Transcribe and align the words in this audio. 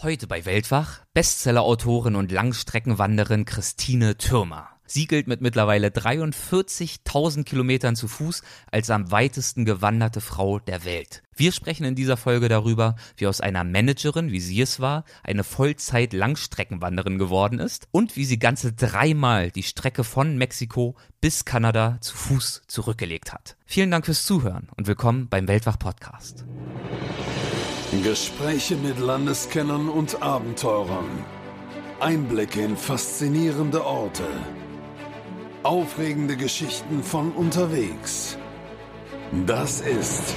Heute 0.00 0.28
bei 0.28 0.44
Weltwach 0.44 1.00
Bestsellerautorin 1.12 2.14
und 2.14 2.30
Langstreckenwanderin 2.30 3.44
Christine 3.44 4.16
Türmer. 4.16 4.68
Sie 4.86 5.08
gilt 5.08 5.26
mit 5.26 5.40
mittlerweile 5.40 5.88
43.000 5.88 7.42
Kilometern 7.42 7.96
zu 7.96 8.06
Fuß 8.06 8.42
als 8.70 8.90
am 8.90 9.10
weitesten 9.10 9.64
gewanderte 9.64 10.20
Frau 10.20 10.60
der 10.60 10.84
Welt. 10.84 11.24
Wir 11.34 11.50
sprechen 11.50 11.82
in 11.82 11.96
dieser 11.96 12.16
Folge 12.16 12.48
darüber, 12.48 12.94
wie 13.16 13.26
aus 13.26 13.40
einer 13.40 13.64
Managerin, 13.64 14.30
wie 14.30 14.38
sie 14.38 14.60
es 14.60 14.78
war, 14.78 15.02
eine 15.24 15.42
Vollzeit-Langstreckenwanderin 15.42 17.18
geworden 17.18 17.58
ist 17.58 17.88
und 17.90 18.14
wie 18.14 18.24
sie 18.24 18.38
ganze 18.38 18.72
dreimal 18.72 19.50
die 19.50 19.64
Strecke 19.64 20.04
von 20.04 20.38
Mexiko 20.38 20.94
bis 21.20 21.44
Kanada 21.44 21.98
zu 22.00 22.16
Fuß 22.16 22.62
zurückgelegt 22.68 23.32
hat. 23.32 23.56
Vielen 23.66 23.90
Dank 23.90 24.06
fürs 24.06 24.22
Zuhören 24.22 24.68
und 24.76 24.86
willkommen 24.86 25.28
beim 25.28 25.48
Weltwach 25.48 25.80
Podcast. 25.80 26.44
Gespräche 27.92 28.76
mit 28.76 28.98
Landeskennern 28.98 29.88
und 29.88 30.22
Abenteurern. 30.22 31.24
Einblicke 32.00 32.60
in 32.60 32.76
faszinierende 32.76 33.84
Orte. 33.84 34.24
Aufregende 35.62 36.36
Geschichten 36.36 37.02
von 37.02 37.32
unterwegs. 37.32 38.36
Das 39.46 39.80
ist 39.80 40.34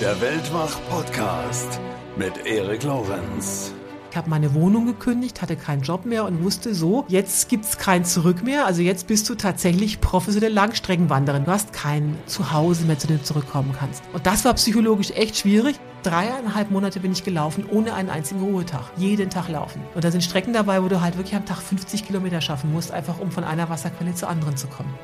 der 0.00 0.18
Weltwach-Podcast 0.22 1.80
mit 2.16 2.46
Erik 2.46 2.82
Lorenz. 2.82 3.74
Ich 4.10 4.16
habe 4.16 4.30
meine 4.30 4.54
Wohnung 4.54 4.86
gekündigt, 4.86 5.42
hatte 5.42 5.56
keinen 5.56 5.82
Job 5.82 6.06
mehr 6.06 6.24
und 6.24 6.42
wusste 6.42 6.74
so, 6.74 7.04
jetzt 7.08 7.48
gibt's 7.48 7.76
kein 7.78 8.04
Zurück 8.04 8.42
mehr. 8.42 8.66
Also 8.66 8.82
jetzt 8.82 9.06
bist 9.06 9.28
du 9.28 9.34
tatsächlich 9.34 10.00
professionelle 10.00 10.54
Langstreckenwanderin. 10.54 11.44
Du 11.44 11.50
hast 11.50 11.72
kein 11.72 12.16
Zuhause 12.26 12.84
mehr, 12.86 12.98
zu 12.98 13.06
dem 13.06 13.18
du 13.18 13.24
zurückkommen 13.24 13.74
kannst. 13.78 14.02
Und 14.12 14.26
das 14.26 14.44
war 14.44 14.54
psychologisch 14.54 15.10
echt 15.10 15.36
schwierig. 15.36 15.78
Dreieinhalb 16.02 16.70
Monate 16.70 17.00
bin 17.00 17.12
ich 17.12 17.24
gelaufen, 17.24 17.66
ohne 17.70 17.94
einen 17.94 18.10
einzigen 18.10 18.40
Ruhetag. 18.40 18.84
Jeden 18.96 19.28
Tag 19.28 19.48
laufen. 19.48 19.82
Und 19.94 20.04
da 20.04 20.10
sind 20.10 20.22
Strecken 20.22 20.52
dabei, 20.52 20.82
wo 20.82 20.88
du 20.88 21.00
halt 21.00 21.16
wirklich 21.16 21.34
am 21.34 21.44
Tag 21.44 21.58
50 21.58 22.06
Kilometer 22.06 22.40
schaffen 22.40 22.72
musst, 22.72 22.92
einfach 22.92 23.18
um 23.18 23.30
von 23.32 23.44
einer 23.44 23.68
Wasserquelle 23.68 24.14
zur 24.14 24.28
anderen 24.28 24.56
zu 24.56 24.68
kommen. 24.68 24.94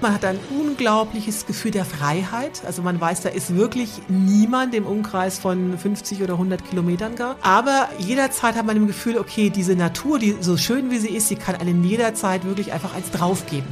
Man 0.00 0.12
hat 0.12 0.24
ein 0.26 0.38
unglaubliches 0.50 1.46
Gefühl 1.46 1.70
der 1.70 1.86
Freiheit. 1.86 2.62
Also 2.66 2.82
man 2.82 3.00
weiß, 3.00 3.22
da 3.22 3.30
ist 3.30 3.56
wirklich 3.56 3.90
niemand 4.08 4.74
im 4.74 4.84
Umkreis 4.84 5.38
von 5.38 5.78
50 5.78 6.22
oder 6.22 6.34
100 6.34 6.68
Kilometern 6.68 7.16
gar. 7.16 7.36
Aber 7.40 7.88
jederzeit 7.98 8.56
hat 8.56 8.66
man 8.66 8.76
im 8.76 8.86
Gefühl, 8.86 9.16
okay, 9.16 9.48
diese 9.48 9.74
Natur, 9.74 10.18
die 10.18 10.36
so 10.40 10.56
schön 10.58 10.90
wie 10.90 10.98
sie 10.98 11.08
ist, 11.08 11.28
sie 11.28 11.36
kann 11.36 11.56
einem 11.56 11.82
jederzeit 11.82 12.44
wirklich 12.44 12.72
einfach 12.72 12.94
eins 12.94 13.10
draufgeben. 13.10 13.68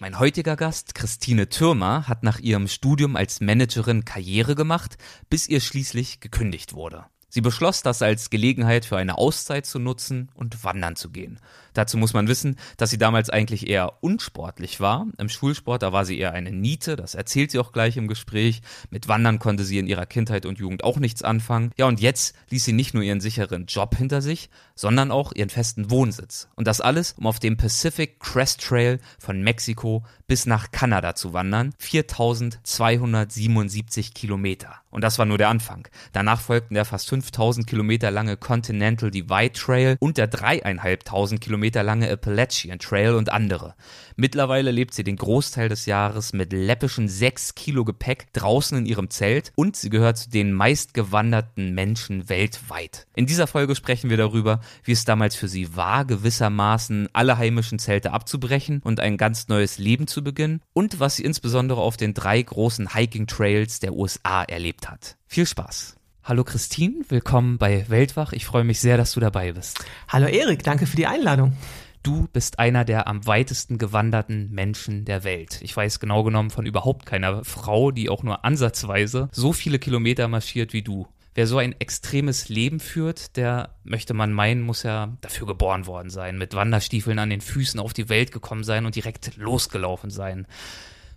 Mein 0.00 0.18
heutiger 0.18 0.56
Gast, 0.56 0.94
Christine 0.94 1.48
Türmer, 1.48 2.08
hat 2.08 2.22
nach 2.22 2.40
ihrem 2.40 2.68
Studium 2.68 3.16
als 3.16 3.40
Managerin 3.40 4.04
Karriere 4.04 4.54
gemacht, 4.54 4.96
bis 5.30 5.48
ihr 5.48 5.60
schließlich 5.60 6.20
gekündigt 6.20 6.74
wurde. 6.74 7.04
Sie 7.30 7.42
beschloss 7.42 7.82
das 7.82 8.00
als 8.00 8.30
Gelegenheit 8.30 8.86
für 8.86 8.96
eine 8.96 9.18
Auszeit 9.18 9.66
zu 9.66 9.78
nutzen 9.78 10.30
und 10.34 10.64
wandern 10.64 10.96
zu 10.96 11.10
gehen. 11.10 11.38
Dazu 11.78 11.96
muss 11.96 12.12
man 12.12 12.26
wissen, 12.26 12.56
dass 12.76 12.90
sie 12.90 12.98
damals 12.98 13.30
eigentlich 13.30 13.68
eher 13.68 14.02
unsportlich 14.02 14.80
war. 14.80 15.06
Im 15.16 15.28
Schulsport, 15.28 15.84
da 15.84 15.92
war 15.92 16.04
sie 16.04 16.18
eher 16.18 16.32
eine 16.32 16.50
Niete, 16.50 16.96
das 16.96 17.14
erzählt 17.14 17.52
sie 17.52 17.60
auch 17.60 17.70
gleich 17.70 17.96
im 17.96 18.08
Gespräch. 18.08 18.62
Mit 18.90 19.06
Wandern 19.06 19.38
konnte 19.38 19.62
sie 19.62 19.78
in 19.78 19.86
ihrer 19.86 20.06
Kindheit 20.06 20.44
und 20.44 20.58
Jugend 20.58 20.82
auch 20.82 20.98
nichts 20.98 21.22
anfangen. 21.22 21.70
Ja, 21.78 21.86
und 21.86 22.00
jetzt 22.00 22.34
ließ 22.50 22.64
sie 22.64 22.72
nicht 22.72 22.94
nur 22.94 23.04
ihren 23.04 23.20
sicheren 23.20 23.66
Job 23.66 23.94
hinter 23.96 24.22
sich, 24.22 24.50
sondern 24.74 25.12
auch 25.12 25.32
ihren 25.32 25.50
festen 25.50 25.88
Wohnsitz. 25.88 26.48
Und 26.56 26.66
das 26.66 26.80
alles, 26.80 27.12
um 27.12 27.28
auf 27.28 27.38
dem 27.38 27.56
Pacific 27.56 28.18
Crest 28.18 28.60
Trail 28.60 28.98
von 29.20 29.40
Mexiko 29.40 30.02
bis 30.26 30.46
nach 30.46 30.72
Kanada 30.72 31.14
zu 31.14 31.32
wandern. 31.32 31.74
4277 31.78 34.14
Kilometer. 34.14 34.82
Und 34.90 35.04
das 35.04 35.18
war 35.18 35.26
nur 35.26 35.38
der 35.38 35.48
Anfang. 35.48 35.86
Danach 36.12 36.40
folgten 36.40 36.74
der 36.74 36.84
fast 36.84 37.08
5000 37.08 37.66
Kilometer 37.66 38.10
lange 38.10 38.36
Continental 38.36 39.10
Divide 39.10 39.52
Trail 39.52 39.96
und 40.00 40.16
der 40.16 40.28
dreieinhalbtausend 40.28 41.40
Kilometer 41.40 41.67
Kilometer 41.68 41.82
lange 41.82 42.10
Appalachian 42.10 42.78
Trail 42.78 43.14
und 43.14 43.30
andere. 43.30 43.74
Mittlerweile 44.16 44.70
lebt 44.70 44.94
sie 44.94 45.04
den 45.04 45.16
Großteil 45.16 45.68
des 45.68 45.84
Jahres 45.84 46.32
mit 46.32 46.52
läppischen 46.54 47.08
6 47.08 47.54
Kilo 47.54 47.84
Gepäck 47.84 48.32
draußen 48.32 48.78
in 48.78 48.86
ihrem 48.86 49.10
Zelt 49.10 49.52
und 49.54 49.76
sie 49.76 49.90
gehört 49.90 50.16
zu 50.16 50.30
den 50.30 50.52
meistgewanderten 50.52 51.74
Menschen 51.74 52.30
weltweit. 52.30 53.06
In 53.14 53.26
dieser 53.26 53.46
Folge 53.46 53.74
sprechen 53.74 54.08
wir 54.08 54.16
darüber, 54.16 54.60
wie 54.82 54.92
es 54.92 55.04
damals 55.04 55.36
für 55.36 55.48
sie 55.48 55.76
war, 55.76 56.06
gewissermaßen 56.06 57.10
alle 57.12 57.36
heimischen 57.36 57.78
Zelte 57.78 58.12
abzubrechen 58.12 58.80
und 58.82 58.98
ein 58.98 59.18
ganz 59.18 59.48
neues 59.48 59.76
Leben 59.76 60.06
zu 60.06 60.24
beginnen 60.24 60.62
und 60.72 61.00
was 61.00 61.16
sie 61.16 61.24
insbesondere 61.24 61.82
auf 61.82 61.98
den 61.98 62.14
drei 62.14 62.40
großen 62.40 62.94
Hiking 62.94 63.26
Trails 63.26 63.78
der 63.78 63.92
USA 63.92 64.42
erlebt 64.44 64.88
hat. 64.88 65.18
Viel 65.26 65.44
Spaß! 65.44 65.97
Hallo 66.28 66.44
Christine, 66.44 67.06
willkommen 67.08 67.56
bei 67.56 67.88
Weltwach. 67.88 68.34
Ich 68.34 68.44
freue 68.44 68.62
mich 68.62 68.80
sehr, 68.80 68.98
dass 68.98 69.12
du 69.12 69.20
dabei 69.20 69.52
bist. 69.52 69.82
Hallo 70.08 70.26
Erik, 70.26 70.62
danke 70.62 70.84
für 70.84 70.96
die 70.96 71.06
Einladung. 71.06 71.56
Du 72.02 72.28
bist 72.30 72.58
einer 72.58 72.84
der 72.84 73.06
am 73.08 73.26
weitesten 73.26 73.78
gewanderten 73.78 74.50
Menschen 74.50 75.06
der 75.06 75.24
Welt. 75.24 75.60
Ich 75.62 75.74
weiß 75.74 76.00
genau 76.00 76.24
genommen 76.24 76.50
von 76.50 76.66
überhaupt 76.66 77.06
keiner 77.06 77.46
Frau, 77.46 77.92
die 77.92 78.10
auch 78.10 78.24
nur 78.24 78.44
ansatzweise 78.44 79.30
so 79.32 79.54
viele 79.54 79.78
Kilometer 79.78 80.28
marschiert 80.28 80.74
wie 80.74 80.82
du. 80.82 81.08
Wer 81.34 81.46
so 81.46 81.56
ein 81.56 81.74
extremes 81.80 82.50
Leben 82.50 82.78
führt, 82.78 83.38
der 83.38 83.70
möchte 83.84 84.12
man 84.12 84.34
meinen, 84.34 84.60
muss 84.60 84.82
ja 84.82 85.16
dafür 85.22 85.46
geboren 85.46 85.86
worden 85.86 86.10
sein, 86.10 86.36
mit 86.36 86.54
Wanderstiefeln 86.54 87.18
an 87.18 87.30
den 87.30 87.40
Füßen 87.40 87.80
auf 87.80 87.94
die 87.94 88.10
Welt 88.10 88.32
gekommen 88.32 88.64
sein 88.64 88.84
und 88.84 88.96
direkt 88.96 89.34
losgelaufen 89.38 90.10
sein. 90.10 90.46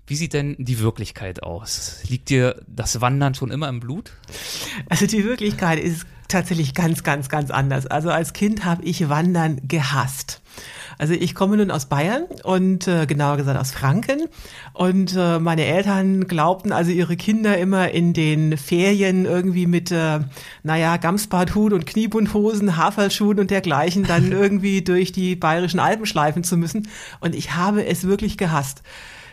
Wie 0.07 0.16
sieht 0.16 0.34
denn 0.34 0.56
die 0.57 0.79
Wirklichkeit 0.79 1.44
aus? 1.44 2.00
Liegt 2.07 2.29
dir 2.29 2.62
das 2.67 3.01
Wandern 3.01 3.34
schon 3.34 3.51
immer 3.51 3.69
im 3.69 3.79
Blut? 3.79 4.12
Also 4.89 5.06
die 5.06 5.23
Wirklichkeit 5.23 5.79
ist 5.79 6.06
tatsächlich 6.28 6.73
ganz, 6.73 7.03
ganz, 7.03 7.29
ganz 7.29 7.51
anders. 7.51 7.88
Also 7.88 8.09
als 8.09 8.34
Kind 8.34 8.66
habe 8.66 8.84
ich 8.84 9.09
Wandern 9.09 9.61
gehasst. 9.67 10.41
Also 10.97 11.13
ich 11.13 11.34
komme 11.34 11.57
nun 11.57 11.72
aus 11.72 11.88
Bayern 11.88 12.25
und 12.44 12.88
äh, 12.88 13.07
genauer 13.07 13.38
gesagt 13.38 13.59
aus 13.59 13.72
Franken. 13.72 14.28
Und 14.73 15.16
äh, 15.17 15.40
meine 15.40 15.66
Eltern 15.66 16.28
glaubten 16.28 16.72
also 16.72 16.91
ihre 16.91 17.17
Kinder 17.17 17.57
immer 17.57 17.90
in 17.90 18.13
den 18.13 18.57
Ferien 18.57 19.25
irgendwie 19.25 19.66
mit, 19.66 19.91
äh, 19.91 20.19
naja, 20.61 20.97
Gamsbarthut 20.97 21.73
und 21.73 21.88
Kniebundhosen, 21.88 22.78
Haferlschuhen 22.78 23.40
und 23.40 23.50
dergleichen 23.50 24.03
dann 24.03 24.31
irgendwie 24.31 24.84
durch 24.84 25.11
die 25.11 25.35
bayerischen 25.35 25.79
Alpen 25.79 26.06
schleifen 26.06 26.44
zu 26.44 26.56
müssen. 26.56 26.88
Und 27.19 27.34
ich 27.34 27.56
habe 27.56 27.84
es 27.85 28.06
wirklich 28.06 28.38
gehasst. 28.38 28.84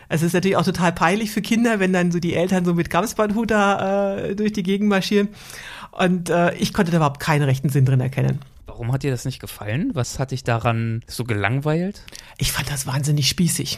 Es 0.09 0.23
ist 0.23 0.33
natürlich 0.33 0.57
auch 0.57 0.65
total 0.65 0.91
peinlich 0.91 1.31
für 1.31 1.41
Kinder, 1.41 1.79
wenn 1.79 1.93
dann 1.93 2.11
so 2.11 2.19
die 2.19 2.33
Eltern 2.33 2.65
so 2.65 2.73
mit 2.73 2.89
Gamsbandhut 2.89 3.51
da 3.51 4.17
äh, 4.17 4.35
durch 4.35 4.51
die 4.51 4.63
Gegend 4.63 4.89
marschieren. 4.89 5.29
Und 5.91 6.29
äh, 6.29 6.55
ich 6.55 6.73
konnte 6.73 6.91
da 6.91 6.97
überhaupt 6.97 7.19
keinen 7.19 7.43
rechten 7.43 7.69
Sinn 7.69 7.85
drin 7.85 8.01
erkennen. 8.01 8.39
Warum 8.65 8.91
hat 8.91 9.03
dir 9.03 9.11
das 9.11 9.25
nicht 9.25 9.39
gefallen? 9.39 9.91
Was 9.93 10.19
hat 10.19 10.31
dich 10.31 10.43
daran 10.43 11.03
so 11.05 11.25
gelangweilt? 11.25 12.01
Ich 12.37 12.51
fand 12.51 12.71
das 12.71 12.87
wahnsinnig 12.87 13.27
spießig. 13.29 13.77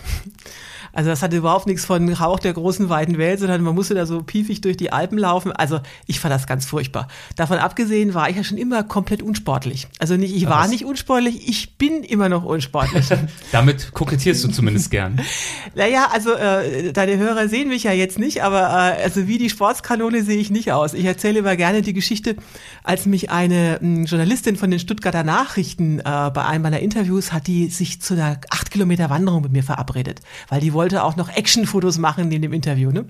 Also 0.93 1.09
das 1.09 1.21
hatte 1.21 1.37
überhaupt 1.37 1.67
nichts 1.67 1.85
von 1.85 2.11
Rauch 2.11 2.39
der 2.39 2.53
großen 2.53 2.89
weiten 2.89 3.17
Welt, 3.17 3.39
sondern 3.39 3.61
man 3.61 3.75
musste 3.75 3.93
da 3.93 4.05
so 4.05 4.21
piefig 4.23 4.61
durch 4.61 4.77
die 4.77 4.91
Alpen 4.91 5.17
laufen. 5.17 5.51
Also 5.51 5.79
ich 6.07 6.19
fand 6.19 6.33
das 6.33 6.47
ganz 6.47 6.65
furchtbar. 6.65 7.07
Davon 7.35 7.57
abgesehen 7.57 8.13
war 8.13 8.29
ich 8.29 8.37
ja 8.37 8.43
schon 8.43 8.57
immer 8.57 8.83
komplett 8.83 9.21
unsportlich. 9.21 9.87
Also 9.99 10.17
nicht, 10.17 10.35
ich 10.35 10.47
war 10.49 10.67
nicht 10.67 10.85
unsportlich, 10.85 11.47
ich 11.47 11.77
bin 11.77 12.03
immer 12.03 12.29
noch 12.29 12.43
unsportlich. 12.43 13.07
Damit 13.51 13.93
kokettierst 13.93 14.43
du 14.43 14.49
zumindest 14.49 14.91
gern. 14.91 15.19
Naja, 15.73 16.09
also 16.11 16.33
äh, 16.33 16.91
deine 16.91 17.17
Hörer 17.17 17.47
sehen 17.47 17.69
mich 17.69 17.83
ja 17.83 17.93
jetzt 17.93 18.19
nicht, 18.19 18.43
aber 18.43 18.61
äh, 18.61 19.03
also 19.03 19.27
wie 19.27 19.37
die 19.37 19.49
Sportskanone 19.49 20.23
sehe 20.23 20.37
ich 20.37 20.49
nicht 20.49 20.71
aus. 20.71 20.93
Ich 20.93 21.05
erzähle 21.05 21.39
immer 21.39 21.55
gerne 21.55 21.81
die 21.81 21.93
Geschichte, 21.93 22.35
als 22.83 23.05
mich 23.05 23.29
eine 23.29 23.79
m, 23.79 23.97
hm, 23.97 24.05
Journalistin 24.05 24.57
von 24.57 24.69
den 24.69 24.79
Stuttgarter 24.79 25.23
Nachrichten 25.23 25.99
äh, 25.99 26.03
bei 26.03 26.45
einem 26.45 26.63
meiner 26.63 26.79
Interviews 26.79 27.31
hat, 27.31 27.47
die 27.47 27.67
sich 27.67 28.01
zu 28.01 28.15
einer 28.15 28.39
acht 28.49 28.71
Kilometer 28.71 29.09
Wanderung 29.09 29.43
mit 29.43 29.51
mir 29.51 29.63
verabredet, 29.63 30.21
weil 30.49 30.61
die 30.61 30.73
wollte 30.81 31.03
auch 31.03 31.15
noch 31.15 31.29
Actionfotos 31.29 31.99
machen 31.99 32.31
in 32.31 32.41
dem 32.41 32.53
Interview. 32.53 32.89
Ne? 32.89 33.05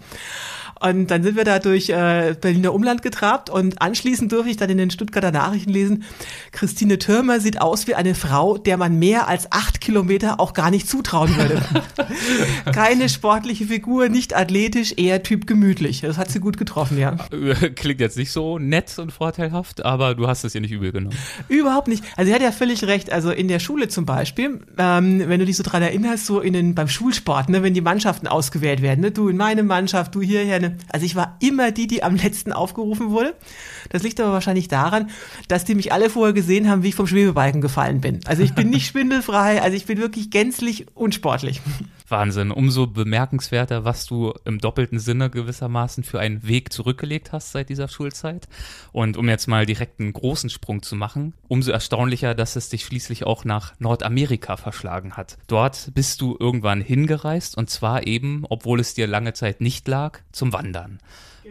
Und 0.81 1.12
dann 1.12 1.22
sind 1.22 1.36
wir 1.36 1.44
da 1.44 1.59
durch 1.59 1.90
äh, 1.90 2.36
Berliner 2.40 2.74
Umland 2.74 3.03
getrabt 3.03 3.52
und 3.52 3.81
anschließend 3.81 4.31
durfte 4.31 4.50
ich 4.50 4.58
dann 4.58 4.72
in 4.72 4.80
den 4.80 4.90
Stuttgarter 4.90 5.31
Nachrichten 5.31 5.69
lesen, 5.69 6.03
Christine 6.52 6.97
Türmer 6.97 7.40
sieht 7.40 7.61
aus 7.61 7.85
wie 7.85 7.94
eine 7.94 8.16
Frau, 8.16 8.58
der 8.58 8.78
man 8.78 8.97
mehr 8.97 9.28
als 9.28 9.52
acht 9.52 9.79
Kilometer 9.79 10.40
auch 10.40 10.53
gar 10.53 10.72
nicht 10.72 10.90
zutrauen 10.90 11.35
würde. 11.38 11.61
Keine 12.73 13.09
sportliche 13.09 13.66
Figur, 13.66 14.09
nicht 14.09 14.35
athletisch, 14.35 14.94
eher 14.97 15.22
Typ 15.22 15.46
gemütlich. 15.46 16.02
Das 16.02 16.17
hat 16.17 16.32
sie 16.32 16.40
gut 16.40 16.58
getroffen, 16.58 16.97
ja. 16.97 17.16
Klingt 17.76 18.02
jetzt 18.02 18.17
nicht 18.17 18.32
so 18.32 18.58
nett 18.58 18.97
und 18.97 19.11
vorteilhaft, 19.11 19.85
aber 19.85 20.16
du 20.16 20.28
hast 20.28 20.44
es 20.44 20.55
ihr 20.55 20.61
nicht 20.61 20.72
übel 20.72 20.91
genommen. 20.91 21.16
Überhaupt 21.47 21.90
nicht. 21.90 22.03
Also 22.17 22.29
sie 22.29 22.34
hat 22.35 22.41
ja 22.41 22.52
völlig 22.52 22.84
recht. 22.85 23.11
Also 23.11 23.29
in 23.29 23.47
der 23.47 23.59
Schule 23.59 23.88
zum 23.88 24.08
Beispiel, 24.08 24.61
ähm, 24.79 25.23
wenn 25.28 25.40
du 25.40 25.46
dich 25.46 25.58
so 25.58 25.64
dran 25.64 25.84
erinnerst, 25.84 26.26
so 26.26 26.40
in 26.40 26.53
den, 26.53 26.73
beim 26.73 26.88
Schulsport, 26.88 27.50
ne, 27.50 27.61
wenn 27.61 27.76
die 27.76 27.82
Mannschaften 27.82 28.26
ausgewählt 28.26 28.82
werden, 28.82 29.02
ne, 29.02 29.11
du 29.11 29.29
in 29.29 29.38
meine 29.38 29.61
Mannschaft, 29.61 30.16
du 30.16 30.22
hierher, 30.22 30.59
ne, 30.59 30.71
also 30.90 31.06
ich 31.06 31.16
war 31.16 31.38
immer 31.41 31.72
die, 31.72 31.88
die 31.88 32.03
am 32.03 32.16
letzten 32.16 32.52
aufgerufen 32.53 33.12
wurde. 33.12 33.35
Das 33.90 34.03
liegt 34.03 34.20
aber 34.20 34.32
wahrscheinlich 34.34 34.68
daran, 34.68 35.09
dass 35.47 35.66
die 35.66 35.76
mich 35.76 35.91
alle 35.91 36.09
vorher 36.09 36.34
gesehen 36.34 36.70
haben, 36.70 36.84
wie 36.84 36.90
ich 36.90 36.96
vom 36.96 37.08
Schwebebalken 37.08 37.62
gefallen 37.62 38.02
bin. 38.02 38.20
Also 38.26 38.44
ich 38.44 38.53
bin 38.53 38.70
nicht 38.70 38.88
schwindelfrei, 38.91 39.62
also 39.62 39.76
ich 39.76 39.85
bin 39.85 39.97
wirklich 39.97 40.29
gänzlich 40.29 40.88
unsportlich. 40.96 41.62
Wahnsinn. 42.12 42.52
Umso 42.52 42.85
bemerkenswerter, 42.85 43.85
was 43.85 44.06
du 44.06 44.34
im 44.46 44.59
doppelten 44.59 45.00
Sinne 45.00 45.29
gewissermaßen 45.29 46.03
für 46.03 46.20
einen 46.20 46.46
Weg 46.47 46.72
zurückgelegt 46.72 47.32
hast 47.32 47.53
seit 47.53 47.70
dieser 47.70 47.88
Schulzeit. 47.88 48.47
Und 48.91 49.17
um 49.17 49.28
jetzt 49.29 49.47
mal 49.47 49.66
direkt 49.66 50.00
einen 50.00 50.14
großen 50.14 50.50
Sprung 50.50 50.84
zu 50.84 50.96
machen, 50.96 51.34
umso 51.47 51.72
erstaunlicher, 51.72 52.35
dass 52.35 52.56
es 52.56 52.70
dich 52.70 52.85
schließlich 52.85 53.26
auch 53.26 53.46
nach 53.46 53.74
Nordamerika 53.79 54.58
verschlagen 54.58 55.14
hat. 55.14 55.38
Dort 55.47 55.91
bist 55.96 56.22
du 56.22 56.35
irgendwann 56.40 56.82
hingereist 56.82 57.58
und 57.58 57.70
zwar 57.70 58.06
eben, 58.06 58.44
obwohl 58.50 58.79
es 58.79 58.94
dir 58.94 59.08
lange 59.08 59.34
Zeit 59.34 59.62
nicht 59.62 59.88
lag, 59.88 60.20
zum 60.32 60.53
Wandern. 60.53 60.60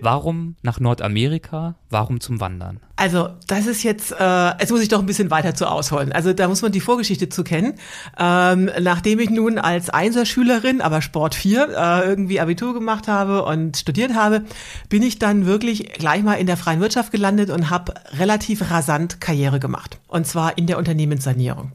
Warum 0.00 0.56
nach 0.62 0.78
Nordamerika? 0.78 1.74
Warum 1.88 2.20
zum 2.20 2.40
Wandern? 2.40 2.80
Also, 2.96 3.30
das 3.46 3.66
ist 3.66 3.82
jetzt, 3.82 4.12
äh, 4.12 4.48
jetzt 4.58 4.70
muss 4.70 4.82
ich 4.82 4.88
doch 4.88 5.00
ein 5.00 5.06
bisschen 5.06 5.30
weiter 5.30 5.54
zu 5.54 5.66
ausholen. 5.66 6.12
Also, 6.12 6.32
da 6.32 6.48
muss 6.48 6.62
man 6.62 6.70
die 6.70 6.80
Vorgeschichte 6.80 7.28
zu 7.28 7.44
kennen. 7.44 7.74
Ähm, 8.18 8.70
nachdem 8.80 9.18
ich 9.18 9.30
nun 9.30 9.58
als 9.58 9.90
Einserschülerin, 9.90 10.80
aber 10.80 11.02
Sport 11.02 11.34
4, 11.34 11.68
äh, 11.68 12.08
irgendwie 12.08 12.40
Abitur 12.40 12.74
gemacht 12.74 13.08
habe 13.08 13.44
und 13.44 13.76
studiert 13.76 14.14
habe, 14.14 14.44
bin 14.88 15.02
ich 15.02 15.18
dann 15.18 15.46
wirklich 15.46 15.92
gleich 15.94 16.22
mal 16.22 16.34
in 16.34 16.46
der 16.46 16.56
freien 16.56 16.80
Wirtschaft 16.80 17.10
gelandet 17.10 17.50
und 17.50 17.70
habe 17.70 17.94
relativ 18.18 18.70
rasant 18.70 19.20
Karriere 19.20 19.60
gemacht. 19.60 19.98
Und 20.06 20.26
zwar 20.26 20.56
in 20.56 20.66
der 20.66 20.78
Unternehmenssanierung. 20.78 21.72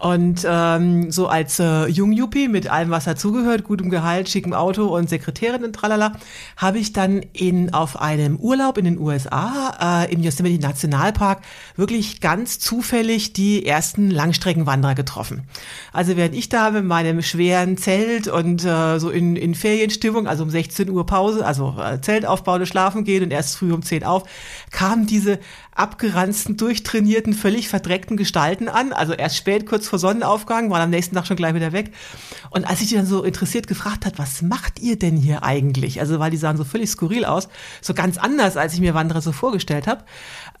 Und 0.00 0.46
ähm, 0.48 1.12
so 1.12 1.28
als 1.28 1.58
äh, 1.58 1.84
Jungjuppie 1.86 2.48
mit 2.48 2.70
allem, 2.70 2.88
was 2.88 3.04
dazugehört, 3.04 3.64
gutem 3.64 3.90
Gehalt, 3.90 4.30
schickem 4.30 4.54
Auto 4.54 4.86
und 4.86 5.10
Sekretärin 5.10 5.62
und 5.62 5.74
tralala, 5.74 6.16
habe 6.56 6.78
ich 6.78 6.94
dann 6.94 7.20
in 7.34 7.74
auf 7.74 8.00
einem 8.00 8.36
Urlaub 8.36 8.78
in 8.78 8.86
den 8.86 8.98
USA 8.98 10.06
äh, 10.06 10.10
im 10.10 10.22
Yosemite 10.22 10.58
Nationalpark 10.62 11.42
wirklich 11.76 12.22
ganz 12.22 12.58
zufällig 12.58 13.34
die 13.34 13.66
ersten 13.66 14.10
Langstreckenwanderer 14.10 14.94
getroffen. 14.94 15.42
Also 15.92 16.16
während 16.16 16.34
ich 16.34 16.48
da 16.48 16.70
mit 16.70 16.86
meinem 16.86 17.20
schweren 17.20 17.76
Zelt 17.76 18.26
und 18.26 18.64
äh, 18.64 18.98
so 18.98 19.10
in, 19.10 19.36
in 19.36 19.54
Ferienstimmung, 19.54 20.26
also 20.26 20.44
um 20.44 20.50
16 20.50 20.88
Uhr 20.88 21.04
Pause, 21.04 21.44
also 21.44 21.76
äh, 21.78 22.00
Zelt 22.00 22.24
aufbauen 22.24 22.62
und 22.62 22.66
schlafen 22.66 23.04
gehen 23.04 23.22
und 23.22 23.32
erst 23.32 23.58
früh 23.58 23.70
um 23.70 23.82
10 23.82 24.04
auf, 24.04 24.24
kamen 24.70 25.06
diese 25.06 25.38
abgeranzten, 25.74 26.56
durchtrainierten, 26.56 27.34
völlig 27.34 27.68
verdreckten 27.68 28.16
Gestalten 28.16 28.68
an. 28.68 28.92
Also 28.92 29.12
erst 29.12 29.36
spät, 29.36 29.66
kurz 29.66 29.88
vor 29.88 29.98
Sonnenaufgang, 29.98 30.70
waren 30.70 30.82
am 30.82 30.90
nächsten 30.90 31.14
Tag 31.14 31.26
schon 31.26 31.36
gleich 31.36 31.54
wieder 31.54 31.72
weg. 31.72 31.92
Und 32.50 32.68
als 32.68 32.80
ich 32.80 32.88
die 32.88 32.96
dann 32.96 33.06
so 33.06 33.22
interessiert 33.22 33.66
gefragt 33.66 34.06
hat, 34.06 34.18
was 34.18 34.42
macht 34.42 34.80
ihr 34.80 34.98
denn 34.98 35.16
hier 35.16 35.42
eigentlich? 35.42 36.00
Also 36.00 36.18
weil 36.18 36.30
die 36.30 36.36
sahen 36.36 36.56
so 36.56 36.64
völlig 36.64 36.90
skurril 36.90 37.24
aus, 37.24 37.48
so 37.80 37.94
ganz 37.94 38.18
anders, 38.18 38.56
als 38.56 38.74
ich 38.74 38.80
mir 38.80 38.94
Wanderer 38.94 39.20
so 39.20 39.32
vorgestellt 39.32 39.86
habe, 39.86 40.04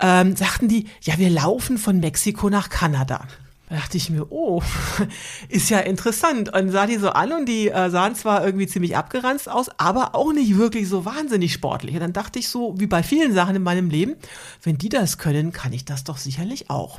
ähm, 0.00 0.36
sagten 0.36 0.68
die, 0.68 0.86
ja, 1.02 1.18
wir 1.18 1.30
laufen 1.30 1.78
von 1.78 2.00
Mexiko 2.00 2.48
nach 2.48 2.68
Kanada. 2.68 3.26
Da 3.70 3.76
dachte 3.76 3.96
ich 3.98 4.10
mir, 4.10 4.32
oh, 4.32 4.62
ist 5.48 5.70
ja 5.70 5.78
interessant. 5.78 6.52
Und 6.52 6.70
sah 6.70 6.86
die 6.86 6.96
so 6.96 7.10
an 7.10 7.32
und 7.32 7.46
die 7.46 7.68
äh, 7.68 7.88
sahen 7.88 8.16
zwar 8.16 8.44
irgendwie 8.44 8.66
ziemlich 8.66 8.96
abgeranzt 8.96 9.48
aus, 9.48 9.70
aber 9.78 10.16
auch 10.16 10.32
nicht 10.32 10.58
wirklich 10.58 10.88
so 10.88 11.04
wahnsinnig 11.04 11.52
sportlich. 11.52 11.94
Und 11.94 12.00
dann 12.00 12.12
dachte 12.12 12.40
ich 12.40 12.48
so, 12.48 12.74
wie 12.78 12.88
bei 12.88 13.04
vielen 13.04 13.32
Sachen 13.32 13.54
in 13.54 13.62
meinem 13.62 13.88
Leben, 13.88 14.16
wenn 14.64 14.76
die 14.76 14.88
das 14.88 15.18
können, 15.18 15.52
kann 15.52 15.72
ich 15.72 15.84
das 15.84 16.02
doch 16.02 16.18
sicherlich 16.18 16.68
auch. 16.68 16.98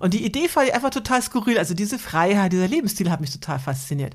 Und 0.00 0.12
die 0.12 0.22
Idee 0.22 0.48
fand 0.48 0.68
ich 0.68 0.74
einfach 0.74 0.90
total 0.90 1.22
skurril. 1.22 1.56
Also 1.56 1.72
diese 1.72 1.98
Freiheit, 1.98 2.52
dieser 2.52 2.68
Lebensstil 2.68 3.10
hat 3.10 3.22
mich 3.22 3.32
total 3.32 3.58
fasziniert. 3.58 4.14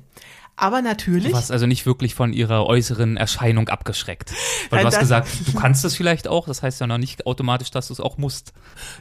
Aber 0.60 0.82
natürlich. 0.82 1.28
Du 1.28 1.34
warst 1.34 1.52
also 1.52 1.66
nicht 1.66 1.86
wirklich 1.86 2.16
von 2.16 2.32
ihrer 2.32 2.66
äußeren 2.66 3.16
Erscheinung 3.16 3.68
abgeschreckt. 3.68 4.32
Weil 4.70 4.80
du 4.80 4.86
hast 4.86 4.98
gesagt, 4.98 5.28
du 5.46 5.52
kannst 5.58 5.84
das 5.84 5.94
vielleicht 5.94 6.26
auch, 6.26 6.48
das 6.48 6.64
heißt 6.64 6.80
ja 6.80 6.88
noch 6.88 6.98
nicht 6.98 7.26
automatisch, 7.26 7.70
dass 7.70 7.86
du 7.86 7.92
es 7.92 8.00
auch 8.00 8.18
musst. 8.18 8.52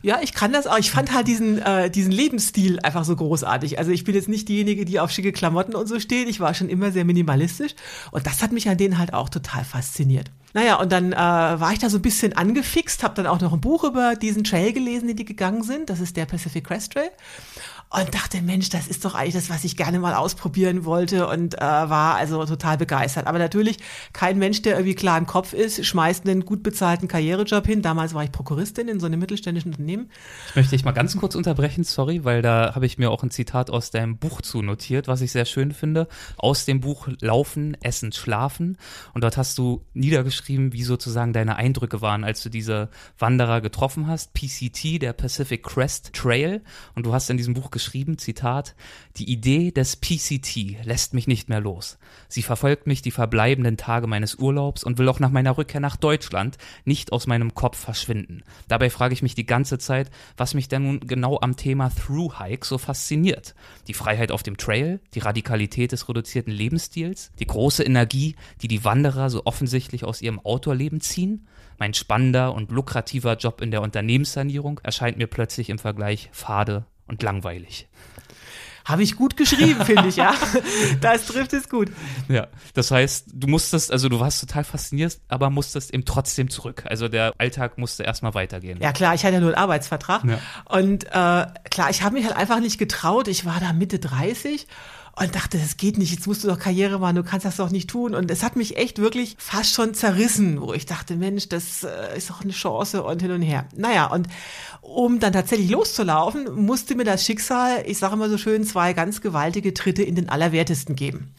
Ja, 0.04 0.20
ich 0.22 0.34
kann 0.34 0.54
das 0.54 0.68
auch. 0.68 0.78
Ich 0.78 0.92
fand 0.92 1.16
halt 1.16 1.28
diesen, 1.28 1.60
äh, 1.60 1.90
diesen 1.90 2.12
Lebensstil 2.12 2.80
einfach 2.82 3.04
so 3.06 3.16
großartig. 3.16 3.80
Also 3.80 3.90
ich 3.90 4.04
bin 4.04 4.14
jetzt 4.14 4.30
nicht 4.30 4.48
diejenige, 4.48 4.86
die 4.86 5.00
auf 5.00 5.10
schicke 5.10 5.32
Klamotten 5.32 5.74
und 5.74 5.88
so 5.88 6.00
steht. 6.00 6.30
Ich 6.30 6.40
war 6.40 6.54
schon 6.54 6.70
immer 6.70 6.92
sehr 6.92 7.06
minimalistisch. 7.06 7.74
Und 8.12 8.28
das 8.28 8.44
hat 8.44 8.52
mich 8.52 8.70
an 8.70 8.78
denen 8.78 9.00
halt 9.00 9.16
auch 9.16 9.30
total 9.30 9.66
fasziniert. 9.66 10.30
Naja, 10.54 10.76
und 10.76 10.92
dann 10.92 11.12
äh, 11.12 11.16
war 11.16 11.74
ich 11.74 11.80
da 11.80 11.90
so 11.90 11.98
ein 11.98 12.02
bisschen 12.04 12.34
angefixt, 12.34 13.04
habe 13.04 13.16
dann 13.16 13.26
auch 13.26 13.42
noch 13.42 13.54
ein 13.54 13.62
Buch 13.62 13.84
über 13.84 14.16
diesen 14.16 14.44
Trail 14.44 14.74
gelesen, 14.74 15.08
den 15.08 15.18
die 15.18 15.26
gegangen 15.26 15.64
sind. 15.64 15.90
Das 15.90 16.00
ist 16.00 16.18
der 16.18 16.26
Pacific 16.26 16.66
Crest 16.66 16.94
Trail 16.94 17.10
und 17.90 18.14
dachte, 18.14 18.42
Mensch, 18.42 18.70
das 18.70 18.88
ist 18.88 19.06
doch 19.06 19.16
eigentlich 19.16 19.36
das, 19.36 19.50
was 19.50 19.64
ich 19.64 19.78
gerne 19.78 20.00
mal 20.00 20.14
ausprobieren 20.14 20.84
wollte 20.84 21.28
und 21.28 21.56
äh, 21.56 21.62
war 21.62 22.16
also 22.16 22.46
total 22.46 22.78
begeistert. 22.78 23.28
Aber 23.28 23.40
natürlich, 23.40 23.78
kein 24.12 24.38
Mensch, 24.38 24.62
der 24.62 24.74
irgendwie 24.74 24.96
klar 24.96 25.18
im 25.18 25.26
Kopf 25.26 25.54
ist, 25.54 25.86
schmeißt 25.86 26.28
einen 26.28 26.44
gut 26.44 26.64
bezahlten 26.64 27.08
Karrierejob 27.08 27.66
hin. 27.66 27.82
Damals 27.82 28.14
war 28.14 28.24
ich 28.26 28.32
Prokuristin 28.32 28.90
in 28.90 29.00
so 29.00 29.06
einem 29.06 29.20
mittelständischen 29.20 29.72
Unternehmen. 29.72 30.12
Ich 30.50 30.56
möchte 30.58 30.72
dich 30.72 30.84
mal 30.84 30.92
ganz 30.92 31.16
kurz 31.16 31.36
unterbrechen, 31.36 31.86
sorry, 31.86 32.26
weil 32.26 32.42
da 32.42 32.76
habe 32.76 32.86
ich 32.86 32.98
mir 32.98 33.10
auch 33.10 33.24
ein 33.24 33.32
Zitat 33.32 33.70
aus 33.70 33.90
deinem 33.90 34.18
Buch 34.18 34.42
zu 34.42 34.62
notiert, 34.62 35.08
was 35.08 35.22
ich 35.22 35.32
sehr 35.32 35.46
schön 35.46 35.72
finde. 35.72 36.08
Aus 36.38 36.66
dem 36.66 36.82
Buch 36.82 37.08
Laufen, 37.22 37.78
Essen, 37.82 38.12
Schlafen. 38.12 38.78
Und 39.14 39.24
dort 39.24 39.38
hast 39.38 39.58
du 39.58 39.86
niedergeschrieben, 39.94 40.74
wie 40.74 40.84
sozusagen 40.84 41.32
deine 41.32 41.56
Eindrücke 41.56 42.02
waren, 42.02 42.26
als 42.26 42.44
du 42.44 42.50
diese 42.50 42.90
Wanderer 43.18 43.62
getroffen 43.62 44.08
hast. 44.08 44.34
PCT, 44.34 45.02
der 45.02 45.14
Pacific 45.14 45.64
Crest 45.64 46.12
Trail. 46.12 46.62
Und 46.96 47.06
du 47.06 47.14
hast 47.14 47.30
in 47.30 47.38
diesem 47.38 47.54
Buch 47.54 47.72
geschrieben, 47.78 48.18
Zitat, 48.18 48.74
die 49.18 49.32
Idee 49.32 49.70
des 49.70 49.98
PCT 49.98 50.84
lässt 50.84 51.14
mich 51.14 51.28
nicht 51.28 51.48
mehr 51.48 51.60
los. 51.60 52.00
Sie 52.28 52.42
verfolgt 52.42 52.88
mich 52.88 53.04
die 53.04 53.12
verbleibenden 53.12 53.78
Tage 53.78 54.08
meines 54.08 54.34
Urlaubs 54.34 54.84
und 54.84 54.98
will 54.98 55.08
auch 55.10 55.20
nach 55.20 55.30
meiner 55.30 55.60
Rückkehr 55.60 55.80
nach 55.80 55.96
Deutschland 55.96 56.58
nicht 56.86 57.12
aus 57.12 57.28
meinem 57.28 57.54
Kopf 57.54 57.78
verschwinden. 57.78 58.42
Dabei 58.68 58.90
frage 58.90 59.14
ich 59.14 59.22
mich 59.22 59.36
die 59.36 59.46
ganze 59.46 59.78
Zeit, 59.78 60.10
was 60.38 60.56
mich 60.56 60.70
denn 60.70 60.82
nun 60.82 61.00
genau 61.02 61.40
am 61.40 61.56
Thema 61.56 61.92
Through 61.92 62.40
Hike 62.40 62.66
so 62.66 62.80
fasziniert. 62.80 63.54
Die 63.88 63.94
Freiheit 63.94 64.32
auf 64.32 64.42
dem 64.42 64.58
Trail, 64.58 65.00
die 65.14 65.20
Radikalität 65.20 65.92
des 65.92 66.10
reduzierten 66.10 66.52
Lebensstils, 66.52 67.32
die 67.38 67.46
große 67.46 67.84
Energie, 67.84 68.36
die 68.64 68.68
die 68.68 68.84
Wanderer 68.84 69.30
so 69.30 69.46
offensichtlich 69.46 70.04
aus 70.04 70.24
ihrem 70.24 70.40
Outdoor-Leben 70.40 71.00
ziehen? 71.00 71.48
Mein 71.78 71.94
spannender 71.94 72.56
und 72.56 72.72
lukrativer 72.72 73.38
Job 73.38 73.62
in 73.62 73.70
der 73.70 73.84
Unternehmenssanierung 73.84 74.80
erscheint 74.82 75.18
mir 75.18 75.28
plötzlich 75.28 75.70
im 75.70 75.78
Vergleich 75.78 76.30
fade 76.32 76.88
und 77.08 77.24
langweilig. 77.24 77.88
Habe 78.88 79.04
ich 79.04 79.18
gut 79.18 79.36
geschrieben, 79.36 79.84
finde 79.84 80.08
ich, 80.08 80.16
ja. 80.16 80.34
Das 81.02 81.26
trifft 81.26 81.52
es 81.52 81.68
gut. 81.68 81.92
Ja, 82.30 82.48
das 82.74 82.90
heißt, 82.90 83.26
du 83.34 83.48
musstest, 83.48 83.92
also 83.92 84.08
du 84.08 84.22
warst 84.22 84.40
total 84.40 84.64
fasziniert, 84.64 85.20
aber 85.28 85.50
musstest 85.50 85.94
eben 85.94 86.06
trotzdem 86.06 86.50
zurück. 86.50 86.84
Also 86.86 87.10
der 87.10 87.34
Alltag 87.38 87.78
musste 87.78 88.04
erstmal 88.04 88.34
weitergehen. 88.34 88.80
Ja, 88.82 88.94
klar, 88.94 89.14
ich 89.14 89.26
hatte 89.26 89.34
ja 89.36 89.40
nur 89.42 89.50
einen 89.50 89.58
Arbeitsvertrag. 89.58 90.24
Ja. 90.24 90.40
Und 90.64 91.04
äh, 91.04 91.10
klar, 91.10 91.90
ich 91.90 92.02
habe 92.02 92.16
mich 92.16 92.26
halt 92.26 92.38
einfach 92.38 92.62
nicht 92.62 92.78
getraut. 92.78 93.28
Ich 93.28 93.46
war 93.46 93.60
da 93.60 93.74
Mitte 93.74 94.00
30 94.00 94.68
und 95.20 95.34
dachte, 95.34 95.58
das 95.58 95.78
geht 95.78 95.98
nicht, 95.98 96.12
jetzt 96.12 96.28
musst 96.28 96.44
du 96.44 96.48
doch 96.48 96.60
Karriere 96.60 97.00
machen, 97.00 97.16
du 97.16 97.24
kannst 97.24 97.46
das 97.46 97.58
doch 97.58 97.72
nicht 97.72 97.90
tun. 97.90 98.14
Und 98.14 98.30
es 98.30 98.44
hat 98.44 98.56
mich 98.56 98.78
echt 98.78 99.00
wirklich 99.00 99.36
fast 99.40 99.74
schon 99.74 99.94
zerrissen, 99.94 100.62
wo 100.62 100.74
ich 100.74 100.86
dachte, 100.86 101.16
Mensch, 101.16 101.50
das 101.50 101.84
äh, 101.84 102.18
ist 102.18 102.30
doch 102.30 102.42
eine 102.42 102.54
Chance 102.54 103.04
und 103.04 103.22
hin 103.22 103.32
und 103.32 103.42
her. 103.42 103.66
Naja, 103.76 104.06
und 104.08 104.28
um 104.82 105.20
dann 105.20 105.34
tatsächlich 105.34 105.72
loszulaufen, 105.72 106.54
musste 106.54 106.96
mir 106.96 107.04
das 107.04 107.26
Schicksal, 107.26 107.84
ich 107.88 107.98
sage 107.98 108.14
immer 108.14 108.30
so 108.30 108.38
schön, 108.38 108.64
zwei 108.64 108.94
ganz 108.94 109.22
gewaltige 109.22 109.74
Tritte 109.74 110.04
in 110.04 110.16
den 110.16 110.30
Allerwertesten 110.30 110.96
geben. 110.96 111.34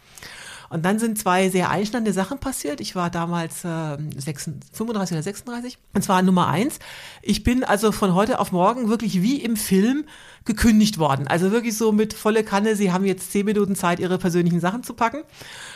Und 0.70 0.84
dann 0.84 0.98
sind 0.98 1.18
zwei 1.18 1.48
sehr 1.48 1.70
einschneidende 1.70 2.12
Sachen 2.12 2.38
passiert. 2.38 2.80
Ich 2.80 2.94
war 2.94 3.10
damals 3.10 3.64
äh, 3.64 3.96
36, 4.16 4.54
35 4.72 5.14
oder 5.14 5.22
36. 5.22 5.78
Und 5.94 6.02
zwar 6.02 6.22
Nummer 6.22 6.48
eins. 6.48 6.78
Ich 7.22 7.42
bin 7.42 7.64
also 7.64 7.90
von 7.92 8.14
heute 8.14 8.38
auf 8.38 8.52
morgen 8.52 8.88
wirklich 8.88 9.22
wie 9.22 9.40
im 9.40 9.56
Film 9.56 10.04
gekündigt 10.44 10.98
worden. 10.98 11.26
Also 11.26 11.52
wirklich 11.52 11.76
so 11.76 11.92
mit 11.92 12.12
volle 12.14 12.44
Kanne. 12.44 12.76
Sie 12.76 12.92
haben 12.92 13.04
jetzt 13.04 13.32
zehn 13.32 13.46
Minuten 13.46 13.76
Zeit, 13.76 13.98
ihre 14.00 14.18
persönlichen 14.18 14.60
Sachen 14.60 14.82
zu 14.82 14.94
packen. 14.94 15.22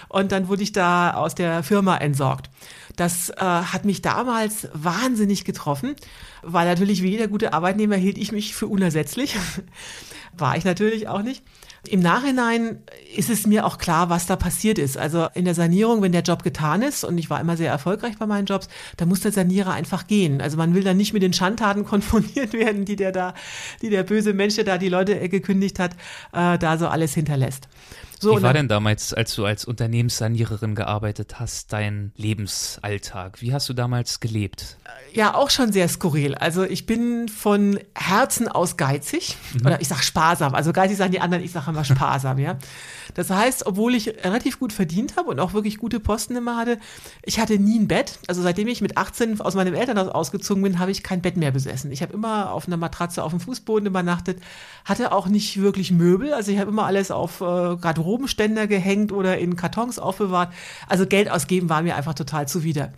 Und 0.08 0.32
dann 0.32 0.49
wurde 0.49 0.62
ich 0.62 0.72
da 0.72 1.14
aus 1.14 1.34
der 1.34 1.62
Firma 1.62 1.96
entsorgt. 1.96 2.50
Das 2.96 3.30
äh, 3.30 3.37
hat 3.37 3.84
mich 3.84 4.02
damals 4.02 4.68
wahnsinnig 4.75 5.44
getroffen, 5.44 5.96
weil 6.42 6.66
natürlich 6.66 7.02
wie 7.02 7.11
jeder 7.11 7.28
gute 7.28 7.54
Arbeitnehmer 7.54 7.96
hielt 7.96 8.18
ich 8.18 8.32
mich 8.32 8.54
für 8.54 8.66
unersetzlich. 8.66 9.37
War 10.37 10.56
ich 10.56 10.64
natürlich 10.64 11.08
auch 11.08 11.22
nicht. 11.22 11.42
Im 11.89 11.99
Nachhinein 11.99 12.79
ist 13.17 13.29
es 13.29 13.45
mir 13.45 13.67
auch 13.67 13.77
klar, 13.77 14.09
was 14.09 14.27
da 14.27 14.37
passiert 14.37 14.79
ist. 14.79 14.97
Also 14.97 15.27
in 15.35 15.45
der 15.45 15.55
Sanierung, 15.55 16.01
wenn 16.01 16.12
der 16.12 16.23
Job 16.23 16.45
getan 16.45 16.81
ist, 16.81 17.03
und 17.03 17.19
ich 17.19 17.29
war 17.29 17.41
immer 17.41 17.57
sehr 17.57 17.71
erfolgreich 17.71 18.19
bei 18.19 18.27
meinen 18.27 18.47
Jobs, 18.47 18.69
da 18.97 19.05
muss 19.05 19.21
der 19.21 19.33
Sanierer 19.33 19.73
einfach 19.73 20.07
gehen. 20.07 20.41
Also 20.41 20.57
man 20.57 20.75
will 20.75 20.85
dann 20.85 20.97
nicht 20.97 21.12
mit 21.12 21.25
den 21.25 21.33
Schandtaten 21.33 21.85
konfrontiert 21.87 22.53
werden, 22.53 22.85
die 22.85 22.95
der 22.95 23.11
da, 23.11 23.35
die 23.83 23.91
der 23.91 24.05
böse 24.05 24.33
Mensch, 24.33 24.55
der 24.55 24.65
da 24.65 24.79
die 24.79 24.89
Leute 24.89 25.29
gekündigt 25.29 25.81
hat, 25.81 25.93
äh, 26.33 26.57
da 26.57 26.79
so 26.79 26.87
alles 26.87 27.15
hinterlässt. 27.15 27.69
So, 28.23 28.38
Wie 28.38 28.43
war 28.43 28.52
denn 28.52 28.69
damals, 28.69 29.12
als 29.12 29.35
du 29.35 29.45
als 29.45 29.64
Unternehmenssaniererin 29.64 30.76
gearbeitet 30.76 31.41
hast, 31.41 31.73
dein 31.73 32.12
Lebensalltag? 32.14 33.43
Wie 33.43 33.52
hast 33.52 33.69
du 33.69 33.73
damals 33.73 34.21
gelebt? 34.21 34.79
Ja, 35.12 35.35
auch 35.35 35.50
schon 35.50 35.73
sehr 35.73 35.88
skurril. 35.88 36.37
Also 36.37 36.62
ich 36.62 36.87
bin 36.87 37.29
von 37.29 37.81
Herzen 37.97 38.47
aus 38.47 38.76
geizig. 38.76 39.37
Mhm. 39.55 39.67
Oder 39.67 39.81
ich 39.81 39.88
sag 39.88 40.05
sparsam. 40.05 40.55
Also 40.55 40.73
geizig 40.73 40.99
sagen 40.99 41.11
die 41.11 41.21
anderen, 41.21 41.43
ich 41.43 41.50
sage 41.50 41.71
immer 41.71 41.83
sparsam, 41.85 42.38
ja. 42.38 42.59
Das 43.14 43.29
heißt, 43.29 43.67
obwohl 43.67 43.97
ich 43.97 44.07
relativ 44.25 44.61
gut 44.61 44.73
verdient 44.73 45.17
habe 45.17 45.29
und 45.29 45.41
auch 45.41 45.52
wirklich 45.52 45.79
gute 45.79 45.99
Posten 45.99 46.37
immer 46.37 46.57
hatte, 46.57 46.79
ich 47.25 47.41
hatte 47.41 47.59
nie 47.59 47.81
ein 47.81 47.88
Bett. 47.88 48.21
Also 48.29 48.41
seitdem 48.41 48.69
ich 48.69 48.83
mit 48.83 48.97
18 48.97 49.41
aus 49.41 49.57
meinem 49.57 49.75
Elternhaus 49.75 50.09
ausgezogen 50.09 50.62
bin, 50.62 50.79
habe 50.79 50.93
ich 50.93 51.02
kein 51.02 51.23
Bett 51.23 51.37
mehr 51.37 51.50
besessen. 51.50 51.91
Ich 51.91 52.02
habe 52.02 52.12
immer 52.12 52.52
auf 52.52 52.69
einer 52.69 52.76
Matratze 52.76 53.25
auf 53.25 53.33
dem 53.33 53.41
Fußboden 53.41 53.87
übernachtet, 53.87 54.41
hatte 54.85 55.11
auch 55.11 55.26
nicht 55.26 55.61
wirklich 55.61 55.91
Möbel. 55.91 56.33
Also 56.33 56.52
ich 56.52 56.61
habe 56.61 56.71
immer 56.71 56.87
alles 56.87 57.11
auf 57.11 57.41
äh, 57.41 57.76
Garderobe 57.76 58.12
Garderobenständer 58.12 58.66
gehängt 58.66 59.12
oder 59.12 59.38
in 59.38 59.57
Kartons 59.57 59.99
aufbewahrt. 59.99 60.52
Also 60.88 61.07
Geld 61.07 61.31
ausgeben 61.31 61.69
war 61.69 61.83
mir 61.83 61.97
einfach 61.97 62.14
total 62.14 62.47
zuwider. 62.47 62.92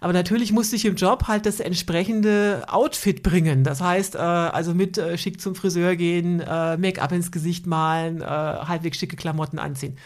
Aber 0.00 0.12
natürlich 0.12 0.52
musste 0.52 0.76
ich 0.76 0.84
im 0.84 0.96
Job 0.96 1.28
halt 1.28 1.46
das 1.46 1.60
entsprechende 1.60 2.64
Outfit 2.68 3.22
bringen. 3.22 3.64
Das 3.64 3.80
heißt, 3.80 4.16
äh, 4.16 4.18
also 4.18 4.74
mit 4.74 4.98
äh, 4.98 5.16
schick 5.16 5.40
zum 5.40 5.54
Friseur 5.54 5.96
gehen, 5.96 6.40
äh, 6.40 6.76
Make-up 6.76 7.12
ins 7.12 7.32
Gesicht 7.32 7.66
malen, 7.66 8.20
äh, 8.20 8.24
halbwegs 8.24 8.98
schicke 8.98 9.16
Klamotten 9.16 9.58
anziehen. 9.58 9.96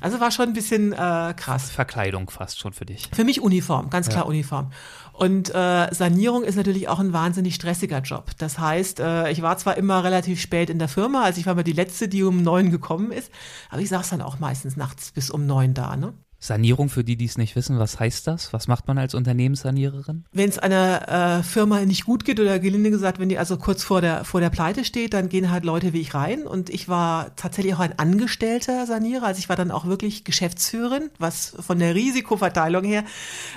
Also 0.00 0.20
war 0.20 0.32
schon 0.32 0.48
ein 0.48 0.52
bisschen 0.54 0.92
äh, 0.92 1.34
krass. 1.36 1.70
Verkleidung 1.70 2.28
fast 2.30 2.58
schon 2.58 2.72
für 2.72 2.84
dich. 2.84 3.08
Für 3.12 3.24
mich 3.24 3.40
Uniform, 3.40 3.90
ganz 3.90 4.08
klar 4.08 4.24
ja. 4.24 4.28
Uniform. 4.28 4.70
Und 5.16 5.54
äh, 5.54 5.94
Sanierung 5.94 6.42
ist 6.42 6.56
natürlich 6.56 6.88
auch 6.88 6.98
ein 6.98 7.12
wahnsinnig 7.12 7.54
stressiger 7.54 8.00
Job. 8.00 8.32
Das 8.38 8.58
heißt, 8.58 8.98
äh, 8.98 9.30
ich 9.30 9.42
war 9.42 9.56
zwar 9.58 9.76
immer 9.76 10.02
relativ 10.02 10.40
spät 10.40 10.70
in 10.70 10.80
der 10.80 10.88
Firma, 10.88 11.22
also 11.22 11.38
ich 11.38 11.46
war 11.46 11.54
mal 11.54 11.62
die 11.62 11.72
letzte, 11.72 12.08
die 12.08 12.24
um 12.24 12.42
neun 12.42 12.72
gekommen 12.72 13.12
ist, 13.12 13.30
aber 13.70 13.80
ich 13.80 13.88
saß 13.90 14.10
dann 14.10 14.22
auch 14.22 14.40
meistens 14.40 14.76
nachts 14.76 15.12
bis 15.12 15.30
um 15.30 15.46
neun 15.46 15.72
da. 15.72 15.96
Ne? 15.96 16.14
Sanierung, 16.44 16.90
für 16.90 17.04
die, 17.04 17.16
die 17.16 17.24
es 17.24 17.38
nicht 17.38 17.56
wissen, 17.56 17.78
was 17.78 17.98
heißt 17.98 18.26
das? 18.26 18.52
Was 18.52 18.68
macht 18.68 18.86
man 18.86 18.98
als 18.98 19.14
Unternehmenssaniererin? 19.14 20.24
Wenn 20.30 20.50
es 20.50 20.58
einer 20.58 21.38
äh, 21.38 21.42
Firma 21.42 21.80
nicht 21.80 22.04
gut 22.04 22.26
geht 22.26 22.38
oder 22.38 22.58
gelinde 22.58 22.90
gesagt, 22.90 23.18
wenn 23.18 23.30
die 23.30 23.38
also 23.38 23.56
kurz 23.56 23.82
vor 23.82 24.02
der, 24.02 24.26
vor 24.26 24.40
der 24.40 24.50
Pleite 24.50 24.84
steht, 24.84 25.14
dann 25.14 25.30
gehen 25.30 25.50
halt 25.50 25.64
Leute 25.64 25.94
wie 25.94 26.02
ich 26.02 26.12
rein. 26.12 26.46
Und 26.46 26.68
ich 26.68 26.86
war 26.86 27.34
tatsächlich 27.36 27.74
auch 27.74 27.80
ein 27.80 27.98
angestellter 27.98 28.84
Sanierer. 28.84 29.24
Also 29.24 29.38
ich 29.38 29.48
war 29.48 29.56
dann 29.56 29.70
auch 29.70 29.86
wirklich 29.86 30.24
Geschäftsführerin, 30.24 31.10
was 31.18 31.56
von 31.60 31.78
der 31.78 31.94
Risikoverteilung 31.94 32.84
her 32.84 33.04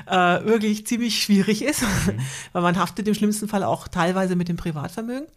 äh, 0.06 0.16
wirklich 0.46 0.88
ziemlich 0.88 1.22
schwierig 1.22 1.64
ist, 1.64 1.82
mhm. 1.82 2.20
weil 2.54 2.62
man 2.62 2.78
haftet 2.78 3.06
im 3.06 3.14
schlimmsten 3.14 3.50
Fall 3.50 3.64
auch 3.64 3.90
teilweise 3.90 4.38
mit 4.38 4.48
dem 4.48 4.56
Privatvermögen. 4.56 5.28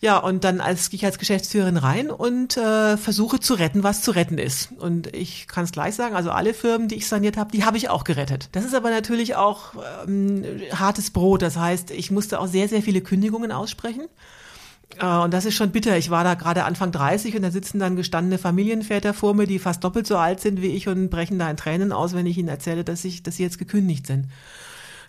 Ja, 0.00 0.18
und 0.18 0.44
dann 0.44 0.60
als, 0.60 0.90
gehe 0.90 0.98
ich 0.98 1.04
als 1.06 1.18
Geschäftsführerin 1.18 1.76
rein 1.76 2.10
und 2.10 2.56
äh, 2.56 2.96
versuche 2.96 3.40
zu 3.40 3.54
retten, 3.54 3.82
was 3.82 4.02
zu 4.02 4.10
retten 4.10 4.38
ist. 4.38 4.70
Und 4.78 5.14
ich 5.14 5.48
kann 5.48 5.64
es 5.64 5.72
gleich 5.72 5.94
sagen, 5.94 6.14
also 6.14 6.30
alle 6.30 6.52
Firmen, 6.52 6.88
die 6.88 6.96
ich 6.96 7.08
saniert 7.08 7.36
habe, 7.36 7.52
die 7.52 7.64
habe 7.64 7.76
ich 7.76 7.88
auch 7.88 8.04
gerettet. 8.04 8.48
Das 8.52 8.64
ist 8.64 8.74
aber 8.74 8.90
natürlich 8.90 9.36
auch 9.36 9.72
ähm, 10.06 10.44
hartes 10.72 11.10
Brot. 11.10 11.42
Das 11.42 11.56
heißt, 11.56 11.90
ich 11.90 12.10
musste 12.10 12.40
auch 12.40 12.46
sehr, 12.48 12.68
sehr 12.68 12.82
viele 12.82 13.00
Kündigungen 13.00 13.52
aussprechen. 13.52 14.08
Äh, 15.00 15.06
und 15.06 15.32
das 15.32 15.44
ist 15.44 15.54
schon 15.54 15.70
bitter. 15.70 15.96
Ich 15.96 16.10
war 16.10 16.24
da 16.24 16.34
gerade 16.34 16.64
Anfang 16.64 16.92
30 16.92 17.36
und 17.36 17.42
da 17.42 17.50
sitzen 17.50 17.78
dann 17.78 17.96
gestandene 17.96 18.38
Familienväter 18.38 19.14
vor 19.14 19.34
mir, 19.34 19.46
die 19.46 19.58
fast 19.58 19.84
doppelt 19.84 20.06
so 20.06 20.16
alt 20.16 20.40
sind 20.40 20.62
wie 20.62 20.68
ich 20.68 20.88
und 20.88 21.10
brechen 21.10 21.38
da 21.38 21.50
in 21.50 21.56
Tränen 21.56 21.92
aus, 21.92 22.14
wenn 22.14 22.26
ich 22.26 22.38
ihnen 22.38 22.48
erzähle, 22.48 22.84
dass 22.84 23.04
ich, 23.04 23.22
dass 23.22 23.36
sie 23.36 23.42
jetzt 23.42 23.58
gekündigt 23.58 24.06
sind. 24.06 24.26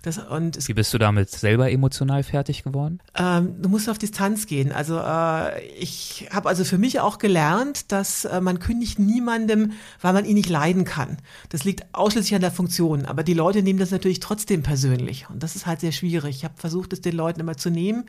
Das, 0.06 0.20
und 0.20 0.68
Wie 0.68 0.74
bist 0.76 0.94
du 0.94 1.00
damit 1.00 1.32
selber 1.32 1.72
emotional 1.72 2.22
fertig 2.22 2.62
geworden? 2.62 3.00
Ähm, 3.16 3.60
du 3.60 3.70
musst 3.70 3.90
auf 3.90 3.98
Distanz 3.98 4.46
gehen. 4.46 4.72
Also 4.72 5.00
äh, 5.00 5.66
ich 5.80 6.28
habe 6.32 6.48
also 6.48 6.64
für 6.64 6.78
mich 6.78 7.00
auch 7.00 7.18
gelernt, 7.18 7.92
dass 7.92 8.24
äh, 8.26 8.40
man 8.40 8.60
kündigt 8.60 9.00
niemandem, 9.00 9.72
weil 10.02 10.14
man 10.14 10.26
ihn 10.26 10.36
nicht 10.36 10.50
leiden 10.50 10.86
kann. 10.86 11.18
Das 11.50 11.64
liegt 11.64 11.86
ausschließlich 11.94 12.36
an 12.36 12.42
der 12.42 12.52
Funktion. 12.52 13.06
Aber 13.06 13.24
die 13.24 13.34
Leute 13.34 13.64
nehmen 13.64 13.80
das 13.80 13.90
natürlich 13.90 14.20
trotzdem 14.20 14.62
persönlich. 14.62 15.26
Und 15.28 15.42
das 15.42 15.56
ist 15.56 15.66
halt 15.66 15.80
sehr 15.80 15.92
schwierig. 15.92 16.36
Ich 16.36 16.44
habe 16.44 16.54
versucht, 16.56 16.94
es 16.94 17.02
den 17.02 17.16
Leuten 17.16 17.40
immer 17.40 17.58
zu 17.58 17.72
nehmen 17.72 18.06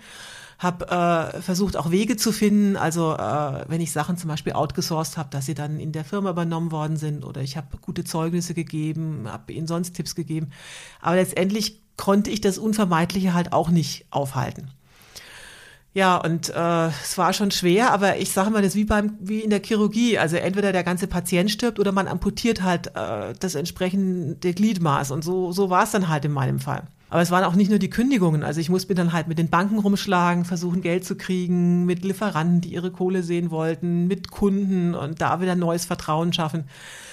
habe 0.59 1.35
äh, 1.37 1.43
versucht 1.43 1.77
auch 1.77 1.91
Wege 1.91 2.17
zu 2.17 2.33
finden, 2.33 2.77
also 2.77 3.15
äh, 3.15 3.65
wenn 3.69 3.81
ich 3.81 3.93
Sachen 3.93 4.17
zum 4.17 4.29
Beispiel 4.29 4.55
outgesourced 4.55 5.19
habe, 5.19 5.29
dass 5.31 5.47
sie 5.47 5.55
dann 5.55 5.79
in 5.79 5.93
der 5.93 6.05
Firma 6.05 6.31
übernommen 6.31 6.73
worden 6.73 6.97
sind 6.97 7.25
oder 7.25 7.43
ich 7.43 7.57
habe 7.57 7.77
gute 7.81 8.05
Zeugnisse 8.05 8.55
gegeben, 8.55 9.27
habe 9.27 9.53
ihnen 9.53 9.67
sonst 9.67 9.95
Tipps 9.95 10.15
gegeben. 10.15 10.51
Aber 11.01 11.17
letztendlich 11.17 11.83
konnte 11.97 12.31
ich 12.31 12.41
das 12.41 12.59
Unvermeidliche 12.59 13.35
halt 13.35 13.53
auch 13.53 13.71
nicht 13.71 14.07
aufhalten. 14.11 14.71
Ja, 15.97 16.19
und 16.19 16.51
äh, 16.51 16.89
es 16.89 17.17
war 17.17 17.33
schon 17.33 17.51
schwer, 17.51 17.91
aber 17.91 18.19
ich 18.19 18.31
sage 18.31 18.51
mal, 18.51 18.61
das 18.61 18.73
ist 18.73 18.77
wie 18.77 18.85
beim 18.85 19.17
wie 19.19 19.41
in 19.41 19.49
der 19.49 19.63
Chirurgie. 19.63 20.19
Also 20.19 20.37
entweder 20.37 20.73
der 20.73 20.85
ganze 20.85 21.07
Patient 21.07 21.51
stirbt 21.51 21.79
oder 21.81 21.91
man 21.91 22.07
amputiert 22.07 22.63
halt 22.63 22.89
äh, 22.89 23.33
das 23.41 23.55
entsprechende 23.55 24.53
Gliedmaß. 24.53 25.11
Und 25.11 25.25
so, 25.25 25.53
so 25.53 25.71
war 25.71 25.85
es 25.85 25.93
dann 25.93 26.09
halt 26.11 26.27
in 26.27 26.33
meinem 26.33 26.61
Fall. 26.61 26.83
Aber 27.17 27.23
es 27.23 27.31
waren 27.31 27.45
auch 27.45 27.55
nicht 27.55 27.71
nur 27.71 27.79
die 27.79 27.89
Kündigungen. 27.89 28.43
Also 28.43 28.61
ich 28.61 28.69
musste 28.69 28.95
dann 28.95 29.15
halt 29.15 29.27
mit 29.27 29.39
den 29.39 29.49
Banken 29.49 29.79
rumschlagen, 29.79 30.45
versuchen 30.45 30.83
Geld 30.83 31.07
zu 31.07 31.17
kriegen, 31.17 31.87
mit 31.87 32.05
Lieferanten, 32.05 32.61
die 32.61 32.75
ihre 32.75 32.91
Kohle 32.91 33.23
sehen 33.23 33.51
wollten, 33.51 34.07
mit 34.07 34.31
Kunden 34.31 34.95
und 34.95 35.23
da 35.23 35.41
wieder 35.41 35.55
neues 35.55 35.87
Vertrauen 35.87 36.35
schaffen. 36.35 36.65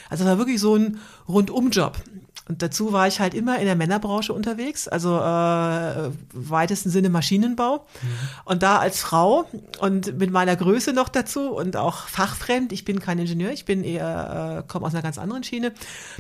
Also 0.09 0.25
es 0.25 0.29
war 0.29 0.37
wirklich 0.37 0.59
so 0.59 0.75
ein 0.75 0.97
Rundumjob. 1.29 2.03
Und 2.47 2.61
dazu 2.61 2.91
war 2.91 3.07
ich 3.07 3.21
halt 3.21 3.33
immer 3.33 3.57
in 3.59 3.65
der 3.65 3.75
Männerbranche 3.75 4.33
unterwegs, 4.33 4.89
also 4.89 5.17
äh, 5.17 6.11
weitesten 6.33 6.89
Sinne 6.89 7.09
Maschinenbau. 7.09 7.77
Mhm. 8.01 8.07
Und 8.43 8.63
da 8.63 8.79
als 8.79 8.99
Frau 8.99 9.45
und 9.79 10.17
mit 10.19 10.29
meiner 10.29 10.55
Größe 10.57 10.91
noch 10.91 11.07
dazu 11.07 11.51
und 11.51 11.77
auch 11.77 12.07
fachfremd, 12.07 12.73
ich 12.73 12.83
bin 12.83 12.99
kein 12.99 13.17
Ingenieur, 13.17 13.51
ich 13.51 13.63
bin 13.63 13.85
eher, 13.85 14.63
äh, 14.65 14.67
komme 14.67 14.85
aus 14.85 14.93
einer 14.93 15.03
ganz 15.03 15.17
anderen 15.17 15.43
Schiene. 15.43 15.71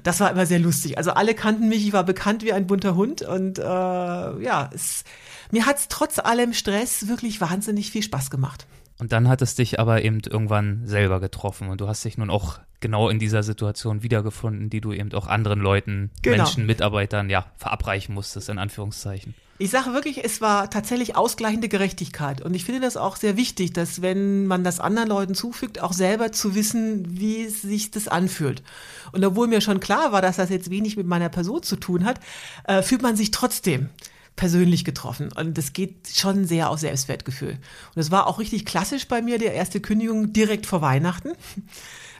Das 0.03 0.21
war 0.21 0.31
immer 0.31 0.45
sehr 0.45 0.59
lustig. 0.59 0.97
Also 0.97 1.11
alle 1.11 1.33
kannten 1.33 1.67
mich, 1.67 1.85
ich 1.85 1.91
war 1.91 2.05
bekannt 2.05 2.43
wie 2.43 2.53
ein 2.53 2.67
bunter 2.67 2.95
Hund 2.95 3.21
und 3.21 3.59
äh, 3.59 3.63
ja, 3.63 4.69
es, 4.73 5.03
mir 5.51 5.65
hat's 5.65 5.89
trotz 5.89 6.19
allem 6.19 6.53
Stress 6.53 7.09
wirklich 7.09 7.41
wahnsinnig 7.41 7.91
viel 7.91 8.01
Spaß 8.01 8.29
gemacht. 8.29 8.65
Und 8.99 9.11
dann 9.11 9.27
hat 9.27 9.41
es 9.41 9.55
dich 9.55 9.79
aber 9.79 10.03
eben 10.03 10.21
irgendwann 10.25 10.85
selber 10.85 11.19
getroffen 11.19 11.69
und 11.69 11.81
du 11.81 11.87
hast 11.87 12.05
dich 12.05 12.17
nun 12.17 12.29
auch 12.29 12.59
genau 12.79 13.09
in 13.09 13.17
dieser 13.17 13.43
Situation 13.43 14.03
wiedergefunden, 14.03 14.69
die 14.69 14.81
du 14.81 14.91
eben 14.91 15.11
auch 15.13 15.25
anderen 15.25 15.59
Leuten, 15.59 16.11
genau. 16.21 16.37
Menschen, 16.37 16.65
Mitarbeitern, 16.65 17.29
ja, 17.29 17.45
verabreichen 17.57 18.13
musstest, 18.13 18.49
in 18.49 18.59
Anführungszeichen. 18.59 19.33
Ich 19.59 19.69
sage 19.69 19.93
wirklich, 19.93 20.23
es 20.25 20.41
war 20.41 20.69
tatsächlich 20.69 21.15
ausgleichende 21.15 21.69
Gerechtigkeit. 21.69 22.41
Und 22.41 22.55
ich 22.55 22.65
finde 22.65 22.81
das 22.81 22.97
auch 22.97 23.15
sehr 23.15 23.37
wichtig, 23.37 23.71
dass 23.71 24.01
wenn 24.01 24.45
man 24.45 24.63
das 24.63 24.79
anderen 24.79 25.09
Leuten 25.09 25.35
zufügt, 25.35 25.81
auch 25.81 25.93
selber 25.93 26.31
zu 26.31 26.55
wissen, 26.55 27.05
wie 27.07 27.47
sich 27.47 27.91
das 27.91 28.07
anfühlt. 28.07 28.63
Und 29.11 29.23
obwohl 29.23 29.47
mir 29.47 29.61
schon 29.61 29.79
klar 29.79 30.11
war, 30.11 30.21
dass 30.21 30.37
das 30.37 30.49
jetzt 30.49 30.69
wenig 30.69 30.97
mit 30.97 31.07
meiner 31.07 31.29
Person 31.29 31.63
zu 31.63 31.77
tun 31.77 32.03
hat, 32.03 32.19
äh, 32.65 32.81
fühlt 32.81 33.03
man 33.03 33.15
sich 33.15 33.31
trotzdem 33.31 33.89
persönlich 34.35 34.83
getroffen. 34.85 35.31
Und 35.31 35.57
das 35.57 35.73
geht 35.73 36.07
schon 36.13 36.45
sehr 36.45 36.69
auf 36.69 36.79
Selbstwertgefühl. 36.79 37.57
Und 37.95 38.01
es 38.01 38.11
war 38.11 38.27
auch 38.27 38.39
richtig 38.39 38.65
klassisch 38.65 39.07
bei 39.07 39.21
mir, 39.21 39.37
die 39.37 39.45
erste 39.45 39.79
Kündigung 39.79 40.33
direkt 40.33 40.65
vor 40.65 40.81
Weihnachten. 40.81 41.33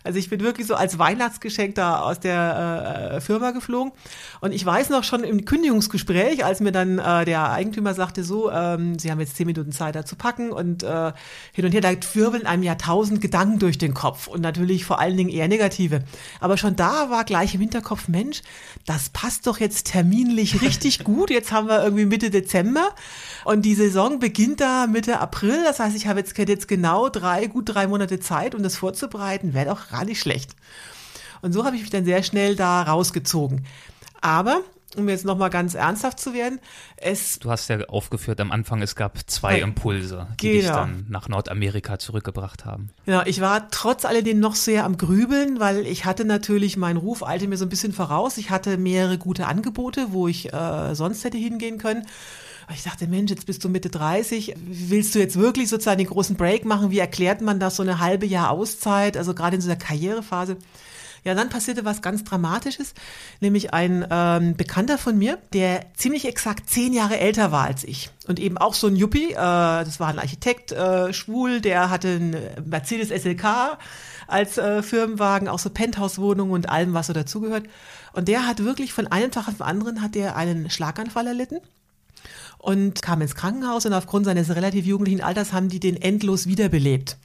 Also 0.03 0.19
ich 0.19 0.29
bin 0.29 0.41
wirklich 0.41 0.67
so 0.67 0.75
als 0.75 0.99
Weihnachtsgeschenk 0.99 1.75
da 1.75 2.01
aus 2.01 2.19
der 2.19 3.13
äh, 3.13 3.21
Firma 3.21 3.51
geflogen. 3.51 3.93
Und 4.41 4.51
ich 4.51 4.65
weiß 4.65 4.89
noch 4.89 5.03
schon 5.03 5.23
im 5.23 5.45
Kündigungsgespräch, 5.45 6.43
als 6.43 6.59
mir 6.59 6.71
dann 6.71 6.99
äh, 6.99 7.25
der 7.25 7.51
Eigentümer 7.51 7.93
sagte, 7.93 8.23
so, 8.23 8.51
ähm, 8.51 8.99
Sie 8.99 9.11
haben 9.11 9.19
jetzt 9.19 9.37
zehn 9.37 9.47
Minuten 9.47 9.71
Zeit 9.71 9.95
da 9.95 10.05
zu 10.05 10.15
packen 10.15 10.51
und 10.51 10.83
äh, 10.83 11.13
hin 11.53 11.65
und 11.65 11.71
her, 11.71 11.81
da 11.81 11.91
wirbeln 12.13 12.45
einem 12.45 12.63
ja 12.63 12.75
tausend 12.75 13.21
Gedanken 13.21 13.59
durch 13.59 13.77
den 13.77 13.93
Kopf 13.93 14.27
und 14.27 14.41
natürlich 14.41 14.85
vor 14.85 14.99
allen 14.99 15.15
Dingen 15.15 15.29
eher 15.29 15.47
negative. 15.47 16.03
Aber 16.39 16.57
schon 16.57 16.75
da 16.75 17.09
war 17.09 17.23
gleich 17.23 17.55
im 17.55 17.61
Hinterkopf, 17.61 18.07
Mensch, 18.07 18.41
das 18.85 19.09
passt 19.09 19.47
doch 19.47 19.59
jetzt 19.59 19.87
terminlich 19.87 20.61
richtig 20.61 21.03
gut. 21.03 21.29
Jetzt 21.29 21.51
haben 21.51 21.67
wir 21.67 21.83
irgendwie 21.83 22.05
Mitte 22.05 22.29
Dezember 22.29 22.89
und 23.45 23.63
die 23.63 23.75
Saison 23.75 24.19
beginnt 24.19 24.59
da 24.59 24.87
Mitte 24.87 25.19
April. 25.19 25.63
Das 25.63 25.79
heißt, 25.79 25.95
ich 25.95 26.07
habe 26.07 26.19
jetzt, 26.19 26.37
jetzt 26.37 26.67
genau 26.67 27.07
drei, 27.09 27.47
gut 27.47 27.73
drei 27.73 27.87
Monate 27.87 28.19
Zeit, 28.19 28.55
um 28.55 28.63
das 28.63 28.75
vorzubereiten. 28.75 29.53
Wäre 29.53 29.67
doch 29.67 29.92
gar 29.93 30.05
nicht 30.05 30.19
schlecht. 30.19 30.55
Und 31.41 31.53
so 31.53 31.65
habe 31.65 31.75
ich 31.75 31.81
mich 31.83 31.91
dann 31.91 32.05
sehr 32.05 32.23
schnell 32.23 32.55
da 32.55 32.81
rausgezogen. 32.83 33.65
Aber 34.21 34.61
um 34.95 35.09
jetzt 35.09 35.25
nochmal 35.25 35.49
ganz 35.49 35.73
ernsthaft 35.73 36.19
zu 36.19 36.33
werden, 36.33 36.59
es. 36.97 37.39
Du 37.39 37.49
hast 37.49 37.67
ja 37.67 37.79
aufgeführt 37.85 38.39
am 38.39 38.51
Anfang, 38.51 38.81
es 38.81 38.95
gab 38.95 39.17
zwei 39.29 39.59
Impulse, 39.59 40.27
die 40.39 40.51
genau. 40.51 40.59
dich 40.61 40.67
dann 40.69 41.05
nach 41.09 41.27
Nordamerika 41.27 41.99
zurückgebracht 41.99 42.65
haben. 42.65 42.89
Genau, 43.05 43.21
ich 43.25 43.41
war 43.41 43.69
trotz 43.69 44.05
alledem 44.05 44.39
noch 44.39 44.55
sehr 44.55 44.85
am 44.85 44.97
Grübeln, 44.97 45.59
weil 45.59 45.85
ich 45.85 46.05
hatte 46.05 46.25
natürlich, 46.25 46.77
mein 46.77 46.97
Ruf 46.97 47.23
eilte 47.23 47.47
mir 47.47 47.57
so 47.57 47.65
ein 47.65 47.69
bisschen 47.69 47.93
voraus. 47.93 48.37
Ich 48.37 48.49
hatte 48.49 48.77
mehrere 48.77 49.17
gute 49.17 49.47
Angebote, 49.47 50.07
wo 50.09 50.27
ich 50.27 50.53
äh, 50.53 50.95
sonst 50.95 51.23
hätte 51.23 51.37
hingehen 51.37 51.77
können. 51.77 52.05
Ich 52.73 52.83
dachte, 52.83 53.07
Mensch, 53.07 53.31
jetzt 53.31 53.45
bist 53.45 53.63
du 53.63 53.69
Mitte 53.69 53.89
30. 53.89 54.55
Willst 54.57 55.15
du 55.15 55.19
jetzt 55.19 55.37
wirklich 55.37 55.69
sozusagen 55.69 55.97
den 55.97 56.07
großen 56.07 56.35
Break 56.35 56.65
machen? 56.65 56.91
Wie 56.91 56.99
erklärt 56.99 57.41
man 57.41 57.59
das? 57.59 57.75
So 57.75 57.83
eine 57.83 57.99
halbe 57.99 58.25
Jahr 58.25 58.51
Auszeit, 58.51 59.17
also 59.17 59.33
gerade 59.33 59.55
in 59.55 59.61
so 59.61 59.69
einer 59.69 59.79
Karrierephase. 59.79 60.57
Ja, 61.23 61.35
dann 61.35 61.49
passierte 61.49 61.85
was 61.85 62.01
ganz 62.01 62.25
Dramatisches, 62.25 62.93
nämlich 63.39 63.73
ein 63.73 64.05
ähm, 64.09 64.57
Bekannter 64.57 64.97
von 64.97 65.17
mir, 65.17 65.37
der 65.53 65.85
ziemlich 65.95 66.27
exakt 66.27 66.69
zehn 66.69 66.91
Jahre 66.91 67.17
älter 67.17 67.53
war 67.53 67.63
als 67.63 67.85
ich 67.85 68.09
und 68.27 68.39
eben 68.39 68.57
auch 68.57 68.73
so 68.73 68.87
ein 68.87 68.97
Yuppie, 68.97 69.31
äh, 69.31 69.35
das 69.35 70.01
war 70.01 70.09
ein 70.09 70.19
Architekt, 70.19 70.73
äh, 70.73 71.13
schwul, 71.13 71.61
der 71.61 71.89
hatte 71.89 72.09
einen 72.09 72.35
Mercedes 72.65 73.07
SLK 73.07 73.77
als 74.27 74.57
äh, 74.57 74.83
Firmenwagen, 74.83 75.47
auch 75.47 75.59
so 75.59 75.69
Penthouse-Wohnungen 75.69 76.51
und 76.51 76.67
allem, 76.67 76.93
was 76.93 77.07
so 77.07 77.13
dazugehört. 77.13 77.67
Und 78.11 78.27
der 78.27 78.45
hat 78.45 78.63
wirklich 78.63 78.91
von 78.91 79.07
einem 79.07 79.31
Tag 79.31 79.47
auf 79.47 79.57
den 79.57 79.63
anderen 79.63 80.01
hat 80.01 80.15
der 80.15 80.35
einen 80.35 80.69
Schlaganfall 80.69 81.27
erlitten 81.27 81.59
und 82.57 83.01
kam 83.01 83.21
ins 83.21 83.35
Krankenhaus 83.35 83.85
und 83.85 83.93
aufgrund 83.93 84.25
seines 84.25 84.55
relativ 84.55 84.85
jugendlichen 84.85 85.21
Alters 85.21 85.53
haben 85.53 85.69
die 85.69 85.79
den 85.79 86.01
endlos 86.01 86.47
wiederbelebt. 86.47 87.17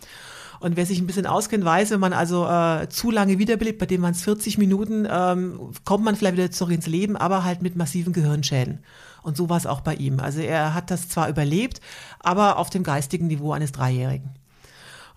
Und 0.61 0.77
wer 0.77 0.87
sich 0.87 0.99
ein 0.99 1.07
bisschen 1.07 1.27
auskennt, 1.27 1.65
weiß, 1.65 1.91
wenn 1.93 2.01
man 2.01 2.13
also 2.13 2.47
äh, 2.47 2.89
zu 2.89 3.11
lange 3.11 3.39
wiederbelebt, 3.39 3.79
bei 3.79 3.87
dem 3.87 4.01
man 4.01 4.13
es 4.13 4.23
40 4.23 4.59
Minuten, 4.59 5.07
ähm, 5.09 5.71
kommt 5.85 6.05
man 6.05 6.17
vielleicht 6.17 6.37
wieder 6.37 6.51
zurück 6.51 6.75
ins 6.75 6.87
Leben, 6.87 7.17
aber 7.17 7.45
halt 7.45 7.63
mit 7.63 7.77
massiven 7.77 8.13
Gehirnschäden. 8.13 8.81
Und 9.23 9.37
so 9.37 9.49
war 9.49 9.57
es 9.57 9.67
auch 9.67 9.83
bei 9.83 9.95
ihm. 9.95 10.21
Also 10.21 10.41
er 10.41 10.75
hat 10.75 10.91
das 10.91 11.09
zwar 11.09 11.29
überlebt, 11.29 11.81
aber 12.19 12.59
auf 12.59 12.71
dem 12.71 12.83
geistigen 12.83 13.29
Niveau 13.29 13.53
eines 13.53 13.73
Dreijährigen. 13.73 14.31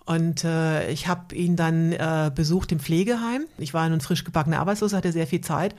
Und 0.04 0.44
äh, 0.44 0.90
ich 0.90 1.06
habe 1.06 1.34
ihn 1.34 1.56
dann 1.56 1.92
äh, 1.92 2.30
besucht 2.34 2.72
im 2.72 2.80
Pflegeheim. 2.80 3.44
Ich 3.58 3.72
war 3.72 3.88
nun 3.88 4.00
frisch 4.00 4.24
gebackener 4.24 4.58
Arbeitsloser, 4.60 4.96
hatte 4.96 5.12
sehr 5.12 5.26
viel 5.26 5.40
Zeit. 5.40 5.74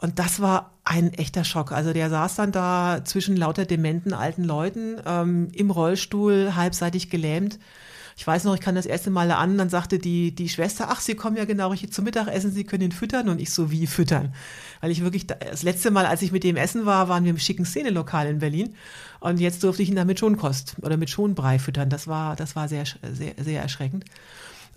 Und 0.00 0.18
das 0.18 0.40
war 0.40 0.78
ein 0.82 1.12
echter 1.12 1.44
Schock. 1.44 1.72
Also 1.72 1.92
der 1.92 2.08
saß 2.08 2.36
dann 2.36 2.52
da 2.52 3.02
zwischen 3.04 3.36
lauter 3.36 3.66
dementen 3.66 4.14
alten 4.14 4.44
Leuten 4.44 4.96
ähm, 5.04 5.48
im 5.52 5.70
Rollstuhl, 5.70 6.54
halbseitig 6.56 7.10
gelähmt. 7.10 7.58
Ich 8.16 8.26
weiß 8.26 8.44
noch, 8.44 8.54
ich 8.54 8.60
kam 8.60 8.74
das 8.74 8.86
erste 8.86 9.10
Mal 9.10 9.30
an, 9.30 9.58
dann 9.58 9.68
sagte 9.68 9.98
die, 9.98 10.34
die 10.34 10.48
Schwester, 10.48 10.88
ach, 10.90 11.00
Sie 11.00 11.14
kommen 11.14 11.36
ja 11.36 11.44
genau 11.44 11.68
richtig 11.68 11.92
zum 11.92 12.06
Mittagessen, 12.06 12.50
Sie 12.50 12.64
können 12.64 12.84
ihn 12.84 12.92
füttern. 12.92 13.28
Und 13.28 13.40
ich 13.40 13.50
so, 13.50 13.70
wie 13.70 13.86
füttern? 13.86 14.34
Weil 14.80 14.90
ich 14.90 15.02
wirklich, 15.02 15.26
das 15.26 15.62
letzte 15.62 15.90
Mal, 15.90 16.06
als 16.06 16.22
ich 16.22 16.32
mit 16.32 16.44
dem 16.44 16.56
essen 16.56 16.86
war, 16.86 17.08
waren 17.08 17.24
wir 17.24 17.30
im 17.30 17.38
schicken 17.38 17.66
Szenelokal 17.66 18.26
in 18.26 18.38
Berlin. 18.38 18.74
Und 19.20 19.38
jetzt 19.38 19.62
durfte 19.62 19.82
ich 19.82 19.90
ihn 19.90 19.96
dann 19.96 20.06
mit 20.06 20.18
Schonkost 20.18 20.76
oder 20.80 20.96
mit 20.96 21.10
Schonbrei 21.10 21.58
füttern. 21.58 21.90
Das 21.90 22.08
war, 22.08 22.36
das 22.36 22.56
war 22.56 22.68
sehr, 22.68 22.84
sehr, 23.12 23.34
sehr 23.38 23.62
erschreckend. 23.62 24.06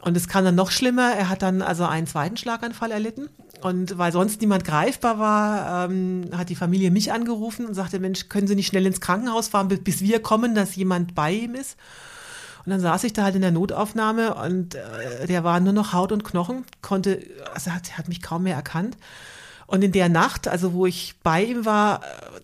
Und 0.04 0.18
es 0.18 0.28
kam 0.28 0.44
dann 0.44 0.56
noch 0.56 0.72
schlimmer. 0.72 1.14
Er 1.14 1.30
hat 1.30 1.42
dann 1.42 1.62
also 1.62 1.86
einen 1.86 2.08
zweiten 2.08 2.36
Schlaganfall 2.36 2.92
erlitten. 2.92 3.30
Und 3.62 3.98
weil 3.98 4.12
sonst 4.12 4.42
niemand 4.42 4.66
greifbar 4.66 5.18
war, 5.18 5.90
ähm, 5.90 6.30
hat 6.36 6.50
die 6.50 6.56
Familie 6.56 6.92
mich 6.92 7.14
angerufen 7.14 7.66
und 7.66 7.74
sagte, 7.74 8.00
Mensch, 8.00 8.28
können 8.28 8.48
Sie 8.48 8.56
nicht 8.56 8.68
schnell 8.68 8.86
ins 8.86 9.00
Krankenhaus 9.00 9.48
fahren, 9.48 9.70
bis 9.70 10.02
wir 10.02 10.22
kommen, 10.22 10.56
dass 10.56 10.76
jemand 10.76 11.16
bei 11.16 11.32
ihm 11.32 11.56
ist? 11.56 11.78
Und 12.66 12.72
dann 12.72 12.82
saß 12.82 13.06
ich 13.06 13.14
da 13.14 13.24
halt 13.24 13.36
in 13.36 13.42
der 13.42 13.52
Notaufnahme 13.52 14.36
und 14.36 14.76
äh, 14.76 15.28
der 15.28 15.44
war 15.44 15.60
nur 15.60 15.74
noch 15.74 15.94
Haut 15.94 16.12
und 16.12 16.24
Knochen, 16.24 16.66
konnte, 16.82 17.22
also 17.54 17.72
hat, 17.72 17.98
hat 17.98 18.08
mich 18.08 18.22
kaum 18.22 18.44
mehr 18.44 18.56
erkannt. 18.56 18.98
Und 19.74 19.84
in 19.84 19.92
der 19.92 20.08
Nacht, 20.08 20.48
also 20.48 20.74
wo 20.74 20.86
ich 20.86 21.16
bei 21.24 21.44
ihm 21.46 21.66
war, 21.66 22.02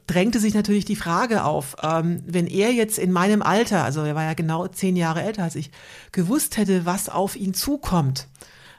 drängte 0.08 0.40
sich 0.40 0.56
natürlich 0.56 0.86
die 0.86 0.96
Frage 0.96 1.44
auf, 1.44 1.76
ähm, 1.84 2.24
wenn 2.26 2.48
er 2.48 2.72
jetzt 2.72 2.98
in 2.98 3.12
meinem 3.12 3.44
Alter, 3.44 3.84
also 3.84 4.02
er 4.02 4.16
war 4.16 4.24
ja 4.24 4.34
genau 4.34 4.66
zehn 4.66 4.96
Jahre 4.96 5.22
älter 5.22 5.44
als 5.44 5.54
ich, 5.54 5.70
gewusst 6.12 6.58
hätte, 6.58 6.88
was 6.88 7.08
auf 7.08 7.36
ihn 7.36 7.54
zukommt, 7.54 8.28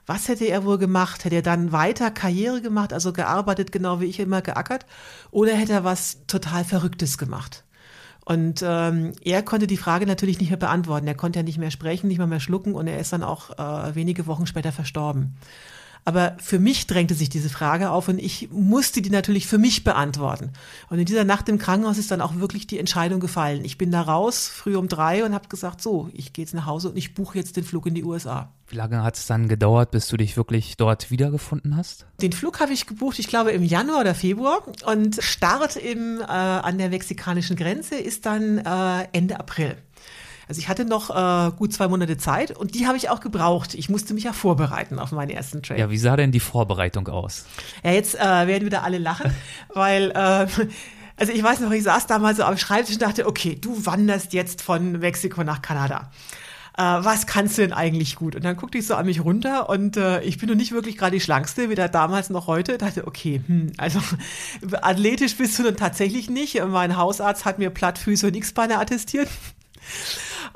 was 0.05 0.27
hätte 0.27 0.47
er 0.47 0.65
wohl 0.65 0.79
gemacht? 0.79 1.25
Hätte 1.25 1.37
er 1.37 1.43
dann 1.43 1.71
weiter 1.71 2.11
Karriere 2.11 2.61
gemacht, 2.61 2.93
also 2.93 3.13
gearbeitet, 3.13 3.71
genau 3.71 4.01
wie 4.01 4.07
ich 4.07 4.19
immer 4.19 4.43
geackert, 4.43 4.85
oder 5.31 5.53
hätte 5.55 5.75
er 5.75 5.85
was 5.85 6.27
total 6.27 6.65
Verrücktes 6.65 7.19
gemacht? 7.19 7.63
Und 8.25 8.65
ähm, 8.67 9.13
er 9.23 9.45
konnte 9.45 9.69
die 9.69 9.77
Frage 9.77 10.07
natürlich 10.07 10.41
nicht 10.41 10.51
mehr 10.51 10.59
beantworten. 10.59 11.07
Er 11.07 11.15
konnte 11.15 11.39
ja 11.39 11.45
nicht 11.45 11.59
mehr 11.59 11.71
sprechen, 11.71 12.09
nicht 12.09 12.19
mal 12.19 12.27
mehr 12.27 12.41
schlucken 12.41 12.75
und 12.75 12.89
er 12.89 12.99
ist 12.99 13.13
dann 13.13 13.23
auch 13.23 13.51
äh, 13.59 13.95
wenige 13.95 14.27
Wochen 14.27 14.49
später 14.49 14.73
verstorben. 14.73 15.37
Aber 16.05 16.37
für 16.39 16.59
mich 16.59 16.87
drängte 16.87 17.15
sich 17.15 17.29
diese 17.29 17.51
Frage 17.51 17.91
auf 17.91 18.09
und 18.09 18.19
ich 18.19 18.49
musste 18.51 19.03
die 19.03 19.11
natürlich 19.11 19.47
für 19.47 19.59
mich 19.59 19.85
beantworten. 19.85 20.51
Und 20.89 20.99
in 20.99 21.05
dieser 21.05 21.25
Nacht 21.25 21.49
im 21.49 21.59
Krankenhaus 21.59 21.99
ist 21.99 22.11
dann 22.11 22.21
auch 22.21 22.37
wirklich 22.37 22.67
die 22.67 22.79
Entscheidung 22.79 23.21
gefallen. 23.21 23.65
Ich 23.65 23.79
bin 23.79 23.91
da 23.91 24.03
raus, 24.03 24.49
früh 24.49 24.77
um 24.77 24.89
drei 24.89 25.25
und 25.25 25.35
habe 25.35 25.49
gesagt, 25.49 25.83
so, 25.83 26.11
ich 26.13 26.33
gehe 26.33 26.45
jetzt 26.45 26.55
nach 26.55 26.67
Hause 26.67 26.91
und 26.91 26.97
ich 26.97 27.15
buche 27.15 27.39
jetzt 27.39 27.57
den 27.57 27.65
Flug 27.65 27.87
in 27.87 27.95
die 27.95 28.05
USA. 28.05 28.53
Wie 28.71 28.77
lange 28.77 29.03
hat 29.03 29.17
es 29.17 29.27
dann 29.27 29.49
gedauert, 29.49 29.91
bis 29.91 30.07
du 30.07 30.17
dich 30.17 30.37
wirklich 30.37 30.77
dort 30.77 31.11
wiedergefunden 31.11 31.77
hast? 31.77 32.07
Den 32.23 32.33
Flug 32.33 32.61
habe 32.61 32.73
ich 32.73 32.87
gebucht, 32.87 33.19
ich 33.19 33.27
glaube 33.27 33.51
im 33.51 33.65
Januar 33.65 34.01
oder 34.01 34.15
Februar. 34.15 34.63
Und 34.87 35.21
Start 35.21 35.75
im, 35.75 36.21
äh, 36.21 36.25
an 36.25 36.79
der 36.79 36.89
mexikanischen 36.89 37.57
Grenze 37.57 37.97
ist 37.97 38.27
dann 38.27 38.59
äh, 38.59 39.09
Ende 39.13 39.41
April. 39.41 39.77
Also 40.51 40.59
ich 40.59 40.69
hatte 40.69 40.85
noch 40.85 41.11
äh, 41.11 41.53
gut 41.53 41.73
zwei 41.73 41.87
Monate 41.87 42.19
Zeit 42.19 42.51
und 42.51 42.75
die 42.75 42.89
habe 42.89 42.97
ich 42.97 43.09
auch 43.09 43.21
gebraucht. 43.21 43.73
Ich 43.75 43.89
musste 43.89 44.15
mich 44.15 44.25
ja 44.25 44.33
vorbereiten 44.33 44.99
auf 44.99 45.13
meinen 45.13 45.31
ersten 45.31 45.63
Trail. 45.63 45.79
Ja, 45.79 45.91
wie 45.91 45.97
sah 45.97 46.17
denn 46.17 46.33
die 46.33 46.41
Vorbereitung 46.41 47.07
aus? 47.07 47.45
Ja, 47.85 47.93
jetzt 47.93 48.17
äh, 48.17 48.19
werden 48.19 48.67
wieder 48.67 48.83
alle 48.83 48.99
lachen, 48.99 49.33
weil 49.75 50.11
äh, 50.11 50.49
also 51.17 51.33
ich 51.33 51.41
weiß 51.41 51.61
noch, 51.61 51.71
ich 51.71 51.85
saß 51.85 52.09
damals 52.09 52.39
so 52.39 52.43
am 52.43 52.59
Schreibtisch 52.59 52.97
und 52.97 53.03
dachte, 53.03 53.29
okay, 53.29 53.55
du 53.61 53.87
wanderst 53.87 54.33
jetzt 54.33 54.61
von 54.61 54.99
Mexiko 54.99 55.45
nach 55.45 55.63
Kanada 55.63 56.11
äh, 56.77 56.83
was 56.83 57.29
kannst 57.29 57.57
du 57.57 57.63
denn 57.63 57.73
eigentlich 57.73 58.17
gut? 58.17 58.35
Und 58.35 58.45
dann 58.45 58.57
guckte 58.57 58.79
ich 58.79 58.89
so 58.89 58.97
an 58.97 59.07
mich 59.07 59.23
runter 59.23 59.69
und 59.69 59.97
äh, 59.97 60.21
ich 60.23 60.39
bin 60.39 60.49
noch 60.49 60.57
nicht 60.57 60.73
wirklich 60.73 60.97
gerade 60.97 61.13
die 61.13 61.21
Schlankste, 61.21 61.71
weder 61.71 61.89
damals 61.89 62.29
noch 62.29 62.49
heute. 62.49 62.77
dachte, 62.77 63.07
okay, 63.07 63.41
hm, 63.47 63.73
also 63.77 64.01
athletisch 64.83 65.37
bist 65.37 65.57
du 65.61 65.63
dann 65.63 65.77
tatsächlich 65.77 66.29
nicht. 66.29 66.61
Mein 66.67 66.97
Hausarzt 66.97 67.45
hat 67.45 67.61
mir 67.61 67.71
Plattfüße 67.71 68.27
und 68.27 68.35
X-Beine 68.35 68.79
attestiert. 68.79 69.29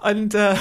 Und 0.02 0.34
äh, 0.34 0.54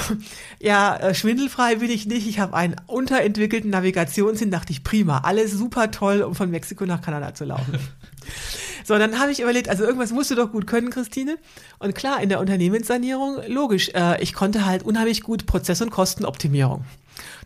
ja, 0.60 0.96
äh, 0.96 1.14
schwindelfrei 1.14 1.76
bin 1.76 1.90
ich 1.90 2.06
nicht. 2.06 2.26
Ich 2.26 2.38
habe 2.38 2.54
einen 2.54 2.76
unterentwickelten 2.86 3.70
Navigationssinn, 3.70 4.50
dachte 4.50 4.72
ich, 4.72 4.84
prima, 4.84 5.18
alles 5.18 5.52
super 5.52 5.90
toll, 5.90 6.22
um 6.22 6.34
von 6.34 6.50
Mexiko 6.50 6.86
nach 6.86 7.02
Kanada 7.02 7.34
zu 7.34 7.44
laufen. 7.44 7.78
So, 8.86 8.98
dann 8.98 9.18
habe 9.18 9.32
ich 9.32 9.40
überlegt, 9.40 9.70
also 9.70 9.82
irgendwas 9.82 10.12
musst 10.12 10.30
du 10.30 10.34
doch 10.34 10.52
gut 10.52 10.66
können, 10.66 10.90
Christine. 10.90 11.38
Und 11.78 11.94
klar, 11.94 12.22
in 12.22 12.28
der 12.28 12.38
Unternehmenssanierung, 12.38 13.38
logisch, 13.48 13.88
äh, 13.94 14.22
ich 14.22 14.34
konnte 14.34 14.66
halt 14.66 14.82
unheimlich 14.82 15.22
gut 15.22 15.46
Prozess- 15.46 15.80
und 15.80 15.88
Kostenoptimierung. 15.88 16.84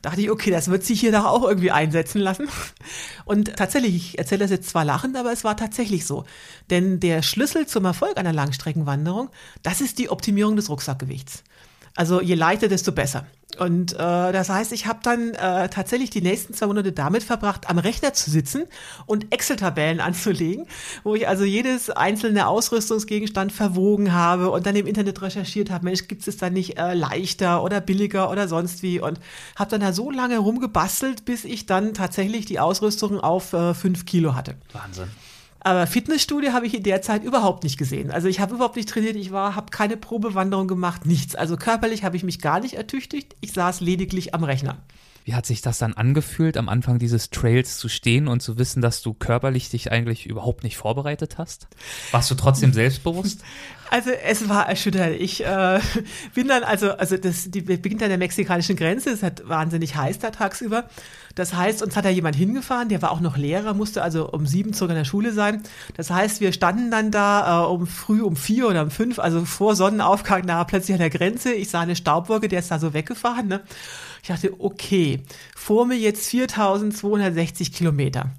Dachte 0.02 0.20
ich, 0.20 0.30
okay, 0.30 0.50
das 0.50 0.68
wird 0.68 0.84
sich 0.84 1.00
hier 1.00 1.12
doch 1.12 1.26
auch 1.26 1.46
irgendwie 1.46 1.70
einsetzen 1.70 2.20
lassen. 2.20 2.48
Und 3.24 3.56
tatsächlich, 3.56 3.94
ich 3.94 4.18
erzähle 4.18 4.40
das 4.40 4.50
jetzt 4.50 4.70
zwar 4.70 4.84
lachend, 4.84 5.16
aber 5.16 5.32
es 5.32 5.44
war 5.44 5.56
tatsächlich 5.56 6.06
so. 6.06 6.24
Denn 6.70 7.00
der 7.00 7.22
Schlüssel 7.22 7.66
zum 7.66 7.84
Erfolg 7.84 8.16
einer 8.16 8.32
Langstreckenwanderung, 8.32 9.28
das 9.62 9.80
ist 9.80 9.98
die 9.98 10.08
Optimierung 10.08 10.56
des 10.56 10.70
Rucksackgewichts. 10.70 11.44
Also 11.98 12.20
je 12.20 12.36
leichter, 12.36 12.68
desto 12.68 12.92
besser. 12.92 13.26
Und 13.58 13.92
äh, 13.94 13.96
das 13.96 14.50
heißt, 14.50 14.70
ich 14.70 14.86
habe 14.86 15.00
dann 15.02 15.34
äh, 15.34 15.68
tatsächlich 15.68 16.10
die 16.10 16.20
nächsten 16.20 16.54
zwei 16.54 16.68
Monate 16.68 16.92
damit 16.92 17.24
verbracht, 17.24 17.68
am 17.68 17.76
Rechner 17.78 18.12
zu 18.12 18.30
sitzen 18.30 18.66
und 19.06 19.32
Excel-Tabellen 19.34 19.98
anzulegen, 20.08 20.68
wo 21.02 21.16
ich 21.16 21.26
also 21.26 21.42
jedes 21.42 21.90
einzelne 21.90 22.46
Ausrüstungsgegenstand 22.46 23.50
verwogen 23.50 24.12
habe 24.12 24.50
und 24.50 24.64
dann 24.64 24.76
im 24.76 24.86
Internet 24.86 25.20
recherchiert 25.22 25.72
habe, 25.72 25.86
Mensch, 25.86 26.06
gibt 26.06 26.28
es 26.28 26.36
da 26.36 26.50
nicht 26.50 26.78
äh, 26.78 26.94
leichter 26.94 27.64
oder 27.64 27.80
billiger 27.80 28.30
oder 28.30 28.46
sonst 28.46 28.84
wie 28.84 29.00
und 29.00 29.18
habe 29.56 29.70
dann 29.70 29.80
da 29.80 29.92
so 29.92 30.12
lange 30.12 30.38
rumgebastelt, 30.38 31.24
bis 31.24 31.44
ich 31.44 31.66
dann 31.66 31.94
tatsächlich 31.94 32.46
die 32.46 32.60
Ausrüstung 32.60 33.18
auf 33.18 33.54
äh, 33.54 33.74
fünf 33.74 34.06
Kilo 34.06 34.36
hatte. 34.36 34.54
Wahnsinn. 34.72 35.08
Aber 35.68 35.86
Fitnessstudio 35.86 36.54
habe 36.54 36.66
ich 36.66 36.72
in 36.72 36.82
der 36.82 37.02
Zeit 37.02 37.22
überhaupt 37.22 37.62
nicht 37.62 37.76
gesehen. 37.76 38.10
Also 38.10 38.26
ich 38.26 38.40
habe 38.40 38.54
überhaupt 38.54 38.76
nicht 38.76 38.88
trainiert, 38.88 39.16
ich 39.16 39.32
war, 39.32 39.54
habe 39.54 39.70
keine 39.70 39.98
Probewanderung 39.98 40.66
gemacht, 40.66 41.04
nichts. 41.04 41.34
Also 41.34 41.58
körperlich 41.58 42.04
habe 42.04 42.16
ich 42.16 42.24
mich 42.24 42.40
gar 42.40 42.58
nicht 42.58 42.72
ertüchtigt. 42.72 43.36
Ich 43.42 43.52
saß 43.52 43.82
lediglich 43.82 44.34
am 44.34 44.44
Rechner. 44.44 44.78
Wie 45.28 45.34
hat 45.34 45.44
sich 45.44 45.60
das 45.60 45.76
dann 45.76 45.92
angefühlt, 45.92 46.56
am 46.56 46.70
Anfang 46.70 46.98
dieses 46.98 47.28
Trails 47.28 47.76
zu 47.76 47.90
stehen 47.90 48.28
und 48.28 48.40
zu 48.40 48.56
wissen, 48.56 48.80
dass 48.80 49.02
du 49.02 49.12
körperlich 49.12 49.68
dich 49.68 49.92
eigentlich 49.92 50.24
überhaupt 50.24 50.64
nicht 50.64 50.78
vorbereitet 50.78 51.36
hast? 51.36 51.68
Warst 52.12 52.30
du 52.30 52.34
trotzdem 52.34 52.72
selbstbewusst? 52.72 53.42
Also 53.90 54.10
es 54.10 54.50
war 54.50 54.68
erschütternd. 54.68 55.18
Ich 55.18 55.42
äh, 55.42 55.80
bin 56.34 56.46
dann 56.46 56.62
also 56.62 56.92
also 56.92 57.16
das 57.16 57.50
die 57.50 57.62
beginnt 57.62 58.02
an 58.02 58.10
der 58.10 58.18
mexikanischen 58.18 58.76
Grenze. 58.76 59.08
Es 59.08 59.22
hat 59.22 59.48
wahnsinnig 59.48 59.96
heiß 59.96 60.18
da 60.18 60.30
tagsüber. 60.30 60.90
Das 61.34 61.54
heißt, 61.54 61.82
uns 61.82 61.96
hat 61.96 62.04
da 62.04 62.10
jemand 62.10 62.36
hingefahren, 62.36 62.90
der 62.90 63.00
war 63.00 63.12
auch 63.12 63.20
noch 63.20 63.38
Lehrer, 63.38 63.72
musste 63.72 64.02
also 64.02 64.30
um 64.30 64.44
sieben 64.44 64.74
zurück 64.74 64.90
in 64.90 64.96
der 64.96 65.06
Schule 65.06 65.32
sein. 65.32 65.62
Das 65.96 66.10
heißt, 66.10 66.42
wir 66.42 66.52
standen 66.52 66.90
dann 66.90 67.10
da 67.10 67.62
äh, 67.62 67.66
um 67.66 67.86
früh 67.86 68.20
um 68.20 68.36
vier 68.36 68.68
oder 68.68 68.82
um 68.82 68.90
fünf, 68.90 69.18
also 69.18 69.46
vor 69.46 69.74
Sonnenaufgang, 69.74 70.46
da 70.46 70.64
plötzlich 70.64 70.94
an 70.94 71.00
der 71.00 71.08
Grenze. 71.08 71.54
Ich 71.54 71.70
sah 71.70 71.80
eine 71.80 71.96
Staubwolke, 71.96 72.48
der 72.48 72.58
ist 72.58 72.70
da 72.70 72.78
so 72.78 72.92
weggefahren. 72.92 73.48
Ne? 73.48 73.62
Ich 74.22 74.28
dachte, 74.28 74.52
okay, 74.58 75.22
vor 75.56 75.86
mir 75.86 75.96
jetzt 75.96 76.28
4260 76.28 77.72
Kilometer. 77.72 78.30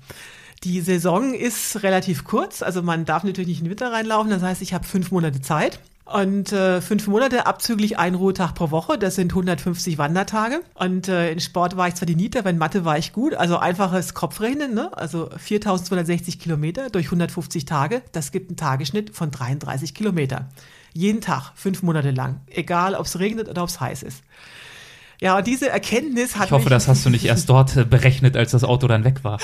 Die 0.63 0.81
Saison 0.81 1.33
ist 1.33 1.83
relativ 1.83 2.25
kurz, 2.25 2.61
also 2.61 2.81
man 2.81 3.05
darf 3.05 3.23
natürlich 3.23 3.47
nicht 3.47 3.59
in 3.59 3.65
den 3.65 3.71
Winter 3.71 3.91
reinlaufen. 3.91 4.29
Das 4.29 4.41
heißt, 4.41 4.61
ich 4.61 4.73
habe 4.73 4.85
fünf 4.85 5.11
Monate 5.11 5.41
Zeit. 5.41 5.79
Und 6.11 6.51
äh, 6.51 6.81
fünf 6.81 7.07
Monate 7.07 7.45
abzüglich 7.45 7.99
ein 7.99 8.15
Ruhetag 8.15 8.55
pro 8.55 8.71
Woche, 8.71 8.97
das 8.97 9.13
sind 9.13 9.31
150 9.31 9.99
Wandertage. 9.99 10.61
Und 10.73 11.07
äh, 11.07 11.31
in 11.31 11.39
Sport 11.39 11.77
war 11.77 11.87
ich 11.87 11.95
zwar 11.95 12.07
die 12.07 12.15
Niete, 12.15 12.39
aber 12.39 12.49
in 12.49 12.57
Mathe 12.57 12.83
war 12.83 12.97
ich 12.97 13.13
gut. 13.13 13.35
Also 13.35 13.57
einfaches 13.57 14.15
Kopfrechnen, 14.15 14.73
ne? 14.73 14.89
also 14.97 15.29
4260 15.37 16.39
Kilometer 16.39 16.89
durch 16.89 17.05
150 17.05 17.65
Tage, 17.65 18.01
das 18.11 18.31
gibt 18.31 18.49
einen 18.49 18.57
Tagesschnitt 18.57 19.15
von 19.15 19.29
33 19.29 19.93
Kilometer. 19.93 20.49
Jeden 20.93 21.21
Tag, 21.21 21.51
fünf 21.53 21.83
Monate 21.83 22.09
lang, 22.09 22.41
egal 22.47 22.95
ob 22.95 23.05
es 23.05 23.19
regnet 23.19 23.47
oder 23.47 23.61
ob 23.61 23.69
es 23.69 23.79
heiß 23.79 24.01
ist. 24.01 24.23
Ja, 25.21 25.37
und 25.37 25.47
diese 25.47 25.67
Erkenntnis 25.67 26.37
hat. 26.37 26.45
Ich 26.45 26.51
hoffe, 26.51 26.69
das 26.69 26.87
hast 26.87 27.05
du 27.05 27.09
nicht 27.09 27.25
erst 27.25 27.49
dort 27.49 27.75
äh, 27.75 27.83
berechnet, 27.83 28.37
als 28.37 28.51
das 28.51 28.63
Auto 28.63 28.87
dann 28.87 29.03
weg 29.03 29.23
war. 29.23 29.39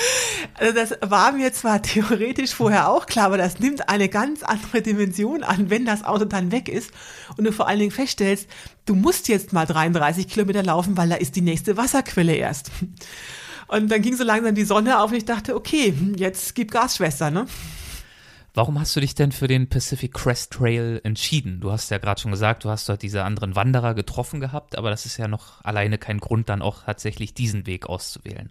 Also 0.54 0.72
das 0.74 0.96
war 1.02 1.32
mir 1.32 1.52
zwar 1.52 1.82
theoretisch 1.82 2.54
vorher 2.54 2.88
auch 2.88 3.06
klar, 3.06 3.26
aber 3.26 3.36
das 3.36 3.58
nimmt 3.60 3.88
eine 3.90 4.08
ganz 4.08 4.42
andere 4.42 4.80
Dimension 4.80 5.42
an, 5.42 5.68
wenn 5.68 5.84
das 5.84 6.02
Auto 6.02 6.24
dann 6.24 6.50
weg 6.50 6.68
ist 6.70 6.90
und 7.36 7.44
du 7.44 7.52
vor 7.52 7.68
allen 7.68 7.78
Dingen 7.78 7.90
feststellst, 7.90 8.48
du 8.86 8.94
musst 8.94 9.28
jetzt 9.28 9.52
mal 9.52 9.66
33 9.66 10.28
Kilometer 10.28 10.62
laufen, 10.62 10.96
weil 10.96 11.10
da 11.10 11.16
ist 11.16 11.36
die 11.36 11.42
nächste 11.42 11.76
Wasserquelle 11.76 12.34
erst. 12.34 12.70
Und 13.68 13.90
dann 13.90 14.00
ging 14.00 14.16
so 14.16 14.24
langsam 14.24 14.54
die 14.54 14.64
Sonne 14.64 15.00
auf 15.00 15.10
und 15.10 15.16
ich 15.16 15.24
dachte, 15.24 15.56
okay, 15.56 15.92
jetzt 16.16 16.54
gib 16.54 16.70
Gas, 16.70 16.96
Schwester, 16.96 17.30
ne? 17.30 17.46
Warum 18.56 18.80
hast 18.80 18.96
du 18.96 19.00
dich 19.00 19.14
denn 19.14 19.32
für 19.32 19.48
den 19.48 19.68
Pacific 19.68 20.14
Crest 20.14 20.50
Trail 20.50 21.02
entschieden? 21.04 21.60
Du 21.60 21.72
hast 21.72 21.90
ja 21.90 21.98
gerade 21.98 22.18
schon 22.18 22.30
gesagt, 22.30 22.64
du 22.64 22.70
hast 22.70 22.88
dort 22.88 23.02
diese 23.02 23.22
anderen 23.22 23.54
Wanderer 23.54 23.92
getroffen 23.92 24.40
gehabt, 24.40 24.78
aber 24.78 24.88
das 24.88 25.04
ist 25.04 25.18
ja 25.18 25.28
noch 25.28 25.62
alleine 25.62 25.98
kein 25.98 26.20
Grund, 26.20 26.48
dann 26.48 26.62
auch 26.62 26.84
tatsächlich 26.84 27.34
diesen 27.34 27.66
Weg 27.66 27.84
auszuwählen. 27.86 28.50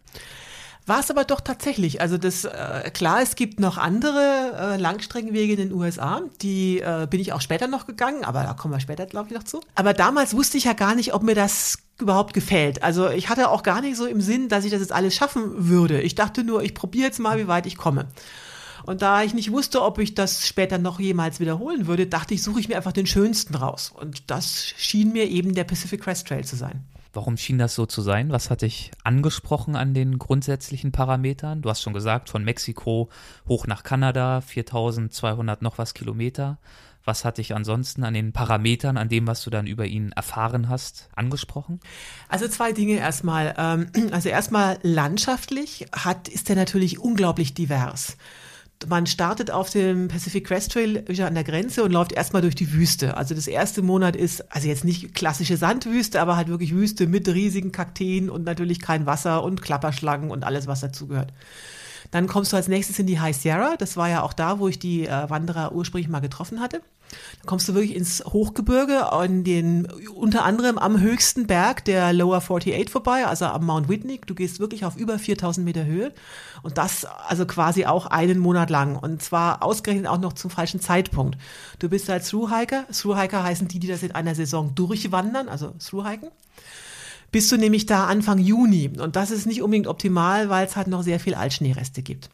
War 0.85 0.99
es 0.99 1.09
aber 1.09 1.23
doch 1.23 1.41
tatsächlich. 1.41 2.01
Also 2.01 2.19
das 2.19 2.45
äh, 2.45 2.91
klar, 2.93 3.23
es 3.23 3.35
gibt 3.35 3.59
noch 3.59 3.79
andere 3.79 4.75
äh, 4.75 4.77
Langstreckenwege 4.77 5.53
in 5.53 5.69
den 5.69 5.71
USA, 5.73 6.21
die 6.43 6.81
äh, 6.81 7.07
bin 7.09 7.19
ich 7.19 7.33
auch 7.33 7.41
später 7.41 7.65
noch 7.65 7.87
gegangen, 7.87 8.23
aber 8.23 8.43
da 8.43 8.53
kommen 8.53 8.75
wir 8.75 8.79
später, 8.79 9.07
glaube 9.07 9.29
ich, 9.29 9.35
noch 9.35 9.43
zu. 9.43 9.59
Aber 9.73 9.93
damals 9.95 10.35
wusste 10.35 10.59
ich 10.59 10.65
ja 10.65 10.73
gar 10.73 10.93
nicht, 10.93 11.15
ob 11.15 11.23
mir 11.23 11.33
das 11.33 11.79
überhaupt 11.99 12.35
gefällt. 12.35 12.83
Also 12.83 13.09
ich 13.09 13.29
hatte 13.29 13.49
auch 13.49 13.63
gar 13.63 13.81
nicht 13.81 13.97
so 13.97 14.05
im 14.05 14.21
Sinn, 14.21 14.49
dass 14.49 14.65
ich 14.65 14.71
das 14.71 14.81
jetzt 14.81 14.91
alles 14.91 15.15
schaffen 15.15 15.67
würde. 15.67 15.99
Ich 15.99 16.13
dachte 16.13 16.43
nur, 16.43 16.61
ich 16.61 16.75
probiere 16.75 17.07
jetzt 17.07 17.19
mal, 17.19 17.39
wie 17.39 17.47
weit 17.47 17.65
ich 17.65 17.75
komme. 17.75 18.05
Und 18.85 19.01
da 19.01 19.23
ich 19.23 19.33
nicht 19.33 19.51
wusste, 19.51 19.81
ob 19.81 19.97
ich 19.97 20.13
das 20.13 20.47
später 20.47 20.77
noch 20.77 20.99
jemals 20.99 21.39
wiederholen 21.39 21.87
würde, 21.87 22.05
dachte 22.05 22.35
ich, 22.35 22.43
suche 22.43 22.59
ich 22.59 22.67
mir 22.67 22.77
einfach 22.77 22.91
den 22.91 23.07
schönsten 23.07 23.55
raus. 23.55 23.91
Und 23.93 24.29
das 24.29 24.63
schien 24.77 25.11
mir 25.11 25.27
eben 25.27 25.55
der 25.55 25.63
Pacific 25.63 26.01
Crest 26.01 26.27
Trail 26.27 26.45
zu 26.45 26.55
sein. 26.55 26.83
Warum 27.11 27.37
schien 27.37 27.57
das 27.57 27.73
so 27.73 27.85
zu 27.85 28.01
sein? 28.01 28.31
Was 28.31 28.49
hat 28.49 28.61
dich 28.61 28.91
angesprochen 29.03 29.75
an 29.75 29.93
den 29.93 30.19
grundsätzlichen 30.19 30.91
Parametern? 30.91 31.61
Du 31.61 31.69
hast 31.69 31.81
schon 31.81 31.93
gesagt, 31.93 32.29
von 32.29 32.43
Mexiko 32.43 33.09
hoch 33.47 33.65
nach 33.67 33.83
Kanada, 33.83 34.41
4200 34.41 35.61
noch 35.61 35.77
was 35.77 35.93
Kilometer. 35.93 36.59
Was 37.05 37.23
hat 37.23 37.37
dich 37.37 37.55
ansonsten 37.55 38.03
an 38.03 38.13
den 38.13 38.33
Parametern, 38.33 38.97
an 38.97 39.09
dem, 39.09 39.27
was 39.27 39.43
du 39.43 39.49
dann 39.49 39.65
über 39.65 39.85
ihn 39.85 40.11
erfahren 40.11 40.69
hast, 40.69 41.09
angesprochen? 41.15 41.79
Also 42.29 42.47
zwei 42.47 42.71
Dinge 42.71 42.97
erstmal. 42.97 43.55
Ähm, 43.57 43.87
also 44.11 44.29
erstmal 44.29 44.77
landschaftlich 44.83 45.87
hat, 45.91 46.27
ist 46.27 46.49
er 46.49 46.55
natürlich 46.55 46.99
unglaublich 46.99 47.53
divers 47.53 48.17
man 48.87 49.07
startet 49.07 49.51
auf 49.51 49.69
dem 49.69 50.07
Pacific 50.07 50.45
Crest 50.45 50.71
Trail 50.71 51.03
an 51.21 51.33
der 51.33 51.43
Grenze 51.43 51.83
und 51.83 51.91
läuft 51.91 52.11
erstmal 52.11 52.41
durch 52.41 52.55
die 52.55 52.71
Wüste. 52.73 53.17
Also 53.17 53.33
das 53.33 53.47
erste 53.47 53.81
Monat 53.81 54.15
ist, 54.15 54.51
also 54.53 54.67
jetzt 54.67 54.83
nicht 54.83 55.15
klassische 55.15 55.57
Sandwüste, 55.57 56.21
aber 56.21 56.35
halt 56.35 56.49
wirklich 56.49 56.73
Wüste 56.73 57.07
mit 57.07 57.27
riesigen 57.27 57.71
Kakteen 57.71 58.29
und 58.29 58.43
natürlich 58.43 58.81
kein 58.81 59.05
Wasser 59.05 59.43
und 59.43 59.61
Klapperschlangen 59.61 60.29
und 60.29 60.43
alles, 60.43 60.67
was 60.67 60.81
dazugehört. 60.81 61.31
Dann 62.11 62.27
kommst 62.27 62.53
du 62.53 62.57
als 62.57 62.67
nächstes 62.67 62.99
in 62.99 63.07
die 63.07 63.19
High 63.19 63.35
Sierra. 63.35 63.75
Das 63.77 63.97
war 63.97 64.09
ja 64.09 64.21
auch 64.21 64.33
da, 64.33 64.59
wo 64.59 64.67
ich 64.67 64.77
die 64.77 65.07
äh, 65.07 65.29
Wanderer 65.29 65.73
ursprünglich 65.73 66.09
mal 66.09 66.19
getroffen 66.19 66.59
hatte. 66.59 66.81
Dann 67.39 67.45
kommst 67.45 67.67
du 67.67 67.73
wirklich 67.73 67.95
ins 67.95 68.23
Hochgebirge, 68.25 69.11
an 69.11 69.43
den, 69.43 69.87
unter 70.13 70.43
anderem 70.45 70.77
am 70.77 70.99
höchsten 70.99 71.47
Berg 71.47 71.85
der 71.85 72.13
Lower 72.13 72.37
48 72.37 72.89
vorbei, 72.89 73.25
also 73.25 73.45
am 73.45 73.65
Mount 73.65 73.89
Whitney. 73.89 74.19
Du 74.25 74.35
gehst 74.35 74.59
wirklich 74.59 74.85
auf 74.85 74.95
über 74.95 75.19
4000 75.19 75.65
Meter 75.65 75.85
Höhe 75.85 76.13
und 76.63 76.77
das 76.77 77.05
also 77.05 77.45
quasi 77.45 77.85
auch 77.85 78.05
einen 78.07 78.39
Monat 78.39 78.69
lang 78.69 78.95
und 78.95 79.21
zwar 79.21 79.63
ausgerechnet 79.63 80.07
auch 80.07 80.19
noch 80.19 80.33
zum 80.33 80.49
falschen 80.49 80.81
Zeitpunkt. 80.81 81.37
Du 81.79 81.89
bist 81.89 82.09
als 82.09 82.29
Thru-Hiker. 82.29 82.85
Thru-Hiker 82.91 83.43
heißen 83.43 83.67
die, 83.67 83.79
die 83.79 83.87
das 83.87 84.03
in 84.03 84.11
einer 84.11 84.35
Saison 84.35 84.73
durchwandern, 84.75 85.49
also 85.49 85.73
Thru-Hiken 85.79 86.29
bist 87.31 87.51
du 87.51 87.57
nämlich 87.57 87.85
da 87.85 88.05
Anfang 88.05 88.37
Juni. 88.37 88.91
Und 88.97 89.17
das 89.17 89.29
ist 89.29 89.45
nicht 89.45 89.61
unbedingt 89.61 89.87
optimal, 89.87 90.47
weil 90.47 90.65
es 90.65 90.77
halt 90.77 90.87
noch 90.87 91.03
sehr 91.03 91.19
viel 91.19 91.35
Altschneereste 91.35 92.01
gibt. 92.01 92.29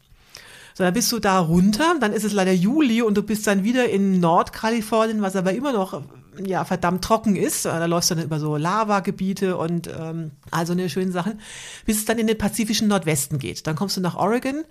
So, 0.74 0.84
dann 0.84 0.94
bist 0.94 1.10
du 1.12 1.18
da 1.18 1.38
runter, 1.38 1.96
dann 2.00 2.12
ist 2.12 2.24
es 2.24 2.32
leider 2.32 2.52
Juli 2.52 3.02
und 3.02 3.16
du 3.16 3.22
bist 3.22 3.46
dann 3.46 3.64
wieder 3.64 3.88
in 3.88 4.20
Nordkalifornien, 4.20 5.22
was 5.22 5.36
aber 5.36 5.52
immer 5.52 5.72
noch 5.72 6.02
ja 6.42 6.64
verdammt 6.64 7.04
trocken 7.04 7.36
ist. 7.36 7.64
Da 7.64 7.84
läufst 7.86 8.10
du 8.10 8.14
dann 8.14 8.24
über 8.24 8.40
so 8.40 8.56
Lavagebiete 8.56 9.56
und 9.56 9.88
ähm, 9.88 10.32
also 10.50 10.72
eine 10.72 10.88
schöne 10.88 11.12
Sachen, 11.12 11.40
bis 11.84 11.98
es 11.98 12.04
dann 12.04 12.18
in 12.18 12.26
den 12.26 12.38
pazifischen 12.38 12.88
Nordwesten 12.88 13.38
geht. 13.38 13.66
Dann 13.66 13.76
kommst 13.76 13.96
du 13.96 14.00
nach 14.00 14.16
Oregon 14.16 14.64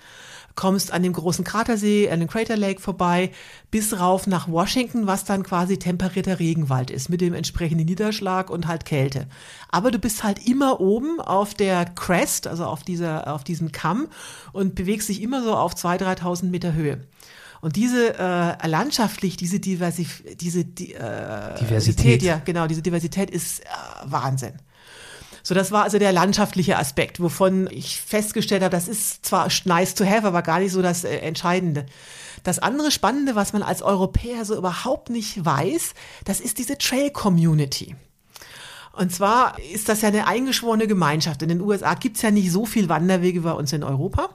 kommst 0.56 0.92
an 0.92 1.04
dem 1.04 1.14
großen 1.14 1.44
Kratersee, 1.44 2.10
an 2.10 2.20
dem 2.20 2.30
Crater 2.30 2.58
Lake 2.58 2.82
vorbei, 2.82 3.32
bis 3.70 4.00
rauf 4.00 4.28
nach 4.28 4.48
Washington, 4.48 5.08
was 5.08 5.26
dann 5.26 5.44
quasi 5.44 5.78
temperierter 5.78 6.40
Regenwald 6.40 6.92
ist, 6.92 7.10
mit 7.10 7.22
dem 7.22 7.34
entsprechenden 7.34 7.86
Niederschlag 7.86 8.50
und 8.50 8.68
halt 8.68 8.86
Kälte. 8.86 9.28
Aber 9.70 9.92
du 9.92 10.00
bist 10.00 10.24
halt 10.24 10.48
immer 10.48 10.80
oben 10.80 11.20
auf 11.20 11.54
der 11.54 11.86
Crest, 11.86 12.48
also 12.48 12.66
auf 12.66 12.84
dieser, 12.84 13.34
auf 13.34 13.44
diesem 13.44 13.72
Kamm 13.72 14.08
und 14.54 14.76
bewegst 14.76 15.10
dich 15.10 15.22
immer 15.22 15.44
so 15.44 15.56
auf 15.56 15.74
2.000, 15.74 16.20
3.000 16.20 16.46
Meter 16.46 16.74
Höhe. 16.74 17.06
Und 17.62 17.76
diese 17.76 18.18
äh, 18.18 18.68
landschaftlich, 18.68 19.38
diese, 19.38 19.60
Diversif 19.60 20.24
diese 20.40 20.66
die, 20.66 20.96
äh, 20.96 21.60
Diversität, 21.60 22.24
ja 22.24 22.42
genau, 22.44 22.66
diese 22.66 22.82
Diversität 22.82 23.30
ist 23.30 23.60
äh, 23.60 23.66
Wahnsinn. 24.06 24.54
So, 25.44 25.56
das 25.56 25.72
war 25.72 25.84
also 25.84 26.00
der 26.00 26.12
landschaftliche 26.12 26.78
Aspekt, 26.78 27.20
wovon 27.20 27.68
ich 27.72 28.02
festgestellt 28.02 28.64
habe, 28.64 28.72
das 28.72 28.88
ist 28.88 29.26
zwar 29.26 29.50
nice 29.66 29.96
to 29.96 30.06
have, 30.06 30.28
aber 30.28 30.42
gar 30.42 30.60
nicht 30.60 30.72
so 30.72 30.82
das 30.82 31.04
äh, 31.04 31.18
Entscheidende. 31.18 31.86
Das 32.44 32.60
andere 32.60 32.92
Spannende, 32.92 33.36
was 33.36 33.54
man 33.54 33.64
als 33.64 33.82
Europäer 33.82 34.46
so 34.46 34.56
überhaupt 34.56 35.10
nicht 35.10 35.44
weiß, 35.44 35.94
das 36.26 36.40
ist 36.40 36.58
diese 36.58 36.78
Trail-Community. 36.78 37.96
Und 38.94 39.14
zwar 39.14 39.58
ist 39.74 39.90
das 39.90 40.02
ja 40.02 40.10
eine 40.10 40.28
eingeschworene 40.28 40.88
Gemeinschaft. 40.88 41.42
In 41.42 41.50
den 41.50 41.62
USA 41.62 41.94
gibt's 41.94 42.22
ja 42.22 42.32
nicht 42.32 42.52
so 42.52 42.66
viel 42.66 42.90
Wanderwege 42.90 43.42
wie 43.42 43.46
bei 43.46 43.54
uns 43.54 43.72
in 43.74 43.84
Europa. 43.84 44.30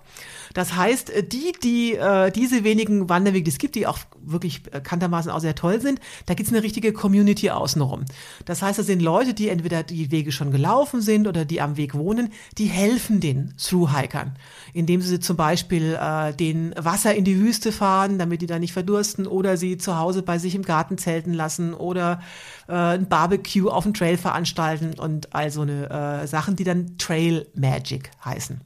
Das 0.56 0.74
heißt, 0.74 1.10
äh, 1.10 1.22
die, 1.22 1.52
die 1.62 1.96
äh, 1.96 2.30
diese 2.30 2.64
wenigen 2.64 3.10
Wanderwege, 3.10 3.44
die 3.44 3.50
es 3.50 3.58
gibt, 3.58 3.74
die 3.74 3.86
auch 3.86 3.98
wirklich 4.22 4.62
bekanntermaßen 4.62 5.30
auch 5.30 5.40
sehr 5.40 5.54
toll 5.54 5.82
sind, 5.82 6.00
da 6.24 6.32
gibt's 6.32 6.50
eine 6.50 6.62
richtige 6.62 6.94
Community 6.94 7.50
außenrum. 7.50 8.06
Das 8.46 8.62
heißt, 8.62 8.78
das 8.78 8.86
sind 8.86 9.02
Leute, 9.02 9.34
die 9.34 9.50
entweder 9.50 9.82
die 9.82 10.10
Wege 10.10 10.32
schon 10.32 10.52
gelaufen 10.52 11.02
sind 11.02 11.28
oder 11.28 11.44
die 11.44 11.60
am 11.60 11.76
Weg 11.76 11.94
wohnen, 11.94 12.32
die 12.56 12.64
helfen 12.64 13.20
den 13.20 13.52
Thru-Hikern, 13.58 14.38
indem 14.72 15.02
sie 15.02 15.20
zum 15.20 15.36
Beispiel 15.36 15.98
äh, 16.00 16.32
den 16.32 16.74
Wasser 16.78 17.14
in 17.14 17.24
die 17.24 17.38
Wüste 17.38 17.70
fahren, 17.70 18.18
damit 18.18 18.40
die 18.40 18.46
da 18.46 18.58
nicht 18.58 18.72
verdursten, 18.72 19.26
oder 19.26 19.58
sie 19.58 19.76
zu 19.76 19.98
Hause 19.98 20.22
bei 20.22 20.38
sich 20.38 20.54
im 20.54 20.62
Garten 20.62 20.96
zelten 20.96 21.34
lassen 21.34 21.74
oder 21.74 22.22
äh, 22.66 22.72
ein 22.72 23.10
Barbecue 23.10 23.68
auf 23.68 23.84
dem 23.84 23.92
Trail 23.92 24.16
veranstalten 24.16 24.98
und 24.98 25.34
all 25.34 25.50
so 25.50 25.60
eine 25.60 25.90
äh, 26.22 26.26
Sachen, 26.26 26.56
die 26.56 26.64
dann 26.64 26.96
Trail 26.96 27.46
Magic 27.54 28.10
heißen. 28.24 28.62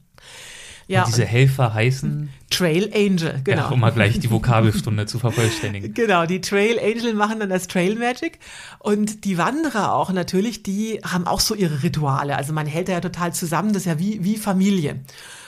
Ja, 0.91 1.03
und 1.03 1.07
diese 1.07 1.25
Helfer 1.25 1.73
heißen 1.73 2.29
Trail 2.49 2.91
Angel, 2.93 3.41
genau. 3.43 3.61
Ja, 3.61 3.69
um 3.69 3.79
mal 3.79 3.91
gleich 3.91 4.19
die 4.19 4.29
Vokabelstunde 4.29 5.05
zu 5.05 5.19
vervollständigen. 5.19 5.93
Genau, 6.01 6.25
die 6.25 6.41
Trail 6.41 6.79
Angel 6.79 7.13
machen 7.13 7.39
dann 7.39 7.49
das 7.49 7.67
Trail 7.67 7.95
Magic 7.95 8.39
und 8.79 9.23
die 9.23 9.37
Wanderer 9.37 9.93
auch 9.93 10.11
natürlich, 10.11 10.63
die 10.63 10.99
haben 11.03 11.27
auch 11.27 11.39
so 11.39 11.55
ihre 11.55 11.83
Rituale. 11.83 12.35
Also 12.35 12.53
man 12.53 12.65
hält 12.67 12.89
da 12.89 12.93
ja 12.93 13.01
total 13.01 13.33
zusammen, 13.33 13.73
das 13.73 13.83
ist 13.83 13.87
ja 13.87 13.99
wie, 13.99 14.23
wie 14.23 14.37
Familie. 14.37 14.99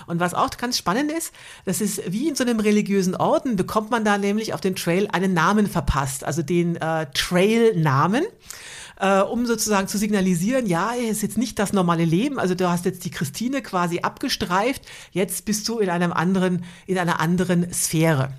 Und 0.05 0.19
was 0.19 0.33
auch 0.33 0.49
ganz 0.57 0.77
spannend 0.77 1.11
ist, 1.11 1.33
das 1.65 1.81
ist 1.81 2.01
wie 2.11 2.27
in 2.27 2.35
so 2.35 2.43
einem 2.43 2.59
religiösen 2.59 3.15
Orden, 3.15 3.55
bekommt 3.55 3.91
man 3.91 4.05
da 4.05 4.17
nämlich 4.17 4.53
auf 4.53 4.61
den 4.61 4.75
Trail 4.75 5.07
einen 5.11 5.33
Namen 5.33 5.67
verpasst, 5.67 6.23
also 6.23 6.41
den 6.41 6.75
äh, 6.77 7.07
Trail-Namen 7.13 8.23
äh, 8.99 9.19
um 9.21 9.45
sozusagen 9.45 9.87
zu 9.87 9.97
signalisieren, 9.97 10.65
ja, 10.65 10.91
ist 10.93 11.21
jetzt 11.21 11.37
nicht 11.37 11.59
das 11.59 11.73
normale 11.73 12.05
Leben. 12.05 12.39
Also 12.39 12.55
du 12.55 12.69
hast 12.69 12.85
jetzt 12.85 13.05
die 13.05 13.11
Christine 13.11 13.61
quasi 13.61 13.99
abgestreift, 13.99 14.83
jetzt 15.11 15.45
bist 15.45 15.67
du 15.67 15.79
in 15.79 15.89
einem 15.89 16.13
anderen, 16.13 16.63
in 16.87 16.97
einer 16.97 17.19
anderen 17.19 17.71
Sphäre. 17.73 18.33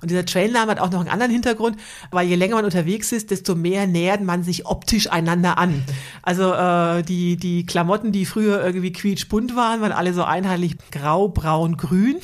Und 0.00 0.10
dieser 0.10 0.24
Trailname 0.24 0.70
hat 0.70 0.80
auch 0.80 0.90
noch 0.90 1.00
einen 1.00 1.08
anderen 1.08 1.32
Hintergrund, 1.32 1.76
weil 2.10 2.26
je 2.26 2.36
länger 2.36 2.56
man 2.56 2.64
unterwegs 2.64 3.12
ist, 3.12 3.30
desto 3.30 3.54
mehr 3.54 3.86
nähert 3.86 4.22
man 4.22 4.42
sich 4.42 4.66
optisch 4.66 5.10
einander 5.10 5.58
an. 5.58 5.84
Also 6.22 6.52
äh, 6.52 7.02
die, 7.02 7.36
die 7.36 7.66
Klamotten, 7.66 8.12
die 8.12 8.24
früher 8.24 8.64
irgendwie 8.64 8.92
quietschbunt 8.92 9.56
waren, 9.56 9.80
waren 9.80 9.92
alle 9.92 10.14
so 10.14 10.24
einheitlich 10.24 10.76
grau, 10.90 11.28
braun, 11.28 11.76
grün. 11.76 12.16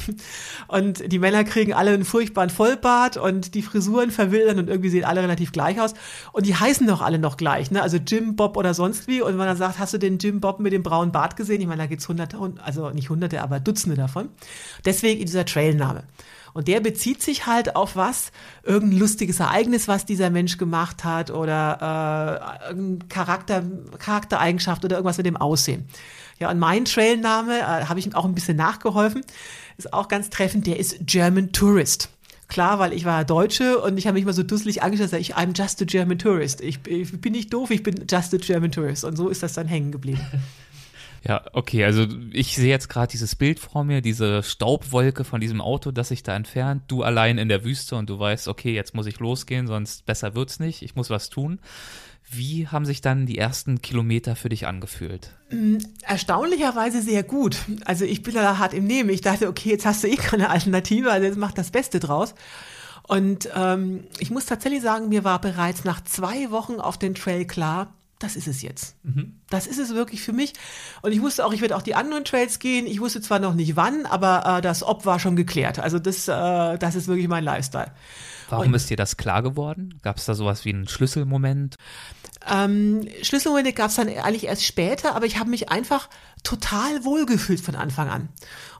Und 0.68 1.12
die 1.12 1.18
Männer 1.18 1.44
kriegen 1.44 1.74
alle 1.74 1.92
einen 1.92 2.04
furchtbaren 2.04 2.50
Vollbart 2.50 3.16
und 3.16 3.54
die 3.54 3.62
Frisuren 3.62 4.10
verwildern 4.10 4.58
und 4.58 4.68
irgendwie 4.68 4.90
sehen 4.90 5.04
alle 5.04 5.22
relativ 5.22 5.52
gleich 5.52 5.80
aus. 5.80 5.94
Und 6.32 6.46
die 6.46 6.54
heißen 6.54 6.86
doch 6.86 7.02
alle 7.02 7.18
noch 7.18 7.36
gleich, 7.36 7.70
ne? 7.70 7.82
Also 7.82 7.98
Jim 7.98 8.36
Bob 8.36 8.56
oder 8.56 8.74
sonst 8.74 9.06
wie. 9.08 9.20
Und 9.20 9.30
wenn 9.30 9.36
man 9.36 9.48
dann 9.48 9.56
sagt, 9.56 9.78
hast 9.78 9.94
du 9.94 9.98
den 9.98 10.18
Jim 10.18 10.40
Bob 10.40 10.60
mit 10.60 10.72
dem 10.72 10.82
braunen 10.82 11.12
Bart 11.12 11.36
gesehen? 11.36 11.60
Ich 11.60 11.66
meine, 11.66 11.82
da 11.82 11.86
gibt's 11.86 12.08
hunderte, 12.08 12.38
also 12.62 12.90
nicht 12.90 13.10
hunderte, 13.10 13.42
aber 13.42 13.60
Dutzende 13.60 13.96
davon. 13.96 14.28
Deswegen 14.84 15.20
dieser 15.20 15.44
Trailname. 15.44 16.04
Und 16.56 16.68
der 16.68 16.80
bezieht 16.80 17.22
sich 17.22 17.46
halt 17.46 17.76
auf 17.76 17.96
was? 17.96 18.32
Irgendein 18.62 18.98
lustiges 18.98 19.40
Ereignis, 19.40 19.88
was 19.88 20.06
dieser 20.06 20.30
Mensch 20.30 20.56
gemacht 20.56 21.04
hat 21.04 21.30
oder 21.30 22.48
äh, 22.64 22.68
irgendein 22.70 23.10
Charakter, 23.10 23.62
Charaktereigenschaft 23.98 24.82
oder 24.82 24.96
irgendwas 24.96 25.18
mit 25.18 25.26
dem 25.26 25.36
Aussehen. 25.36 25.86
Ja, 26.38 26.50
und 26.50 26.58
mein 26.58 26.86
Trailname, 26.86 27.58
äh, 27.58 27.62
habe 27.62 27.98
ich 27.98 28.06
ihm 28.06 28.14
auch 28.14 28.24
ein 28.24 28.34
bisschen 28.34 28.56
nachgeholfen, 28.56 29.20
ist 29.76 29.92
auch 29.92 30.08
ganz 30.08 30.30
treffend, 30.30 30.66
der 30.66 30.78
ist 30.78 30.96
German 31.00 31.52
Tourist. 31.52 32.08
Klar, 32.48 32.78
weil 32.78 32.94
ich 32.94 33.04
war 33.04 33.26
Deutsche 33.26 33.78
und 33.78 33.98
ich 33.98 34.06
habe 34.06 34.14
mich 34.14 34.24
mal 34.24 34.32
so 34.32 34.42
dusselig 34.42 34.82
angeschaut, 34.82 35.12
ich 35.12 35.36
I'm 35.36 35.54
just 35.54 35.82
a 35.82 35.84
German 35.84 36.18
Tourist. 36.18 36.62
Ich, 36.62 36.78
ich 36.86 37.20
bin 37.20 37.32
nicht 37.32 37.52
doof, 37.52 37.70
ich 37.70 37.82
bin 37.82 38.06
just 38.10 38.32
a 38.32 38.38
German 38.38 38.72
Tourist. 38.72 39.04
Und 39.04 39.16
so 39.16 39.28
ist 39.28 39.42
das 39.42 39.52
dann 39.52 39.68
hängen 39.68 39.92
geblieben. 39.92 40.24
Ja, 41.26 41.42
okay, 41.52 41.84
also 41.84 42.06
ich 42.30 42.54
sehe 42.54 42.68
jetzt 42.68 42.88
gerade 42.88 43.10
dieses 43.10 43.34
Bild 43.34 43.58
vor 43.58 43.82
mir, 43.82 44.00
diese 44.00 44.44
Staubwolke 44.44 45.24
von 45.24 45.40
diesem 45.40 45.60
Auto, 45.60 45.90
das 45.90 46.08
sich 46.08 46.22
da 46.22 46.36
entfernt, 46.36 46.84
du 46.86 47.02
allein 47.02 47.38
in 47.38 47.48
der 47.48 47.64
Wüste 47.64 47.96
und 47.96 48.08
du 48.08 48.18
weißt, 48.18 48.46
okay, 48.46 48.72
jetzt 48.72 48.94
muss 48.94 49.06
ich 49.06 49.18
losgehen, 49.18 49.66
sonst 49.66 50.06
besser 50.06 50.36
wird's 50.36 50.60
nicht, 50.60 50.82
ich 50.82 50.94
muss 50.94 51.10
was 51.10 51.28
tun. 51.28 51.58
Wie 52.28 52.68
haben 52.68 52.84
sich 52.84 53.00
dann 53.00 53.26
die 53.26 53.38
ersten 53.38 53.82
Kilometer 53.82 54.36
für 54.36 54.48
dich 54.48 54.66
angefühlt? 54.66 55.30
Mm, 55.50 55.78
erstaunlicherweise 56.02 57.00
sehr 57.00 57.22
gut. 57.22 57.56
Also 57.84 58.04
ich 58.04 58.22
bin 58.22 58.34
da 58.34 58.58
hart 58.58 58.74
im 58.74 58.84
Nehmen. 58.84 59.10
Ich 59.10 59.20
dachte, 59.20 59.48
okay, 59.48 59.70
jetzt 59.70 59.86
hast 59.86 60.02
du 60.02 60.08
eh 60.08 60.16
keine 60.16 60.50
Alternative, 60.50 61.10
also 61.10 61.26
jetzt 61.26 61.38
mach 61.38 61.52
das 61.52 61.70
Beste 61.70 62.00
draus. 62.00 62.34
Und 63.02 63.48
ähm, 63.54 64.04
ich 64.18 64.30
muss 64.30 64.46
tatsächlich 64.46 64.82
sagen, 64.82 65.08
mir 65.08 65.22
war 65.22 65.40
bereits 65.40 65.84
nach 65.84 66.02
zwei 66.02 66.50
Wochen 66.50 66.80
auf 66.80 66.98
den 66.98 67.14
Trail 67.14 67.44
klar, 67.44 67.94
das 68.18 68.34
ist 68.34 68.48
es 68.48 68.62
jetzt. 68.62 68.96
Mhm. 69.02 69.40
Das 69.50 69.66
ist 69.66 69.78
es 69.78 69.94
wirklich 69.94 70.22
für 70.22 70.32
mich. 70.32 70.54
Und 71.02 71.12
ich 71.12 71.20
wusste 71.20 71.44
auch, 71.44 71.52
ich 71.52 71.60
werde 71.60 71.76
auch 71.76 71.82
die 71.82 71.94
anderen 71.94 72.24
Trails 72.24 72.58
gehen. 72.58 72.86
Ich 72.86 73.00
wusste 73.00 73.20
zwar 73.20 73.38
noch 73.38 73.54
nicht 73.54 73.76
wann, 73.76 74.06
aber 74.06 74.58
äh, 74.58 74.62
das 74.62 74.82
Ob 74.82 75.04
war 75.04 75.18
schon 75.18 75.36
geklärt. 75.36 75.78
Also 75.78 75.98
das, 75.98 76.26
äh, 76.26 76.78
das 76.78 76.94
ist 76.94 77.08
wirklich 77.08 77.28
mein 77.28 77.44
Lifestyle. 77.44 77.92
Warum 78.48 78.68
Und, 78.68 78.74
ist 78.74 78.88
dir 78.88 78.96
das 78.96 79.16
klar 79.16 79.42
geworden? 79.42 79.98
Gab 80.02 80.16
es 80.16 80.24
da 80.24 80.34
sowas 80.34 80.64
wie 80.64 80.70
einen 80.70 80.88
Schlüsselmoment? 80.88 81.76
Ähm, 82.48 83.06
Schlüsselmomente 83.22 83.72
gab 83.72 83.90
es 83.90 83.96
dann 83.96 84.08
eigentlich 84.08 84.46
erst 84.46 84.64
später, 84.64 85.14
aber 85.14 85.26
ich 85.26 85.38
habe 85.38 85.50
mich 85.50 85.70
einfach 85.70 86.08
total 86.42 87.04
wohlgefühlt 87.04 87.60
von 87.60 87.74
Anfang 87.74 88.08
an. 88.08 88.28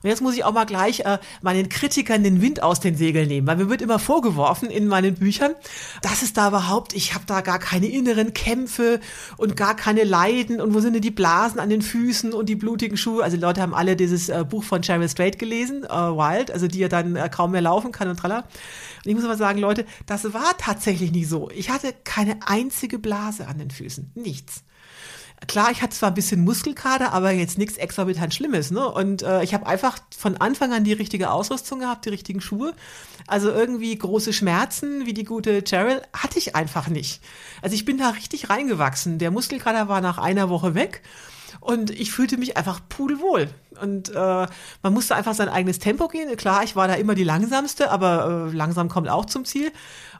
Und 0.07 0.11
jetzt 0.11 0.21
muss 0.21 0.35
ich 0.35 0.45
auch 0.45 0.53
mal 0.53 0.63
gleich 0.63 1.01
äh, 1.01 1.17
meinen 1.41 1.67
Kritikern 1.67 2.23
den 2.23 2.41
Wind 2.41 2.63
aus 2.63 2.79
den 2.79 2.95
Segeln 2.95 3.27
nehmen, 3.27 3.45
weil 3.45 3.57
mir 3.57 3.69
wird 3.69 3.81
immer 3.81 3.99
vorgeworfen 3.99 4.69
in 4.69 4.87
meinen 4.87 5.15
Büchern, 5.15 5.53
dass 6.01 6.21
es 6.21 6.31
da 6.31 6.47
überhaupt, 6.47 6.93
ich 6.93 7.13
habe 7.13 7.25
da 7.27 7.41
gar 7.41 7.59
keine 7.59 7.87
inneren 7.87 8.33
Kämpfe 8.33 9.01
und 9.35 9.57
gar 9.57 9.75
keine 9.75 10.05
Leiden 10.05 10.61
und 10.61 10.73
wo 10.73 10.79
sind 10.79 10.93
denn 10.93 11.01
die 11.01 11.11
Blasen 11.11 11.59
an 11.59 11.69
den 11.69 11.81
Füßen 11.81 12.31
und 12.31 12.47
die 12.47 12.55
blutigen 12.55 12.95
Schuhe? 12.95 13.21
Also 13.21 13.35
die 13.35 13.41
Leute 13.41 13.61
haben 13.61 13.73
alle 13.73 13.97
dieses 13.97 14.29
äh, 14.29 14.45
Buch 14.49 14.63
von 14.63 14.81
Cheryl 14.81 15.09
Strait 15.09 15.39
gelesen, 15.39 15.83
äh, 15.83 15.89
Wild, 15.89 16.51
also 16.51 16.69
die 16.69 16.79
ja 16.79 16.87
dann 16.87 17.17
äh, 17.17 17.27
kaum 17.27 17.51
mehr 17.51 17.59
laufen 17.59 17.91
kann 17.91 18.07
und 18.07 18.15
tralla. 18.15 18.45
Und 19.03 19.11
ich 19.11 19.13
muss 19.13 19.25
aber 19.25 19.35
sagen, 19.35 19.59
Leute, 19.59 19.85
das 20.05 20.33
war 20.33 20.57
tatsächlich 20.57 21.11
nicht 21.11 21.27
so. 21.27 21.49
Ich 21.53 21.69
hatte 21.69 21.93
keine 22.05 22.39
einzige 22.45 22.97
Blase 22.97 23.45
an 23.45 23.57
den 23.57 23.71
Füßen, 23.71 24.09
nichts. 24.15 24.63
Klar, 25.45 25.69
ich 25.71 25.83
hatte 25.83 25.95
zwar 25.95 26.09
ein 26.09 26.15
bisschen 26.15 26.43
Muskelkater, 26.43 27.13
aber 27.13 27.31
jetzt 27.31 27.59
nichts 27.59 27.77
exorbitant 27.77 28.33
Schlimmes. 28.33 28.71
Ne? 28.71 28.91
Und 28.91 29.21
äh, 29.21 29.43
ich 29.43 29.53
habe 29.53 29.67
einfach 29.67 29.99
von 30.17 30.35
Anfang 30.37 30.73
an 30.73 30.83
die 30.83 30.93
richtige 30.93 31.29
Ausrüstung 31.29 31.79
gehabt, 31.79 32.05
die 32.05 32.09
richtigen 32.09 32.41
Schuhe. 32.41 32.73
Also 33.27 33.51
irgendwie 33.51 33.95
große 33.95 34.33
Schmerzen, 34.33 35.05
wie 35.05 35.13
die 35.13 35.25
gute 35.25 35.63
Cheryl, 35.63 36.01
hatte 36.11 36.39
ich 36.39 36.55
einfach 36.55 36.87
nicht. 36.87 37.21
Also 37.61 37.75
ich 37.75 37.85
bin 37.85 37.99
da 37.99 38.09
richtig 38.09 38.49
reingewachsen. 38.49 39.19
Der 39.19 39.29
Muskelkater 39.29 39.87
war 39.87 40.01
nach 40.01 40.17
einer 40.17 40.49
Woche 40.49 40.73
weg. 40.73 41.03
Und 41.59 41.91
ich 41.91 42.11
fühlte 42.11 42.37
mich 42.37 42.57
einfach 42.57 42.81
pudelwohl. 42.89 43.49
Und 43.81 44.09
äh, 44.09 44.47
man 44.81 44.93
musste 44.93 45.15
einfach 45.15 45.33
sein 45.33 45.49
eigenes 45.49 45.79
Tempo 45.79 46.07
gehen. 46.07 46.35
Klar, 46.35 46.63
ich 46.63 46.75
war 46.75 46.87
da 46.87 46.95
immer 46.95 47.15
die 47.15 47.23
langsamste, 47.23 47.91
aber 47.91 48.49
äh, 48.51 48.55
langsam 48.55 48.89
kommt 48.89 49.09
auch 49.09 49.25
zum 49.25 49.45
Ziel. 49.45 49.71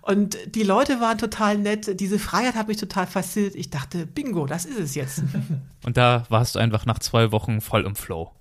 Und 0.07 0.37
die 0.55 0.63
Leute 0.63 1.01
waren 1.01 1.17
total 1.17 1.57
nett. 1.57 1.99
Diese 1.99 2.17
Freiheit 2.17 2.55
hat 2.55 2.69
mich 2.69 2.77
total 2.77 3.07
fasziniert. 3.07 3.55
Ich 3.55 3.69
dachte, 3.69 4.05
bingo, 4.05 4.45
das 4.45 4.63
ist 4.63 4.79
es 4.79 4.95
jetzt. 4.95 5.21
Und 5.85 5.97
da 5.97 6.23
warst 6.29 6.55
du 6.55 6.59
einfach 6.59 6.85
nach 6.85 6.99
zwei 6.99 7.33
Wochen 7.33 7.59
voll 7.59 7.85
im 7.85 7.93
Flow. 7.93 8.31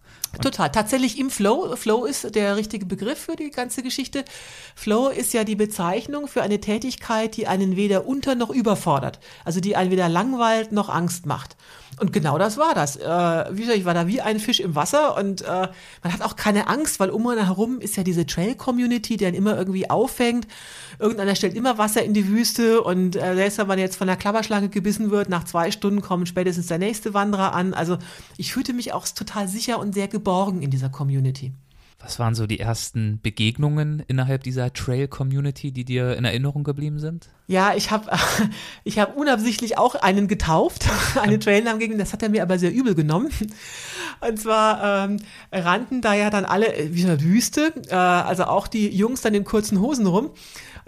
Total. 0.43 0.71
Tatsächlich 0.71 1.19
im 1.19 1.31
Flow. 1.31 1.75
Flow 1.77 2.05
ist 2.05 2.35
der 2.35 2.57
richtige 2.57 2.87
Begriff 2.87 3.19
für 3.19 3.37
die 3.37 3.51
ganze 3.51 3.83
Geschichte. 3.83 4.25
Flow 4.75 5.09
ist 5.09 5.33
ja 5.33 5.45
die 5.45 5.57
Bezeichnung 5.57 6.29
für 6.29 6.43
eine 6.43 6.61
Tätigkeit, 6.61 7.37
die 7.37 7.47
einen 7.47 7.77
weder 7.77 8.07
unter 8.07 8.35
noch 8.35 8.51
überfordert. 8.51 9.19
Also 9.45 9.61
die 9.61 9.77
einen 9.77 9.91
weder 9.91 10.09
langweilt 10.09 10.73
noch 10.73 10.89
Angst 10.89 11.27
macht. 11.27 11.57
Und 11.99 12.13
genau 12.13 12.37
das 12.37 12.59
war 12.59 12.75
das. 12.75 12.97
Äh, 12.97 13.05
wie 13.57 13.63
gesagt, 13.63 13.79
ich 13.79 13.87
war 13.87 13.95
da 13.95 14.07
wie 14.07 14.21
ein 14.21 14.39
Fisch 14.39 14.61
im 14.61 14.75
Wasser 14.75 15.17
und 15.17 15.41
äh, 15.41 15.69
man 16.03 16.13
hat 16.13 16.21
auch 16.21 16.37
keine 16.37 16.69
Angst, 16.69 17.01
weil 17.01 17.09
um 17.09 17.27
einen 17.27 17.47
herum 17.47 17.81
ist 17.81 17.97
ja 17.97 18.03
diese 18.03 18.27
Trail-Community, 18.27 19.17
die 19.17 19.25
einen 19.25 19.37
immer 19.37 19.57
irgendwie 19.57 19.89
auffängt. 19.89 20.47
Irgendeiner 20.99 21.35
stellt 21.35 21.55
immer 21.55 21.79
Wasser 21.79 22.03
in 22.03 22.13
die 22.13 22.29
Wüste 22.29 22.83
und 22.83 23.17
äh, 23.17 23.35
selbst 23.35 23.57
wenn 23.57 23.67
man 23.67 23.79
jetzt 23.79 23.97
von 23.97 24.07
der 24.09 24.17
Klapperschlange 24.17 24.69
gebissen 24.69 25.11
wird, 25.11 25.31
nach 25.31 25.45
zwei 25.45 25.71
Stunden 25.71 26.03
kommt 26.03 26.29
spätestens 26.29 26.67
der 26.67 26.79
nächste 26.79 27.15
Wanderer 27.15 27.55
an. 27.55 27.73
Also 27.73 27.97
ich 28.37 28.53
fühlte 28.53 28.75
mich 28.75 28.93
auch 28.93 29.09
total 29.09 29.49
sicher 29.49 29.79
und 29.79 29.95
sehr 29.95 30.09
geborgen 30.09 30.26
in 30.63 30.71
dieser 30.71 30.89
Community. 30.89 31.53
Was 31.99 32.19
waren 32.19 32.35
so 32.35 32.47
die 32.47 32.61
ersten 32.61 33.21
Begegnungen 33.23 34.03
innerhalb 34.07 34.43
dieser 34.43 34.73
Trail-Community, 34.73 35.73
die 35.73 35.85
dir 35.85 36.17
in 36.17 36.25
Erinnerung 36.25 36.63
geblieben 36.63 36.99
sind? 36.99 37.31
Ja, 37.47 37.75
ich 37.75 37.91
habe 37.91 38.11
ich 38.85 38.99
hab 38.99 39.17
unabsichtlich 39.17 39.79
auch 39.79 39.95
einen 39.95 40.29
getauft, 40.29 40.87
einen 41.21 41.41
Trailnamen 41.41 41.81
gegeben, 41.81 41.99
das 41.99 42.13
hat 42.13 42.23
er 42.23 42.29
mir 42.29 42.43
aber 42.43 42.59
sehr 42.59 42.73
übel 42.73 42.95
genommen. 42.95 43.31
Und 44.21 44.39
zwar 44.39 45.09
ähm, 45.09 45.19
rannten 45.53 46.03
da 46.03 46.15
ja 46.15 46.29
dann 46.29 46.45
alle, 46.45 46.75
äh, 46.77 46.95
wie 46.95 47.05
eine 47.05 47.21
Wüste, 47.23 47.73
äh, 47.89 47.95
also 47.95 48.45
auch 48.45 48.67
die 48.69 48.89
Jungs 48.95 49.23
dann 49.23 49.35
in 49.35 49.45
kurzen 49.45 49.81
Hosen 49.81 50.07
rum. 50.07 50.31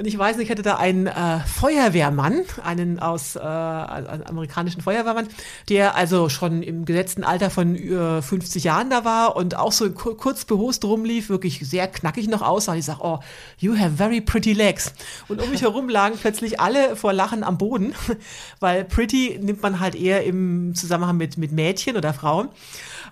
Und 0.01 0.07
ich 0.07 0.17
weiß 0.17 0.37
nicht, 0.37 0.45
ich 0.45 0.51
hatte 0.53 0.63
da 0.63 0.77
einen 0.77 1.09
äh, 1.09 1.41
Feuerwehrmann, 1.41 2.45
einen 2.63 3.01
aus 3.01 3.35
äh, 3.35 3.41
einen 3.41 4.25
amerikanischen 4.29 4.81
Feuerwehrmann, 4.81 5.27
der 5.69 5.97
also 5.97 6.29
schon 6.29 6.63
im 6.63 6.85
gesetzten 6.85 7.25
Alter 7.25 7.51
von 7.51 7.75
äh, 7.75 8.23
50 8.23 8.63
Jahren 8.63 8.91
da 8.91 9.05
war 9.05 9.35
und 9.35 9.57
auch 9.57 9.73
so 9.73 9.91
kurz 9.91 10.45
behost 10.45 10.85
rumlief, 10.85 11.31
wirklich 11.31 11.69
sehr 11.69 11.89
knackig 11.89 12.29
noch 12.29 12.43
aussah. 12.43 12.77
Ich 12.77 12.85
sag, 12.85 13.01
oh, 13.01 13.19
you 13.59 13.77
have 13.77 13.91
very 13.91 14.21
pretty 14.21 14.53
legs. 14.53 14.93
Und 15.27 15.43
um 15.43 15.51
mich 15.51 15.63
herum 15.63 15.89
lagen 15.89 16.17
plötzlich 16.17 16.61
alle 16.61 16.95
vor 16.95 17.13
Lachen 17.13 17.43
am 17.43 17.59
Boden, 17.59 17.93
weil 18.61 18.85
pretty 18.85 19.41
nimmt 19.43 19.63
man 19.63 19.81
halt 19.81 19.97
eher 19.97 20.23
im 20.23 20.77
Zusammenhang 20.77 21.17
mit, 21.17 21.39
mit 21.39 21.51
Mädchen 21.51 21.97
oder 21.97 22.15
Frauen. 22.15 22.51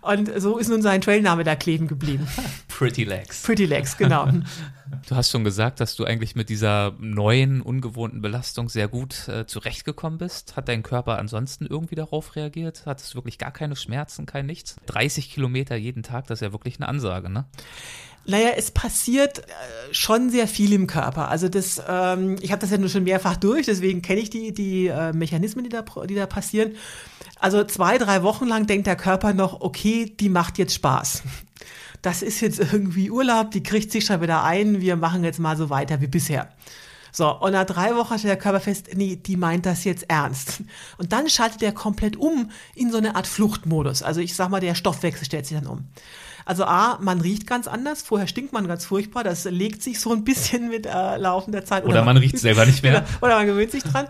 Und 0.06 0.40
so 0.40 0.58
ist 0.58 0.68
nun 0.68 0.82
sein 0.82 1.00
Trailname 1.00 1.44
da 1.44 1.56
kleben 1.56 1.88
geblieben. 1.88 2.26
Pretty 2.68 3.04
Legs. 3.04 3.42
Pretty 3.42 3.64
Legs, 3.64 3.96
genau. 3.96 4.28
Du 5.08 5.16
hast 5.16 5.30
schon 5.30 5.42
gesagt, 5.42 5.80
dass 5.80 5.96
du 5.96 6.04
eigentlich 6.04 6.36
mit 6.36 6.48
dieser 6.48 6.94
neuen, 7.00 7.60
ungewohnten 7.60 8.20
Belastung 8.20 8.68
sehr 8.68 8.86
gut 8.86 9.28
äh, 9.28 9.46
zurechtgekommen 9.46 10.18
bist. 10.18 10.56
Hat 10.56 10.68
dein 10.68 10.82
Körper 10.82 11.18
ansonsten 11.18 11.66
irgendwie 11.66 11.96
darauf 11.96 12.36
reagiert? 12.36 12.84
Hattest 12.86 13.12
du 13.12 13.18
wirklich 13.18 13.38
gar 13.38 13.50
keine 13.50 13.74
Schmerzen, 13.74 14.26
kein 14.26 14.46
nichts? 14.46 14.76
30 14.86 15.30
Kilometer 15.30 15.74
jeden 15.76 16.02
Tag, 16.02 16.26
das 16.28 16.38
ist 16.40 16.46
ja 16.46 16.52
wirklich 16.52 16.76
eine 16.76 16.88
Ansage, 16.88 17.28
ne? 17.28 17.46
Naja, 18.28 18.50
es 18.56 18.72
passiert 18.72 19.38
äh, 19.38 19.42
schon 19.92 20.30
sehr 20.30 20.48
viel 20.48 20.72
im 20.72 20.86
Körper. 20.88 21.28
Also 21.28 21.48
das, 21.48 21.80
ähm, 21.88 22.36
ich 22.40 22.50
habe 22.50 22.60
das 22.60 22.70
ja 22.70 22.78
nur 22.78 22.88
schon 22.88 23.04
mehrfach 23.04 23.36
durch, 23.36 23.66
deswegen 23.66 24.02
kenne 24.02 24.20
ich 24.20 24.30
die, 24.30 24.52
die 24.52 24.88
äh, 24.88 25.12
Mechanismen, 25.12 25.62
die 25.62 25.70
da, 25.70 25.84
die 26.06 26.14
da 26.14 26.26
passieren. 26.26 26.72
Also 27.38 27.62
zwei, 27.64 27.98
drei 27.98 28.22
Wochen 28.22 28.46
lang 28.46 28.66
denkt 28.66 28.88
der 28.88 28.96
Körper 28.96 29.32
noch, 29.32 29.60
okay, 29.60 30.12
die 30.18 30.28
macht 30.28 30.58
jetzt 30.58 30.74
Spaß. 30.74 31.22
Das 32.02 32.22
ist 32.22 32.40
jetzt 32.40 32.58
irgendwie 32.58 33.10
Urlaub, 33.10 33.52
die 33.52 33.62
kriegt 33.62 33.92
sich 33.92 34.04
schon 34.04 34.20
wieder 34.20 34.42
ein, 34.42 34.80
wir 34.80 34.96
machen 34.96 35.24
jetzt 35.24 35.38
mal 35.38 35.56
so 35.56 35.70
weiter 35.70 36.00
wie 36.00 36.06
bisher. 36.06 36.48
So, 37.12 37.34
und 37.34 37.52
nach 37.52 37.64
drei 37.64 37.96
Wochen 37.96 38.10
hat 38.10 38.24
der 38.24 38.36
Körper 38.36 38.60
fest, 38.60 38.90
nee, 38.94 39.16
die 39.16 39.36
meint 39.36 39.64
das 39.64 39.84
jetzt 39.84 40.10
ernst. 40.10 40.62
Und 40.98 41.12
dann 41.12 41.30
schaltet 41.30 41.62
er 41.62 41.72
komplett 41.72 42.16
um 42.16 42.50
in 42.74 42.90
so 42.90 42.98
eine 42.98 43.16
Art 43.16 43.26
Fluchtmodus. 43.26 44.02
Also 44.02 44.20
ich 44.20 44.34
sag 44.34 44.50
mal, 44.50 44.60
der 44.60 44.74
Stoffwechsel 44.74 45.24
stellt 45.24 45.46
sich 45.46 45.56
dann 45.56 45.66
um. 45.66 45.84
Also 46.46 46.64
A, 46.64 46.98
man 47.02 47.20
riecht 47.20 47.46
ganz 47.48 47.66
anders, 47.66 48.02
vorher 48.02 48.28
stinkt 48.28 48.52
man 48.52 48.68
ganz 48.68 48.84
furchtbar, 48.84 49.24
das 49.24 49.44
legt 49.44 49.82
sich 49.82 49.98
so 49.98 50.12
ein 50.12 50.22
bisschen 50.22 50.68
mit 50.68 50.86
äh, 50.86 51.16
laufender 51.16 51.64
Zeit. 51.64 51.82
Oder, 51.82 51.94
oder 51.94 52.04
man 52.04 52.16
riecht 52.16 52.38
selber 52.38 52.64
nicht 52.64 52.84
mehr. 52.84 53.04
oder 53.20 53.34
man 53.34 53.46
gewöhnt 53.46 53.72
sich 53.72 53.82
dran. 53.82 54.06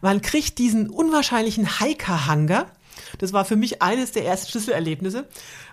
Man 0.00 0.22
kriegt 0.22 0.58
diesen 0.58 0.88
unwahrscheinlichen 0.88 1.80
Hiker-Hunger. 1.80 2.66
Das 3.18 3.32
war 3.32 3.44
für 3.44 3.56
mich 3.56 3.82
eines 3.82 4.12
der 4.12 4.24
ersten 4.24 4.52
Schlüsselerlebnisse. 4.52 5.26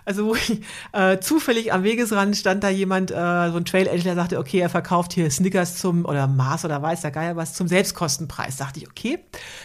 Also 0.04 0.26
wo 0.26 0.34
ich, 0.36 0.60
äh, 0.92 1.18
zufällig 1.20 1.72
am 1.72 1.82
Wegesrand 1.82 2.36
stand 2.36 2.64
da 2.64 2.68
jemand, 2.68 3.10
äh, 3.10 3.14
so 3.14 3.56
ein 3.56 3.64
Trail 3.64 3.88
Angel, 3.88 4.02
der 4.02 4.14
sagte, 4.14 4.38
okay, 4.38 4.58
er 4.60 4.68
verkauft 4.68 5.12
hier 5.12 5.30
Snickers 5.30 5.76
zum, 5.76 6.04
oder 6.04 6.26
Mars 6.26 6.64
oder 6.64 6.80
weiß 6.82 7.02
der 7.02 7.10
Geier 7.10 7.36
was, 7.36 7.54
zum 7.54 7.68
Selbstkostenpreis. 7.68 8.56
Dachte 8.56 8.80
ich, 8.80 8.88
okay, 8.88 9.18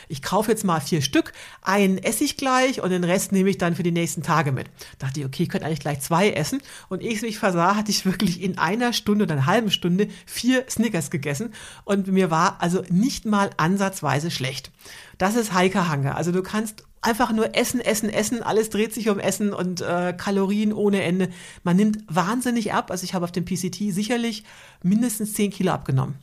ich 0.08 0.22
kaufe 0.22 0.52
jetzt 0.52 0.64
mal 0.64 0.80
vier 0.80 1.02
Stück, 1.02 1.34
einen 1.62 1.98
esse 1.98 2.24
ich 2.24 2.38
gleich 2.38 2.82
und 2.82 2.90
den 2.90 3.04
Rest 3.04 3.32
nehme 3.32 3.50
ich 3.50 3.58
dann 3.58 3.76
für 3.76 3.84
die 3.84 3.92
nächsten 3.92 4.24
Tage 4.24 4.52
mit. 4.52 4.68
Dachte 5.00 5.20
ich, 5.20 5.26
okay, 5.26 5.44
ich 5.44 5.50
könnte 5.50 5.66
eigentlich 5.66 5.80
gleich 5.80 6.02
zwei 6.02 6.30
essen. 6.32 6.62
Und 6.90 7.02
ehe 7.02 7.12
ich 7.12 7.22
mich 7.22 7.40
versah, 7.40 7.76
hatte 7.76 7.92
ich 7.92 8.06
wirklich 8.06 8.42
in 8.42 8.58
einer 8.58 8.94
Stunde 8.94 9.24
oder 9.24 9.34
einer 9.34 9.46
halben 9.46 9.72
Stunde 9.72 10.08
vier 10.26 10.66
Snickers 10.70 11.10
gegessen 11.10 11.54
und 11.84 12.08
mir 12.08 12.32
war 12.32 12.58
also 12.62 12.84
nicht 12.90 13.26
mal 13.26 13.50
ansatzweise 13.58 14.32
schlecht. 14.32 14.72
Das 15.18 15.36
ist 15.36 15.54
Heike 15.54 15.88
Hange. 15.88 16.16
Also 16.16 16.32
du 16.32 16.44
kannst 16.44 16.84
einfach 17.06 17.32
nur 17.32 17.56
essen, 17.56 17.80
essen, 17.80 18.10
essen, 18.10 18.44
alles 18.44 18.70
dreht 18.70 18.94
sich 18.94 19.10
um 19.10 19.20
Essen 19.20 19.54
und 19.54 19.82
äh, 19.82 20.14
Kalorien 20.18 20.74
ohne 20.74 21.04
Ende. 21.04 21.30
Man 21.64 21.78
nimmt 21.78 22.04
wahnsinnig 22.08 22.74
ab. 22.74 22.92
Also 22.92 23.04
ich 23.04 23.14
habe 23.14 23.26
auf 23.26 23.32
dem 23.32 23.46
PCT 23.46 23.94
sicherlich 23.94 24.44
mindestens 24.84 25.34
10 25.34 25.52
Kilo 25.52 25.72
abgenommen. 25.72 26.16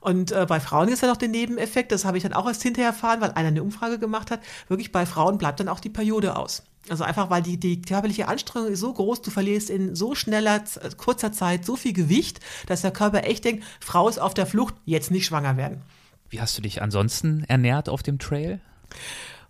Und 0.00 0.32
äh, 0.32 0.46
bei 0.46 0.60
Frauen 0.60 0.88
ist 0.88 1.00
ja 1.02 1.08
noch 1.08 1.16
der 1.16 1.28
Nebeneffekt, 1.28 1.90
das 1.90 2.04
habe 2.04 2.18
ich 2.18 2.22
dann 2.22 2.34
auch 2.34 2.46
erst 2.46 2.62
hinterher 2.62 2.90
erfahren, 2.90 3.22
weil 3.22 3.32
einer 3.32 3.48
eine 3.48 3.62
Umfrage 3.62 3.98
gemacht 3.98 4.30
hat. 4.30 4.40
Wirklich 4.68 4.92
bei 4.92 5.06
Frauen 5.06 5.38
bleibt 5.38 5.60
dann 5.60 5.68
auch 5.68 5.80
die 5.80 5.88
Periode 5.88 6.36
aus. 6.36 6.62
Also 6.90 7.04
einfach, 7.04 7.30
weil 7.30 7.42
die, 7.42 7.58
die 7.58 7.80
körperliche 7.80 8.28
Anstrengung 8.28 8.70
ist 8.70 8.80
so 8.80 8.92
groß, 8.92 9.22
du 9.22 9.30
verlierst 9.30 9.70
in 9.70 9.96
so 9.96 10.14
schneller, 10.14 10.62
kurzer 10.98 11.32
Zeit 11.32 11.64
so 11.64 11.76
viel 11.76 11.94
Gewicht, 11.94 12.40
dass 12.66 12.82
der 12.82 12.90
Körper 12.90 13.24
echt 13.24 13.46
denkt, 13.46 13.64
Frau 13.80 14.06
ist 14.06 14.18
auf 14.18 14.34
der 14.34 14.44
Flucht, 14.44 14.74
jetzt 14.84 15.10
nicht 15.10 15.24
schwanger 15.24 15.56
werden. 15.56 15.80
Wie 16.28 16.40
hast 16.40 16.58
du 16.58 16.62
dich 16.62 16.82
ansonsten 16.82 17.44
ernährt 17.44 17.88
auf 17.88 18.02
dem 18.02 18.18
Trail? 18.18 18.60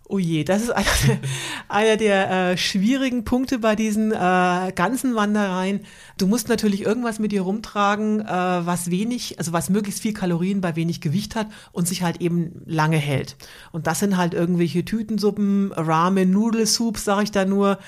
Oh 0.07 0.19
je, 0.19 0.43
das 0.43 0.61
ist 0.61 0.69
einer 0.69 0.85
der, 1.07 1.19
einer 1.67 1.97
der 1.97 2.51
äh, 2.51 2.57
schwierigen 2.57 3.23
Punkte 3.23 3.57
bei 3.57 3.75
diesen 3.75 4.11
äh, 4.11 4.71
ganzen 4.75 5.15
Wandereien. 5.15 5.79
Du 6.19 6.27
musst 6.27 6.47
natürlich 6.47 6.81
irgendwas 6.85 7.17
mit 7.17 7.31
dir 7.31 7.41
rumtragen, 7.41 8.21
äh, 8.21 8.27
was 8.27 8.91
wenig, 8.91 9.39
also 9.39 9.51
was 9.51 9.71
möglichst 9.71 10.03
viel 10.03 10.13
Kalorien 10.13 10.61
bei 10.61 10.75
wenig 10.75 11.01
Gewicht 11.01 11.35
hat 11.35 11.47
und 11.71 11.87
sich 11.87 12.03
halt 12.03 12.21
eben 12.21 12.61
lange 12.67 12.97
hält. 12.97 13.35
Und 13.71 13.87
das 13.87 13.99
sind 13.99 14.15
halt 14.15 14.35
irgendwelche 14.35 14.85
Tütensuppen, 14.85 15.71
Ramen, 15.71 16.29
Nudelsoups, 16.29 17.03
sag 17.03 17.23
ich 17.23 17.31
da 17.31 17.45
nur, 17.45 17.79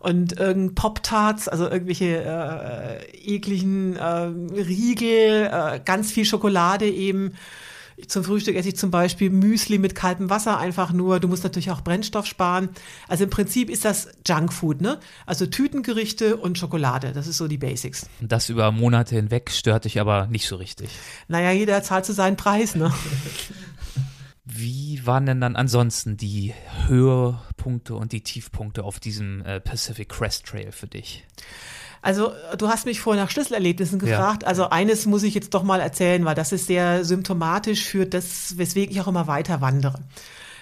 und 0.00 0.38
irgend 0.38 0.76
Pop-Tarts, 0.76 1.48
also 1.48 1.68
irgendwelche 1.68 2.22
äh, 2.24 3.34
ekligen 3.34 3.96
äh, 3.96 4.30
Riegel, 4.62 5.50
äh, 5.52 5.80
ganz 5.84 6.10
viel 6.10 6.24
Schokolade 6.24 6.88
eben. 6.88 7.34
Zum 8.08 8.24
Frühstück 8.24 8.56
esse 8.56 8.68
ich 8.68 8.76
zum 8.76 8.90
Beispiel 8.90 9.30
Müsli 9.30 9.78
mit 9.78 9.94
kaltem 9.94 10.28
Wasser 10.28 10.58
einfach 10.58 10.92
nur. 10.92 11.18
Du 11.18 11.28
musst 11.28 11.44
natürlich 11.44 11.70
auch 11.70 11.80
Brennstoff 11.80 12.26
sparen. 12.26 12.68
Also 13.08 13.24
im 13.24 13.30
Prinzip 13.30 13.70
ist 13.70 13.86
das 13.86 14.08
Junkfood, 14.26 14.82
ne? 14.82 15.00
Also 15.24 15.46
Tütengerichte 15.46 16.36
und 16.36 16.58
Schokolade. 16.58 17.12
Das 17.12 17.26
ist 17.26 17.38
so 17.38 17.48
die 17.48 17.56
Basics. 17.56 18.06
Das 18.20 18.50
über 18.50 18.70
Monate 18.70 19.16
hinweg 19.16 19.50
stört 19.50 19.86
dich 19.86 19.98
aber 19.98 20.26
nicht 20.26 20.46
so 20.46 20.56
richtig. 20.56 20.90
Naja, 21.28 21.52
jeder 21.52 21.82
zahlt 21.82 22.04
zu 22.04 22.12
seinen 22.12 22.36
Preis, 22.36 22.74
ne? 22.74 22.92
Wie 24.44 25.04
waren 25.04 25.26
denn 25.26 25.40
dann 25.40 25.56
ansonsten 25.56 26.16
die 26.16 26.54
Höhepunkte 26.86 27.96
und 27.96 28.12
die 28.12 28.20
Tiefpunkte 28.20 28.84
auf 28.84 29.00
diesem 29.00 29.44
äh, 29.44 29.60
Pacific 29.60 30.08
Crest 30.08 30.46
Trail 30.46 30.70
für 30.70 30.86
dich? 30.86 31.24
Also 32.02 32.32
du 32.58 32.68
hast 32.68 32.86
mich 32.86 33.00
vorher 33.00 33.22
nach 33.22 33.30
Schlüsselerlebnissen 33.30 33.98
gefragt. 33.98 34.42
Ja. 34.42 34.48
Also 34.48 34.70
eines 34.70 35.06
muss 35.06 35.22
ich 35.22 35.34
jetzt 35.34 35.54
doch 35.54 35.62
mal 35.62 35.80
erzählen, 35.80 36.24
weil 36.24 36.34
das 36.34 36.52
ist 36.52 36.66
sehr 36.66 37.04
symptomatisch 37.04 37.84
für 37.84 38.06
das, 38.06 38.58
weswegen 38.58 38.94
ich 38.94 39.00
auch 39.00 39.08
immer 39.08 39.26
weiter 39.26 39.60
wandere. 39.60 40.00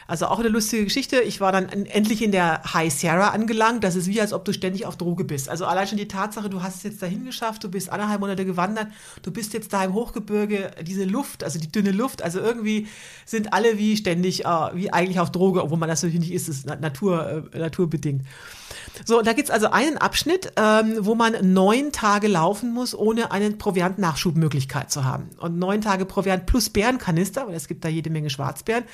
Also 0.07 0.27
auch 0.27 0.39
eine 0.39 0.49
lustige 0.49 0.85
Geschichte. 0.85 1.21
Ich 1.21 1.41
war 1.41 1.53
dann 1.53 1.69
endlich 1.69 2.23
in 2.23 2.33
der 2.33 2.63
High 2.75 2.93
Sierra 2.93 3.29
angelangt. 3.29 3.85
Das 3.85 3.97
ist 3.97 4.07
wie, 4.07 4.21
als 4.21 4.33
ob 4.33 4.45
du 4.45 4.53
ständig 4.53 4.87
auf 4.87 4.97
Droge 4.97 5.25
bist. 5.25 5.49
Also 5.49 5.65
allein 5.67 5.87
schon 5.87 5.99
die 5.99 6.09
Tatsache, 6.09 6.51
du 6.51 6.63
hast 6.63 6.77
es 6.77 6.83
jetzt 6.83 7.03
dahin 7.03 7.25
geschafft, 7.25 7.65
du 7.65 7.71
bist 7.71 7.91
anderthalb 7.91 8.21
Monate 8.21 8.45
gewandert, 8.45 8.89
du 9.23 9.31
bist 9.31 9.55
jetzt 9.55 9.73
da 9.73 9.85
im 9.85 9.95
Hochgebirge, 9.95 10.73
diese 10.83 11.05
Luft, 11.05 11.45
also 11.45 11.59
die 11.59 11.71
dünne 11.71 11.93
Luft, 11.93 12.23
also 12.23 12.41
irgendwie 12.41 12.89
sind 13.25 13.53
alle 13.53 13.79
wie 13.79 13.97
ständig, 13.97 14.45
äh, 14.45 14.49
wie 14.75 14.93
eigentlich 14.93 15.21
auf 15.21 15.33
Droge, 15.33 15.63
obwohl 15.63 15.79
man 15.79 15.89
das 15.89 16.03
natürlich 16.03 16.21
nicht 16.21 16.33
ist, 16.33 16.49
ist 16.49 16.67
Natur, 16.67 17.45
äh, 17.53 17.59
naturbedingt. 17.59 18.23
So, 19.05 19.23
da 19.23 19.33
gibt's 19.33 19.51
also 19.51 19.71
einen 19.71 19.99
Abschnitt, 19.99 20.53
ähm, 20.57 20.97
wo 21.01 21.15
man 21.15 21.35
neun 21.53 21.93
Tage 21.93 22.29
laufen 22.29 22.73
muss, 22.73 22.95
ohne 22.95 23.31
eine 23.33 23.51
Proviant-Nachschubmöglichkeit 23.51 24.91
zu 24.91 25.05
haben. 25.05 25.31
Und 25.39 25.59
neun 25.59 25.81
Tage 25.81 26.05
Proviant 26.05 26.47
plus 26.47 26.71
Bärenkanister, 26.71 27.47
weil 27.47 27.55
es 27.55 27.69
gibt 27.69 27.85
da 27.85 27.89
jede 27.89 28.11
Menge 28.11 28.31
Schwarzbären. 28.31 28.85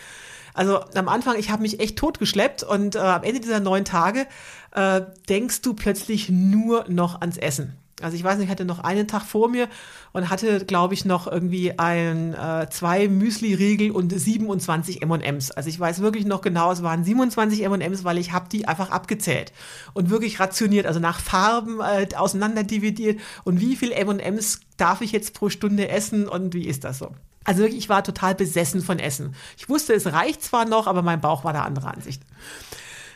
Also 0.55 0.81
am 0.95 1.09
Anfang, 1.09 1.37
ich 1.39 1.51
habe 1.51 1.63
mich 1.63 1.81
echt 1.81 1.97
totgeschleppt 1.97 2.63
und 2.63 2.97
äh, 2.97 2.99
am 2.99 3.23
Ende 3.23 3.41
dieser 3.41 3.61
neun 3.61 3.85
Tage 3.85 4.27
äh, 4.73 5.03
denkst 5.29 5.63
du 5.63 5.75
plötzlich 5.75 6.29
nur 6.29 6.85
noch 6.89 7.21
ans 7.21 7.37
Essen. 7.37 7.77
Also 8.03 8.17
ich 8.17 8.25
weiß 8.25 8.39
nicht, 8.39 8.47
ich 8.47 8.51
hatte 8.51 8.65
noch 8.65 8.81
einen 8.81 9.07
Tag 9.07 9.23
vor 9.25 9.49
mir 9.49 9.69
und 10.13 10.31
hatte, 10.31 10.65
glaube 10.65 10.95
ich, 10.95 11.05
noch 11.05 11.27
irgendwie 11.27 11.79
ein, 11.79 12.35
äh, 12.35 12.67
zwei 12.71 13.09
Müsli-Riegel 13.09 13.91
und 13.91 14.11
27 14.11 15.03
M&Ms. 15.03 15.51
Also 15.51 15.69
ich 15.69 15.79
weiß 15.79 16.01
wirklich 16.01 16.25
noch 16.25 16.41
genau, 16.41 16.73
es 16.73 16.83
waren 16.83 17.05
27 17.05 17.63
M&Ms, 17.63 18.05
weil 18.05 18.19
ich 18.19 18.33
habe 18.33 18.49
die 18.49 18.67
einfach 18.67 18.91
abgezählt 18.91 19.53
und 19.93 20.11
wirklich 20.11 20.41
rationiert, 20.41 20.87
also 20.87 21.01
nach 21.01 21.21
Farben 21.21 21.81
äh, 21.81 22.09
auseinanderdividiert 22.15 23.21
und 23.45 23.61
wie 23.61 23.77
viel 23.77 23.93
M&Ms 23.93 24.61
darf 24.77 25.03
ich 25.03 25.13
jetzt 25.13 25.35
pro 25.35 25.51
Stunde 25.51 25.89
essen 25.89 26.27
und 26.29 26.55
wie 26.55 26.67
ist 26.67 26.85
das 26.85 26.99
so? 26.99 27.13
Also 27.45 27.61
wirklich, 27.63 27.79
ich 27.79 27.89
war 27.89 28.05
total 28.05 28.35
besessen 28.35 28.83
von 28.83 28.99
Essen. 28.99 29.35
Ich 29.57 29.69
wusste, 29.69 29.95
es 29.95 30.07
reicht 30.07 30.43
zwar 30.43 30.67
noch, 30.67 30.87
aber 30.87 31.03
mein 31.03 31.21
Bauch 31.21 31.43
war 31.45 31.53
der 31.53 31.65
andere 31.65 31.89
Ansicht. 31.89 32.23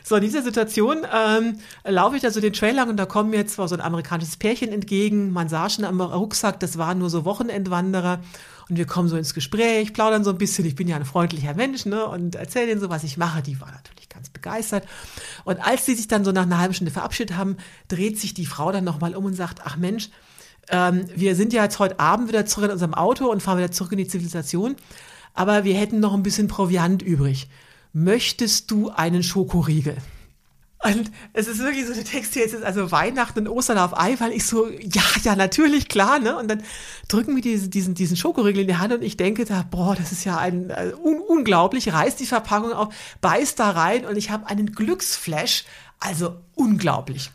So, 0.07 0.15
in 0.15 0.21
dieser 0.21 0.43
Situation 0.43 0.99
ähm, 1.11 1.57
laufe 1.83 2.15
ich 2.15 2.21
da 2.21 2.29
so 2.29 2.39
den 2.39 2.53
Trail 2.53 2.75
lang 2.75 2.89
und 2.89 2.97
da 2.97 3.07
kommen 3.07 3.31
mir 3.31 3.47
zwar 3.47 3.67
so 3.67 3.73
ein 3.73 3.81
amerikanisches 3.81 4.37
Pärchen 4.37 4.71
entgegen. 4.71 5.31
Man 5.31 5.49
sah 5.49 5.67
schon 5.67 5.83
am 5.83 5.99
Rucksack, 5.99 6.59
das 6.59 6.77
waren 6.77 6.99
nur 6.99 7.09
so 7.09 7.25
Wochenendwanderer. 7.25 8.19
Und 8.69 8.77
wir 8.77 8.85
kommen 8.85 9.09
so 9.09 9.17
ins 9.17 9.33
Gespräch, 9.33 9.93
plaudern 9.93 10.23
so 10.23 10.29
ein 10.29 10.37
bisschen. 10.37 10.65
Ich 10.65 10.75
bin 10.75 10.87
ja 10.87 10.95
ein 10.95 11.05
freundlicher 11.05 11.55
Mensch, 11.55 11.85
ne? 11.85 12.05
Und 12.05 12.35
erzähle 12.35 12.67
denen 12.67 12.81
so, 12.81 12.89
was 12.89 13.03
ich 13.03 13.17
mache. 13.17 13.41
Die 13.41 13.59
war 13.59 13.71
natürlich 13.71 14.09
ganz 14.09 14.29
begeistert. 14.29 14.87
Und 15.43 15.59
als 15.59 15.85
sie 15.85 15.95
sich 15.95 16.07
dann 16.07 16.23
so 16.23 16.31
nach 16.31 16.43
einer 16.43 16.59
halben 16.59 16.73
Stunde 16.75 16.91
verabschiedet 16.91 17.35
haben, 17.35 17.57
dreht 17.87 18.19
sich 18.19 18.35
die 18.35 18.45
Frau 18.45 18.71
dann 18.71 18.83
nochmal 18.83 19.15
um 19.15 19.25
und 19.25 19.33
sagt, 19.33 19.61
ach 19.65 19.77
Mensch, 19.77 20.09
ähm, 20.69 21.05
wir 21.15 21.35
sind 21.35 21.53
ja 21.53 21.63
jetzt 21.63 21.79
heute 21.79 21.99
Abend 21.99 22.27
wieder 22.27 22.45
zurück 22.45 22.65
in 22.65 22.71
unserem 22.71 22.93
Auto 22.93 23.29
und 23.29 23.41
fahren 23.41 23.57
wieder 23.57 23.71
zurück 23.71 23.91
in 23.91 23.99
die 23.99 24.07
Zivilisation. 24.07 24.75
Aber 25.33 25.63
wir 25.63 25.75
hätten 25.75 25.99
noch 25.99 26.13
ein 26.13 26.23
bisschen 26.23 26.47
Proviant 26.47 27.01
übrig. 27.01 27.49
Möchtest 27.93 28.71
du 28.71 28.89
einen 28.89 29.23
Schokoriegel? 29.23 29.97
Und 30.85 31.11
es 31.33 31.47
ist 31.47 31.59
wirklich 31.59 31.87
so, 31.87 31.93
der 31.93 32.03
Text 32.03 32.33
hier, 32.33 32.43
jetzt 32.43 32.53
ist 32.53 32.63
also 32.63 32.91
Weihnachten 32.91 33.39
und 33.39 33.47
Ostern 33.47 33.79
auf 33.79 33.95
einmal. 33.95 34.31
Ich 34.31 34.45
so, 34.45 34.69
ja, 34.69 35.01
ja, 35.23 35.35
natürlich, 35.35 35.87
klar, 35.87 36.19
ne? 36.19 36.37
Und 36.37 36.47
dann 36.47 36.61
drücken 37.07 37.35
wir 37.35 37.41
diese, 37.41 37.69
diesen, 37.69 37.95
diesen 37.95 38.15
Schokoriegel 38.15 38.61
in 38.61 38.67
die 38.67 38.75
Hand 38.75 38.93
und 38.93 39.01
ich 39.01 39.17
denke 39.17 39.45
da, 39.45 39.63
boah, 39.63 39.95
das 39.95 40.11
ist 40.11 40.25
ja 40.25 40.37
ein, 40.37 40.69
äh, 40.69 40.93
un 41.03 41.19
unglaublich, 41.19 41.91
reißt 41.91 42.19
die 42.19 42.27
Verpackung 42.27 42.73
auf, 42.73 42.93
beißt 43.21 43.59
da 43.59 43.71
rein 43.71 44.05
und 44.05 44.15
ich 44.15 44.29
habe 44.29 44.45
einen 44.45 44.73
Glücksflash, 44.73 45.65
also 45.99 46.35
unglaublich. 46.53 47.31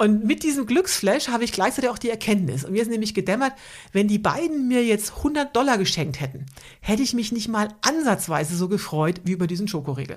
Und 0.00 0.24
mit 0.24 0.44
diesem 0.44 0.64
Glücksflash 0.64 1.28
habe 1.28 1.44
ich 1.44 1.52
gleichzeitig 1.52 1.90
auch 1.90 1.98
die 1.98 2.08
Erkenntnis. 2.08 2.64
Und 2.64 2.72
mir 2.72 2.80
ist 2.80 2.90
nämlich 2.90 3.12
gedämmert, 3.12 3.52
wenn 3.92 4.08
die 4.08 4.18
beiden 4.18 4.66
mir 4.66 4.82
jetzt 4.82 5.18
100 5.18 5.54
Dollar 5.54 5.76
geschenkt 5.76 6.22
hätten, 6.22 6.46
hätte 6.80 7.02
ich 7.02 7.12
mich 7.12 7.32
nicht 7.32 7.48
mal 7.48 7.68
ansatzweise 7.82 8.56
so 8.56 8.66
gefreut 8.66 9.20
wie 9.24 9.32
über 9.32 9.46
diesen 9.46 9.68
Schokoriegel. 9.68 10.16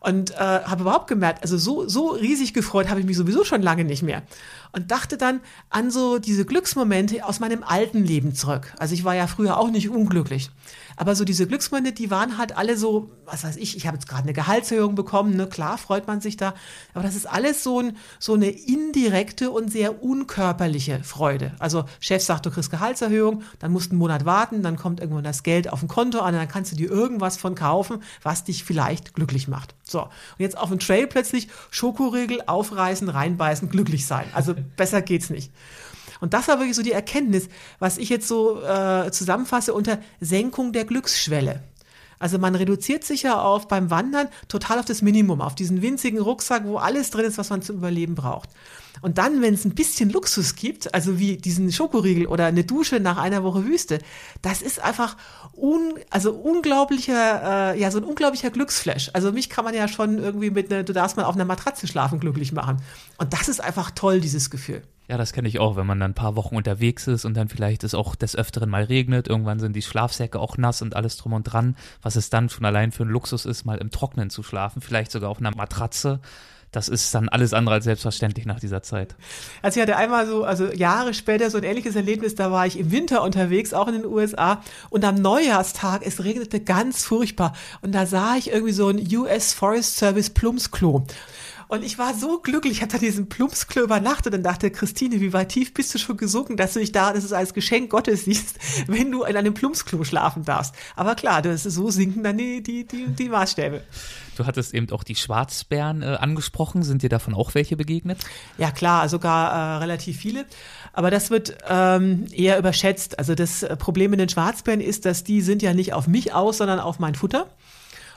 Und 0.00 0.32
äh, 0.32 0.38
habe 0.38 0.82
überhaupt 0.82 1.06
gemerkt, 1.06 1.42
also 1.42 1.56
so, 1.56 1.88
so 1.88 2.08
riesig 2.08 2.52
gefreut 2.52 2.88
habe 2.88 2.98
ich 2.98 3.06
mich 3.06 3.16
sowieso 3.16 3.44
schon 3.44 3.62
lange 3.62 3.84
nicht 3.84 4.02
mehr. 4.02 4.24
Und 4.72 4.90
dachte 4.90 5.16
dann 5.16 5.40
an 5.70 5.92
so 5.92 6.18
diese 6.18 6.44
Glücksmomente 6.44 7.24
aus 7.24 7.38
meinem 7.38 7.62
alten 7.62 8.04
Leben 8.04 8.34
zurück. 8.34 8.74
Also 8.76 8.94
ich 8.94 9.04
war 9.04 9.14
ja 9.14 9.28
früher 9.28 9.56
auch 9.56 9.70
nicht 9.70 9.88
unglücklich. 9.88 10.50
Aber 10.96 11.14
so 11.14 11.24
diese 11.24 11.46
Glücksmomente, 11.46 11.92
die 11.92 12.10
waren 12.10 12.38
halt 12.38 12.56
alle 12.56 12.76
so, 12.76 13.10
was 13.26 13.44
weiß 13.44 13.56
ich, 13.56 13.76
ich 13.76 13.86
habe 13.86 13.96
jetzt 13.96 14.08
gerade 14.08 14.22
eine 14.22 14.32
Gehaltserhöhung 14.32 14.94
bekommen, 14.94 15.36
ne, 15.36 15.46
klar 15.46 15.78
freut 15.78 16.06
man 16.06 16.20
sich 16.20 16.36
da. 16.36 16.54
Aber 16.94 17.02
das 17.02 17.14
ist 17.14 17.26
alles 17.26 17.62
so, 17.62 17.80
ein, 17.80 17.96
so 18.18 18.34
eine 18.34 18.48
indirekte 18.48 19.50
und 19.50 19.70
sehr 19.70 20.02
unkörperliche 20.02 21.04
Freude. 21.04 21.52
Also 21.58 21.84
Chef 22.00 22.22
sagt, 22.22 22.46
du 22.46 22.50
kriegst 22.50 22.70
Gehaltserhöhung, 22.70 23.42
dann 23.58 23.72
musst 23.72 23.88
du 23.88 23.90
einen 23.92 23.98
Monat 23.98 24.24
warten, 24.24 24.62
dann 24.62 24.76
kommt 24.76 25.00
irgendwann 25.00 25.24
das 25.24 25.42
Geld 25.42 25.70
auf 25.72 25.80
dem 25.80 25.88
Konto 25.88 26.20
an, 26.20 26.34
dann 26.34 26.48
kannst 26.48 26.72
du 26.72 26.76
dir 26.76 26.90
irgendwas 26.90 27.36
von 27.36 27.54
kaufen, 27.54 28.02
was 28.22 28.44
dich 28.44 28.64
vielleicht 28.64 29.14
glücklich 29.14 29.48
macht. 29.48 29.74
So, 29.84 30.02
und 30.02 30.10
jetzt 30.38 30.56
auf 30.58 30.70
dem 30.70 30.78
Trail 30.78 31.06
plötzlich 31.06 31.48
Schokoriegel 31.70 32.42
aufreißen, 32.46 33.08
reinbeißen, 33.08 33.68
glücklich 33.68 34.06
sein. 34.06 34.26
Also 34.32 34.54
besser 34.76 35.02
geht's 35.02 35.30
nicht. 35.30 35.52
Und 36.20 36.34
das 36.34 36.48
war 36.48 36.58
wirklich 36.58 36.76
so 36.76 36.82
die 36.82 36.92
Erkenntnis, 36.92 37.48
was 37.78 37.98
ich 37.98 38.08
jetzt 38.08 38.28
so 38.28 38.62
äh, 38.62 39.10
zusammenfasse 39.10 39.74
unter 39.74 39.98
Senkung 40.20 40.72
der 40.72 40.84
Glücksschwelle. 40.84 41.62
Also 42.18 42.38
man 42.38 42.54
reduziert 42.54 43.04
sich 43.04 43.22
ja 43.22 43.40
auf 43.40 43.68
beim 43.68 43.90
Wandern 43.90 44.28
total 44.48 44.78
auf 44.78 44.86
das 44.86 45.02
Minimum, 45.02 45.40
auf 45.40 45.54
diesen 45.54 45.82
winzigen 45.82 46.20
Rucksack, 46.20 46.64
wo 46.64 46.78
alles 46.78 47.10
drin 47.10 47.26
ist, 47.26 47.38
was 47.38 47.50
man 47.50 47.62
zum 47.62 47.76
Überleben 47.76 48.14
braucht. 48.14 48.48
Und 49.00 49.18
dann, 49.18 49.42
wenn 49.42 49.54
es 49.54 49.64
ein 49.64 49.74
bisschen 49.74 50.10
Luxus 50.10 50.54
gibt, 50.54 50.94
also 50.94 51.18
wie 51.18 51.36
diesen 51.36 51.72
Schokoriegel 51.72 52.26
oder 52.26 52.46
eine 52.46 52.64
Dusche 52.64 53.00
nach 53.00 53.18
einer 53.18 53.42
Woche 53.42 53.64
Wüste, 53.64 53.98
das 54.42 54.62
ist 54.62 54.82
einfach 54.82 55.16
un, 55.54 55.94
also 56.10 56.32
unglaublicher, 56.32 57.74
äh, 57.74 57.80
ja 57.80 57.90
so 57.90 57.98
ein 57.98 58.04
unglaublicher 58.04 58.50
Glücksflash. 58.50 59.10
Also 59.12 59.32
mich 59.32 59.50
kann 59.50 59.64
man 59.64 59.74
ja 59.74 59.88
schon 59.88 60.18
irgendwie 60.18 60.50
mit 60.50 60.72
einer, 60.72 60.82
du 60.82 60.92
darfst 60.92 61.16
mal 61.16 61.24
auf 61.24 61.34
einer 61.34 61.44
Matratze 61.44 61.86
schlafen 61.86 62.20
glücklich 62.20 62.52
machen. 62.52 62.78
Und 63.18 63.32
das 63.32 63.48
ist 63.48 63.60
einfach 63.60 63.90
toll, 63.90 64.20
dieses 64.20 64.50
Gefühl. 64.50 64.82
Ja, 65.08 65.16
das 65.16 65.32
kenne 65.32 65.46
ich 65.46 65.60
auch, 65.60 65.76
wenn 65.76 65.86
man 65.86 66.00
dann 66.00 66.10
ein 66.10 66.14
paar 66.14 66.34
Wochen 66.34 66.56
unterwegs 66.56 67.06
ist 67.06 67.24
und 67.24 67.34
dann 67.36 67.48
vielleicht 67.48 67.84
es 67.84 67.94
auch 67.94 68.16
des 68.16 68.34
Öfteren 68.34 68.68
mal 68.68 68.82
regnet. 68.82 69.28
Irgendwann 69.28 69.60
sind 69.60 69.76
die 69.76 69.82
Schlafsäcke 69.82 70.40
auch 70.40 70.58
nass 70.58 70.82
und 70.82 70.96
alles 70.96 71.16
drum 71.16 71.32
und 71.32 71.44
dran. 71.44 71.76
Was 72.02 72.16
es 72.16 72.28
dann 72.28 72.48
schon 72.48 72.64
allein 72.64 72.90
für 72.90 73.04
ein 73.04 73.08
Luxus 73.08 73.46
ist, 73.46 73.64
mal 73.64 73.78
im 73.78 73.92
Trocknen 73.92 74.30
zu 74.30 74.42
schlafen, 74.42 74.82
vielleicht 74.82 75.12
sogar 75.12 75.30
auf 75.30 75.38
einer 75.38 75.54
Matratze. 75.54 76.20
Das 76.72 76.88
ist 76.88 77.14
dann 77.14 77.28
alles 77.28 77.54
andere 77.54 77.76
als 77.76 77.84
selbstverständlich 77.84 78.44
nach 78.44 78.60
dieser 78.60 78.82
Zeit. 78.82 79.14
Also 79.62 79.78
ich 79.78 79.82
hatte 79.82 79.96
einmal 79.96 80.26
so, 80.26 80.44
also 80.44 80.66
Jahre 80.72 81.14
später 81.14 81.50
so 81.50 81.58
ein 81.58 81.64
ähnliches 81.64 81.96
Erlebnis, 81.96 82.34
da 82.34 82.50
war 82.50 82.66
ich 82.66 82.78
im 82.78 82.90
Winter 82.90 83.22
unterwegs, 83.22 83.72
auch 83.72 83.88
in 83.88 83.94
den 83.94 84.04
USA, 84.04 84.62
und 84.90 85.04
am 85.04 85.14
Neujahrstag, 85.14 86.04
es 86.04 86.22
regnete 86.22 86.60
ganz 86.60 87.04
furchtbar. 87.04 87.54
Und 87.80 87.94
da 87.94 88.06
sah 88.06 88.36
ich 88.36 88.50
irgendwie 88.50 88.72
so 88.72 88.88
ein 88.88 89.06
US 89.16 89.52
Forest 89.54 89.96
Service 89.96 90.30
Plumpsklo. 90.30 91.06
Und 91.68 91.82
ich 91.82 91.98
war 91.98 92.14
so 92.14 92.38
glücklich, 92.38 92.74
ich 92.74 92.82
hatte 92.82 92.98
diesen 92.98 93.28
Plumpsklo 93.28 93.82
übernachtet 93.82 94.34
und 94.34 94.44
dachte, 94.44 94.70
Christine, 94.70 95.20
wie 95.20 95.32
weit 95.32 95.48
tief 95.48 95.74
bist 95.74 95.92
du 95.94 95.98
schon 95.98 96.16
gesunken, 96.16 96.56
dass 96.56 96.74
du 96.74 96.78
dich 96.78 96.92
da, 96.92 97.12
dass 97.12 97.24
es 97.24 97.32
als 97.32 97.54
Geschenk 97.54 97.90
Gottes 97.90 98.24
siehst, 98.24 98.58
wenn 98.86 99.10
du 99.10 99.24
in 99.24 99.36
einem 99.36 99.54
Plumpsklo 99.54 100.04
schlafen 100.04 100.44
darfst. 100.44 100.74
Aber 100.94 101.16
klar, 101.16 101.42
das 101.42 101.64
so 101.64 101.90
sinken 101.90 102.22
dann 102.22 102.38
die, 102.38 102.62
die, 102.62 102.86
die, 102.86 103.06
die 103.06 103.28
Maßstäbe. 103.28 103.82
Du 104.36 104.46
hattest 104.46 104.74
eben 104.74 104.90
auch 104.90 105.02
die 105.02 105.16
Schwarzbären 105.16 106.02
äh, 106.02 106.06
angesprochen. 106.20 106.82
Sind 106.82 107.02
dir 107.02 107.08
davon 107.08 107.34
auch 107.34 107.54
welche 107.54 107.76
begegnet? 107.76 108.18
Ja 108.58 108.70
klar, 108.70 109.08
sogar 109.08 109.52
äh, 109.52 109.78
relativ 109.78 110.18
viele. 110.18 110.44
Aber 110.92 111.10
das 111.10 111.30
wird 111.30 111.56
ähm, 111.68 112.26
eher 112.30 112.58
überschätzt. 112.58 113.18
Also 113.18 113.34
das 113.34 113.66
Problem 113.78 114.10
mit 114.10 114.20
den 114.20 114.28
Schwarzbären 114.28 114.80
ist, 114.80 115.04
dass 115.04 115.24
die 115.24 115.40
sind 115.40 115.62
ja 115.62 115.74
nicht 115.74 115.92
auf 115.92 116.06
mich 116.06 116.32
aus, 116.32 116.58
sondern 116.58 116.78
auf 116.78 116.98
mein 116.98 117.14
Futter. 117.14 117.46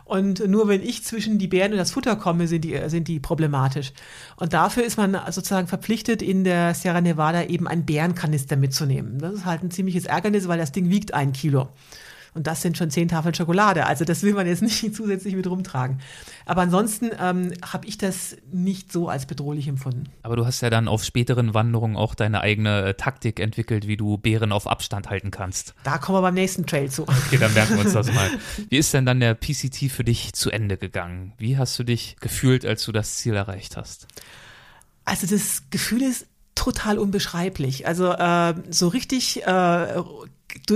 Und 0.10 0.48
nur 0.48 0.68
wenn 0.68 0.82
ich 0.82 1.06
zwischen 1.06 1.38
die 1.38 1.48
Bären 1.48 1.72
und 1.72 1.78
das 1.78 1.92
Futter 1.92 2.16
komme, 2.16 2.48
sind 2.48 2.64
die, 2.64 2.82
sind 2.88 3.08
die 3.08 3.20
problematisch. 3.20 3.94
Und 4.38 4.54
dafür 4.54 4.84
ist 4.84 4.98
man 4.98 5.16
sozusagen 5.30 5.68
verpflichtet, 5.68 6.24
in 6.24 6.44
der 6.44 6.74
Sierra 6.74 7.00
Nevada 7.00 7.44
eben 7.44 7.68
einen 7.68 7.86
Bärenkanister 7.86 8.56
mitzunehmen. 8.56 9.20
Das 9.20 9.36
ist 9.36 9.46
halt 9.46 9.62
ein 9.62 9.70
ziemliches 9.70 10.06
Ärgernis, 10.06 10.48
weil 10.48 10.58
das 10.58 10.72
Ding 10.72 10.90
wiegt 10.90 11.14
ein 11.14 11.32
Kilo. 11.32 11.70
Und 12.34 12.48
das 12.48 12.62
sind 12.62 12.78
schon 12.78 12.92
zehn 12.92 13.08
Tafeln 13.08 13.34
Schokolade. 13.34 13.86
Also 13.86 14.06
das 14.06 14.24
will 14.24 14.34
man 14.34 14.48
jetzt 14.48 14.62
nicht 14.62 14.96
zusätzlich 14.96 15.36
mit 15.36 15.48
rumtragen. 15.48 16.00
Aber 16.46 16.62
ansonsten 16.62 17.10
ähm, 17.20 17.54
habe 17.62 17.88
ich 17.88 17.98
das 17.98 18.38
nicht 18.52 18.92
so 18.92 19.10
als 19.10 19.26
bedrohlich 19.26 19.68
empfunden. 19.68 20.06
Aber 20.24 20.36
du 20.36 20.46
hast 20.46 20.62
ja 20.62 20.70
dann 20.70 20.88
auf 20.88 21.04
späteren 21.04 21.54
Wanderungen 21.54 21.96
auch 21.96 22.16
deine 22.16 22.42
eigene 22.42 22.84
äh, 22.84 22.94
Taktik 22.94 23.40
entwickelt, 23.40 23.88
wie 23.88 23.98
du 23.98 24.18
Bären 24.18 24.52
auf 24.52 24.68
Abstand 24.68 25.10
halten 25.10 25.32
kannst. 25.32 25.74
Da 25.84 25.98
kommen 25.98 26.18
wir 26.18 26.22
beim 26.22 26.36
nächsten 26.36 26.66
Trail 26.66 26.90
zu. 26.90 27.04
Okay, 27.04 27.38
dann 27.38 27.54
merken 27.54 27.76
wir 27.76 27.86
uns 27.86 27.94
das 27.94 28.12
mal. 28.14 28.30
Wie 28.70 28.78
ist 28.78 28.94
denn 28.94 29.06
dann 29.06 29.20
der 29.20 29.34
PCT 29.34 29.92
für 29.92 30.04
dich 30.04 30.34
zu 30.34 30.52
Ende 30.52 30.78
gegangen? 30.78 31.34
Wie 31.38 31.58
hast 31.58 31.78
du 31.80 31.84
dich 31.84 32.18
gefühlt, 32.20 32.66
als 32.66 32.86
du 32.86 32.92
das 32.92 33.16
Ziel 33.16 33.36
erreicht 33.36 33.78
hast? 33.78 34.08
Also 35.06 35.28
das 35.28 35.64
Gefühl 35.72 36.04
ist 36.04 36.28
total 36.56 37.00
unbeschreiblich. 37.00 37.88
Also 37.88 38.12
äh, 38.12 38.54
so 38.70 38.90
richtig 38.90 39.46
äh, 39.46 40.02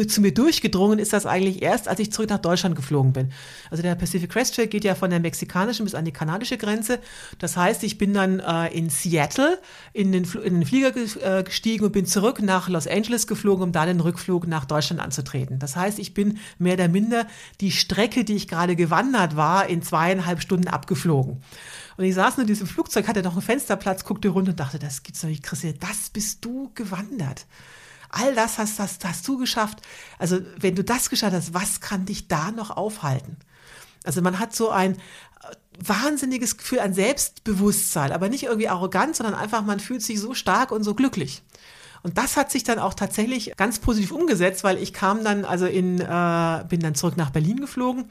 zu 0.07 0.21
mir 0.21 0.33
durchgedrungen 0.33 0.99
ist 0.99 1.13
das 1.13 1.25
eigentlich 1.25 1.61
erst, 1.61 1.87
als 1.87 1.99
ich 1.99 2.11
zurück 2.11 2.29
nach 2.29 2.39
Deutschland 2.39 2.75
geflogen 2.75 3.13
bin. 3.13 3.31
Also 3.69 3.81
der 3.83 3.95
Pacific 3.95 4.29
Crest 4.29 4.55
Trail 4.55 4.67
geht 4.67 4.83
ja 4.83 4.95
von 4.95 5.09
der 5.09 5.19
mexikanischen 5.19 5.83
bis 5.83 5.95
an 5.95 6.05
die 6.05 6.11
kanadische 6.11 6.57
Grenze. 6.57 6.99
Das 7.39 7.57
heißt, 7.57 7.83
ich 7.83 7.97
bin 7.97 8.13
dann 8.13 8.39
äh, 8.39 8.67
in 8.67 8.89
Seattle 8.89 9.59
in 9.93 10.11
den, 10.11 10.25
in 10.43 10.55
den 10.55 10.65
Flieger 10.65 10.93
äh, 10.95 11.43
gestiegen 11.43 11.85
und 11.85 11.91
bin 11.91 12.05
zurück 12.05 12.41
nach 12.41 12.69
Los 12.69 12.87
Angeles 12.87 13.27
geflogen, 13.27 13.63
um 13.63 13.71
da 13.71 13.85
den 13.85 13.99
Rückflug 13.99 14.47
nach 14.47 14.65
Deutschland 14.65 15.01
anzutreten. 15.01 15.59
Das 15.59 15.75
heißt, 15.75 15.99
ich 15.99 16.13
bin 16.13 16.39
mehr 16.57 16.73
oder 16.73 16.87
minder 16.87 17.27
die 17.61 17.71
Strecke, 17.71 18.23
die 18.23 18.35
ich 18.35 18.47
gerade 18.47 18.75
gewandert 18.75 19.35
war, 19.35 19.67
in 19.67 19.81
zweieinhalb 19.81 20.41
Stunden 20.41 20.67
abgeflogen. 20.67 21.41
Und 21.97 22.05
ich 22.05 22.15
saß 22.15 22.37
nur 22.37 22.43
in 22.43 22.47
diesem 22.47 22.67
Flugzeug, 22.67 23.07
hatte 23.07 23.21
noch 23.21 23.33
einen 23.33 23.41
Fensterplatz, 23.41 24.03
guckte 24.03 24.29
runter 24.29 24.51
und 24.51 24.59
dachte, 24.59 24.79
das 24.79 25.03
gibt's 25.03 25.21
doch 25.21 25.29
nicht, 25.29 25.43
Christian, 25.43 25.75
das 25.79 26.09
bist 26.09 26.43
du 26.43 26.71
gewandert. 26.73 27.45
All 28.15 28.35
das 28.35 28.59
hast, 28.59 28.79
hast, 28.79 29.03
hast 29.05 29.27
du 29.27 29.37
geschafft. 29.37 29.81
Also 30.19 30.39
wenn 30.59 30.75
du 30.75 30.83
das 30.83 31.09
geschafft 31.09 31.33
hast, 31.33 31.55
was 31.55 31.81
kann 31.81 32.05
dich 32.05 32.27
da 32.27 32.51
noch 32.51 32.69
aufhalten? 32.69 33.37
Also 34.03 34.21
man 34.21 34.37
hat 34.37 34.55
so 34.55 34.69
ein 34.69 34.93
äh, 34.93 34.97
wahnsinniges 35.79 36.57
Gefühl 36.57 36.79
an 36.79 36.93
Selbstbewusstsein, 36.93 38.11
aber 38.11 38.29
nicht 38.29 38.43
irgendwie 38.43 38.69
arrogant, 38.69 39.15
sondern 39.15 39.33
einfach, 39.33 39.63
man 39.63 39.79
fühlt 39.79 40.03
sich 40.03 40.19
so 40.19 40.35
stark 40.35 40.71
und 40.71 40.83
so 40.83 40.93
glücklich. 40.93 41.41
Und 42.03 42.17
das 42.17 42.35
hat 42.35 42.51
sich 42.51 42.63
dann 42.63 42.79
auch 42.79 42.93
tatsächlich 42.93 43.53
ganz 43.55 43.79
positiv 43.79 44.11
umgesetzt, 44.11 44.65
weil 44.65 44.77
ich 44.77 44.91
kam 44.91 45.23
dann, 45.23 45.45
also 45.45 45.65
in, 45.65 46.01
äh, 46.01 46.65
bin 46.67 46.81
dann 46.81 46.95
zurück 46.95 47.15
nach 47.15 47.29
Berlin 47.29 47.61
geflogen 47.61 48.05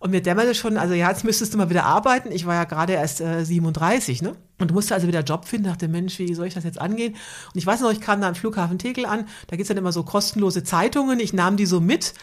und 0.00 0.10
mir 0.10 0.20
dämmerte 0.20 0.54
schon, 0.54 0.76
also 0.76 0.94
ja, 0.94 1.08
jetzt 1.08 1.22
müsstest 1.22 1.54
du 1.54 1.58
mal 1.58 1.70
wieder 1.70 1.84
arbeiten. 1.84 2.32
Ich 2.32 2.44
war 2.44 2.54
ja 2.54 2.64
gerade 2.64 2.94
erst 2.94 3.20
äh, 3.20 3.44
37, 3.44 4.20
ne? 4.20 4.34
Und 4.58 4.72
musste 4.72 4.94
also 4.94 5.06
wieder 5.06 5.20
Job 5.20 5.44
finden, 5.44 5.68
dachte, 5.68 5.86
Mensch, 5.86 6.18
wie 6.18 6.34
soll 6.34 6.46
ich 6.46 6.54
das 6.54 6.64
jetzt 6.64 6.80
angehen? 6.80 7.12
Und 7.12 7.58
ich 7.58 7.66
weiß 7.66 7.82
noch, 7.82 7.92
ich 7.92 8.00
kam 8.00 8.20
da 8.20 8.28
am 8.28 8.34
Flughafen 8.34 8.78
Tegel 8.78 9.04
an, 9.04 9.26
da 9.48 9.56
gibt's 9.56 9.68
dann 9.68 9.76
immer 9.76 9.92
so 9.92 10.02
kostenlose 10.02 10.64
Zeitungen, 10.64 11.20
ich 11.20 11.32
nahm 11.32 11.56
die 11.56 11.66
so 11.66 11.80
mit 11.80 12.14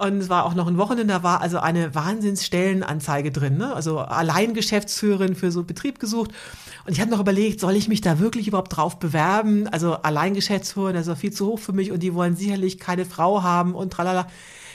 und 0.00 0.18
es 0.18 0.28
war 0.28 0.44
auch 0.44 0.54
noch 0.54 0.66
ein 0.66 0.78
Wochenende, 0.78 1.12
da 1.12 1.22
war 1.22 1.40
also 1.40 1.58
eine 1.58 1.94
Wahnsinnsstellenanzeige 1.94 3.30
drin, 3.30 3.58
ne? 3.58 3.74
also 3.74 3.98
allein 3.98 4.54
Geschäftsführerin 4.54 5.34
für 5.34 5.50
so 5.52 5.62
Betrieb 5.62 5.98
gesucht 5.98 6.32
und 6.86 6.92
ich 6.92 7.00
habe 7.00 7.10
noch 7.10 7.20
überlegt, 7.20 7.60
soll 7.60 7.76
ich 7.76 7.88
mich 7.88 8.00
da 8.00 8.18
wirklich 8.18 8.48
überhaupt 8.48 8.76
drauf 8.76 8.98
bewerben? 8.98 9.68
Also 9.68 9.94
allein 9.94 10.34
Geschäftsführerin, 10.34 10.94
das 10.94 11.06
ist 11.06 11.18
viel 11.18 11.32
zu 11.32 11.46
hoch 11.46 11.58
für 11.58 11.72
mich 11.72 11.92
und 11.92 12.02
die 12.02 12.14
wollen 12.14 12.36
sicherlich 12.36 12.78
keine 12.78 13.04
Frau 13.04 13.42
haben 13.42 13.74
und 13.74 13.92
tralala. 13.92 14.26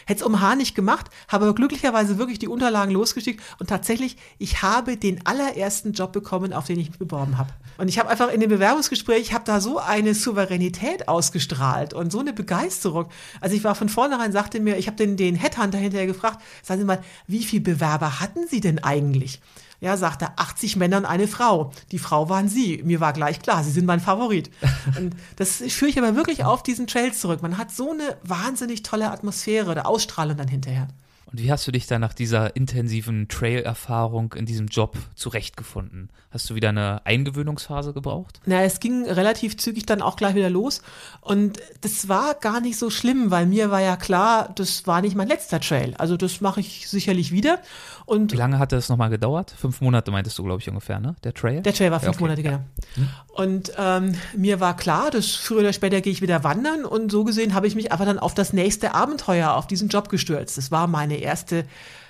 Hätte 0.06 0.22
es 0.22 0.26
um 0.26 0.42
Haar 0.42 0.56
nicht 0.56 0.76
gemacht, 0.76 1.08
habe 1.28 1.46
aber 1.46 1.56
glücklicherweise 1.56 2.18
wirklich 2.18 2.40
die 2.40 2.48
Unterlagen 2.48 2.92
losgeschickt 2.92 3.44
und 3.60 3.68
tatsächlich, 3.68 4.18
ich 4.38 4.62
habe 4.62 4.98
den 4.98 5.26
allerersten 5.26 5.94
Job 5.94 6.12
bekommen, 6.12 6.54
auf 6.54 6.66
den 6.66 6.80
ich 6.80 6.90
mich 6.90 7.00
beworben 7.00 7.38
habe. 7.38 7.50
Und 7.78 7.88
ich 7.88 8.00
habe 8.00 8.10
einfach 8.10 8.32
in 8.32 8.40
dem 8.40 8.50
Bewerbungsgespräch, 8.50 9.22
ich 9.22 9.34
habe 9.34 9.44
da 9.46 9.60
so 9.60 9.80
eine 9.80 10.14
Souveränität 10.14 11.08
ausgestrahlt 11.08 11.94
und 11.94 12.12
so 12.12 12.20
eine 12.20 12.34
Begeisterung. 12.34 13.08
Also 13.42 13.56
ich 13.56 13.64
war 13.64 13.76
von 13.76 13.90
vornherein, 13.90 14.32
sagte 14.32 14.60
mir, 14.60 14.78
ich 14.78 14.88
habe 14.88 14.98
den, 14.98 15.18
den 15.18 15.36
Headhunter 15.36 15.78
hinterher 15.78 16.08
gefragt, 16.08 16.42
sagen 16.64 16.80
Sie 16.80 16.86
mal, 16.86 17.04
wie 17.28 17.44
viele 17.44 17.64
Bewerber 17.64 18.20
hatten 18.20 18.48
Sie 18.48 18.62
denn 18.62 18.84
eigentlich? 18.84 19.42
Ja, 19.86 19.98
sagt 19.98 20.24
er, 20.24 20.34
80 20.38 20.78
Männer 20.78 20.98
und 20.98 21.06
eine 21.06 21.28
Frau. 21.28 21.72
Die 21.92 22.00
Frau 22.00 22.28
waren 22.28 22.50
Sie. 22.50 22.82
Mir 22.84 23.02
war 23.02 23.14
gleich 23.14 23.40
klar, 23.40 23.64
Sie 23.64 23.70
sind 23.70 23.86
mein 23.86 24.00
Favorit. 24.00 24.50
Und 24.98 25.16
das 25.36 25.58
führe 25.58 25.92
ich 25.92 26.00
aber 26.00 26.16
wirklich 26.16 26.44
auf 26.44 26.64
diesen 26.64 26.88
Trail 26.88 27.14
zurück. 27.14 27.44
Man 27.44 27.60
hat 27.60 27.70
so 27.70 27.92
eine 27.92 28.18
wahnsinnig 28.24 28.82
tolle 28.82 29.12
Atmosphäre 29.12 29.70
oder 29.70 29.86
Ausstrahlung 29.86 30.38
dann 30.38 30.48
hinterher. 30.48 30.88
Und 31.36 31.42
wie 31.42 31.52
hast 31.52 31.68
du 31.68 31.72
dich 31.72 31.86
dann 31.86 32.02
nach 32.02 32.14
dieser 32.14 32.56
intensiven 32.56 33.28
Trail-Erfahrung 33.28 34.34
in 34.34 34.46
diesem 34.46 34.68
Job 34.68 34.98
zurechtgefunden? 35.16 36.10
Hast 36.32 36.50
du 36.50 36.56
wieder 36.56 36.70
eine 36.70 37.06
Eingewöhnungsphase 37.06 37.94
gebraucht? 37.94 38.40
Na, 38.46 38.64
es 38.64 38.80
ging 38.80 39.06
relativ 39.06 39.58
zügig 39.58 39.86
dann 39.86 40.02
auch 40.02 40.16
gleich 40.16 40.36
wieder 40.36 40.50
los. 40.50 40.82
Und 41.22 41.60
das 41.82 42.08
war 42.08 42.36
gar 42.36 42.62
nicht 42.62 42.78
so 42.78 42.90
schlimm, 42.90 43.32
weil 43.32 43.48
mir 43.48 43.70
war 43.70 43.82
ja 43.82 43.98
klar, 43.98 44.54
das 44.56 44.88
war 44.88 45.02
nicht 45.02 45.16
mein 45.16 45.28
letzter 45.28 45.60
Trail. 45.60 45.94
Also 45.98 46.16
das 46.16 46.42
mache 46.42 46.62
ich 46.62 46.88
sicherlich 46.88 47.32
wieder. 47.32 47.60
Und 48.06 48.32
Wie 48.32 48.38
lange 48.38 48.60
hat 48.60 48.72
das 48.72 48.90
nochmal 48.90 49.10
gedauert? 49.10 49.52
Fünf 49.58 49.82
Monate 49.82 50.12
meintest 50.12 50.38
du, 50.38 50.44
glaube 50.44 50.62
ich, 50.62 50.70
ungefähr, 50.70 51.00
ne? 51.00 51.16
Der 51.24 51.34
Trail? 51.34 51.62
Der 51.62 51.74
Trail 51.74 51.92
war 51.92 52.00
fünf 52.00 52.08
ja, 52.08 52.12
okay. 52.12 52.24
Monate, 52.24 52.44
genau. 52.44 52.60
Hm. 52.96 53.10
Und 53.34 53.72
ähm, 53.78 54.16
mir 54.36 54.60
war 54.60 54.76
klar, 54.76 55.10
dass 55.10 55.32
früher 55.32 55.60
oder 55.60 55.74
später 55.74 56.02
gehe 56.02 56.14
ich 56.14 56.22
wieder 56.22 56.44
wandern 56.44 56.86
und 56.86 57.12
so 57.12 57.24
gesehen 57.24 57.54
habe 57.54 57.68
ich 57.68 57.76
mich 57.76 57.92
einfach 57.92 58.06
dann 58.06 58.20
auf 58.20 58.34
das 58.36 58.54
nächste 58.54 58.94
Abenteuer, 58.94 59.54
auf 59.54 59.66
diesen 59.66 59.90
Job 59.90 60.10
gestürzt. 60.10 60.58
Das 60.58 60.72
war 60.72 60.88
meine 60.88 61.18
erste 61.18 61.66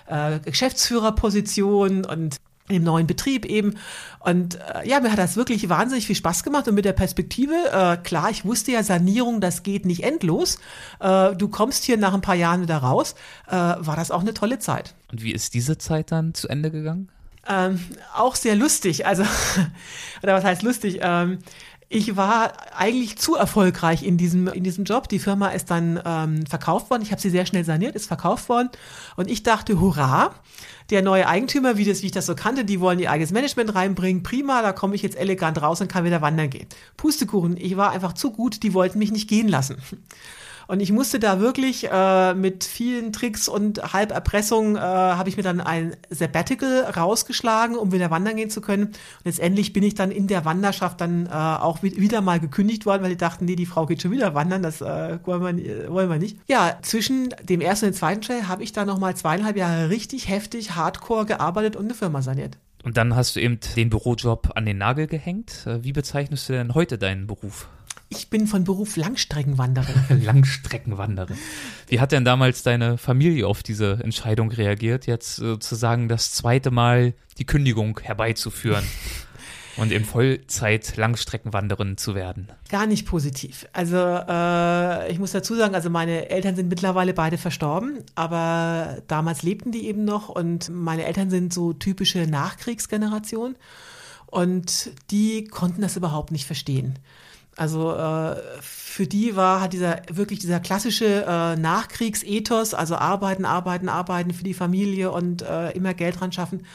äh, 0.08 0.40
Geschäftsführerposition 0.40 2.04
und 2.04 2.38
im 2.68 2.84
neuen 2.84 3.08
Betrieb 3.08 3.46
eben. 3.46 3.76
Und 4.20 4.56
äh, 4.56 4.88
ja, 4.88 5.00
mir 5.00 5.12
hat 5.12 5.20
das 5.20 5.38
wirklich 5.38 5.70
wahnsinnig 5.70 6.08
viel 6.08 6.16
Spaß 6.16 6.44
gemacht 6.44 6.68
und 6.68 6.76
mit 6.76 6.86
der 6.86 6.94
Perspektive, 6.94 7.54
äh, 7.72 7.98
klar, 7.98 8.30
ich 8.32 8.44
wusste 8.44 8.72
ja, 8.72 8.84
Sanierung, 8.84 9.40
das 9.40 9.64
geht 9.64 9.86
nicht 9.86 10.04
endlos. 10.04 10.58
Äh, 11.00 11.36
du 11.36 11.48
kommst 11.48 11.84
hier 11.84 11.98
nach 11.98 12.14
ein 12.14 12.22
paar 12.22 12.36
Jahren 12.36 12.62
wieder 12.62 12.78
raus, 12.78 13.16
äh, 13.48 13.52
war 13.52 13.96
das 13.96 14.10
auch 14.10 14.22
eine 14.22 14.34
tolle 14.34 14.60
Zeit. 14.60 14.96
Und 15.12 15.22
wie 15.22 15.32
ist 15.32 15.54
diese 15.54 15.78
Zeit 15.78 16.12
dann 16.12 16.34
zu 16.34 16.48
Ende 16.48 16.72
gegangen? 16.72 17.10
Ähm, 17.48 17.80
auch 18.16 18.36
sehr 18.36 18.56
lustig, 18.56 19.06
also, 19.06 19.24
oder 20.24 20.34
was 20.34 20.44
heißt 20.44 20.64
lustig? 20.64 21.00
Ähm, 21.02 21.38
ich 21.88 22.16
war 22.16 22.54
eigentlich 22.76 23.18
zu 23.18 23.36
erfolgreich 23.36 24.04
in 24.04 24.18
diesem, 24.18 24.48
in 24.48 24.64
diesem 24.64 24.86
Job. 24.86 25.08
Die 25.08 25.20
Firma 25.20 25.50
ist 25.50 25.70
dann 25.70 26.02
ähm, 26.04 26.46
verkauft 26.46 26.90
worden. 26.90 27.04
Ich 27.04 27.12
habe 27.12 27.22
sie 27.22 27.30
sehr 27.30 27.46
schnell 27.46 27.64
saniert, 27.64 27.96
ist 27.96 28.08
verkauft 28.08 28.50
worden. 28.50 28.70
Und 29.16 29.30
ich 29.30 29.44
dachte, 29.44 29.80
hurra, 29.80 30.34
der 30.90 31.04
neue 31.04 31.28
Eigentümer, 31.28 31.78
wie, 31.78 31.86
das, 31.86 32.02
wie 32.02 32.08
ich 32.08 32.12
das 32.12 32.26
so 32.26 32.36
kannte, 32.36 32.66
die 32.66 32.80
wollen 32.80 33.00
ihr 33.00 33.12
eigenes 33.12 33.32
Management 33.32 33.76
reinbringen. 33.76 34.24
Prima, 34.24 34.62
da 34.62 34.74
komme 34.74 34.96
ich 34.96 35.04
jetzt 35.04 35.18
elegant 35.18 35.62
raus 35.62 35.80
und 35.80 35.88
kann 35.88 36.06
wieder 36.06 36.22
wandern 36.22 36.50
gehen. 36.50 36.68
Pustekuchen, 36.98 37.56
ich 37.58 37.78
war 37.78 37.92
einfach 37.92 38.14
zu 38.14 38.32
gut, 38.32 38.64
die 38.64 38.74
wollten 38.74 38.98
mich 38.98 39.12
nicht 39.12 39.30
gehen 39.30 39.48
lassen. 39.48 39.78
Und 40.68 40.80
ich 40.80 40.92
musste 40.92 41.20
da 41.20 41.40
wirklich 41.40 41.90
äh, 41.92 42.34
mit 42.34 42.64
vielen 42.64 43.14
Tricks 43.14 43.48
und 43.48 43.94
Halberpressung 43.94 44.76
äh, 44.76 44.80
habe 44.80 45.30
ich 45.30 45.38
mir 45.38 45.44
dann 45.44 45.62
ein 45.62 45.96
Sabbatical 46.10 46.84
rausgeschlagen, 46.96 47.76
um 47.76 47.92
wieder 47.92 48.10
wandern 48.12 48.36
gehen 48.36 48.50
zu 48.50 48.62
können. 48.62 48.86
Und 48.86 48.96
letztendlich 49.26 49.74
bin 49.74 49.84
ich 49.84 49.96
dann 49.96 50.12
in 50.12 50.28
der 50.28 50.46
Wanderschaft 50.46 51.02
dann 51.02 51.28
äh, 51.28 51.30
auch 51.30 51.84
wieder 51.84 52.22
mal 52.22 52.40
gekündigt 52.40 52.86
worden, 52.86 53.04
weil 53.04 53.12
die 53.12 53.18
dachten, 53.18 53.46
nee, 53.46 53.56
die 53.56 53.66
Frau 53.66 53.86
geht 53.86 54.02
schon 54.02 54.12
wieder 54.12 54.34
wandern, 54.34 54.64
das 54.64 54.82
äh, 54.82 55.20
wollen, 55.26 55.58
wir, 55.58 55.92
wollen 55.92 56.10
wir 56.10 56.18
nicht. 56.18 56.38
Ja, 56.48 56.78
zwischen 56.82 57.34
dem 57.44 57.62
ersten 57.62 57.86
und 57.86 57.94
dem 57.94 57.98
zweiten 57.98 58.22
Trail 58.22 58.48
habe 58.48 58.64
ich 58.64 58.74
da 58.74 58.86
nochmal 58.86 59.16
zweieinhalb 59.16 59.58
Jahre 59.58 59.90
richtig 59.90 60.30
heftig, 60.30 60.76
hardcore 60.76 61.26
gearbeitet 61.26 61.76
und 61.76 61.86
eine 61.86 61.94
Firma 61.94 62.22
saniert. 62.22 62.58
Und 62.84 62.98
dann 62.98 63.16
hast 63.16 63.36
du 63.36 63.40
eben 63.40 63.60
den 63.76 63.90
Bürojob 63.90 64.52
an 64.54 64.66
den 64.66 64.78
Nagel 64.78 65.08
gehängt. 65.08 65.66
Äh, 65.66 65.84
wie 65.84 65.92
bezeichnest 65.92 66.50
du 66.50 66.54
denn 66.54 66.76
heute 66.76 66.98
deinen 66.98 67.26
Beruf? 67.26 67.68
Ich 68.16 68.30
bin 68.30 68.48
von 68.48 68.64
Beruf 68.64 68.96
Langstreckenwanderin. 68.96 70.24
Langstreckenwanderin. 70.24 71.38
Wie 71.88 72.00
hat 72.00 72.12
denn 72.12 72.26
damals 72.26 72.64
deine 72.64 72.98
Familie 72.98 73.48
auf 73.48 73.64
diese 73.64 74.00
Entscheidung 74.04 74.52
reagiert, 74.52 75.06
jetzt 75.08 75.36
sozusagen 75.36 76.08
das 76.08 76.32
zweite 76.32 76.72
Mal 76.72 77.14
die 77.38 77.46
Kündigung 77.46 78.00
herbeizuführen? 78.02 78.86
und 79.78 79.92
in 79.92 80.06
Vollzeit 80.06 80.96
Langstreckenwanderin 80.98 81.98
zu 81.98 82.16
werden? 82.16 82.50
Gar 82.70 82.88
nicht 82.88 83.06
positiv. 83.06 83.68
Also 83.74 83.98
äh, 83.98 85.12
ich 85.12 85.20
muss 85.20 85.32
dazu 85.32 85.56
sagen, 85.56 85.76
also 85.76 85.90
meine 85.90 86.30
Eltern 86.30 86.56
sind 86.56 86.70
mittlerweile 86.70 87.14
beide 87.14 87.38
verstorben, 87.38 88.00
aber 88.16 89.02
damals 89.08 89.44
lebten 89.44 89.72
die 89.72 89.88
eben 89.88 90.06
noch 90.06 90.30
und 90.30 90.70
meine 90.70 91.06
Eltern 91.06 91.30
sind 91.30 91.54
so 91.54 91.74
typische 91.74 92.20
Nachkriegsgeneration 92.20 93.56
und 94.28 94.92
die 95.12 95.46
konnten 95.46 95.82
das 95.82 95.98
überhaupt 95.98 96.32
nicht 96.32 96.46
verstehen. 96.46 97.00
Also 97.58 97.94
äh, 97.94 98.36
für 98.62 99.08
die 99.08 99.36
war 99.36 99.62
hat 99.62 99.74
dieser 99.74 100.02
wirklich 100.12 100.40
dieser 100.40 100.60
klassische 100.60 101.26
äh, 101.26 101.56
Nachkriegsethos, 101.56 102.74
also 102.74 102.96
arbeiten, 102.96 103.46
arbeiten, 103.46 103.90
arbeiten 103.90 104.34
für 104.34 104.44
die 104.44 104.54
Familie 104.54 105.12
und 105.12 105.42
äh, 105.42 105.72
immer 105.72 105.94
Geld 105.94 106.20
dran 106.20 106.32
schaffen. 106.32 106.66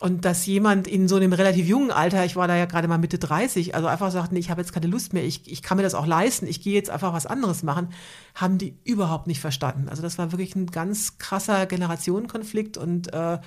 Und 0.00 0.24
dass 0.24 0.46
jemand 0.46 0.86
in 0.86 1.08
so 1.08 1.16
einem 1.16 1.32
relativ 1.32 1.66
jungen 1.66 1.90
Alter, 1.90 2.24
ich 2.24 2.36
war 2.36 2.46
da 2.46 2.56
ja 2.56 2.66
gerade 2.66 2.86
mal 2.86 2.98
Mitte 2.98 3.18
30, 3.18 3.74
also 3.74 3.88
einfach 3.88 4.12
sagt, 4.12 4.30
nee, 4.30 4.38
ich 4.38 4.48
habe 4.48 4.60
jetzt 4.60 4.72
keine 4.72 4.86
Lust 4.86 5.12
mehr, 5.12 5.24
ich, 5.24 5.50
ich 5.50 5.62
kann 5.62 5.76
mir 5.76 5.82
das 5.82 5.94
auch 5.94 6.06
leisten, 6.06 6.46
ich 6.46 6.62
gehe 6.62 6.74
jetzt 6.74 6.90
einfach 6.90 7.12
was 7.12 7.26
anderes 7.26 7.64
machen, 7.64 7.88
haben 8.34 8.58
die 8.58 8.78
überhaupt 8.84 9.26
nicht 9.26 9.40
verstanden. 9.40 9.88
Also 9.88 10.02
das 10.02 10.16
war 10.16 10.30
wirklich 10.30 10.54
ein 10.54 10.66
ganz 10.66 11.18
krasser 11.18 11.66
Generationenkonflikt 11.66 12.76
und 12.76 13.12
äh, 13.12 13.38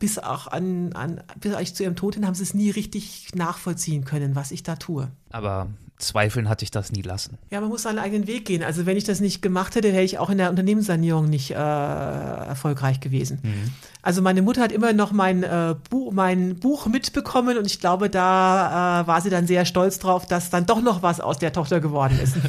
bis 0.00 0.18
auch 0.18 0.48
an, 0.48 0.92
an 0.94 1.22
bis 1.38 1.54
eigentlich 1.54 1.76
zu 1.76 1.84
ihrem 1.84 1.94
Tod 1.94 2.16
hin 2.16 2.26
haben 2.26 2.34
sie 2.34 2.42
es 2.42 2.54
nie 2.54 2.70
richtig 2.70 3.28
nachvollziehen 3.36 4.04
können, 4.04 4.34
was 4.34 4.50
ich 4.50 4.64
da 4.64 4.74
tue. 4.74 5.08
Aber 5.30 5.68
zweifeln 6.02 6.48
hatte 6.48 6.64
ich 6.64 6.70
das 6.70 6.92
nie 6.92 7.02
lassen. 7.02 7.38
Ja, 7.50 7.60
man 7.60 7.68
muss 7.68 7.82
seinen 7.82 7.98
eigenen 7.98 8.26
Weg 8.26 8.44
gehen. 8.44 8.62
Also 8.62 8.86
wenn 8.86 8.96
ich 8.96 9.04
das 9.04 9.20
nicht 9.20 9.42
gemacht 9.42 9.74
hätte, 9.74 9.92
wäre 9.92 10.02
ich 10.02 10.18
auch 10.18 10.30
in 10.30 10.38
der 10.38 10.50
Unternehmenssanierung 10.50 11.28
nicht 11.28 11.50
äh, 11.50 11.54
erfolgreich 11.54 13.00
gewesen. 13.00 13.40
Mhm. 13.42 13.72
Also 14.02 14.20
meine 14.20 14.42
Mutter 14.42 14.62
hat 14.62 14.72
immer 14.72 14.92
noch 14.92 15.12
mein, 15.12 15.42
äh, 15.42 15.74
Buch, 15.90 16.12
mein 16.12 16.56
Buch 16.56 16.86
mitbekommen 16.86 17.56
und 17.56 17.66
ich 17.66 17.80
glaube, 17.80 18.10
da 18.10 19.02
äh, 19.02 19.06
war 19.06 19.20
sie 19.20 19.30
dann 19.30 19.46
sehr 19.46 19.64
stolz 19.64 19.98
drauf, 19.98 20.26
dass 20.26 20.50
dann 20.50 20.66
doch 20.66 20.82
noch 20.82 21.02
was 21.02 21.20
aus 21.20 21.38
der 21.38 21.52
Tochter 21.52 21.80
geworden 21.80 22.18
ist. 22.22 22.36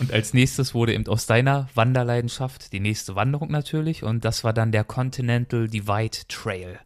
Und 0.00 0.10
als 0.12 0.34
nächstes 0.34 0.74
wurde 0.74 0.94
eben 0.94 1.06
aus 1.06 1.26
deiner 1.26 1.68
Wanderleidenschaft 1.74 2.72
die 2.72 2.80
nächste 2.80 3.14
Wanderung 3.14 3.52
natürlich 3.52 4.02
und 4.02 4.24
das 4.24 4.42
war 4.42 4.52
dann 4.52 4.72
der 4.72 4.82
Continental 4.82 5.68
Divide 5.68 6.18
Trail. 6.26 6.80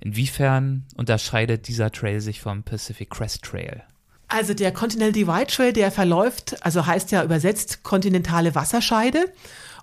Inwiefern 0.00 0.84
unterscheidet 0.94 1.66
dieser 1.68 1.90
Trail 1.90 2.20
sich 2.20 2.40
vom 2.40 2.62
Pacific 2.64 3.08
Crest 3.10 3.42
Trail? 3.42 3.84
Also 4.28 4.52
der 4.54 4.72
Continental 4.72 5.12
Divide 5.12 5.46
Trail, 5.46 5.72
der 5.72 5.90
verläuft, 5.90 6.56
also 6.64 6.86
heißt 6.86 7.10
ja 7.12 7.24
übersetzt 7.24 7.82
kontinentale 7.82 8.54
Wasserscheide. 8.54 9.24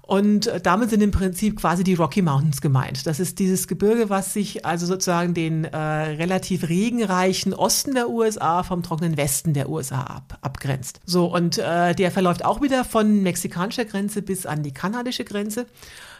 Und 0.07 0.51
damit 0.61 0.91
sind 0.91 1.01
im 1.01 1.09
Prinzip 1.09 1.59
quasi 1.59 1.83
die 1.83 1.95
Rocky 1.95 2.21
Mountains 2.21 2.61
gemeint. 2.61 3.07
Das 3.07 3.19
ist 3.19 3.39
dieses 3.39 3.67
Gebirge, 3.67 4.07
was 4.11 4.33
sich 4.33 4.63
also 4.63 4.85
sozusagen 4.85 5.33
den 5.33 5.65
äh, 5.65 5.77
relativ 5.77 6.69
regenreichen 6.69 7.55
Osten 7.55 7.95
der 7.95 8.09
USA 8.09 8.61
vom 8.61 8.83
trockenen 8.83 9.17
Westen 9.17 9.53
der 9.53 9.67
USA 9.67 10.01
ab, 10.01 10.37
abgrenzt. 10.41 10.99
So, 11.05 11.25
und 11.25 11.57
äh, 11.57 11.95
der 11.95 12.11
verläuft 12.11 12.45
auch 12.45 12.61
wieder 12.61 12.85
von 12.85 13.23
mexikanischer 13.23 13.85
Grenze 13.85 14.21
bis 14.21 14.45
an 14.45 14.61
die 14.61 14.73
kanadische 14.73 15.25
Grenze 15.25 15.65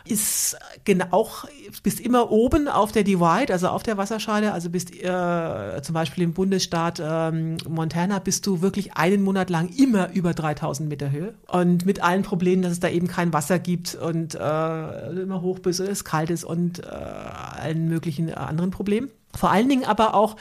ist 0.08 0.58
genau 0.84 1.06
auch 1.12 1.46
bist 1.84 2.00
immer 2.00 2.32
oben 2.32 2.68
auf 2.68 2.92
der 2.92 3.04
Divide, 3.04 3.52
also 3.52 3.68
auf 3.70 3.84
der 3.84 3.98
Wasserscheide, 3.98 4.52
also 4.52 4.70
bist 4.70 4.94
äh, 4.94 5.82
zum 5.82 5.94
Beispiel 5.94 6.24
im 6.24 6.34
Bundesstaat 6.34 7.02
ähm, 7.04 7.58
Montana 7.68 8.20
bist 8.20 8.46
du 8.48 8.62
wirklich 8.62 8.96
einen 8.96 9.24
Monat 9.24 9.50
lang 9.50 9.70
immer 9.78 10.12
über 10.12 10.34
3000 10.34 10.88
Meter 10.90 11.12
Höhe 11.12 11.34
und 11.48 11.86
mit 11.86 12.04
allen 12.04 12.24
Problemen, 12.24 12.62
dass 12.62 12.72
es 12.72 12.80
da 12.80 12.90
eben 12.90 13.08
kein 13.08 13.34
Wasser 13.34 13.60
gibt 13.60 13.96
und 13.96 14.36
äh, 14.36 15.22
immer 15.22 15.42
hoch 15.42 15.60
bist 15.60 15.80
und 15.80 15.88
es 15.88 16.04
kalt 16.04 16.30
ist 16.30 16.44
und 16.44 16.80
äh, 16.80 16.86
allen 16.86 17.88
möglichen 17.88 18.34
anderen 18.34 18.72
Problemen. 18.72 19.10
Vor 19.36 19.52
allen 19.52 19.68
Dingen 19.68 19.86
aber 19.86 20.14
auch 20.14 20.38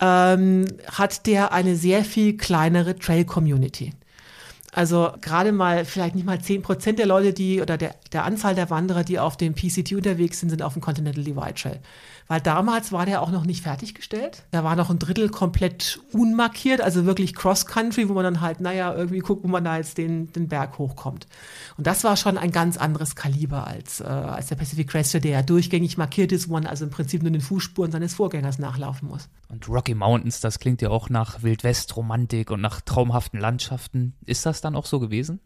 ähm, 0.00 0.66
hat 0.90 1.26
der 1.26 1.52
eine 1.52 1.76
sehr 1.76 2.04
viel 2.04 2.36
kleinere 2.36 2.96
Trail-Community. 2.96 3.92
Also 4.74 5.12
gerade 5.20 5.52
mal 5.52 5.84
vielleicht 5.84 6.16
nicht 6.16 6.26
mal 6.26 6.40
zehn 6.40 6.60
Prozent 6.60 6.98
der 6.98 7.06
Leute, 7.06 7.32
die 7.32 7.62
oder 7.62 7.76
der, 7.78 7.94
der 8.12 8.24
Anzahl 8.24 8.56
der 8.56 8.70
Wanderer, 8.70 9.04
die 9.04 9.20
auf 9.20 9.36
dem 9.36 9.54
PCT 9.54 9.92
unterwegs 9.92 10.40
sind, 10.40 10.48
sind 10.48 10.62
auf 10.62 10.72
dem 10.72 10.82
Continental 10.82 11.22
Divide 11.22 11.54
Trail. 11.54 11.80
Weil 12.26 12.40
damals 12.40 12.90
war 12.90 13.04
der 13.04 13.20
auch 13.20 13.30
noch 13.30 13.44
nicht 13.44 13.62
fertiggestellt. 13.62 14.44
Da 14.50 14.64
war 14.64 14.76
noch 14.76 14.88
ein 14.88 14.98
Drittel 14.98 15.28
komplett 15.28 16.00
unmarkiert, 16.12 16.80
also 16.80 17.04
wirklich 17.04 17.34
Cross-Country, 17.34 18.08
wo 18.08 18.14
man 18.14 18.24
dann 18.24 18.40
halt, 18.40 18.60
naja, 18.60 18.94
irgendwie 18.94 19.18
guckt, 19.18 19.44
wo 19.44 19.48
man 19.48 19.64
da 19.64 19.76
jetzt 19.76 19.98
den, 19.98 20.32
den 20.32 20.48
Berg 20.48 20.78
hochkommt. 20.78 21.26
Und 21.76 21.86
das 21.86 22.02
war 22.02 22.16
schon 22.16 22.38
ein 22.38 22.50
ganz 22.50 22.78
anderes 22.78 23.14
Kaliber 23.14 23.66
als, 23.66 24.00
äh, 24.00 24.04
als 24.04 24.46
der 24.46 24.56
Pacific 24.56 24.88
Crest, 24.88 25.14
der 25.14 25.30
ja 25.30 25.42
durchgängig 25.42 25.98
markiert 25.98 26.32
ist, 26.32 26.48
wo 26.48 26.54
man 26.54 26.66
also 26.66 26.84
im 26.84 26.90
Prinzip 26.90 27.22
nur 27.22 27.30
den 27.30 27.42
Fußspuren 27.42 27.92
seines 27.92 28.14
Vorgängers 28.14 28.58
nachlaufen 28.58 29.08
muss. 29.08 29.28
Und 29.48 29.68
Rocky 29.68 29.94
Mountains, 29.94 30.40
das 30.40 30.58
klingt 30.58 30.80
ja 30.82 30.88
auch 30.88 31.10
nach 31.10 31.42
Wildwest-Romantik 31.42 32.50
und 32.50 32.60
nach 32.60 32.80
traumhaften 32.80 33.38
Landschaften. 33.38 34.14
Ist 34.24 34.46
das 34.46 34.60
dann 34.60 34.74
auch 34.74 34.86
so 34.86 34.98
gewesen? 34.98 35.40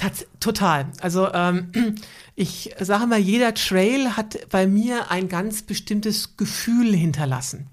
Tats 0.00 0.26
total. 0.40 0.86
Also 1.00 1.30
ähm, 1.32 1.70
ich 2.34 2.74
sage 2.80 3.06
mal, 3.06 3.18
jeder 3.18 3.54
Trail 3.54 4.16
hat 4.16 4.48
bei 4.50 4.66
mir 4.66 5.10
ein 5.10 5.28
ganz 5.28 5.62
bestimmtes 5.62 6.36
Gefühl 6.36 6.94
hinterlassen 6.94 7.68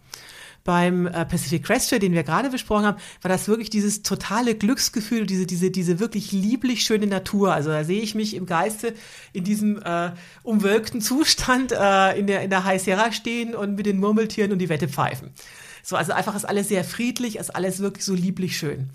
beim 0.67 1.07
äh, 1.07 1.25
Pacific 1.25 1.63
Crest 1.63 1.89
Trail, 1.89 1.99
den 1.99 2.11
wir 2.11 2.23
gerade 2.23 2.49
besprochen 2.49 2.85
haben, 2.85 2.97
war 3.21 3.29
das 3.29 3.47
wirklich 3.47 3.69
dieses 3.69 4.03
totale 4.03 4.53
Glücksgefühl, 4.53 5.25
diese, 5.25 5.45
diese, 5.45 5.71
diese 5.71 6.01
wirklich 6.01 6.33
lieblich 6.33 6.83
schöne 6.83 7.07
Natur. 7.07 7.53
Also 7.53 7.69
da 7.69 7.85
sehe 7.85 8.01
ich 8.01 8.15
mich 8.15 8.35
im 8.35 8.45
Geiste 8.45 8.93
in 9.31 9.45
diesem 9.45 9.81
äh, 9.81 10.11
umwölkten 10.43 10.99
Zustand 10.99 11.71
äh, 11.71 12.19
in, 12.19 12.27
der, 12.27 12.41
in 12.41 12.49
der 12.49 12.65
High 12.65 12.81
Sierra 12.81 13.13
stehen 13.13 13.55
und 13.55 13.75
mit 13.75 13.85
den 13.85 13.97
Murmeltieren 13.97 14.51
und 14.51 14.59
die 14.59 14.67
Wette 14.67 14.89
pfeifen. 14.89 15.29
So, 15.83 15.95
also 15.95 16.11
einfach 16.11 16.35
ist 16.35 16.43
alles 16.43 16.67
sehr 16.67 16.83
friedlich, 16.83 17.37
ist 17.37 17.55
alles 17.55 17.79
wirklich 17.79 18.03
so 18.03 18.13
lieblich 18.13 18.57
schön. 18.57 18.89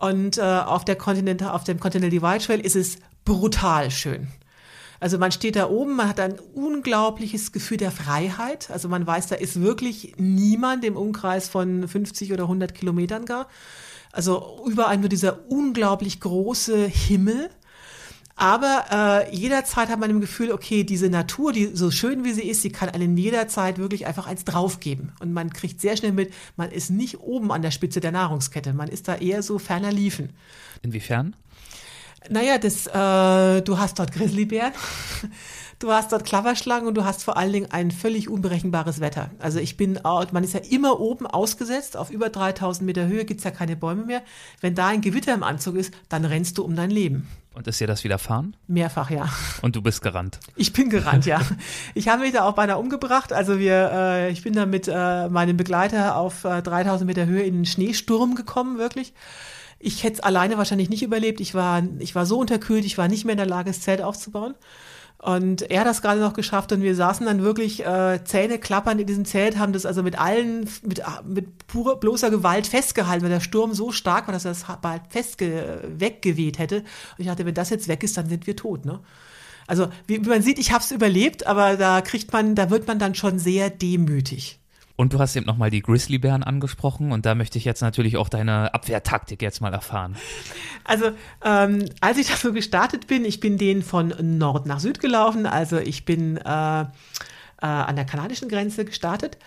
Und 0.00 0.38
äh, 0.38 0.40
auf, 0.40 0.86
der 0.86 0.96
Continental, 0.96 1.50
auf 1.50 1.64
dem 1.64 1.78
Continental 1.78 2.10
Divide 2.10 2.44
Trail 2.44 2.60
ist 2.60 2.74
es 2.74 2.96
brutal 3.26 3.90
schön. 3.90 4.28
Also 4.98 5.18
man 5.18 5.30
steht 5.30 5.56
da 5.56 5.68
oben, 5.68 5.94
man 5.94 6.08
hat 6.08 6.18
ein 6.20 6.38
unglaubliches 6.54 7.52
Gefühl 7.52 7.76
der 7.76 7.90
Freiheit. 7.90 8.70
Also 8.70 8.88
man 8.88 9.06
weiß, 9.06 9.26
da 9.26 9.36
ist 9.36 9.60
wirklich 9.60 10.14
niemand 10.16 10.86
im 10.86 10.96
Umkreis 10.96 11.50
von 11.50 11.86
50 11.86 12.32
oder 12.32 12.44
100 12.44 12.74
Kilometern 12.74 13.26
gar. 13.26 13.46
Also 14.10 14.64
überall 14.66 14.96
nur 14.96 15.10
dieser 15.10 15.50
unglaublich 15.50 16.18
große 16.18 16.86
Himmel. 16.86 17.50
Aber 18.40 18.86
äh, 19.28 19.36
jederzeit 19.36 19.90
hat 19.90 20.00
man 20.00 20.08
im 20.08 20.18
Gefühl, 20.22 20.50
okay, 20.50 20.82
diese 20.82 21.10
Natur, 21.10 21.52
die 21.52 21.72
so 21.74 21.90
schön 21.90 22.24
wie 22.24 22.32
sie 22.32 22.48
ist, 22.48 22.62
sie 22.62 22.70
kann 22.72 22.88
einem 22.88 23.18
jederzeit 23.18 23.76
wirklich 23.76 24.06
einfach 24.06 24.26
eins 24.26 24.46
draufgeben. 24.46 25.12
Und 25.20 25.34
man 25.34 25.52
kriegt 25.52 25.78
sehr 25.78 25.94
schnell 25.94 26.12
mit, 26.12 26.32
man 26.56 26.70
ist 26.70 26.88
nicht 26.88 27.20
oben 27.20 27.52
an 27.52 27.60
der 27.60 27.70
Spitze 27.70 28.00
der 28.00 28.12
Nahrungskette, 28.12 28.72
man 28.72 28.88
ist 28.88 29.08
da 29.08 29.16
eher 29.16 29.42
so 29.42 29.58
ferner 29.58 29.92
liefen. 29.92 30.30
Inwiefern? 30.80 31.36
Naja, 32.30 32.56
das, 32.56 32.86
äh, 32.86 33.60
du 33.60 33.78
hast 33.78 33.98
dort 33.98 34.12
Grizzlybären, 34.12 34.72
du 35.80 35.90
hast 35.90 36.12
dort 36.12 36.24
Klapperschlangen 36.24 36.86
und 36.86 36.94
du 36.94 37.04
hast 37.04 37.24
vor 37.24 37.36
allen 37.36 37.52
Dingen 37.52 37.70
ein 37.70 37.90
völlig 37.90 38.28
unberechenbares 38.28 39.00
Wetter. 39.00 39.30
Also 39.40 39.58
ich 39.58 39.76
bin, 39.76 39.98
man 40.04 40.44
ist 40.44 40.54
ja 40.54 40.60
immer 40.60 41.00
oben 41.00 41.26
ausgesetzt, 41.26 41.96
auf 41.96 42.10
über 42.10 42.28
3000 42.28 42.86
Meter 42.86 43.06
Höhe 43.06 43.24
gibt's 43.24 43.44
ja 43.44 43.50
keine 43.50 43.76
Bäume 43.76 44.04
mehr. 44.04 44.22
Wenn 44.60 44.74
da 44.74 44.88
ein 44.88 45.00
Gewitter 45.00 45.34
im 45.34 45.42
Anzug 45.42 45.76
ist, 45.76 45.92
dann 46.08 46.24
rennst 46.24 46.58
du 46.58 46.64
um 46.64 46.76
dein 46.76 46.90
Leben. 46.90 47.28
Und 47.52 47.66
ist 47.66 47.80
dir 47.80 47.88
das 47.88 48.04
widerfahren? 48.04 48.54
Mehrfach, 48.68 49.10
ja. 49.10 49.28
Und 49.60 49.74
du 49.74 49.82
bist 49.82 50.02
gerannt? 50.02 50.38
Ich 50.54 50.72
bin 50.72 50.88
gerannt, 50.88 51.26
ja. 51.26 51.40
Ich 51.94 52.08
habe 52.08 52.22
mich 52.22 52.32
da 52.32 52.44
auch 52.44 52.54
beinahe 52.54 52.78
umgebracht. 52.78 53.32
Also 53.32 53.58
wir, 53.58 53.90
äh, 53.92 54.30
ich 54.30 54.42
bin 54.44 54.52
da 54.52 54.66
mit 54.66 54.86
äh, 54.86 55.28
meinem 55.28 55.56
Begleiter 55.56 56.16
auf 56.16 56.44
äh, 56.44 56.62
3000 56.62 57.08
Meter 57.08 57.26
Höhe 57.26 57.42
in 57.42 57.54
den 57.54 57.66
Schneesturm 57.66 58.36
gekommen, 58.36 58.78
wirklich. 58.78 59.14
Ich 59.80 60.04
hätte 60.04 60.14
es 60.16 60.20
alleine 60.20 60.58
wahrscheinlich 60.58 60.90
nicht 60.90 61.02
überlebt. 61.02 61.40
Ich 61.40 61.54
war, 61.54 61.82
ich 61.98 62.14
war 62.14 62.26
so 62.26 62.38
unterkühlt, 62.38 62.84
ich 62.84 62.98
war 62.98 63.08
nicht 63.08 63.24
mehr 63.24 63.32
in 63.32 63.38
der 63.38 63.46
Lage, 63.46 63.70
das 63.70 63.80
Zelt 63.80 64.02
aufzubauen. 64.02 64.54
Und 65.22 65.70
er 65.70 65.80
hat 65.80 65.86
das 65.86 66.00
gerade 66.00 66.18
noch 66.18 66.32
geschafft 66.32 66.72
und 66.72 66.80
wir 66.80 66.94
saßen 66.94 67.26
dann 67.26 67.42
wirklich 67.42 67.84
äh, 67.84 68.24
Zähne 68.24 68.58
klappernd 68.58 69.02
in 69.02 69.06
diesem 69.06 69.26
Zelt, 69.26 69.58
haben 69.58 69.74
das 69.74 69.84
also 69.84 70.02
mit 70.02 70.18
allen, 70.18 70.66
mit, 70.82 71.02
mit 71.26 71.66
purer, 71.66 71.96
bloßer 71.96 72.30
Gewalt 72.30 72.66
festgehalten, 72.66 73.22
weil 73.22 73.30
der 73.30 73.40
Sturm 73.40 73.74
so 73.74 73.92
stark 73.92 74.28
war, 74.28 74.32
dass 74.32 74.46
er 74.46 74.52
das 74.52 74.64
bald 74.80 75.02
festge 75.10 75.82
weggeweht 75.98 76.58
hätte. 76.58 76.78
Und 76.78 76.84
ich 77.18 77.26
dachte, 77.26 77.44
wenn 77.44 77.54
das 77.54 77.68
jetzt 77.68 77.86
weg 77.86 78.02
ist, 78.02 78.16
dann 78.16 78.30
sind 78.30 78.46
wir 78.46 78.56
tot, 78.56 78.86
ne? 78.86 79.00
Also 79.66 79.88
wie, 80.06 80.24
wie 80.24 80.28
man 80.28 80.42
sieht, 80.42 80.58
ich 80.58 80.72
habe 80.72 80.82
es 80.82 80.90
überlebt, 80.90 81.46
aber 81.46 81.76
da 81.76 82.00
kriegt 82.00 82.32
man, 82.32 82.54
da 82.54 82.70
wird 82.70 82.88
man 82.88 82.98
dann 82.98 83.14
schon 83.14 83.38
sehr 83.38 83.68
demütig. 83.68 84.59
Und 85.00 85.14
du 85.14 85.18
hast 85.18 85.34
eben 85.34 85.46
nochmal 85.46 85.70
die 85.70 85.80
Grizzlybären 85.80 86.42
angesprochen 86.42 87.10
und 87.10 87.24
da 87.24 87.34
möchte 87.34 87.56
ich 87.56 87.64
jetzt 87.64 87.80
natürlich 87.80 88.18
auch 88.18 88.28
deine 88.28 88.74
Abwehrtaktik 88.74 89.40
jetzt 89.40 89.62
mal 89.62 89.72
erfahren. 89.72 90.14
Also 90.84 91.12
ähm, 91.42 91.86
als 92.02 92.18
ich 92.18 92.26
da 92.26 92.36
so 92.36 92.52
gestartet 92.52 93.06
bin, 93.06 93.24
ich 93.24 93.40
bin 93.40 93.56
den 93.56 93.82
von 93.82 94.12
Nord 94.20 94.66
nach 94.66 94.78
Süd 94.78 95.00
gelaufen, 95.00 95.46
also 95.46 95.78
ich 95.78 96.04
bin 96.04 96.36
äh, 96.36 96.80
äh, 96.82 96.86
an 97.60 97.96
der 97.96 98.04
kanadischen 98.04 98.50
Grenze 98.50 98.84
gestartet 98.84 99.38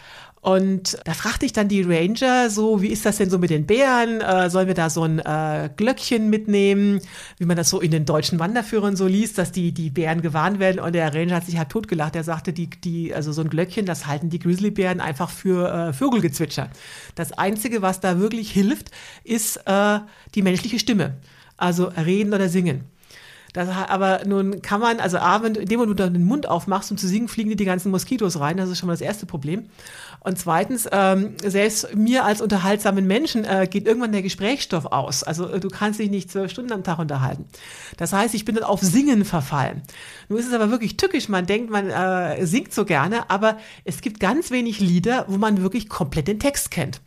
und 0.44 0.98
da 1.06 1.14
fragte 1.14 1.46
ich 1.46 1.54
dann 1.54 1.70
die 1.70 1.84
Ranger 1.84 2.50
so, 2.50 2.82
wie 2.82 2.90
ist 2.90 3.06
das 3.06 3.16
denn 3.16 3.30
so 3.30 3.38
mit 3.38 3.50
den 3.50 3.66
Bären? 3.66 4.20
Äh, 4.20 4.50
sollen 4.50 4.68
wir 4.68 4.74
da 4.74 4.90
so 4.90 5.04
ein 5.04 5.20
äh, 5.20 5.70
Glöckchen 5.74 6.30
mitnehmen, 6.30 7.00
wie 7.38 7.46
man 7.46 7.56
das 7.56 7.70
so 7.70 7.80
in 7.80 7.92
den 7.92 8.04
deutschen 8.04 8.40
Wanderführern 8.40 8.98
so 8.98 9.08
liest, 9.08 9.38
dass 9.38 9.54
die, 9.54 9.72
die 9.72 9.90
Bären 9.90 10.22
gewarnt 10.22 10.60
werden? 10.60 10.82
Und 10.82 10.96
der 10.96 11.16
Ranger 11.16 11.36
hat 11.38 11.46
sich 11.46 11.58
halt 11.58 11.70
totgelacht. 11.70 12.18
Er 12.18 12.26
sagte, 12.26 12.52
die, 12.52 12.70
die, 12.70 13.16
also 13.16 13.32
so 13.32 13.40
ein 13.42 13.50
Glöckchen, 13.50 13.86
das 13.86 14.06
halten 14.06 14.30
die 14.30 14.40
Grizzlybären 14.40 15.00
einfach 15.00 15.30
für 15.30 15.72
äh, 15.72 15.94
Vögelgezwitscher. 15.94 16.70
Das 17.16 17.32
Einzige, 17.32 17.82
was 17.82 18.02
da 18.02 18.20
wirklich 18.20 18.52
hilft, 18.52 18.92
ist 19.24 19.62
äh, 19.66 20.00
die 20.36 20.42
menschliche 20.42 20.78
Stimme. 20.78 21.20
Also 21.56 21.86
reden 21.86 22.34
oder 22.34 22.50
singen. 22.50 22.84
Das, 23.54 23.70
aber 23.70 24.22
nun 24.26 24.64
kann 24.64 24.82
man, 24.82 25.00
also 25.00 25.18
A, 25.20 25.44
wenn, 25.44 25.54
indem 25.54 25.80
du 25.86 25.94
den 25.94 26.26
Mund 26.26 26.50
aufmachst, 26.50 26.90
um 26.90 26.98
zu 26.98 27.08
singen, 27.08 27.28
fliegen 27.28 27.52
dir 27.52 27.56
die 27.56 27.66
ganzen 27.66 27.92
Moskitos 27.92 28.40
rein. 28.40 28.58
Das 28.58 28.70
ist 28.70 28.80
schon 28.80 28.88
mal 28.88 28.94
das 28.94 29.02
erste 29.02 29.28
Problem. 29.28 29.66
Und 30.22 30.40
zweitens, 30.40 30.88
ähm, 30.92 31.36
selbst 31.44 31.96
mir 31.96 32.26
als 32.26 32.42
unterhaltsamen 32.42 33.06
Menschen 33.06 33.46
äh, 33.46 33.68
geht 33.70 33.86
irgendwann 33.86 34.12
der 34.12 34.24
Gesprächsstoff 34.24 34.88
aus. 34.88 35.24
Also 35.24 35.50
äh, 35.50 35.60
du 35.60 35.68
kannst 35.68 36.00
dich 36.00 36.10
nicht 36.10 36.32
zwölf 36.32 36.50
Stunden 36.50 36.72
am 36.72 36.84
Tag 36.84 36.98
unterhalten. 36.98 37.46
Das 37.98 38.12
heißt, 38.12 38.34
ich 38.34 38.44
bin 38.44 38.56
dann 38.56 38.64
auf 38.64 38.82
Singen 38.82 39.24
verfallen. 39.24 39.84
Nun 40.30 40.40
ist 40.40 40.48
es 40.48 40.54
aber 40.54 40.72
wirklich 40.72 40.98
tückisch. 40.98 41.30
Man 41.30 41.46
denkt, 41.46 41.70
man 41.70 41.92
äh, 41.92 42.46
singt 42.48 42.74
so 42.74 42.86
gerne, 42.86 43.30
aber 43.30 43.58
es 43.84 44.02
gibt 44.02 44.20
ganz 44.20 44.50
wenig 44.50 44.80
Lieder, 44.80 45.26
wo 45.28 45.38
man 45.38 45.62
wirklich 45.62 45.90
komplett 45.90 46.28
den 46.28 46.40
Text 46.40 46.72
kennt. 46.72 47.02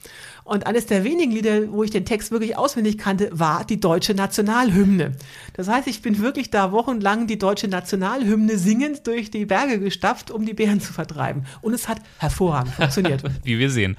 Und 0.46 0.64
eines 0.64 0.86
der 0.86 1.02
wenigen 1.02 1.32
Lieder, 1.32 1.72
wo 1.72 1.82
ich 1.82 1.90
den 1.90 2.04
Text 2.04 2.30
wirklich 2.30 2.56
auswendig 2.56 2.98
kannte, 2.98 3.30
war 3.32 3.64
die 3.64 3.80
deutsche 3.80 4.14
Nationalhymne. 4.14 5.10
Das 5.54 5.66
heißt, 5.66 5.88
ich 5.88 6.02
bin 6.02 6.20
wirklich 6.20 6.50
da 6.50 6.70
wochenlang 6.70 7.26
die 7.26 7.36
deutsche 7.36 7.66
Nationalhymne 7.66 8.56
singend 8.56 9.08
durch 9.08 9.32
die 9.32 9.44
Berge 9.44 9.80
gestapft, 9.80 10.30
um 10.30 10.46
die 10.46 10.54
Bären 10.54 10.80
zu 10.80 10.92
vertreiben. 10.92 11.46
Und 11.62 11.74
es 11.74 11.88
hat 11.88 11.98
hervorragend 12.18 12.74
funktioniert. 12.74 13.24
wie 13.42 13.58
wir 13.58 13.70
sehen. 13.70 13.96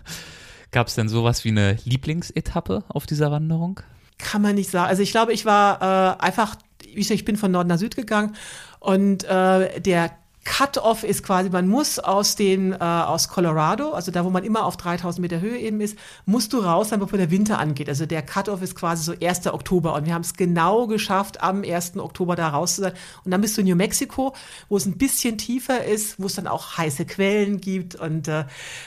Gab 0.72 0.86
es 0.86 0.94
denn 0.94 1.10
sowas 1.10 1.44
wie 1.44 1.50
eine 1.50 1.76
Lieblingsetappe 1.84 2.84
auf 2.88 3.04
dieser 3.04 3.30
Wanderung? 3.30 3.80
Kann 4.16 4.40
man 4.40 4.54
nicht 4.54 4.70
sagen. 4.70 4.88
Also 4.88 5.02
ich 5.02 5.10
glaube, 5.10 5.34
ich 5.34 5.44
war 5.44 6.16
äh, 6.20 6.24
einfach, 6.24 6.56
ich 6.86 7.24
bin 7.26 7.36
von 7.36 7.50
Norden 7.50 7.68
nach 7.68 7.78
Süd 7.78 7.96
gegangen 7.96 8.34
und 8.80 9.24
äh, 9.24 9.78
der 9.78 10.12
Cut-off 10.46 11.02
ist 11.02 11.24
quasi, 11.24 11.50
man 11.50 11.66
muss 11.66 11.98
aus 11.98 12.36
den 12.36 12.72
äh, 12.72 12.76
aus 12.76 13.28
Colorado, 13.28 13.90
also 13.90 14.12
da, 14.12 14.24
wo 14.24 14.30
man 14.30 14.44
immer 14.44 14.64
auf 14.64 14.76
3000 14.76 15.20
Meter 15.20 15.40
Höhe 15.40 15.58
eben 15.58 15.80
ist, 15.80 15.98
musst 16.24 16.52
du 16.52 16.60
raus 16.60 16.90
sein, 16.90 17.00
bevor 17.00 17.18
der 17.18 17.32
Winter 17.32 17.58
angeht. 17.58 17.88
Also 17.88 18.06
der 18.06 18.22
Cut-off 18.22 18.62
ist 18.62 18.76
quasi 18.76 19.02
so 19.02 19.14
1. 19.20 19.48
Oktober 19.48 19.94
und 19.94 20.06
wir 20.06 20.14
haben 20.14 20.22
es 20.22 20.34
genau 20.34 20.86
geschafft, 20.86 21.42
am 21.42 21.64
1. 21.64 21.96
Oktober 21.98 22.36
da 22.36 22.48
raus 22.48 22.76
zu 22.76 22.82
sein. 22.82 22.92
Und 23.24 23.32
dann 23.32 23.40
bist 23.40 23.56
du 23.56 23.60
in 23.60 23.66
New 23.66 23.76
Mexico, 23.76 24.34
wo 24.68 24.76
es 24.76 24.86
ein 24.86 24.96
bisschen 24.96 25.36
tiefer 25.36 25.84
ist, 25.84 26.20
wo 26.22 26.26
es 26.26 26.36
dann 26.36 26.46
auch 26.46 26.78
heiße 26.78 27.06
Quellen 27.06 27.60
gibt. 27.60 27.96
Und 27.96 28.28
äh, 28.28 28.44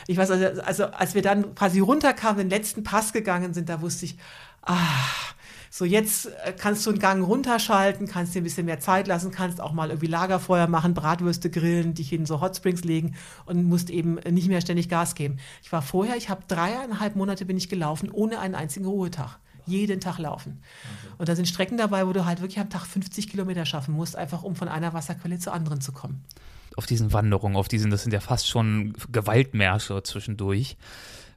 ich 0.08 0.16
weiß, 0.16 0.32
also, 0.32 0.62
also 0.62 0.86
als 0.86 1.14
wir 1.14 1.22
dann 1.22 1.56
quasi 1.56 1.82
runterkamen, 1.82 2.40
den 2.40 2.50
letzten 2.50 2.84
Pass 2.84 3.12
gegangen 3.12 3.54
sind, 3.54 3.68
da 3.68 3.82
wusste 3.82 4.06
ich, 4.06 4.18
ah, 4.64 4.76
so, 5.72 5.86
jetzt 5.86 6.26
äh, 6.26 6.54
kannst 6.58 6.86
du 6.86 6.90
einen 6.90 7.00
Gang 7.00 7.26
runterschalten, 7.26 8.08
kannst 8.08 8.34
dir 8.34 8.42
ein 8.42 8.44
bisschen 8.44 8.66
mehr 8.66 8.80
Zeit 8.80 9.08
lassen, 9.08 9.32
kannst 9.32 9.62
auch 9.62 9.72
mal 9.72 9.90
irgendwie 9.90 10.08
Lagerfeuer 10.08 10.68
machen, 10.68 10.94
Bratwürste 10.94 11.50
grillen, 11.50 11.94
dich 11.94 12.12
in 12.12 12.26
so 12.26 12.42
Hotsprings 12.42 12.84
legen 12.84 13.16
und 13.46 13.64
musst 13.64 13.90
eben 13.90 14.16
nicht 14.16 14.48
mehr 14.48 14.62
ständig 14.62 14.90
Gas 14.90 15.16
geben. 15.16 15.38
Ich 15.62 15.72
war 15.72 15.82
vorher, 15.82 16.18
ich 16.18 16.30
habe 16.30 16.42
dreieinhalb 16.48 17.16
Monate 17.16 17.46
bin 17.46 17.56
ich 17.56 17.70
gelaufen, 17.70 18.10
ohne 18.12 18.40
einen 18.40 18.56
einzigen 18.56 18.88
Ruhetag. 18.88 19.38
Jeden 19.68 20.02
Tag 20.02 20.18
laufen. 20.18 20.64
Und 21.20 21.30
da 21.30 21.36
sind 21.36 21.48
Strecken 21.48 21.78
dabei, 21.78 22.08
wo 22.08 22.14
du 22.14 22.26
halt 22.26 22.42
wirklich 22.42 22.60
am 22.60 22.72
Tag 22.72 22.86
50 22.86 23.30
Kilometer 23.30 23.66
schaffen 23.66 23.94
musst, 23.94 24.16
einfach 24.16 24.42
um 24.42 24.56
von 24.56 24.68
einer 24.68 24.94
Wasserquelle 24.94 25.38
zur 25.38 25.54
anderen 25.54 25.80
zu 25.80 25.92
kommen. 25.92 26.26
Auf 26.76 26.88
diesen 26.88 27.14
Wanderungen, 27.14 27.56
auf 27.56 27.68
diesen, 27.68 27.92
das 27.92 28.04
sind 28.04 28.12
ja 28.12 28.20
fast 28.20 28.50
schon 28.50 28.94
Gewaltmärsche 29.12 30.02
zwischendurch. 30.02 30.76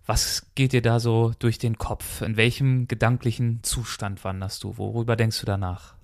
Was 0.06 0.46
geht 0.54 0.72
dir 0.72 0.82
da 0.82 0.98
so 1.00 1.32
durch 1.38 1.58
den 1.58 1.78
Kopf? 1.78 2.22
In 2.22 2.36
welchem 2.36 2.88
gedanklichen 2.88 3.60
Zustand 3.62 4.24
wanderst 4.24 4.64
du? 4.64 4.76
Worüber 4.76 5.16
denkst 5.16 5.40
du 5.40 5.46
danach? 5.46 5.94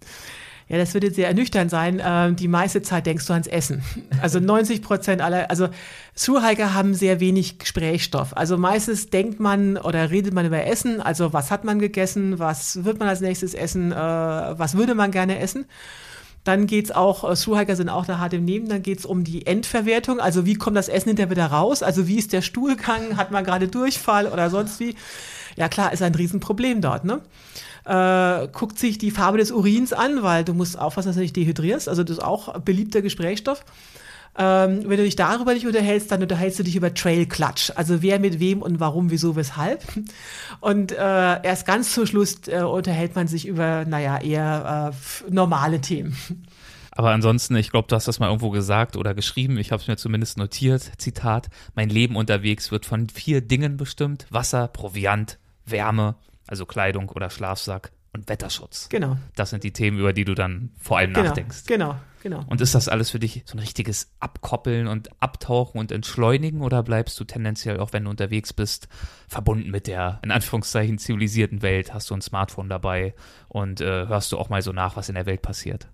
Ja, 0.68 0.76
das 0.76 0.92
wird 0.92 1.04
jetzt 1.04 1.16
sehr 1.16 1.28
ernüchternd 1.28 1.70
sein. 1.70 2.00
Ähm, 2.04 2.36
die 2.36 2.46
meiste 2.46 2.82
Zeit 2.82 3.06
denkst 3.06 3.26
du 3.26 3.32
ans 3.32 3.46
Essen. 3.46 3.82
Also 4.20 4.40
90 4.40 4.82
Prozent 4.82 5.22
aller, 5.22 5.48
also 5.48 5.68
Thru-Hiker 6.16 6.74
haben 6.74 6.92
sehr 6.92 7.20
wenig 7.20 7.58
Gesprächsstoff. 7.58 8.36
Also 8.36 8.58
meistens 8.58 9.10
denkt 9.10 9.40
man 9.40 9.76
oder 9.76 10.10
redet 10.10 10.34
man 10.34 10.44
über 10.44 10.64
Essen. 10.64 11.00
Also 11.00 11.32
was 11.32 11.50
hat 11.50 11.64
man 11.64 11.78
gegessen? 11.78 12.38
Was 12.38 12.84
wird 12.84 12.98
man 12.98 13.08
als 13.08 13.20
nächstes 13.20 13.54
essen? 13.54 13.92
Äh, 13.92 13.96
was 13.96 14.76
würde 14.76 14.94
man 14.94 15.10
gerne 15.10 15.38
essen? 15.38 15.66
Dann 16.44 16.66
geht's 16.66 16.90
auch, 16.90 17.28
äh, 17.28 17.36
Schuhhiker 17.36 17.76
sind 17.76 17.88
auch 17.88 18.06
da 18.06 18.18
hart 18.18 18.32
im 18.32 18.44
Nehmen, 18.44 18.68
dann 18.68 18.82
geht's 18.82 19.04
um 19.04 19.24
die 19.24 19.46
Endverwertung, 19.46 20.20
also 20.20 20.46
wie 20.46 20.54
kommt 20.54 20.76
das 20.76 20.88
Essen 20.88 21.10
hinterher 21.10 21.30
wieder 21.30 21.46
raus, 21.46 21.82
also 21.82 22.08
wie 22.08 22.18
ist 22.18 22.32
der 22.32 22.42
Stuhlgang, 22.42 23.16
hat 23.16 23.30
man 23.30 23.44
gerade 23.44 23.68
Durchfall 23.68 24.26
oder 24.26 24.50
sonst 24.50 24.80
wie. 24.80 24.94
Ja 25.56 25.68
klar, 25.68 25.92
ist 25.92 26.02
ein 26.02 26.14
Riesenproblem 26.14 26.80
dort, 26.80 27.04
ne? 27.04 27.20
Äh, 27.84 28.48
guckt 28.48 28.78
sich 28.78 28.98
die 28.98 29.10
Farbe 29.10 29.38
des 29.38 29.50
Urins 29.50 29.92
an, 29.92 30.22
weil 30.22 30.44
du 30.44 30.54
musst 30.54 30.78
aufpassen, 30.78 31.08
dass 31.08 31.16
du 31.16 31.22
nicht 31.22 31.36
dehydrierst, 31.36 31.88
also 31.88 32.04
das 32.04 32.18
ist 32.18 32.22
auch 32.22 32.58
beliebter 32.60 33.02
Gesprächsstoff. 33.02 33.64
Ähm, 34.40 34.82
wenn 34.86 34.96
du 34.96 35.02
dich 35.02 35.16
darüber 35.16 35.52
nicht 35.52 35.66
unterhältst, 35.66 36.12
dann 36.12 36.22
unterhältst 36.22 36.60
du 36.60 36.62
dich 36.62 36.76
über 36.76 36.94
Trail-Klatsch. 36.94 37.72
Also 37.74 38.02
wer 38.02 38.20
mit 38.20 38.38
wem 38.38 38.62
und 38.62 38.78
warum, 38.78 39.10
wieso, 39.10 39.34
weshalb. 39.34 39.82
Und 40.60 40.92
äh, 40.92 40.96
erst 41.42 41.66
ganz 41.66 41.92
zum 41.92 42.06
Schluss 42.06 42.46
äh, 42.46 42.62
unterhält 42.62 43.16
man 43.16 43.26
sich 43.26 43.46
über, 43.48 43.84
naja, 43.84 44.18
eher 44.18 44.92
äh, 44.92 45.30
normale 45.30 45.80
Themen. 45.80 46.16
Aber 46.92 47.10
ansonsten, 47.10 47.56
ich 47.56 47.70
glaube, 47.70 47.88
du 47.88 47.96
hast 47.96 48.08
das 48.08 48.18
mal 48.20 48.26
irgendwo 48.26 48.50
gesagt 48.50 48.96
oder 48.96 49.14
geschrieben, 49.14 49.58
ich 49.58 49.72
habe 49.72 49.80
es 49.80 49.88
mir 49.88 49.96
zumindest 49.96 50.36
notiert, 50.38 50.90
Zitat, 50.98 51.48
mein 51.74 51.88
Leben 51.88 52.16
unterwegs 52.16 52.70
wird 52.72 52.86
von 52.86 53.08
vier 53.08 53.40
Dingen 53.40 53.76
bestimmt, 53.76 54.26
Wasser, 54.30 54.68
Proviant, 54.68 55.38
Wärme, 55.64 56.16
also 56.46 56.66
Kleidung 56.66 57.08
oder 57.08 57.30
Schlafsack 57.30 57.92
und 58.12 58.28
Wetterschutz. 58.28 58.88
Genau. 58.88 59.16
Das 59.36 59.50
sind 59.50 59.64
die 59.64 59.72
Themen, 59.72 59.98
über 59.98 60.12
die 60.12 60.24
du 60.24 60.34
dann 60.34 60.70
vor 60.78 60.98
allem 60.98 61.12
genau, 61.12 61.28
nachdenkst. 61.28 61.66
Genau, 61.66 61.96
genau. 62.22 62.44
Und 62.48 62.60
ist 62.60 62.74
das 62.74 62.88
alles 62.88 63.10
für 63.10 63.18
dich 63.18 63.42
so 63.44 63.56
ein 63.56 63.60
richtiges 63.60 64.10
Abkoppeln 64.18 64.86
und 64.86 65.10
Abtauchen 65.20 65.78
und 65.78 65.92
Entschleunigen 65.92 66.62
oder 66.62 66.82
bleibst 66.82 67.18
du 67.20 67.24
tendenziell, 67.24 67.80
auch 67.80 67.92
wenn 67.92 68.04
du 68.04 68.10
unterwegs 68.10 68.52
bist, 68.52 68.88
verbunden 69.28 69.70
mit 69.70 69.86
der, 69.86 70.20
in 70.22 70.30
Anführungszeichen, 70.30 70.98
zivilisierten 70.98 71.62
Welt? 71.62 71.92
Hast 71.92 72.10
du 72.10 72.14
ein 72.14 72.22
Smartphone 72.22 72.68
dabei 72.68 73.14
und 73.48 73.80
äh, 73.80 74.06
hörst 74.06 74.32
du 74.32 74.38
auch 74.38 74.48
mal 74.48 74.62
so 74.62 74.72
nach, 74.72 74.96
was 74.96 75.08
in 75.08 75.14
der 75.14 75.26
Welt 75.26 75.42
passiert? 75.42 75.88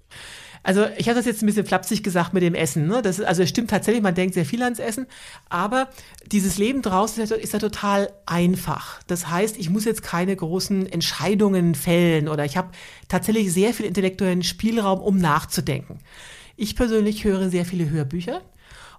Also 0.65 0.87
ich 0.97 1.09
habe 1.09 1.17
das 1.17 1.27
jetzt 1.27 1.43
ein 1.43 1.47
bisschen 1.47 1.67
flapsig 1.67 2.03
gesagt 2.03 2.33
mit 2.33 2.43
dem 2.43 2.55
Essen. 2.55 2.87
Ne? 2.87 3.03
Das 3.03 3.19
ist, 3.19 3.27
also 3.27 3.43
es 3.43 3.51
stimmt 3.51 3.71
tatsächlich, 3.71 4.03
man 4.03 4.15
denkt 4.15 4.35
sehr 4.35 4.47
viel 4.47 4.63
ans 4.63 4.79
Essen, 4.79 5.07
aber 5.51 5.89
dieses 6.33 6.57
Leben 6.57 6.81
draußen 6.81 7.23
ist 7.23 7.31
ja, 7.31 7.37
ist 7.37 7.53
ja 7.53 7.59
total 7.59 8.11
einfach. 8.25 9.01
Das 9.07 9.29
heißt, 9.29 9.59
ich 9.59 9.69
muss 9.69 9.85
jetzt 9.85 10.03
keine 10.03 10.35
großen 10.35 10.87
Entscheidungen 10.87 11.75
fällen 11.75 12.29
oder 12.29 12.47
ich 12.47 12.57
habe 12.57 12.71
tatsächlich 13.09 13.53
sehr 13.53 13.75
viel 13.75 13.85
intellektuellen 13.85 14.43
Spielraum, 14.43 15.01
um 15.01 15.19
nachzudenken. 15.19 15.99
Ich 16.57 16.77
persönlich 16.77 17.25
höre 17.25 17.51
sehr 17.51 17.67
viele 17.67 17.91
Hörbücher. 17.91 18.41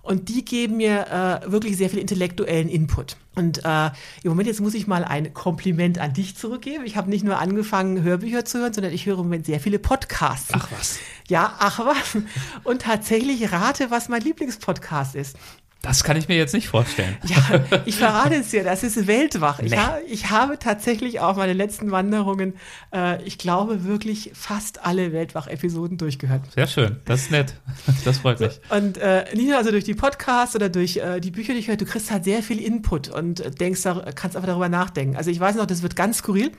Und 0.05 0.29
die 0.29 0.45
geben 0.45 0.77
mir 0.77 1.41
äh, 1.43 1.51
wirklich 1.51 1.77
sehr 1.77 1.89
viel 1.89 1.97
intellektuellen 1.97 2.69
Input. 2.69 3.17
Und 3.33 3.65
äh, 3.65 3.87
im 4.21 4.29
Moment 4.29 4.47
jetzt 4.47 4.61
muss 4.61 4.75
ich 4.75 4.85
mal 4.85 5.03
ein 5.03 5.33
Kompliment 5.33 5.97
an 5.97 6.13
dich 6.13 6.37
zurückgeben. 6.37 6.85
Ich 6.85 6.95
habe 6.95 7.09
nicht 7.09 7.25
nur 7.25 7.39
angefangen, 7.39 8.03
Hörbücher 8.03 8.45
zu 8.45 8.59
hören, 8.59 8.71
sondern 8.71 8.93
ich 8.93 9.07
höre 9.07 9.17
im 9.17 9.23
Moment 9.23 9.47
sehr 9.47 9.59
viele 9.59 9.79
Podcasts. 9.79 10.51
Ach 10.53 10.69
was. 10.71 10.99
Ja, 11.27 11.55
ach 11.57 11.79
was. 11.79 12.21
Und 12.63 12.83
tatsächlich 12.83 13.51
rate, 13.51 13.89
was 13.89 14.07
mein 14.07 14.21
Lieblingspodcast 14.21 15.15
ist. 15.15 15.37
Das 15.82 16.03
kann 16.03 16.17
ich 16.17 16.28
mir 16.28 16.36
jetzt 16.36 16.53
nicht 16.53 16.67
vorstellen. 16.67 17.17
Ja, 17.26 17.82
ich 17.86 17.97
verrate 17.97 18.36
es 18.36 18.49
dir, 18.49 18.63
das 18.63 18.84
ist 18.84 19.07
Weltwach. 19.07 19.59
Ich, 19.59 19.71
nee. 19.71 19.78
ha, 19.78 19.97
ich 20.07 20.30
habe 20.30 20.57
tatsächlich 20.59 21.19
auf 21.19 21.38
meine 21.38 21.53
letzten 21.53 21.91
Wanderungen, 21.91 22.53
äh, 22.93 23.21
ich 23.23 23.38
glaube 23.38 23.84
wirklich 23.84 24.32
fast 24.34 24.86
alle 24.86 25.11
Weltwach-Episoden 25.11 25.97
durchgehört. 25.97 26.41
Sehr 26.53 26.67
schön, 26.67 26.97
das 27.05 27.23
ist 27.23 27.32
nett. 27.32 27.55
Das 28.03 28.19
freut 28.19 28.39
mich. 28.39 28.59
Und 28.69 28.97
äh, 28.97 29.26
nicht 29.36 29.47
nur 29.47 29.57
also 29.57 29.71
durch 29.71 29.84
die 29.84 29.95
Podcasts 29.95 30.55
oder 30.55 30.69
durch 30.69 30.97
äh, 30.97 31.19
die 31.19 31.32
Bücher, 31.32 31.53
die 31.53 31.59
ich 31.59 31.67
höre, 31.67 31.78
du 31.78 31.86
kriegst 31.86 32.11
halt 32.11 32.23
sehr 32.23 32.41
viel 32.41 32.59
Input 32.59 33.09
und 33.09 33.59
denkst, 33.59 33.84
kannst 34.15 34.36
einfach 34.36 34.47
darüber 34.47 34.69
nachdenken. 34.69 35.15
Also 35.17 35.30
ich 35.30 35.39
weiß 35.39 35.55
noch, 35.55 35.65
das 35.65 35.82
wird 35.82 35.95
ganz 35.95 36.17
skurril. 36.17 36.51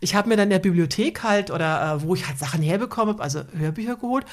Ich 0.00 0.14
habe 0.14 0.28
mir 0.28 0.36
dann 0.36 0.44
in 0.44 0.50
der 0.50 0.58
Bibliothek 0.58 1.22
halt 1.22 1.50
oder 1.50 1.96
äh, 1.96 2.02
wo 2.02 2.14
ich 2.14 2.26
halt 2.26 2.38
Sachen 2.38 2.62
herbekommen 2.62 3.14
habe, 3.14 3.22
also 3.22 3.42
Hörbücher 3.56 3.96
geholt, 3.96 4.24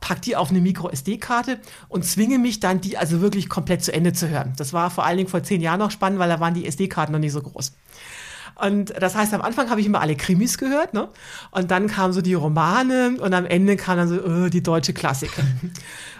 pack 0.00 0.22
die 0.22 0.36
auf 0.36 0.50
eine 0.50 0.60
Micro-SD-Karte 0.60 1.60
und 1.88 2.04
zwinge 2.04 2.38
mich 2.38 2.60
dann, 2.60 2.80
die 2.80 2.96
also 2.96 3.20
wirklich 3.20 3.48
komplett 3.48 3.82
zu 3.84 3.92
Ende 3.92 4.12
zu 4.12 4.28
hören. 4.28 4.52
Das 4.56 4.72
war 4.72 4.90
vor 4.90 5.04
allen 5.04 5.18
Dingen 5.18 5.28
vor 5.28 5.42
zehn 5.42 5.60
Jahren 5.60 5.78
noch 5.78 5.90
spannend, 5.90 6.18
weil 6.18 6.28
da 6.28 6.40
waren 6.40 6.54
die 6.54 6.66
SD-Karten 6.66 7.12
noch 7.12 7.18
nicht 7.18 7.32
so 7.32 7.42
groß. 7.42 7.72
Und 8.60 8.92
das 9.00 9.14
heißt, 9.14 9.32
am 9.34 9.40
Anfang 9.40 9.70
habe 9.70 9.80
ich 9.80 9.86
immer 9.86 10.00
alle 10.00 10.16
Krimis 10.16 10.58
gehört, 10.58 10.92
ne? 10.92 11.08
Und 11.52 11.70
dann 11.70 11.86
kamen 11.86 12.12
so 12.12 12.20
die 12.20 12.34
Romane 12.34 13.16
und 13.20 13.32
am 13.32 13.46
Ende 13.46 13.76
kam 13.76 13.96
dann 13.96 14.08
so 14.08 14.16
uh, 14.16 14.48
die 14.48 14.62
deutsche 14.62 14.92
Klassiker. 14.92 15.42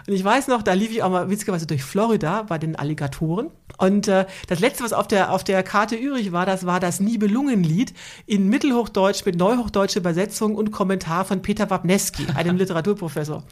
Und 0.07 0.15
ich 0.15 0.23
weiß 0.23 0.47
noch, 0.47 0.63
da 0.63 0.73
lief 0.73 0.89
ich 0.89 1.03
auch 1.03 1.11
mal 1.11 1.29
witzigerweise 1.29 1.67
durch 1.67 1.83
Florida 1.83 2.41
bei 2.41 2.57
den 2.57 2.75
Alligatoren. 2.75 3.51
Und 3.77 4.07
äh, 4.07 4.25
das 4.47 4.59
letzte, 4.59 4.83
was 4.83 4.91
auf 4.91 5.07
der, 5.07 5.31
auf 5.31 5.43
der 5.43 5.61
Karte 5.61 5.95
übrig 5.95 6.31
war, 6.31 6.47
das 6.47 6.65
war 6.65 6.79
das 6.79 6.99
Nibelungenlied 6.99 7.93
in 8.25 8.47
Mittelhochdeutsch 8.49 9.23
mit 9.25 9.35
neuhochdeutscher 9.35 9.99
Übersetzung 9.99 10.55
und 10.55 10.71
Kommentar 10.71 11.25
von 11.25 11.43
Peter 11.43 11.69
Wapneski, 11.69 12.25
einem 12.33 12.57
Literaturprofessor. 12.57 13.43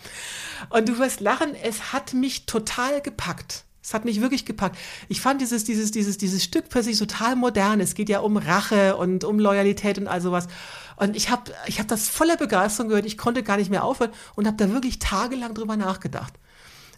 Und 0.70 0.90
du 0.90 0.98
wirst 0.98 1.20
lachen, 1.20 1.50
es 1.62 1.94
hat 1.94 2.16
mich 2.16 2.48
total 2.48 3.02
gepackt. 3.02 3.67
Es 3.88 3.94
hat 3.94 4.04
mich 4.04 4.20
wirklich 4.20 4.44
gepackt. 4.44 4.78
Ich 5.08 5.22
fand 5.22 5.40
dieses, 5.40 5.64
dieses, 5.64 5.92
dieses, 5.92 6.18
dieses 6.18 6.44
Stück 6.44 6.68
plötzlich 6.68 7.00
total 7.00 7.38
modern. 7.38 7.80
Es 7.80 7.96
geht 7.96 8.10
ja 8.10 8.20
um 8.20 8.36
Rache 8.36 8.98
und 8.98 9.24
um 9.24 9.40
Loyalität 9.40 9.98
und 9.98 10.10
all 10.10 10.20
sowas. 10.20 10.50
Und 10.98 11.16
ich 11.16 11.30
habe 11.30 11.54
ich 11.68 11.80
hab 11.80 11.88
das 11.88 12.10
voller 12.10 12.36
Begeisterung 12.36 12.90
gehört. 12.90 13.06
Ich 13.06 13.18
konnte 13.18 13.44
gar 13.44 13.56
nicht 13.56 13.70
mehr 13.70 13.86
aufhören 13.86 14.12
und 14.36 14.46
habe 14.46 14.58
da 14.58 14.74
wirklich 14.74 15.00
tagelang 15.00 15.54
drüber 15.54 15.78
nachgedacht. 15.78 16.34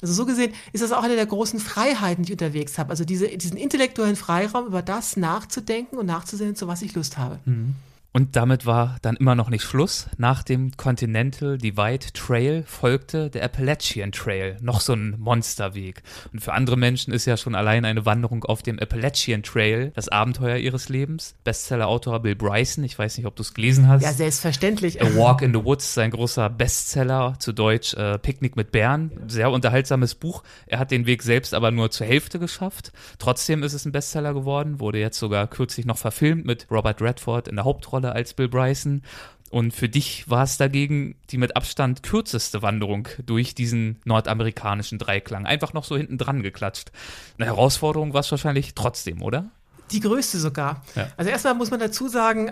Also 0.01 0.15
so 0.15 0.25
gesehen 0.25 0.51
ist 0.73 0.83
das 0.83 0.91
auch 0.91 1.03
eine 1.03 1.15
der 1.15 1.27
großen 1.27 1.59
Freiheiten, 1.59 2.23
die 2.23 2.33
ich 2.33 2.41
unterwegs 2.41 2.79
habe. 2.79 2.89
Also 2.89 3.05
diese, 3.05 3.27
diesen 3.37 3.57
intellektuellen 3.57 4.15
Freiraum, 4.15 4.65
über 4.65 4.81
das 4.81 5.15
nachzudenken 5.15 5.95
und 5.95 6.07
nachzusehen, 6.07 6.55
zu 6.55 6.67
was 6.67 6.81
ich 6.81 6.95
Lust 6.95 7.19
habe. 7.19 7.37
Mhm. 7.45 7.75
Und 8.11 8.35
damit 8.35 8.65
war 8.65 8.97
dann 9.03 9.17
immer 9.17 9.35
noch 9.35 9.51
nicht 9.51 9.61
Schluss. 9.61 10.07
Nach 10.17 10.41
dem 10.41 10.75
Continental 10.77 11.59
Divide 11.59 12.11
Trail 12.13 12.63
folgte 12.65 13.29
der 13.29 13.43
Appalachian 13.43 14.11
Trail, 14.11 14.57
noch 14.61 14.81
so 14.81 14.93
ein 14.93 15.15
Monsterweg. 15.19 16.01
Und 16.33 16.39
für 16.39 16.53
andere 16.53 16.75
Menschen 16.75 17.13
ist 17.13 17.25
ja 17.25 17.37
schon 17.37 17.53
allein 17.53 17.85
eine 17.85 18.07
Wanderung 18.07 18.43
auf 18.45 18.63
dem 18.63 18.79
Appalachian 18.79 19.43
Trail 19.43 19.91
das 19.95 20.09
Abenteuer 20.09 20.57
ihres 20.57 20.89
Lebens. 20.89 21.35
Bestseller-Autor 21.43 22.21
Bill 22.21 22.35
Bryson, 22.35 22.83
ich 22.83 22.97
weiß 22.97 23.17
nicht, 23.17 23.27
ob 23.27 23.35
du 23.35 23.43
es 23.43 23.53
gelesen 23.53 23.87
hast. 23.87 24.01
Ja, 24.01 24.11
selbstverständlich. 24.11 25.01
A 25.03 25.15
Walk 25.15 25.43
in 25.43 25.53
the 25.53 25.63
Woods, 25.63 25.93
sein 25.93 26.09
großer 26.09 26.49
Bestseller, 26.49 27.35
zu 27.37 27.53
Deutsch 27.53 27.93
äh, 27.93 28.17
Picknick 28.17 28.55
mit 28.55 28.71
Bären. 28.71 29.11
Sehr 29.27 29.51
unterhaltsames 29.51 30.15
Buch. 30.15 30.41
Er 30.65 30.79
hat 30.79 30.89
den 30.89 31.05
Weg 31.05 31.21
selbst 31.21 31.53
aber 31.53 31.69
nur 31.69 31.91
zur 31.91 32.07
Hälfte 32.07 32.39
geschafft. 32.39 32.91
Trotzdem 33.19 33.61
ist 33.61 33.73
es 33.73 33.85
ein 33.85 33.91
Bestseller 33.91 34.33
geworden, 34.33 34.79
wurde 34.79 34.97
jetzt 34.97 35.19
sogar 35.19 35.45
kürzlich 35.47 35.85
noch 35.85 35.97
verfilmt 35.97 36.45
mit 36.45 36.65
Robert 36.71 37.03
Redford 37.03 37.47
in 37.47 37.55
der 37.55 37.65
Hauptrolle 37.65 37.98
Rolle 37.99 38.13
als 38.13 38.33
Bill 38.33 38.47
Bryson. 38.47 39.03
Und 39.49 39.73
für 39.73 39.89
dich 39.89 40.29
war 40.29 40.43
es 40.43 40.57
dagegen 40.57 41.15
die 41.31 41.37
mit 41.37 41.55
Abstand 41.55 42.03
kürzeste 42.03 42.61
Wanderung 42.61 43.07
durch 43.25 43.55
diesen 43.55 43.99
nordamerikanischen 44.05 44.99
Dreiklang. 44.99 45.47
Einfach 45.47 45.73
noch 45.73 45.83
so 45.83 45.97
hinten 45.97 46.19
dran 46.19 46.43
geklatscht. 46.43 46.91
Eine 47.37 47.47
Herausforderung 47.47 48.13
war 48.13 48.21
es 48.21 48.29
wahrscheinlich 48.29 48.75
trotzdem, 48.75 49.23
oder? 49.23 49.49
Die 49.91 49.99
größte 49.99 50.39
sogar. 50.39 50.83
Ja. 50.95 51.07
Also 51.17 51.31
erstmal 51.31 51.55
muss 51.55 51.71
man 51.71 51.79
dazu 51.79 52.07
sagen, 52.07 52.47
äh, 52.47 52.51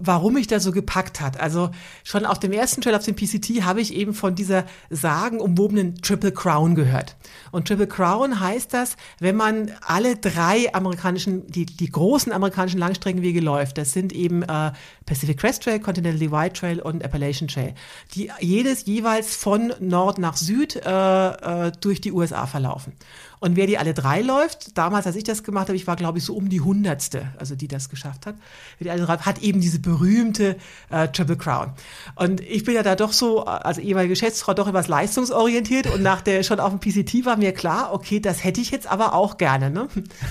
warum 0.00 0.34
mich 0.34 0.46
da 0.46 0.60
so 0.60 0.72
gepackt 0.72 1.20
hat. 1.20 1.40
Also 1.40 1.70
schon 2.02 2.26
auf 2.26 2.38
dem 2.38 2.52
ersten 2.52 2.80
Trail 2.80 2.94
auf 2.94 3.04
dem 3.04 3.14
PCT 3.14 3.62
habe 3.64 3.80
ich 3.80 3.94
eben 3.94 4.14
von 4.14 4.34
dieser 4.34 4.64
sagenumwobenen 4.90 5.96
Triple 5.96 6.32
Crown 6.32 6.74
gehört. 6.74 7.16
Und 7.52 7.68
Triple 7.68 7.86
Crown 7.86 8.40
heißt 8.40 8.74
das, 8.74 8.96
wenn 9.20 9.36
man 9.36 9.70
alle 9.86 10.16
drei 10.16 10.72
amerikanischen, 10.74 11.46
die, 11.46 11.66
die 11.66 11.90
großen 11.90 12.32
amerikanischen 12.32 12.78
Langstreckenwege 12.78 13.40
läuft. 13.40 13.78
Das 13.78 13.92
sind 13.92 14.12
eben 14.12 14.42
äh, 14.42 14.72
Pacific 15.06 15.38
Crest 15.38 15.62
Trail, 15.62 15.80
Continental 15.80 16.18
Divide 16.18 16.52
Trail 16.52 16.80
und 16.80 17.04
Appalachian 17.04 17.48
Trail. 17.48 17.74
Die 18.14 18.30
jedes 18.40 18.86
jeweils 18.86 19.36
von 19.36 19.72
Nord 19.80 20.18
nach 20.18 20.36
Süd 20.36 20.76
äh, 20.76 21.68
äh, 21.68 21.72
durch 21.80 22.00
die 22.00 22.12
USA 22.12 22.46
verlaufen. 22.46 22.94
Und 23.40 23.56
wer 23.56 23.66
die 23.66 23.78
alle 23.78 23.94
drei 23.94 24.22
läuft, 24.22 24.76
damals, 24.78 25.06
als 25.06 25.16
ich 25.16 25.24
das 25.24 25.42
gemacht 25.42 25.68
habe, 25.68 25.76
ich 25.76 25.86
war, 25.86 25.96
glaube 25.96 26.18
ich, 26.18 26.24
so 26.24 26.34
um 26.34 26.48
die 26.48 26.60
hundertste, 26.60 27.28
also 27.38 27.54
die 27.54 27.68
das 27.68 27.88
geschafft 27.88 28.26
hat, 28.26 28.36
wer 28.78 28.84
die 28.84 28.90
alle 28.90 29.06
drei, 29.06 29.16
hat 29.18 29.42
eben 29.42 29.60
diese 29.60 29.78
berühmte 29.78 30.56
äh, 30.90 31.08
Triple 31.08 31.36
Crown. 31.36 31.72
Und 32.14 32.40
ich 32.40 32.64
bin 32.64 32.74
ja 32.74 32.82
da 32.82 32.94
doch 32.96 33.12
so, 33.12 33.44
als 33.44 33.78
ehemalige 33.78 34.12
Geschäftsfrau, 34.12 34.54
doch 34.54 34.68
etwas 34.68 34.88
leistungsorientiert 34.88 35.86
und 35.92 36.02
nach 36.02 36.20
der 36.20 36.42
schon 36.42 36.60
auf 36.60 36.72
dem 36.76 36.80
PCT 36.80 37.24
war 37.24 37.36
mir 37.36 37.52
klar, 37.52 37.92
okay, 37.92 38.20
das 38.20 38.44
hätte 38.44 38.60
ich 38.60 38.70
jetzt 38.70 38.86
aber 38.86 39.14
auch 39.14 39.36
gerne. 39.36 39.70
Ne? 39.70 39.88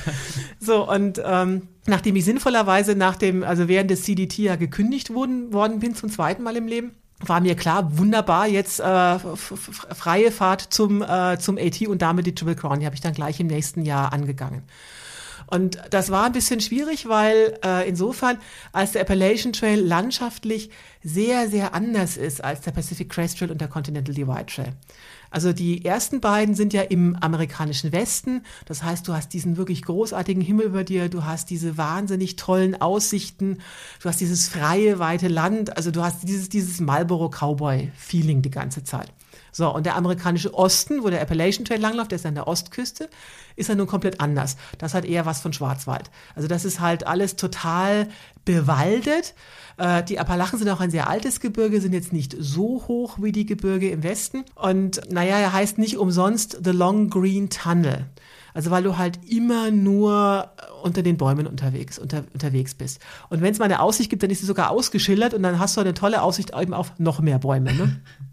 so, 0.59 0.89
und 0.89 1.21
ähm, 1.23 1.67
nachdem 1.85 2.15
ich 2.15 2.25
sinnvollerweise 2.25 2.95
nach 2.95 3.15
dem, 3.15 3.43
also 3.43 3.67
während 3.67 3.91
des 3.91 4.03
CDT 4.03 4.39
ja 4.39 4.55
gekündigt 4.55 5.13
wurden, 5.13 5.53
worden 5.53 5.79
bin 5.79 5.95
zum 5.95 6.09
zweiten 6.09 6.43
Mal 6.43 6.55
im 6.55 6.67
Leben, 6.67 6.91
war 7.19 7.41
mir 7.41 7.55
klar, 7.55 7.97
wunderbar, 7.97 8.47
jetzt 8.47 8.79
äh, 8.79 9.19
freie 9.19 10.31
Fahrt 10.31 10.61
zum, 10.73 11.01
äh, 11.01 11.37
zum 11.39 11.57
AT 11.57 11.81
und 11.87 12.01
damit 12.01 12.25
die 12.25 12.35
Triple 12.35 12.55
Crown. 12.55 12.79
Die 12.79 12.85
habe 12.85 12.95
ich 12.95 13.01
dann 13.01 13.13
gleich 13.13 13.39
im 13.39 13.47
nächsten 13.47 13.83
Jahr 13.83 14.11
angegangen. 14.13 14.63
Und 15.47 15.77
das 15.91 16.09
war 16.09 16.25
ein 16.25 16.31
bisschen 16.31 16.61
schwierig, 16.61 17.07
weil 17.07 17.59
äh, 17.63 17.87
insofern, 17.87 18.39
als 18.71 18.93
der 18.93 19.01
Appalachian 19.01 19.53
Trail 19.53 19.79
landschaftlich 19.79 20.69
sehr, 21.03 21.49
sehr 21.49 21.73
anders 21.73 22.17
ist 22.17 22.43
als 22.43 22.61
der 22.61 22.71
Pacific 22.71 23.09
Crest 23.09 23.37
Trail 23.37 23.51
und 23.51 23.61
der 23.61 23.67
Continental 23.67 24.15
Divide 24.15 24.45
Trail. 24.47 24.73
Also 25.33 25.51
die 25.51 25.83
ersten 25.83 26.21
beiden 26.21 26.53
sind 26.53 26.73
ja 26.73 26.83
im 26.83 27.15
amerikanischen 27.15 27.91
Westen. 27.91 28.43
Das 28.67 28.83
heißt, 28.83 29.07
du 29.07 29.13
hast 29.13 29.33
diesen 29.33 29.57
wirklich 29.57 29.81
großartigen 29.81 30.43
Himmel 30.43 30.67
über 30.67 30.83
dir, 30.83 31.09
du 31.09 31.25
hast 31.25 31.49
diese 31.49 31.75
wahnsinnig 31.75 32.35
tollen 32.35 32.79
Aussichten, 32.79 33.57
du 34.03 34.09
hast 34.09 34.21
dieses 34.21 34.47
freie, 34.47 34.99
weite 34.99 35.29
Land. 35.29 35.75
Also 35.75 35.89
du 35.89 36.03
hast 36.03 36.27
dieses, 36.27 36.49
dieses 36.49 36.79
Marlboro 36.79 37.29
Cowboy 37.29 37.91
Feeling 37.97 38.43
die 38.43 38.51
ganze 38.51 38.83
Zeit. 38.83 39.11
So, 39.53 39.73
und 39.73 39.85
der 39.85 39.95
amerikanische 39.95 40.53
Osten, 40.53 41.03
wo 41.03 41.09
der 41.09 41.21
Appalachian 41.21 41.63
Trail 41.63 41.79
langläuft, 41.79 42.11
der 42.11 42.17
ist 42.17 42.25
an 42.25 42.33
der 42.33 42.47
Ostküste, 42.47 43.07
ist 43.55 43.69
ja 43.69 43.75
nun 43.75 43.85
komplett 43.87 44.19
anders. 44.19 44.57
Das 44.79 44.95
hat 44.95 45.05
eher 45.05 45.27
was 45.27 45.41
von 45.41 45.53
Schwarzwald. 45.53 46.09
Also 46.35 46.47
das 46.47 46.65
ist 46.65 46.79
halt 46.79 47.05
alles 47.05 47.35
total 47.35 48.09
bewaldet. 48.45 49.35
Äh, 49.77 50.03
die 50.03 50.19
Appalachen 50.19 50.57
sind 50.57 50.69
auch 50.69 50.79
ein 50.79 50.89
sehr 50.89 51.07
altes 51.07 51.39
Gebirge, 51.39 51.79
sind 51.79 51.93
jetzt 51.93 52.11
nicht 52.11 52.35
so 52.39 52.83
hoch 52.87 53.19
wie 53.21 53.31
die 53.31 53.45
Gebirge 53.45 53.91
im 53.91 54.01
Westen. 54.01 54.43
Und 54.55 55.01
naja, 55.11 55.37
er 55.37 55.53
heißt 55.53 55.77
nicht 55.77 55.97
umsonst 55.97 56.59
The 56.63 56.71
Long 56.71 57.11
Green 57.11 57.49
Tunnel. 57.51 58.07
Also 58.55 58.71
weil 58.71 58.83
du 58.83 58.97
halt 58.97 59.19
immer 59.27 59.71
nur 59.71 60.51
unter 60.83 61.01
den 61.01 61.17
Bäumen 61.17 61.47
unterwegs, 61.47 61.97
unter, 61.97 62.23
unterwegs 62.33 62.75
bist. 62.75 62.99
Und 63.29 63.41
wenn 63.41 63.51
es 63.51 63.59
mal 63.59 63.65
eine 63.65 63.81
Aussicht 63.81 64.09
gibt, 64.09 64.23
dann 64.23 64.29
ist 64.29 64.41
sie 64.41 64.45
sogar 64.45 64.69
ausgeschildert 64.69 65.33
und 65.33 65.43
dann 65.43 65.59
hast 65.59 65.77
du 65.77 65.81
eine 65.81 65.93
tolle 65.93 66.21
Aussicht 66.21 66.53
eben 66.59 66.73
auf 66.73 66.99
noch 66.99 67.19
mehr 67.19 67.39
Bäume. 67.39 67.73
Ne? 67.73 68.01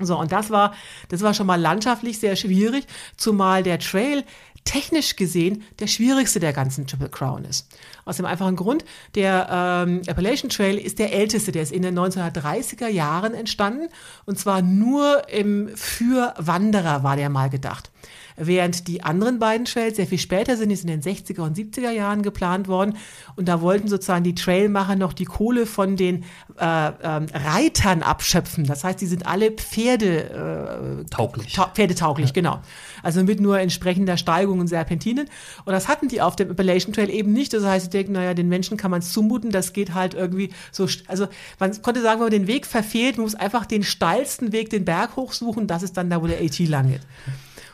So, 0.00 0.18
und 0.18 0.32
das 0.32 0.50
war, 0.50 0.74
das 1.08 1.22
war 1.22 1.34
schon 1.34 1.46
mal 1.46 1.60
landschaftlich 1.60 2.18
sehr 2.18 2.36
schwierig, 2.36 2.86
zumal 3.16 3.62
der 3.62 3.78
Trail 3.78 4.24
technisch 4.64 5.16
gesehen 5.16 5.62
der 5.78 5.86
schwierigste 5.86 6.40
der 6.40 6.52
ganzen 6.52 6.86
Triple 6.86 7.08
Crown 7.08 7.44
ist. 7.44 7.68
Aus 8.04 8.18
dem 8.18 8.26
einfachen 8.26 8.56
Grund, 8.56 8.84
der 9.14 9.48
ähm, 9.50 10.02
Appalachian 10.06 10.50
Trail 10.50 10.76
ist 10.76 10.98
der 10.98 11.12
älteste, 11.12 11.52
der 11.52 11.62
ist 11.62 11.72
in 11.72 11.82
den 11.82 11.98
1930er 11.98 12.88
Jahren 12.88 13.32
entstanden 13.32 13.88
und 14.26 14.38
zwar 14.38 14.60
nur 14.60 15.28
im, 15.30 15.70
für 15.74 16.34
Wanderer 16.36 17.02
war 17.02 17.16
der 17.16 17.30
mal 17.30 17.48
gedacht 17.48 17.90
während 18.38 18.88
die 18.88 19.02
anderen 19.02 19.38
beiden 19.38 19.64
Trails 19.64 19.96
sehr 19.96 20.06
viel 20.06 20.18
später 20.18 20.56
sind, 20.56 20.68
die 20.68 20.76
sind 20.76 20.90
in 20.90 21.00
den 21.00 21.14
60er 21.14 21.40
und 21.40 21.56
70er 21.56 21.90
Jahren 21.90 22.22
geplant 22.22 22.68
worden 22.68 22.96
und 23.36 23.48
da 23.48 23.60
wollten 23.60 23.88
sozusagen 23.88 24.24
die 24.24 24.34
Trailmacher 24.34 24.96
noch 24.96 25.12
die 25.12 25.24
Kohle 25.24 25.66
von 25.66 25.96
den 25.96 26.24
äh, 26.58 26.88
ähm, 27.02 27.26
Reitern 27.32 28.02
abschöpfen. 28.02 28.64
Das 28.64 28.84
heißt, 28.84 29.00
die 29.00 29.06
sind 29.06 29.26
alle 29.26 29.50
Pferde 29.50 31.02
äh, 31.02 31.04
tauglich. 31.10 31.52
Ta 31.52 31.70
Pferdetauglich, 31.74 32.30
ja. 32.30 32.34
genau. 32.34 32.60
Also 33.02 33.22
mit 33.22 33.40
nur 33.40 33.60
entsprechender 33.60 34.16
Steigung 34.16 34.60
und 34.60 34.68
Serpentinen. 34.68 35.28
Und 35.64 35.72
das 35.72 35.88
hatten 35.88 36.08
die 36.08 36.20
auf 36.20 36.36
dem 36.36 36.50
Appalachian 36.50 36.92
Trail 36.92 37.10
eben 37.10 37.32
nicht. 37.32 37.52
Das 37.52 37.64
heißt, 37.64 37.86
sie 37.86 37.90
denken, 37.90 38.12
naja, 38.12 38.34
den 38.34 38.48
Menschen 38.48 38.76
kann 38.76 38.90
man 38.90 39.00
es 39.00 39.12
zumuten, 39.12 39.50
das 39.50 39.72
geht 39.72 39.94
halt 39.94 40.14
irgendwie 40.14 40.50
so, 40.72 40.86
also 41.06 41.28
man 41.58 41.80
konnte 41.82 42.02
sagen, 42.02 42.20
wenn 42.20 42.26
man 42.26 42.32
den 42.32 42.46
Weg 42.46 42.66
verfehlt, 42.66 43.16
man 43.16 43.24
muss 43.24 43.34
einfach 43.34 43.66
den 43.66 43.82
steilsten 43.82 44.52
Weg 44.52 44.70
den 44.70 44.84
Berg 44.84 45.16
hochsuchen, 45.16 45.66
das 45.66 45.82
ist 45.82 45.96
dann 45.96 46.10
da, 46.10 46.22
wo 46.22 46.26
der 46.26 46.40
AT 46.40 46.58
lang 46.60 46.88
geht. 46.90 47.02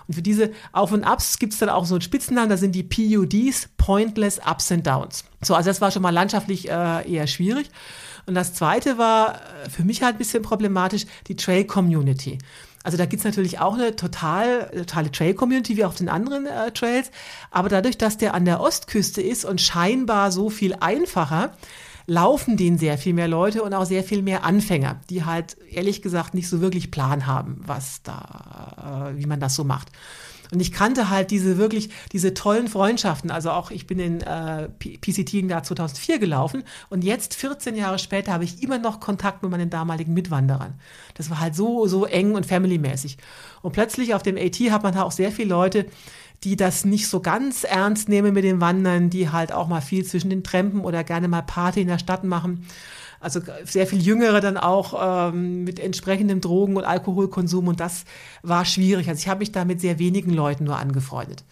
Und 0.07 0.15
für 0.15 0.23
diese 0.23 0.53
Auf- 0.73 0.93
und 0.93 1.05
Ups 1.05 1.39
gibt 1.39 1.53
es 1.53 1.59
dann 1.59 1.69
auch 1.69 1.87
so 1.87 1.95
einen 1.95 2.03
Spitzennamen, 2.03 2.51
da 2.51 2.57
sind 2.57 2.73
die 2.75 2.83
PUDs, 2.83 3.69
Pointless 3.77 4.39
Ups 4.39 4.71
and 4.73 4.87
Downs. 4.87 5.25
So, 5.43 5.55
also 5.55 5.71
das 5.71 5.81
war 5.81 5.91
schon 5.91 6.03
mal 6.03 6.11
landschaftlich 6.11 6.69
äh, 6.69 7.11
eher 7.11 7.27
schwierig. 7.27 7.71
Und 8.27 8.35
das 8.35 8.55
zweite 8.55 8.99
war 8.99 9.35
äh, 9.35 9.71
für 9.71 9.85
mich 9.85 10.03
halt 10.03 10.17
ein 10.17 10.19
bisschen 10.19 10.43
problematisch, 10.43 11.07
die 11.29 11.37
Trail 11.37 11.65
Community. 11.65 12.39
Also 12.85 12.99
da 12.99 13.07
gibt's 13.07 13.25
natürlich 13.25 13.61
auch 13.61 13.75
eine 13.75 13.97
total, 13.97 14.71
totale 14.77 15.11
Trail-Community 15.11 15.79
wie 15.79 15.87
auf 15.87 15.95
den 15.95 16.11
anderen 16.11 16.47
äh, 16.47 16.71
Trails. 16.71 17.11
Aber 17.51 17.71
dadurch, 17.71 17.97
dass 17.97 18.19
der 18.19 18.35
an 18.35 18.45
der 18.45 18.61
Ostküste 18.61 19.23
ist 19.23 19.47
und 19.47 19.63
scheinbar 19.63 20.31
so 20.31 20.51
viel 20.51 20.75
einfacher, 20.75 21.55
laufen 22.07 22.57
den 22.57 22.79
sehr 22.79 22.99
viel 22.99 23.15
mehr 23.15 23.29
Leute 23.29 23.63
und 23.63 23.75
auch 23.75 23.87
sehr 23.87 24.05
viel 24.05 24.23
mehr 24.23 24.45
Anfänger, 24.45 25.01
die 25.11 25.25
halt 25.25 25.57
ehrlich 25.71 26.03
gesagt 26.03 26.35
nicht 26.35 26.49
so 26.49 26.61
wirklich 26.61 26.91
Plan 26.91 27.27
haben, 27.27 27.61
was 27.65 28.03
da, 28.03 29.11
äh, 29.13 29.19
wie 29.19 29.27
man 29.27 29.41
das 29.41 29.55
so 29.55 29.65
macht. 29.65 29.91
Und 30.53 30.61
ich 30.61 30.73
kannte 30.73 31.11
halt 31.11 31.31
diese 31.31 31.59
wirklich, 31.59 31.91
diese 32.13 32.35
tollen 32.35 32.69
Freundschaften. 32.69 33.31
Also 33.31 33.51
auch 33.51 33.71
ich 33.71 33.87
bin 33.87 33.99
in 33.99 34.21
äh, 34.21 34.69
PCT 34.69 35.35
im 35.35 35.49
Jahr 35.49 35.63
2004 35.63 36.19
gelaufen 36.19 36.63
und 36.91 37.03
jetzt, 37.03 37.35
14 37.35 37.75
Jahre 37.75 37.99
später, 37.99 38.33
habe 38.33 38.45
ich 38.45 38.63
immer 38.63 38.79
noch 38.79 39.01
Kontakt 39.01 39.43
mit 39.43 39.51
meinen 39.51 39.71
damaligen 39.71 40.15
Mitwanderern. 40.15 40.75
Das 41.15 41.31
war 41.31 41.41
halt 41.41 41.57
so, 41.57 41.87
so 41.87 42.05
eng 42.05 42.35
und 42.35 42.47
familymäßig. 42.47 43.17
Und 43.63 43.73
plötzlich 43.73 44.15
auf 44.15 44.23
dem 44.23 44.37
AT 44.37 44.57
hat 44.71 44.83
man 44.83 44.95
da 44.95 45.03
auch 45.03 45.13
sehr 45.13 45.33
viele 45.33 45.49
Leute, 45.49 45.87
die 46.43 46.57
das 46.57 46.85
nicht 46.85 47.09
so 47.09 47.21
ganz 47.21 47.65
ernst 47.65 48.09
nehmen 48.09 48.35
mit 48.35 48.45
den 48.45 48.61
Wandern, 48.61 49.09
die 49.09 49.31
halt 49.31 49.53
auch 49.53 49.69
mal 49.69 49.81
viel 49.81 50.05
zwischen 50.05 50.31
den 50.31 50.43
Trampen 50.43 50.81
oder 50.81 51.05
gerne 51.05 51.29
mal 51.29 51.43
Party 51.43 51.81
in 51.81 51.89
der 51.89 51.99
Stadt 51.99 52.25
machen. 52.25 52.67
Also 53.21 53.41
sehr 53.65 53.87
viel 53.87 54.03
Jüngere 54.03 54.43
dann 54.43 54.59
auch 54.59 55.31
ähm, 55.33 55.65
mit 55.65 55.81
entsprechendem 55.81 56.43
Drogen- 56.43 56.77
und 56.77 56.85
Alkoholkonsum 56.85 57.69
und 57.69 57.81
das 57.81 58.05
war 58.43 58.67
schwierig. 58.67 59.09
Also 59.09 59.21
ich 59.21 59.29
habe 59.29 59.39
mich 59.39 59.53
da 59.53 59.65
mit 59.65 59.81
sehr 59.81 59.99
wenigen 59.99 60.31
Leuten 60.31 60.65
nur 60.65 60.79
angefreundet. 60.79 61.43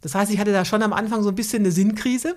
Das 0.00 0.16
heißt, 0.16 0.32
ich 0.32 0.40
hatte 0.40 0.52
da 0.52 0.64
schon 0.64 0.82
am 0.82 0.92
Anfang 0.92 1.22
so 1.22 1.28
ein 1.28 1.36
bisschen 1.36 1.62
eine 1.62 1.70
Sinnkrise, 1.70 2.36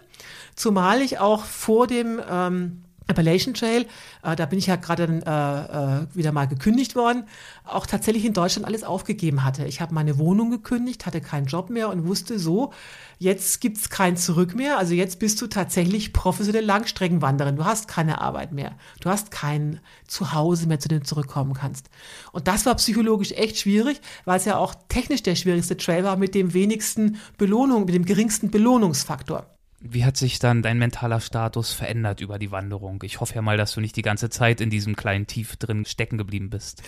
zumal 0.56 1.02
ich 1.02 1.18
auch 1.18 1.44
vor 1.44 1.88
dem 1.88 2.22
ähm, 2.30 2.85
Appalachian 3.08 3.54
Trail, 3.54 3.86
äh, 4.24 4.36
da 4.36 4.46
bin 4.46 4.58
ich 4.58 4.68
ja 4.68 4.78
gerade 4.78 5.04
äh, 5.04 6.04
äh, 6.04 6.16
wieder 6.16 6.32
mal 6.32 6.48
gekündigt 6.48 6.96
worden, 6.96 7.26
auch 7.64 7.86
tatsächlich 7.86 8.26
in 8.26 8.34
Deutschland 8.34 8.66
alles 8.66 8.84
aufgegeben 8.84 9.44
hatte. 9.44 9.66
Ich 9.66 9.80
habe 9.80 9.94
meine 9.94 10.18
Wohnung 10.18 10.50
gekündigt, 10.50 11.06
hatte 11.06 11.22
keinen 11.22 11.46
Job 11.46 11.70
mehr 11.70 11.90
und 11.90 12.08
wusste 12.08 12.40
so, 12.40 12.74
jetzt 13.20 13.62
gibt's 13.62 13.90
kein 13.90 14.18
Zurück 14.18 14.56
mehr. 14.56 14.78
Also 14.78 14.94
jetzt 14.94 15.20
bist 15.20 15.42
du 15.42 15.48
tatsächlich 15.48 16.14
professionelle 16.14 16.66
Langstreckenwanderin. 16.66 17.56
Du 17.56 17.66
hast 17.66 17.88
keine 17.88 18.22
Arbeit 18.22 18.52
mehr. 18.52 18.76
Du 19.02 19.10
hast 19.10 19.30
kein 19.32 19.80
Zuhause 20.08 20.68
mehr, 20.68 20.80
zu 20.80 20.90
dem 20.90 21.00
du 21.00 21.06
zurückkommen 21.06 21.54
kannst. 21.54 21.90
Und 22.32 22.48
das 22.48 22.66
war 22.66 22.76
psychologisch 22.76 23.32
echt 23.34 23.58
schwierig, 23.60 24.02
weil 24.26 24.38
es 24.38 24.46
ja 24.46 24.58
auch 24.58 24.76
technisch 24.90 25.24
der 25.24 25.36
schwierigste 25.36 25.78
Trail 25.78 26.04
war 26.04 26.18
mit 26.18 26.36
dem 26.36 26.54
wenigsten 26.54 27.18
Belohnung, 27.38 27.86
mit 27.86 27.94
dem 27.94 28.06
geringsten 28.06 28.50
Belohnungsfaktor. 28.50 29.55
Wie 29.88 30.04
hat 30.04 30.18
sich 30.18 30.40
dann 30.40 30.64
dein 30.64 30.80
mentaler 30.80 31.20
Status 31.20 31.72
verändert 31.72 32.20
über 32.20 32.40
die 32.40 32.50
Wanderung? 32.52 33.04
Ich 33.04 33.22
hoffe 33.22 33.36
ja 33.36 33.42
mal, 33.44 33.56
dass 33.56 33.74
du 33.74 33.82
nicht 33.82 33.96
die 33.96 34.02
ganze 34.02 34.30
Zeit 34.32 34.60
in 34.60 34.72
diesem 34.72 34.96
kleinen 34.96 35.28
Tief 35.28 35.58
drin 35.58 35.86
stecken 35.86 36.18
geblieben 36.18 36.50
bist. 36.50 36.82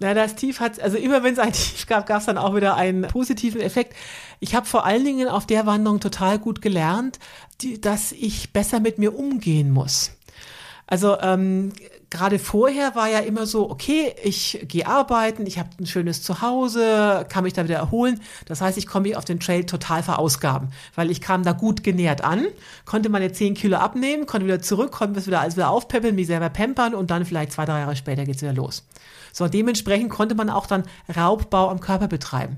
Na, 0.00 0.14
das 0.14 0.34
Tief 0.34 0.58
hat, 0.58 0.80
also 0.80 0.96
immer 0.96 1.22
wenn 1.22 1.34
es 1.34 1.38
ein 1.38 1.52
Tief 1.54 1.86
gab, 1.86 2.06
gab 2.06 2.18
es 2.18 2.26
dann 2.26 2.36
auch 2.36 2.56
wieder 2.56 2.74
einen 2.74 3.02
positiven 3.02 3.60
Effekt. 3.60 3.94
Ich 4.40 4.56
habe 4.56 4.66
vor 4.66 4.84
allen 4.84 5.04
Dingen 5.04 5.28
auf 5.28 5.46
der 5.46 5.66
Wanderung 5.66 6.00
total 6.00 6.40
gut 6.40 6.60
gelernt, 6.60 7.20
die, 7.60 7.80
dass 7.80 8.10
ich 8.10 8.52
besser 8.52 8.80
mit 8.80 8.98
mir 8.98 9.16
umgehen 9.16 9.70
muss. 9.70 10.12
Also 10.88 11.20
ähm, 11.20 11.72
gerade 12.10 12.38
vorher 12.38 12.94
war 12.94 13.08
ja 13.08 13.18
immer 13.18 13.46
so, 13.46 13.70
okay, 13.70 14.14
ich 14.22 14.64
gehe 14.68 14.86
arbeiten, 14.86 15.46
ich 15.46 15.58
habe 15.58 15.68
ein 15.78 15.86
schönes 15.86 16.22
Zuhause, 16.22 17.26
kann 17.28 17.44
mich 17.44 17.52
da 17.52 17.64
wieder 17.64 17.76
erholen. 17.76 18.20
Das 18.46 18.60
heißt, 18.60 18.78
ich 18.78 18.86
komme 18.86 19.16
auf 19.16 19.24
den 19.24 19.40
Trail 19.40 19.64
total 19.64 20.02
verausgaben, 20.02 20.68
weil 20.94 21.10
ich 21.10 21.20
kam 21.20 21.42
da 21.42 21.52
gut 21.52 21.82
genährt 21.84 22.24
an, 22.24 22.46
konnte 22.84 23.08
meine 23.08 23.32
10 23.32 23.54
Kilo 23.54 23.76
abnehmen, 23.76 24.26
konnte 24.26 24.46
wieder 24.46 24.62
zurück, 24.62 24.92
konnte 24.92 25.24
wieder 25.26 25.40
alles 25.40 25.56
wieder 25.56 25.70
aufpeppeln, 25.70 26.14
mich 26.14 26.26
selber 26.26 26.48
pampern 26.48 26.94
und 26.94 27.10
dann 27.10 27.24
vielleicht 27.24 27.52
zwei, 27.52 27.64
drei 27.64 27.80
Jahre 27.80 27.96
später 27.96 28.24
geht's 28.24 28.42
wieder 28.42 28.54
los. 28.54 28.86
So, 29.32 29.46
dementsprechend 29.46 30.10
konnte 30.10 30.34
man 30.34 30.50
auch 30.50 30.66
dann 30.66 30.84
Raubbau 31.14 31.68
am 31.68 31.80
Körper 31.80 32.08
betreiben. 32.08 32.56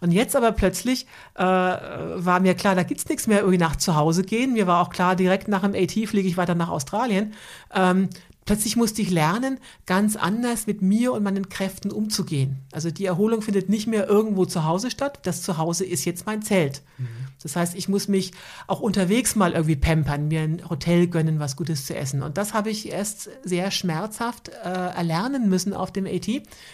Und 0.00 0.10
jetzt 0.10 0.34
aber 0.34 0.50
plötzlich 0.50 1.06
äh, 1.36 1.42
war 1.44 2.40
mir 2.40 2.54
klar, 2.54 2.74
da 2.74 2.82
gibt's 2.82 3.08
nichts 3.08 3.28
mehr 3.28 3.38
irgendwie 3.38 3.58
nach 3.58 3.76
zu 3.76 3.94
Hause 3.94 4.24
gehen. 4.24 4.52
Mir 4.52 4.66
war 4.66 4.82
auch 4.82 4.90
klar, 4.90 5.14
direkt 5.14 5.46
nach 5.46 5.62
dem 5.62 5.76
AT 5.76 5.92
fliege 5.92 6.26
ich 6.26 6.36
weiter 6.36 6.56
nach 6.56 6.70
Australien. 6.70 7.34
Ähm, 7.72 8.08
Plötzlich 8.44 8.76
musste 8.76 9.02
ich 9.02 9.10
lernen, 9.10 9.58
ganz 9.86 10.16
anders 10.16 10.66
mit 10.66 10.82
mir 10.82 11.12
und 11.12 11.22
meinen 11.22 11.48
Kräften 11.48 11.92
umzugehen. 11.92 12.58
Also 12.72 12.90
die 12.90 13.04
Erholung 13.04 13.40
findet 13.40 13.68
nicht 13.68 13.86
mehr 13.86 14.08
irgendwo 14.08 14.46
zu 14.46 14.64
Hause 14.64 14.90
statt. 14.90 15.20
Das 15.22 15.42
Zuhause 15.42 15.84
ist 15.84 16.04
jetzt 16.04 16.26
mein 16.26 16.42
Zelt. 16.42 16.82
Mhm. 16.98 17.06
Das 17.42 17.56
heißt, 17.56 17.74
ich 17.76 17.88
muss 17.88 18.08
mich 18.08 18.32
auch 18.66 18.80
unterwegs 18.80 19.36
mal 19.36 19.52
irgendwie 19.52 19.76
pampern, 19.76 20.28
mir 20.28 20.40
ein 20.40 20.68
Hotel 20.68 21.06
gönnen, 21.06 21.38
was 21.38 21.56
Gutes 21.56 21.86
zu 21.86 21.94
essen. 21.94 22.22
Und 22.22 22.36
das 22.36 22.52
habe 22.52 22.70
ich 22.70 22.90
erst 22.90 23.30
sehr 23.44 23.70
schmerzhaft 23.70 24.48
äh, 24.48 24.68
erlernen 24.68 25.48
müssen 25.48 25.72
auf 25.72 25.92
dem 25.92 26.06
AT. 26.06 26.28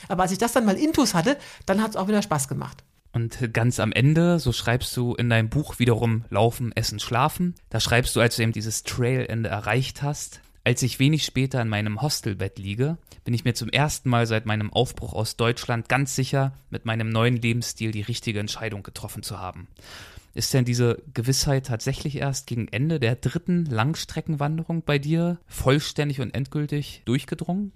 Aber 0.08 0.22
als 0.22 0.32
ich 0.32 0.38
das 0.38 0.52
dann 0.52 0.64
mal 0.64 0.76
intus 0.76 1.14
hatte, 1.14 1.36
dann 1.66 1.82
hat 1.82 1.90
es 1.90 1.96
auch 1.96 2.08
wieder 2.08 2.22
Spaß 2.22 2.48
gemacht. 2.48 2.82
Und 3.12 3.52
ganz 3.54 3.80
am 3.80 3.92
Ende, 3.92 4.38
so 4.38 4.52
schreibst 4.52 4.96
du 4.96 5.14
in 5.14 5.30
deinem 5.30 5.48
Buch 5.48 5.78
wiederum 5.78 6.24
Laufen, 6.28 6.72
Essen, 6.72 7.00
Schlafen. 7.00 7.54
Da 7.70 7.80
schreibst 7.80 8.14
du, 8.14 8.20
als 8.20 8.36
du 8.36 8.42
eben 8.42 8.52
dieses 8.52 8.82
Trailende 8.84 9.48
erreicht 9.48 10.02
hast, 10.02 10.40
als 10.68 10.82
ich 10.82 10.98
wenig 10.98 11.24
später 11.24 11.62
in 11.62 11.68
meinem 11.70 12.02
Hostelbett 12.02 12.58
liege, 12.58 12.98
bin 13.24 13.32
ich 13.32 13.42
mir 13.42 13.54
zum 13.54 13.70
ersten 13.70 14.10
Mal 14.10 14.26
seit 14.26 14.44
meinem 14.44 14.70
Aufbruch 14.70 15.14
aus 15.14 15.38
Deutschland 15.38 15.88
ganz 15.88 16.14
sicher, 16.14 16.52
mit 16.68 16.84
meinem 16.84 17.08
neuen 17.08 17.36
Lebensstil 17.36 17.90
die 17.90 18.02
richtige 18.02 18.38
Entscheidung 18.38 18.82
getroffen 18.82 19.22
zu 19.22 19.38
haben. 19.38 19.66
Ist 20.34 20.54
denn 20.54 20.64
diese 20.64 21.02
Gewissheit 21.14 21.66
tatsächlich 21.66 22.16
erst 22.16 22.46
gegen 22.46 22.68
Ende 22.68 23.00
der 23.00 23.16
dritten 23.16 23.64
Langstreckenwanderung 23.64 24.82
bei 24.82 24.98
dir 24.98 25.38
vollständig 25.46 26.20
und 26.20 26.34
endgültig 26.34 27.02
durchgedrungen? 27.06 27.72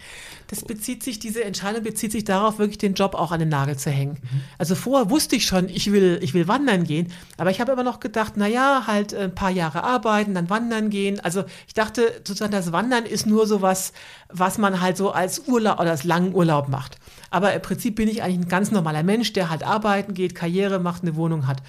Das 0.47 0.63
bezieht 0.63 1.03
sich, 1.03 1.19
diese 1.19 1.43
Entscheidung 1.43 1.83
bezieht 1.83 2.11
sich 2.11 2.23
darauf, 2.23 2.59
wirklich 2.59 2.77
den 2.77 2.93
Job 2.93 3.15
auch 3.15 3.31
an 3.31 3.39
den 3.39 3.49
Nagel 3.49 3.77
zu 3.77 3.89
hängen. 3.89 4.19
Mhm. 4.21 4.41
Also 4.57 4.75
vorher 4.75 5.09
wusste 5.09 5.35
ich 5.35 5.45
schon, 5.45 5.67
ich 5.67 5.91
will, 5.91 6.19
ich 6.21 6.33
will 6.33 6.47
wandern 6.47 6.83
gehen, 6.83 7.11
aber 7.37 7.49
ich 7.51 7.59
habe 7.59 7.71
immer 7.71 7.83
noch 7.83 7.99
gedacht, 7.99 8.33
na 8.35 8.47
ja, 8.47 8.83
halt 8.87 9.13
ein 9.13 9.33
paar 9.33 9.51
Jahre 9.51 9.83
arbeiten, 9.83 10.33
dann 10.33 10.49
wandern 10.49 10.89
gehen. 10.89 11.19
Also 11.19 11.43
ich 11.67 11.73
dachte 11.73 12.21
sozusagen, 12.25 12.51
das 12.51 12.71
Wandern 12.71 13.05
ist 13.05 13.25
nur 13.25 13.47
so 13.47 13.61
was, 13.61 13.93
was 14.29 14.57
man 14.57 14.79
halt 14.79 14.95
so 14.95 15.11
als 15.11 15.47
Urlaub 15.47 15.79
oder 15.79 15.91
als 15.91 16.03
langen 16.03 16.33
Urlaub 16.33 16.69
macht. 16.69 16.97
Aber 17.29 17.53
im 17.53 17.61
Prinzip 17.61 17.95
bin 17.95 18.07
ich 18.07 18.21
eigentlich 18.21 18.45
ein 18.45 18.47
ganz 18.47 18.71
normaler 18.71 19.03
Mensch, 19.03 19.33
der 19.33 19.49
halt 19.49 19.63
arbeiten 19.63 20.13
geht, 20.13 20.35
Karriere 20.35 20.79
macht, 20.79 21.01
eine 21.01 21.15
Wohnung 21.15 21.47
hat. 21.47 21.63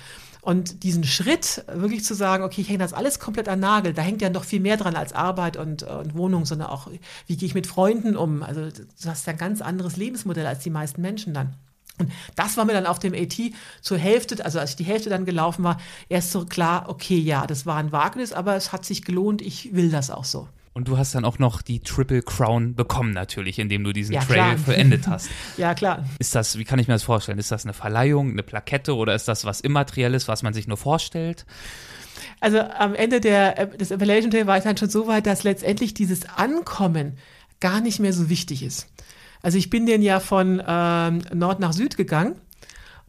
Und 0.45 0.83
diesen 0.83 1.05
Schritt, 1.05 1.65
wirklich 1.73 2.05
zu 2.05 2.13
sagen, 2.13 2.45
okay, 2.45 2.61
ich 2.61 2.69
hänge 2.69 2.81
das 2.81 2.93
alles 2.93 3.19
komplett 3.19 3.49
an 3.49 3.61
Nagel, 3.61 3.95
da 3.95 4.03
hängt 4.03 4.21
ja 4.21 4.29
noch 4.29 4.45
viel 4.45 4.61
mehr 4.61 4.77
dran 4.77 4.95
als 4.95 5.15
Arbeit 5.15 5.57
und, 5.57 5.85
und 5.85 6.15
Wohnung, 6.15 6.45
sondern 6.45 6.69
auch, 6.69 6.91
wie 7.27 7.37
gehe 7.39 7.47
ich 7.47 7.55
mit 7.55 7.67
Freunden 7.67 8.15
um? 8.15 8.43
Also 8.43 8.69
du 8.69 9.09
hast 9.09 9.27
ja 9.27 9.33
ein 9.33 9.39
ganz 9.39 9.63
anderes 9.63 9.97
Lebensmodell 9.97 10.47
als 10.47 10.63
die 10.63 10.69
meisten 10.69 11.01
Menschen 11.01 11.33
dann. 11.33 11.55
Und 11.99 12.13
das 12.37 12.59
war 12.59 12.67
mir 12.67 12.75
dann 12.75 12.85
auf 12.85 12.99
dem 12.99 13.15
AT 13.15 13.41
zur 13.81 13.97
Hälfte, 13.97 14.45
also 14.45 14.59
als 14.59 14.71
ich 14.71 14.77
die 14.77 14.85
Hälfte 14.85 15.09
dann 15.09 15.25
gelaufen 15.25 15.65
war, 15.65 15.81
erst 16.11 16.33
so 16.33 16.45
klar, 16.45 16.91
okay, 16.91 17.19
ja, 17.19 17.47
das 17.47 17.65
war 17.65 17.77
ein 17.77 17.91
Wagnis, 17.93 18.35
aber 18.35 18.55
es 18.55 18.71
hat 18.71 18.85
sich 18.85 19.03
gelohnt, 19.03 19.41
ich 19.41 19.75
will 19.75 19.91
das 19.91 20.11
auch 20.11 20.25
so. 20.25 20.47
Und 20.75 20.89
du 20.89 20.99
hast 20.99 21.15
dann 21.15 21.25
auch 21.25 21.39
noch 21.39 21.63
die 21.63 21.79
Triple 21.79 22.21
Crown 22.23 22.75
bekommen 22.75 23.13
natürlich, 23.13 23.61
indem 23.61 23.85
du 23.85 23.93
diesen 23.93 24.15
ja, 24.15 24.21
Trail 24.23 24.59
vollendet 24.59 25.07
hast. 25.07 25.31
ja, 25.57 25.73
klar. 25.73 26.05
Ist 26.19 26.35
das, 26.35 26.59
wie 26.59 26.65
kann 26.65 26.81
ich 26.81 26.89
mir 26.89 26.95
das 26.95 27.05
vorstellen? 27.05 27.39
Ist 27.39 27.53
das 27.53 27.65
eine 27.65 27.73
Verleihung, 27.73 28.33
eine 28.33 28.43
Plakette 28.43 28.97
oder 28.97 29.15
ist 29.15 29.29
das 29.29 29.45
was 29.45 29.61
Immaterielles, 29.61 30.27
was 30.27 30.43
man 30.43 30.53
sich 30.53 30.67
nur 30.67 30.77
vorstellt? 30.77 31.47
Also 32.41 32.59
am 32.59 32.97
Ende 32.97 33.21
der, 33.21 33.59
äh, 33.59 33.77
des 33.77 33.93
Appellation 33.93 34.33
Day 34.33 34.49
war 34.49 34.59
ich 34.59 34.65
dann 34.65 34.77
schon 34.77 34.91
so 34.91 35.07
weit, 35.07 35.27
dass 35.27 35.45
letztendlich 35.45 35.95
dieses 35.95 36.29
Ankommen 36.29 37.19
gar 37.61 37.81
nicht 37.81 38.01
mehr 38.01 38.13
so 38.13 38.29
wichtig 38.29 38.65
ist. 38.65 38.89
Also 39.43 39.59
ich 39.59 39.71
bin 39.71 39.87
den 39.87 40.03
ja 40.03 40.19
von 40.19 40.61
ähm, 40.67 41.23
Nord 41.33 41.61
nach 41.61 41.73
Süd 41.73 41.97
gegangen 41.97 42.35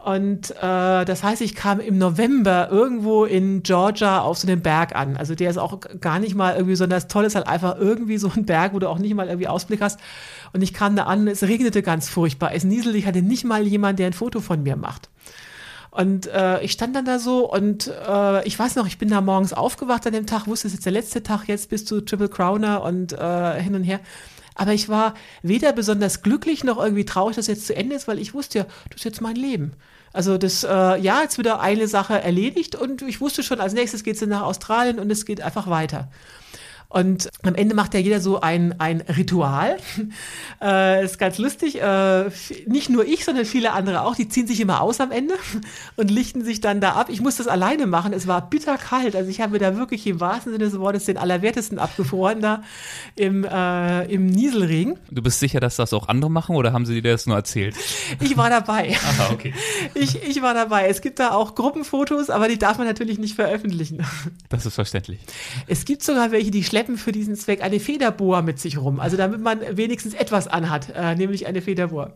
und 0.05 0.51
äh, 0.51 1.03
das 1.03 1.23
heißt, 1.23 1.41
ich 1.41 1.55
kam 1.55 1.79
im 1.79 1.97
November 1.97 2.69
irgendwo 2.69 3.25
in 3.25 3.63
Georgia 3.63 4.21
auf 4.21 4.37
so 4.37 4.47
einem 4.47 4.61
Berg 4.61 4.95
an. 4.95 5.17
Also 5.17 5.33
der 5.33 5.49
ist 5.49 5.57
auch 5.57 5.79
gar 5.99 6.19
nicht 6.19 6.35
mal 6.35 6.53
irgendwie 6.53 6.73
besonders 6.73 7.07
toll, 7.07 7.25
ist 7.25 7.33
halt 7.33 7.47
einfach 7.47 7.79
irgendwie 7.79 8.19
so 8.19 8.29
ein 8.35 8.45
Berg, 8.45 8.75
wo 8.75 8.79
du 8.79 8.87
auch 8.87 8.99
nicht 8.99 9.15
mal 9.15 9.25
irgendwie 9.25 9.47
Ausblick 9.47 9.81
hast. 9.81 9.99
Und 10.53 10.61
ich 10.61 10.75
kam 10.75 10.95
da 10.95 11.05
an, 11.05 11.27
es 11.27 11.41
regnete 11.41 11.81
ganz 11.81 12.07
furchtbar. 12.07 12.53
Es 12.53 12.63
nieselte, 12.63 12.99
ich 12.99 13.07
hatte 13.07 13.23
nicht 13.23 13.45
mal 13.45 13.65
jemand, 13.65 13.97
der 13.97 14.05
ein 14.05 14.13
Foto 14.13 14.41
von 14.41 14.61
mir 14.61 14.75
macht. 14.75 15.09
Und 15.89 16.27
äh, 16.27 16.61
ich 16.61 16.73
stand 16.73 16.95
dann 16.95 17.05
da 17.05 17.17
so 17.17 17.51
und 17.51 17.87
äh, 17.87 18.47
ich 18.47 18.59
weiß 18.59 18.75
noch, 18.75 18.85
ich 18.85 18.99
bin 18.99 19.09
da 19.09 19.21
morgens 19.21 19.53
aufgewacht 19.53 20.05
an 20.05 20.13
dem 20.13 20.27
Tag, 20.27 20.45
wusste, 20.45 20.67
es 20.67 20.73
ist 20.73 20.79
jetzt 20.79 20.85
der 20.85 20.93
letzte 20.93 21.23
Tag, 21.23 21.47
jetzt 21.47 21.71
bist 21.71 21.89
du 21.89 21.99
Triple 22.01 22.29
Crowner 22.29 22.83
und 22.83 23.13
äh, 23.13 23.59
hin 23.59 23.73
und 23.73 23.83
her. 23.83 24.01
Aber 24.55 24.73
ich 24.73 24.89
war 24.89 25.13
weder 25.43 25.73
besonders 25.73 26.21
glücklich 26.21 26.63
noch 26.63 26.77
irgendwie 26.77 27.05
traurig, 27.05 27.35
dass 27.35 27.47
jetzt 27.47 27.67
zu 27.67 27.75
Ende 27.75 27.95
ist, 27.95 28.07
weil 28.07 28.19
ich 28.19 28.33
wusste 28.33 28.59
ja, 28.59 28.65
das 28.89 29.01
ist 29.01 29.03
jetzt 29.03 29.21
mein 29.21 29.35
Leben. 29.35 29.73
Also 30.13 30.37
das, 30.37 30.63
äh, 30.63 30.67
ja, 30.67 31.21
jetzt 31.21 31.37
wieder 31.37 31.59
eine 31.59 31.89
Sache 31.89 32.21
erledigt 32.21 32.75
und 32.75 33.01
ich 33.01 33.19
wusste 33.19 33.43
schon, 33.43 33.59
als 33.59 33.73
nächstes 33.73 34.03
geht 34.03 34.15
es 34.15 34.25
nach 34.25 34.43
Australien 34.43 34.97
und 34.97 35.11
es 35.11 35.25
geht 35.25 35.41
einfach 35.41 35.69
weiter. 35.69 36.07
Und 36.89 37.29
am 37.43 37.55
Ende 37.55 37.75
macht 37.75 37.93
ja 37.93 37.99
jeder 37.99 38.19
so 38.19 38.41
ein, 38.41 38.79
ein 38.79 39.01
Ritual. 39.01 39.77
äh, 40.61 41.03
ist 41.03 41.19
ganz 41.19 41.37
lustig. 41.37 41.81
Äh, 41.81 42.29
nicht 42.67 42.89
nur 42.89 43.05
ich, 43.05 43.25
sondern 43.25 43.45
viele 43.45 43.73
andere 43.73 44.01
auch. 44.01 44.15
Die 44.15 44.29
ziehen 44.29 44.47
sich 44.47 44.59
immer 44.59 44.81
aus 44.81 44.99
am 44.99 45.11
Ende 45.11 45.35
und 45.95 46.09
lichten 46.09 46.43
sich 46.43 46.61
dann 46.61 46.81
da 46.81 46.93
ab. 46.93 47.07
Ich 47.09 47.21
musste 47.21 47.43
das 47.43 47.51
alleine 47.51 47.87
machen. 47.87 48.13
Es 48.13 48.27
war 48.27 48.49
bitterkalt. 48.49 49.15
Also 49.15 49.29
ich 49.29 49.41
habe 49.41 49.53
mir 49.53 49.59
da 49.59 49.75
wirklich 49.75 50.05
im 50.07 50.19
wahrsten 50.19 50.53
Sinne 50.53 50.63
des 50.63 50.79
Wortes 50.79 51.05
den 51.05 51.17
Allerwertesten 51.17 51.79
abgefroren 51.79 52.41
da 52.41 52.63
im, 53.15 53.43
äh, 53.43 54.05
im 54.05 54.27
Nieselregen. 54.27 54.97
Du 55.11 55.21
bist 55.21 55.39
sicher, 55.39 55.59
dass 55.59 55.75
das 55.75 55.93
auch 55.93 56.07
andere 56.07 56.31
machen 56.31 56.55
oder 56.55 56.73
haben 56.73 56.85
sie 56.85 57.01
dir 57.01 57.11
das 57.11 57.25
nur 57.25 57.35
erzählt? 57.35 57.75
Ich 58.21 58.37
war 58.37 58.49
dabei. 58.49 58.95
Aha, 59.03 59.31
okay. 59.33 59.53
Ich, 59.93 60.23
ich 60.23 60.41
war 60.41 60.53
dabei. 60.53 60.87
Es 60.87 61.01
gibt 61.01 61.19
da 61.19 61.31
auch 61.31 61.55
Gruppenfotos, 61.55 62.29
aber 62.29 62.47
die 62.47 62.57
darf 62.57 62.77
man 62.77 62.87
natürlich 62.87 63.19
nicht 63.19 63.35
veröffentlichen. 63.35 64.05
Das 64.49 64.65
ist 64.65 64.75
verständlich. 64.75 65.19
Es 65.67 65.85
gibt 65.85 66.03
sogar 66.03 66.31
welche, 66.31 66.51
die 66.51 66.63
schleppen 66.75 66.97
für 66.97 67.13
diesen 67.13 67.37
Zweck 67.37 67.63
eine 67.63 67.79
Federboa 67.79 68.41
mit 68.41 68.59
sich 68.59 68.77
rum. 68.77 68.99
Also 68.99 69.15
damit 69.15 69.39
man 69.39 69.61
wenigstens 69.77 70.13
etwas 70.13 70.49
anhat, 70.49 70.89
äh, 70.93 71.15
nämlich 71.15 71.47
eine 71.47 71.61
Federboa. 71.61 72.11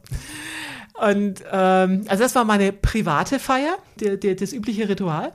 Und 0.96 1.42
ähm, 1.50 2.04
also 2.10 2.24
das 2.24 2.36
war 2.36 2.44
meine 2.44 2.74
private 2.74 3.40
Feier, 3.40 3.78
der, 4.02 4.18
der, 4.18 4.36
das 4.36 4.52
übliche 4.52 4.90
Ritual. 4.90 5.32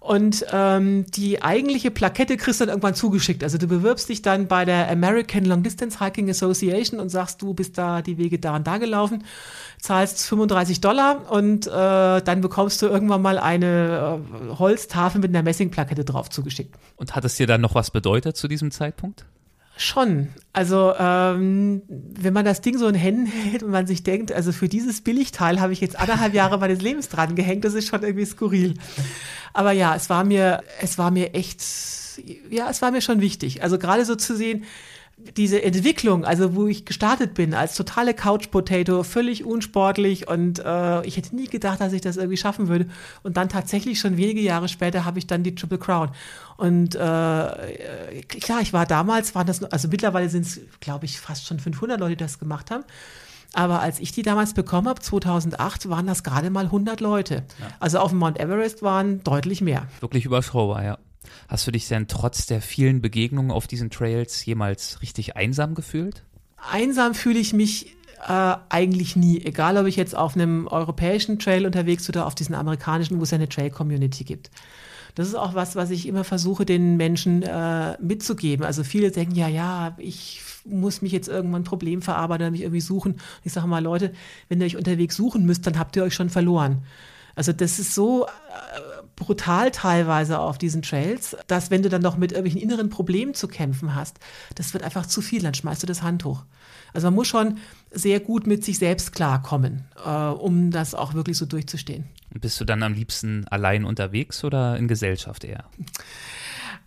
Und 0.00 0.46
ähm, 0.50 1.04
die 1.10 1.42
eigentliche 1.42 1.90
Plakette 1.90 2.38
kriegst 2.38 2.58
du 2.58 2.64
dann 2.64 2.70
irgendwann 2.70 2.94
zugeschickt. 2.94 3.44
Also 3.44 3.58
du 3.58 3.66
bewirbst 3.66 4.08
dich 4.08 4.22
dann 4.22 4.48
bei 4.48 4.64
der 4.64 4.90
American 4.90 5.44
Long 5.44 5.62
Distance 5.62 6.02
Hiking 6.02 6.30
Association 6.30 6.98
und 6.98 7.10
sagst, 7.10 7.42
du 7.42 7.52
bist 7.52 7.76
da 7.76 8.00
die 8.00 8.16
Wege 8.16 8.38
da 8.38 8.56
und 8.56 8.66
da 8.66 8.78
gelaufen, 8.78 9.24
zahlst 9.78 10.26
35 10.26 10.80
Dollar 10.80 11.30
und 11.30 11.66
äh, 11.66 11.70
dann 11.70 12.40
bekommst 12.40 12.80
du 12.80 12.86
irgendwann 12.86 13.20
mal 13.20 13.38
eine 13.38 14.22
äh, 14.50 14.58
Holztafel 14.58 15.20
mit 15.20 15.30
einer 15.30 15.42
Messingplakette 15.42 16.06
drauf 16.06 16.30
zugeschickt. 16.30 16.74
Und 16.96 17.14
hat 17.14 17.26
es 17.26 17.36
dir 17.36 17.46
dann 17.46 17.60
noch 17.60 17.74
was 17.74 17.90
bedeutet 17.90 18.38
zu 18.38 18.48
diesem 18.48 18.70
Zeitpunkt? 18.70 19.26
Schon. 19.80 20.28
Also 20.52 20.92
ähm, 20.98 21.80
wenn 21.88 22.34
man 22.34 22.44
das 22.44 22.60
Ding 22.60 22.76
so 22.76 22.86
in 22.86 22.94
Händen 22.94 23.24
hält 23.24 23.62
und 23.62 23.70
man 23.70 23.86
sich 23.86 24.02
denkt, 24.02 24.30
also 24.30 24.52
für 24.52 24.68
dieses 24.68 25.00
Billigteil 25.00 25.58
habe 25.58 25.72
ich 25.72 25.80
jetzt 25.80 25.98
anderthalb 25.98 26.34
Jahre 26.34 26.58
meines 26.58 26.82
Lebens 26.82 27.08
dran 27.08 27.34
gehängt, 27.34 27.64
das 27.64 27.72
ist 27.72 27.88
schon 27.88 28.02
irgendwie 28.02 28.26
skurril. 28.26 28.74
Aber 29.54 29.72
ja, 29.72 29.96
es 29.96 30.10
war 30.10 30.22
mir, 30.22 30.62
es 30.82 30.98
war 30.98 31.10
mir 31.10 31.32
echt, 31.32 31.62
ja, 32.50 32.68
es 32.68 32.82
war 32.82 32.90
mir 32.90 33.00
schon 33.00 33.22
wichtig. 33.22 33.62
Also 33.62 33.78
gerade 33.78 34.04
so 34.04 34.16
zu 34.16 34.36
sehen, 34.36 34.64
diese 35.36 35.62
Entwicklung, 35.62 36.24
also 36.24 36.54
wo 36.54 36.66
ich 36.66 36.84
gestartet 36.84 37.34
bin 37.34 37.54
als 37.54 37.74
totale 37.74 38.14
Couch 38.14 38.50
Potato, 38.50 39.02
völlig 39.02 39.44
unsportlich 39.44 40.28
und 40.28 40.58
äh, 40.58 41.06
ich 41.06 41.16
hätte 41.16 41.34
nie 41.36 41.46
gedacht, 41.46 41.80
dass 41.80 41.92
ich 41.92 42.00
das 42.00 42.16
irgendwie 42.16 42.36
schaffen 42.36 42.68
würde. 42.68 42.86
Und 43.22 43.36
dann 43.36 43.48
tatsächlich 43.48 44.00
schon 44.00 44.16
wenige 44.16 44.40
Jahre 44.40 44.68
später 44.68 45.04
habe 45.04 45.18
ich 45.18 45.26
dann 45.26 45.42
die 45.42 45.54
Triple 45.54 45.78
Crown. 45.78 46.10
Und 46.56 46.94
äh, 46.94 46.98
klar, 46.98 48.60
ich 48.60 48.72
war 48.72 48.86
damals, 48.86 49.34
waren 49.34 49.46
das, 49.46 49.62
also 49.64 49.88
mittlerweile 49.88 50.28
sind 50.28 50.46
es, 50.46 50.60
glaube 50.80 51.04
ich, 51.04 51.20
fast 51.20 51.46
schon 51.46 51.58
500 51.58 51.98
Leute, 51.98 52.16
die 52.16 52.24
das 52.24 52.38
gemacht 52.38 52.70
haben. 52.70 52.84
Aber 53.52 53.80
als 53.80 53.98
ich 53.98 54.12
die 54.12 54.22
damals 54.22 54.54
bekommen 54.54 54.88
habe, 54.88 55.00
2008, 55.00 55.88
waren 55.88 56.06
das 56.06 56.22
gerade 56.22 56.50
mal 56.50 56.66
100 56.66 57.00
Leute. 57.00 57.42
Ja. 57.58 57.66
Also 57.80 57.98
auf 57.98 58.10
dem 58.10 58.18
Mount 58.18 58.38
Everest 58.38 58.82
waren 58.82 59.24
deutlich 59.24 59.60
mehr. 59.60 59.88
Wirklich 60.00 60.24
überschaubar, 60.24 60.84
ja. 60.84 60.98
Hast 61.48 61.66
du 61.66 61.70
dich 61.70 61.88
denn 61.88 62.06
trotz 62.08 62.46
der 62.46 62.60
vielen 62.60 63.00
Begegnungen 63.00 63.50
auf 63.50 63.66
diesen 63.66 63.90
Trails 63.90 64.44
jemals 64.44 65.02
richtig 65.02 65.36
einsam 65.36 65.74
gefühlt? 65.74 66.24
Einsam 66.70 67.14
fühle 67.14 67.38
ich 67.38 67.52
mich 67.52 67.96
äh, 68.26 68.56
eigentlich 68.68 69.16
nie, 69.16 69.42
egal 69.44 69.76
ob 69.76 69.86
ich 69.86 69.96
jetzt 69.96 70.14
auf 70.14 70.34
einem 70.34 70.66
europäischen 70.66 71.38
Trail 71.38 71.66
unterwegs 71.66 72.08
oder 72.08 72.26
auf 72.26 72.34
diesen 72.34 72.54
amerikanischen, 72.54 73.18
wo 73.18 73.22
es 73.22 73.30
ja 73.30 73.36
eine 73.36 73.48
Trail-Community 73.48 74.24
gibt. 74.24 74.50
Das 75.14 75.26
ist 75.26 75.34
auch 75.34 75.54
was, 75.54 75.76
was 75.76 75.90
ich 75.90 76.06
immer 76.06 76.24
versuche, 76.24 76.64
den 76.64 76.96
Menschen 76.96 77.42
äh, 77.42 77.96
mitzugeben. 78.00 78.64
Also 78.64 78.84
viele 78.84 79.10
denken 79.10 79.34
ja, 79.34 79.48
ja, 79.48 79.96
ich 79.98 80.42
muss 80.64 81.02
mich 81.02 81.12
jetzt 81.12 81.28
irgendwann 81.28 81.62
ein 81.62 81.64
Problem 81.64 82.02
verarbeiten 82.02 82.44
oder 82.44 82.50
mich 82.50 82.62
irgendwie 82.62 82.80
suchen. 82.80 83.20
Ich 83.44 83.52
sage 83.52 83.66
mal, 83.66 83.82
Leute, 83.82 84.12
wenn 84.48 84.60
ihr 84.60 84.66
euch 84.66 84.76
unterwegs 84.76 85.16
suchen 85.16 85.46
müsst, 85.46 85.66
dann 85.66 85.78
habt 85.78 85.96
ihr 85.96 86.04
euch 86.04 86.14
schon 86.14 86.30
verloren. 86.30 86.84
Also 87.34 87.52
das 87.52 87.78
ist 87.78 87.94
so 87.94 88.26
äh, 88.26 88.28
brutal 89.20 89.70
teilweise 89.70 90.40
auf 90.40 90.58
diesen 90.58 90.82
Trails, 90.82 91.36
dass 91.46 91.70
wenn 91.70 91.82
du 91.82 91.88
dann 91.88 92.02
noch 92.02 92.16
mit 92.16 92.32
irgendwelchen 92.32 92.60
inneren 92.60 92.88
Problemen 92.88 93.34
zu 93.34 93.46
kämpfen 93.46 93.94
hast, 93.94 94.18
das 94.56 94.72
wird 94.72 94.82
einfach 94.82 95.06
zu 95.06 95.20
viel, 95.20 95.42
dann 95.42 95.54
schmeißt 95.54 95.82
du 95.82 95.86
das 95.86 96.02
Handtuch. 96.02 96.42
Also 96.92 97.06
man 97.06 97.14
muss 97.14 97.28
schon 97.28 97.58
sehr 97.92 98.18
gut 98.18 98.48
mit 98.48 98.64
sich 98.64 98.78
selbst 98.78 99.12
klarkommen, 99.12 99.84
äh, 100.04 100.10
um 100.10 100.72
das 100.72 100.94
auch 100.96 101.14
wirklich 101.14 101.36
so 101.36 101.46
durchzustehen. 101.46 102.08
Bist 102.30 102.60
du 102.60 102.64
dann 102.64 102.82
am 102.82 102.94
liebsten 102.94 103.46
allein 103.48 103.84
unterwegs 103.84 104.42
oder 104.42 104.76
in 104.76 104.88
Gesellschaft 104.88 105.44
eher? 105.44 105.64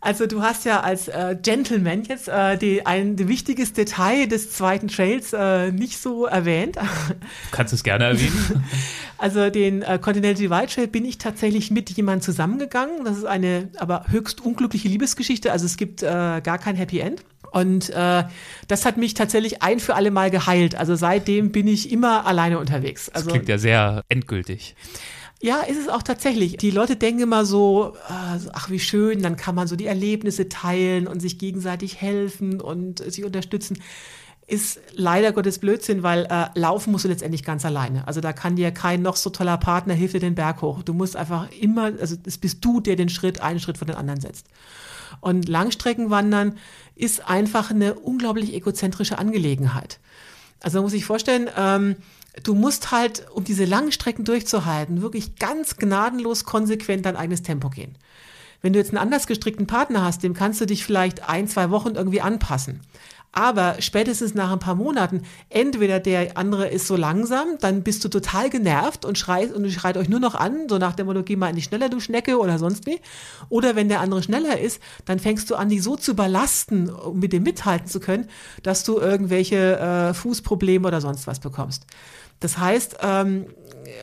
Also 0.03 0.27
du 0.27 0.41
hast 0.41 0.65
ja 0.65 0.81
als 0.81 1.07
äh, 1.07 1.37
Gentleman 1.41 2.03
jetzt 2.03 2.27
äh, 2.27 2.57
die, 2.57 2.85
ein 2.85 3.17
wichtiges 3.29 3.71
Detail 3.71 4.27
des 4.27 4.51
zweiten 4.51 4.89
Trails 4.89 5.31
äh, 5.31 5.71
nicht 5.71 5.97
so 5.97 6.25
erwähnt. 6.25 6.75
Du 6.75 6.81
kannst 7.51 7.73
es 7.73 7.83
gerne 7.83 8.05
erwähnen. 8.05 8.63
Also 9.19 9.49
den 9.49 9.83
äh, 9.83 9.99
Continental 9.99 10.33
Divide 10.33 10.67
Trail 10.67 10.87
bin 10.87 11.05
ich 11.05 11.17
tatsächlich 11.17 11.71
mit 11.71 11.89
jemandem 11.91 12.21
zusammengegangen. 12.23 13.05
Das 13.05 13.17
ist 13.17 13.23
eine 13.23 13.69
aber 13.77 14.03
höchst 14.09 14.41
unglückliche 14.41 14.89
Liebesgeschichte. 14.89 15.53
Also 15.53 15.65
es 15.65 15.77
gibt 15.77 16.03
äh, 16.03 16.07
gar 16.07 16.57
kein 16.57 16.75
Happy 16.75 16.99
End. 16.99 17.23
Und 17.51 17.89
äh, 17.91 18.23
das 18.67 18.85
hat 18.85 18.97
mich 18.97 19.13
tatsächlich 19.13 19.61
ein 19.61 19.79
für 19.79 19.95
alle 19.95 20.11
Mal 20.11 20.29
geheilt. 20.29 20.75
Also 20.75 20.95
seitdem 20.95 21.53
bin 21.53 21.67
ich 21.67 21.89
immer 21.89 22.25
alleine 22.25 22.59
unterwegs. 22.59 23.07
Also, 23.07 23.27
das 23.27 23.33
klingt 23.33 23.47
ja 23.47 23.57
sehr 23.57 24.03
endgültig. 24.09 24.75
Ja, 25.43 25.59
ist 25.59 25.77
es 25.77 25.89
auch 25.89 26.03
tatsächlich. 26.03 26.55
Die 26.55 26.71
Leute 26.71 26.95
denken 26.95 27.23
immer 27.23 27.43
so, 27.43 27.97
ach 28.53 28.69
wie 28.69 28.79
schön, 28.79 29.21
dann 29.21 29.35
kann 29.35 29.55
man 29.55 29.67
so 29.67 29.75
die 29.75 29.87
Erlebnisse 29.87 30.47
teilen 30.47 31.05
und 31.05 31.19
sich 31.19 31.37
gegenseitig 31.37 31.99
helfen 31.99 32.61
und 32.61 32.99
sich 32.99 33.25
unterstützen. 33.25 33.77
Ist 34.47 34.79
leider 34.93 35.33
Gottes 35.33 35.59
Blödsinn, 35.59 36.01
weil 36.01 36.27
äh, 36.29 36.45
laufen 36.57 36.93
musst 36.93 37.03
du 37.03 37.09
letztendlich 37.09 37.43
ganz 37.43 37.65
alleine. 37.65 38.07
Also 38.07 38.21
da 38.21 38.31
kann 38.31 38.55
dir 38.55 38.71
kein 38.71 39.01
noch 39.01 39.17
so 39.17 39.31
toller 39.31 39.57
Partner 39.57 39.93
hilft 39.93 40.13
dir 40.13 40.21
den 40.21 40.35
Berg 40.35 40.61
hoch. 40.61 40.81
Du 40.81 40.93
musst 40.93 41.17
einfach 41.17 41.49
immer, 41.59 41.91
also 41.99 42.15
es 42.25 42.37
bist 42.37 42.63
du, 42.63 42.79
der 42.79 42.95
den 42.95 43.09
Schritt, 43.09 43.41
einen 43.41 43.59
Schritt 43.59 43.77
von 43.77 43.87
den 43.87 43.97
anderen 43.97 44.21
setzt. 44.21 44.47
Und 45.19 45.49
Langstreckenwandern 45.49 46.57
ist 46.95 47.27
einfach 47.27 47.69
eine 47.69 47.95
unglaublich 47.95 48.53
egozentrische 48.53 49.17
Angelegenheit. 49.17 49.99
Also 50.61 50.77
man 50.77 50.83
muss 50.83 50.93
sich 50.93 51.03
vorstellen, 51.03 51.49
ähm, 51.57 51.97
du 52.41 52.55
musst 52.55 52.91
halt, 52.91 53.29
um 53.31 53.43
diese 53.43 53.65
langen 53.65 53.91
Strecken 53.91 54.25
durchzuhalten, 54.25 55.01
wirklich 55.01 55.35
ganz 55.35 55.77
gnadenlos 55.77 56.45
konsequent 56.45 57.05
dein 57.05 57.15
eigenes 57.15 57.43
Tempo 57.43 57.69
gehen. 57.69 57.97
Wenn 58.61 58.73
du 58.73 58.79
jetzt 58.79 58.89
einen 58.89 58.97
anders 58.97 59.27
gestrickten 59.27 59.67
Partner 59.67 60.03
hast, 60.03 60.23
dem 60.23 60.33
kannst 60.33 60.61
du 60.61 60.65
dich 60.65 60.85
vielleicht 60.85 61.27
ein, 61.29 61.47
zwei 61.47 61.69
Wochen 61.69 61.95
irgendwie 61.95 62.21
anpassen. 62.21 62.81
Aber 63.35 63.77
spätestens 63.79 64.35
nach 64.35 64.51
ein 64.51 64.59
paar 64.59 64.75
Monaten, 64.75 65.23
entweder 65.49 65.99
der 65.99 66.37
andere 66.37 66.67
ist 66.67 66.85
so 66.85 66.95
langsam, 66.95 67.57
dann 67.59 67.81
bist 67.81 68.05
du 68.05 68.09
total 68.09 68.51
genervt 68.51 69.05
und 69.05 69.17
schreit 69.17 69.51
und 69.51 69.67
schreit 69.71 69.97
euch 69.97 70.07
nur 70.07 70.19
noch 70.19 70.35
an, 70.35 70.69
so 70.69 70.77
nach 70.77 70.93
dem 70.93 71.07
Motto, 71.07 71.23
geh 71.23 71.35
mal 71.35 71.51
nicht 71.51 71.69
schneller, 71.69 71.89
du 71.89 71.99
Schnecke 71.99 72.37
oder 72.37 72.59
sonst 72.59 72.85
wie. 72.85 72.99
Oder 73.49 73.75
wenn 73.75 73.89
der 73.89 74.01
andere 74.01 74.21
schneller 74.21 74.59
ist, 74.59 74.79
dann 75.05 75.17
fängst 75.17 75.49
du 75.49 75.55
an, 75.55 75.69
dich 75.69 75.81
so 75.81 75.95
zu 75.95 76.15
belasten, 76.15 76.91
um 76.91 77.19
mit 77.19 77.33
dem 77.33 77.41
mithalten 77.41 77.87
zu 77.87 77.99
können, 77.99 78.29
dass 78.61 78.83
du 78.83 78.99
irgendwelche 78.99 79.79
äh, 79.79 80.13
Fußprobleme 80.13 80.87
oder 80.87 81.01
sonst 81.01 81.25
was 81.25 81.39
bekommst. 81.39 81.87
Das 82.39 82.57
heißt, 82.57 82.97
ähm, 83.01 83.47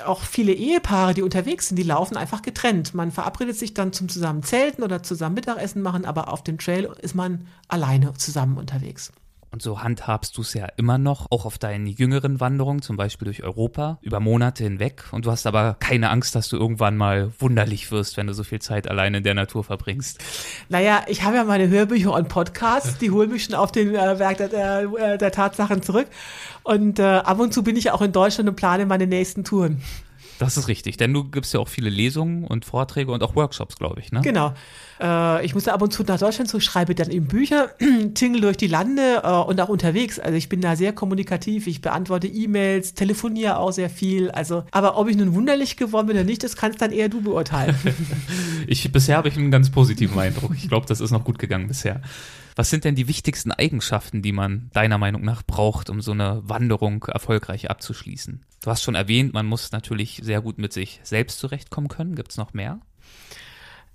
auch 0.04 0.22
viele 0.22 0.52
Ehepaare, 0.52 1.14
die 1.14 1.22
unterwegs 1.22 1.68
sind, 1.68 1.76
die 1.76 1.82
laufen 1.82 2.16
einfach 2.16 2.42
getrennt. 2.42 2.94
Man 2.94 3.10
verabredet 3.10 3.56
sich 3.56 3.74
dann 3.74 3.92
zum 3.92 4.08
zusammen 4.08 4.42
Zelten 4.42 4.82
oder 4.82 5.02
zusammen 5.02 5.34
Mittagessen 5.34 5.82
machen, 5.82 6.04
aber 6.04 6.32
auf 6.32 6.42
dem 6.42 6.58
Trail 6.58 6.90
ist 7.00 7.14
man 7.14 7.46
alleine 7.68 8.14
zusammen 8.14 8.58
unterwegs. 8.58 9.12
Und 9.52 9.62
so 9.62 9.82
handhabst 9.82 10.36
du 10.36 10.42
es 10.42 10.54
ja 10.54 10.66
immer 10.76 10.96
noch, 10.96 11.26
auch 11.30 11.44
auf 11.44 11.58
deinen 11.58 11.86
jüngeren 11.86 12.38
Wanderungen, 12.38 12.82
zum 12.82 12.96
Beispiel 12.96 13.26
durch 13.26 13.42
Europa, 13.42 13.98
über 14.00 14.20
Monate 14.20 14.62
hinweg. 14.62 15.04
Und 15.10 15.26
du 15.26 15.30
hast 15.32 15.46
aber 15.46 15.76
keine 15.80 16.10
Angst, 16.10 16.36
dass 16.36 16.48
du 16.48 16.56
irgendwann 16.56 16.96
mal 16.96 17.32
wunderlich 17.40 17.90
wirst, 17.90 18.16
wenn 18.16 18.28
du 18.28 18.32
so 18.32 18.44
viel 18.44 18.60
Zeit 18.60 18.88
alleine 18.88 19.18
in 19.18 19.24
der 19.24 19.34
Natur 19.34 19.64
verbringst. 19.64 20.22
Naja, 20.68 21.02
ich 21.08 21.24
habe 21.24 21.36
ja 21.36 21.44
meine 21.44 21.68
Hörbücher 21.68 22.12
und 22.12 22.28
Podcasts, 22.28 22.98
die 22.98 23.10
holen 23.10 23.30
mich 23.30 23.44
schon 23.44 23.56
auf 23.56 23.72
den 23.72 23.94
äh, 23.94 24.18
Werk 24.18 24.36
der, 24.36 24.48
der, 24.48 25.18
der, 25.18 25.32
Tatsachen 25.32 25.82
zurück. 25.82 26.06
Und 26.62 27.00
äh, 27.00 27.02
ab 27.02 27.40
und 27.40 27.52
zu 27.52 27.64
bin 27.64 27.76
ich 27.76 27.90
auch 27.90 28.02
in 28.02 28.12
Deutschland 28.12 28.48
und 28.48 28.54
plane 28.54 28.86
meine 28.86 29.08
nächsten 29.08 29.42
Touren. 29.42 29.82
Das 30.40 30.56
ist 30.56 30.68
richtig, 30.68 30.96
denn 30.96 31.12
du 31.12 31.24
gibst 31.24 31.52
ja 31.52 31.60
auch 31.60 31.68
viele 31.68 31.90
Lesungen 31.90 32.44
und 32.44 32.64
Vorträge 32.64 33.12
und 33.12 33.22
auch 33.22 33.36
Workshops, 33.36 33.76
glaube 33.76 34.00
ich, 34.00 34.10
ne? 34.10 34.22
Genau. 34.22 34.54
Äh, 34.98 35.44
ich 35.44 35.52
musste 35.52 35.74
ab 35.74 35.82
und 35.82 35.92
zu 35.92 36.02
nach 36.02 36.18
Deutschland 36.18 36.48
zu, 36.48 36.60
schreibe 36.60 36.94
dann 36.94 37.10
eben 37.10 37.26
Bücher, 37.26 37.68
tingle 38.14 38.40
durch 38.40 38.56
die 38.56 38.66
Lande 38.66 39.20
äh, 39.22 39.28
und 39.28 39.60
auch 39.60 39.68
unterwegs. 39.68 40.18
Also 40.18 40.38
ich 40.38 40.48
bin 40.48 40.62
da 40.62 40.76
sehr 40.76 40.94
kommunikativ, 40.94 41.66
ich 41.66 41.82
beantworte 41.82 42.26
E-Mails, 42.26 42.94
telefoniere 42.94 43.58
auch 43.58 43.72
sehr 43.72 43.90
viel. 43.90 44.30
Also, 44.30 44.64
aber 44.70 44.96
ob 44.96 45.10
ich 45.10 45.16
nun 45.18 45.34
wunderlich 45.34 45.76
geworden 45.76 46.06
bin 46.06 46.16
oder 46.16 46.24
nicht, 46.24 46.42
das 46.42 46.56
kannst 46.56 46.80
dann 46.80 46.90
eher 46.90 47.10
du 47.10 47.20
beurteilen. 47.20 47.76
ich, 48.66 48.90
bisher 48.90 49.18
habe 49.18 49.28
ich 49.28 49.36
einen 49.36 49.50
ganz 49.50 49.68
positiven 49.68 50.18
Eindruck. 50.18 50.52
Ich 50.56 50.68
glaube, 50.68 50.86
das 50.86 51.02
ist 51.02 51.10
noch 51.10 51.22
gut 51.22 51.38
gegangen 51.38 51.68
bisher. 51.68 52.00
Was 52.56 52.70
sind 52.70 52.84
denn 52.84 52.94
die 52.94 53.08
wichtigsten 53.08 53.52
Eigenschaften, 53.52 54.22
die 54.22 54.32
man 54.32 54.70
deiner 54.72 54.98
Meinung 54.98 55.22
nach 55.22 55.42
braucht, 55.42 55.90
um 55.90 56.00
so 56.00 56.12
eine 56.12 56.42
Wanderung 56.44 57.04
erfolgreich 57.04 57.70
abzuschließen? 57.70 58.42
Du 58.62 58.70
hast 58.70 58.82
schon 58.82 58.94
erwähnt, 58.94 59.32
man 59.32 59.46
muss 59.46 59.72
natürlich 59.72 60.20
sehr 60.22 60.40
gut 60.40 60.58
mit 60.58 60.72
sich 60.72 61.00
selbst 61.02 61.38
zurechtkommen 61.38 61.88
können. 61.88 62.14
Gibt 62.14 62.32
es 62.32 62.36
noch 62.36 62.52
mehr? 62.52 62.80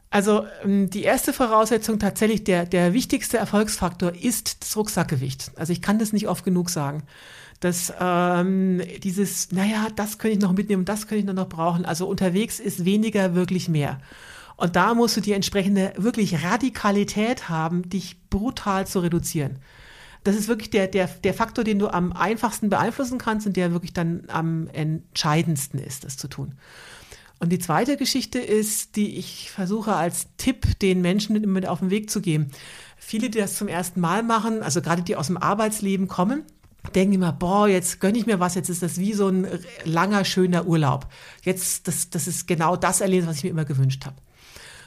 Also 0.10 0.45
ähm, 0.64 0.89
die 0.89 1.03
erste 1.03 1.34
Voraussetzung 1.34 1.99
tatsächlich, 1.99 2.43
der, 2.45 2.66
der 2.66 2.93
wichtigste 2.93 3.38
Erfolgsfaktor 3.38 4.14
ist 4.16 4.62
das 4.62 4.78
Rucksackgewicht. 4.78 5.51
Also 5.56 5.74
ich 5.74 5.82
kann 5.82 5.99
das 5.99 6.14
nicht 6.14 6.28
oft 6.28 6.45
genug 6.45 6.70
sagen. 6.70 7.03
Dass 7.60 7.93
ähm, 7.99 8.82
dieses, 9.03 9.51
naja, 9.51 9.88
das 9.95 10.18
könnte 10.18 10.38
ich 10.38 10.41
noch 10.41 10.53
mitnehmen, 10.53 10.86
das 10.86 11.08
könnte 11.08 11.30
ich 11.30 11.36
noch 11.36 11.49
brauchen. 11.49 11.86
Also 11.86 12.08
unterwegs 12.08 12.60
ist 12.60 12.86
weniger 12.86 13.36
wirklich 13.36 13.70
mehr. 13.70 13.99
Und 14.58 14.76
da 14.76 14.93
musst 14.93 15.18
du 15.18 15.22
die 15.22 15.34
entsprechende 15.34 15.93
wirklich 15.97 16.43
Radikalität 16.43 17.49
haben, 17.49 17.89
dich 17.89 18.18
brutal 18.30 18.88
zu 18.88 18.99
reduzieren. 18.99 19.60
Das 20.24 20.36
ist 20.36 20.47
wirklich 20.47 20.72
der, 20.72 20.88
der, 20.88 21.08
der 21.08 21.34
Faktor, 21.34 21.64
den 21.64 21.78
du 21.78 21.88
am 21.88 22.12
einfachsten 22.14 22.70
beeinflussen 22.70 23.20
kannst 23.20 23.45
und 23.45 23.58
der 23.58 23.74
wirklich 23.74 23.93
dann 23.93 24.24
am 24.28 24.68
entscheidendsten 24.70 25.80
ist, 25.80 26.03
das 26.03 26.18
zu 26.18 26.28
tun. 26.28 26.56
Und 27.39 27.51
die 27.51 27.60
zweite 27.60 27.97
Geschichte 27.97 28.39
ist, 28.39 28.95
die 28.95 29.18
ich 29.18 29.51
versuche 29.51 29.93
als 29.93 30.28
Tipp 30.38 30.80
den 30.80 31.01
Menschen 31.01 31.39
mit 31.51 31.68
auf 31.68 31.80
den 31.80 31.89
Weg 31.89 32.10
zu 32.10 32.22
geben. 32.22 32.47
Viele, 32.97 33.30
die 33.30 33.39
das 33.39 33.58
zum 33.58 33.68
ersten 33.68 33.99
Mal 33.99 34.24
machen, 34.24 34.64
also 34.64 34.82
gerade 34.82 35.01
die 35.01 35.16
aus 35.16 35.28
dem 35.28 35.38
Arbeitsleben 35.38 36.08
kommen, 36.08 36.43
denken 36.95 37.16
immer, 37.16 37.34
boah, 37.34 37.68
jetzt 37.68 37.99
gönne 37.99 38.18
ich 38.18 38.26
mir 38.26 38.39
was, 38.39 38.56
jetzt 38.56 38.70
ist 38.70 38.82
das 38.82 38.97
wie 38.97 39.14
so 39.14 39.28
ein 39.28 39.47
langer, 39.84 40.24
schöner 40.24 40.66
Urlaub. 40.66 41.08
Jetzt, 41.43 41.88
das, 41.88 42.10
das 42.10 42.28
ist 42.28 42.47
genau 42.47 42.76
das 42.76 43.01
Erlebnis, 43.01 43.30
was 43.30 43.38
ich 43.38 43.43
mir 43.43 43.49
immer 43.49 43.66
gewünscht 43.66 44.06
habe. 44.06 44.16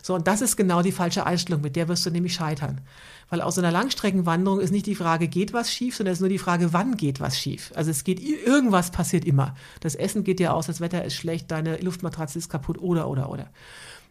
So, 0.09 0.14
und 0.14 0.26
das 0.26 0.40
ist 0.40 0.56
genau 0.56 0.80
die 0.80 0.90
falsche 0.90 1.26
Einstellung, 1.26 1.61
mit 1.61 1.76
der 1.76 1.86
wirst 1.86 2.06
du 2.06 2.11
nämlich 2.11 2.32
scheitern. 2.32 2.80
Weil 3.28 3.42
aus 3.42 3.59
einer 3.59 3.70
Langstreckenwanderung 3.70 4.59
ist 4.59 4.70
nicht 4.70 4.86
die 4.86 4.94
Frage, 4.94 5.28
geht 5.28 5.52
was 5.52 5.70
schief, 5.70 5.96
sondern 5.96 6.12
es 6.12 6.16
ist 6.16 6.22
nur 6.22 6.30
die 6.30 6.38
Frage, 6.38 6.72
wann 6.72 6.96
geht 6.96 7.20
was 7.20 7.38
schief. 7.38 7.72
Also 7.74 7.90
es 7.90 8.04
geht, 8.04 8.18
irgendwas 8.18 8.90
passiert 8.90 9.26
immer. 9.26 9.54
Das 9.80 9.94
Essen 9.94 10.24
geht 10.24 10.38
dir 10.38 10.54
aus, 10.54 10.66
das 10.66 10.80
Wetter 10.80 11.04
ist 11.04 11.12
schlecht, 11.12 11.50
deine 11.50 11.76
Luftmatratze 11.76 12.38
ist 12.38 12.48
kaputt 12.48 12.78
oder, 12.78 13.06
oder, 13.06 13.28
oder. 13.28 13.50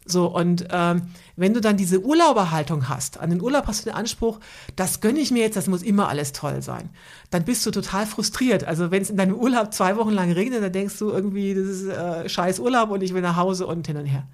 So, 0.05 0.27
und 0.27 0.67
ähm, 0.69 1.01
wenn 1.35 1.55
du 1.55 1.61
dann 1.61 1.77
diese 1.77 1.99
Urlauberhaltung 1.99 2.89
hast, 2.89 3.19
an 3.19 3.31
den 3.31 3.41
Urlaub 3.41 3.65
hast 3.65 3.81
du 3.83 3.89
den 3.89 3.95
Anspruch, 3.95 4.39
das 4.75 5.01
gönne 5.01 5.19
ich 5.19 5.31
mir 5.31 5.41
jetzt, 5.41 5.57
das 5.57 5.65
muss 5.65 5.81
immer 5.81 6.09
alles 6.09 6.31
toll 6.31 6.61
sein, 6.61 6.91
dann 7.31 7.43
bist 7.43 7.65
du 7.65 7.71
total 7.71 8.05
frustriert. 8.05 8.65
Also 8.65 8.91
wenn 8.91 9.01
es 9.01 9.09
in 9.09 9.17
deinem 9.17 9.33
Urlaub 9.33 9.73
zwei 9.73 9.97
Wochen 9.97 10.11
lang 10.11 10.31
regnet, 10.31 10.61
dann 10.61 10.71
denkst 10.71 10.99
du 10.99 11.09
irgendwie, 11.09 11.55
das 11.55 11.65
ist 11.65 11.87
äh, 11.87 12.29
scheiß 12.29 12.59
Urlaub 12.59 12.91
und 12.91 13.01
ich 13.01 13.15
will 13.15 13.23
nach 13.23 13.35
Hause 13.35 13.65
und 13.65 13.87
hin 13.87 13.97
und 13.97 14.05
her. 14.05 14.27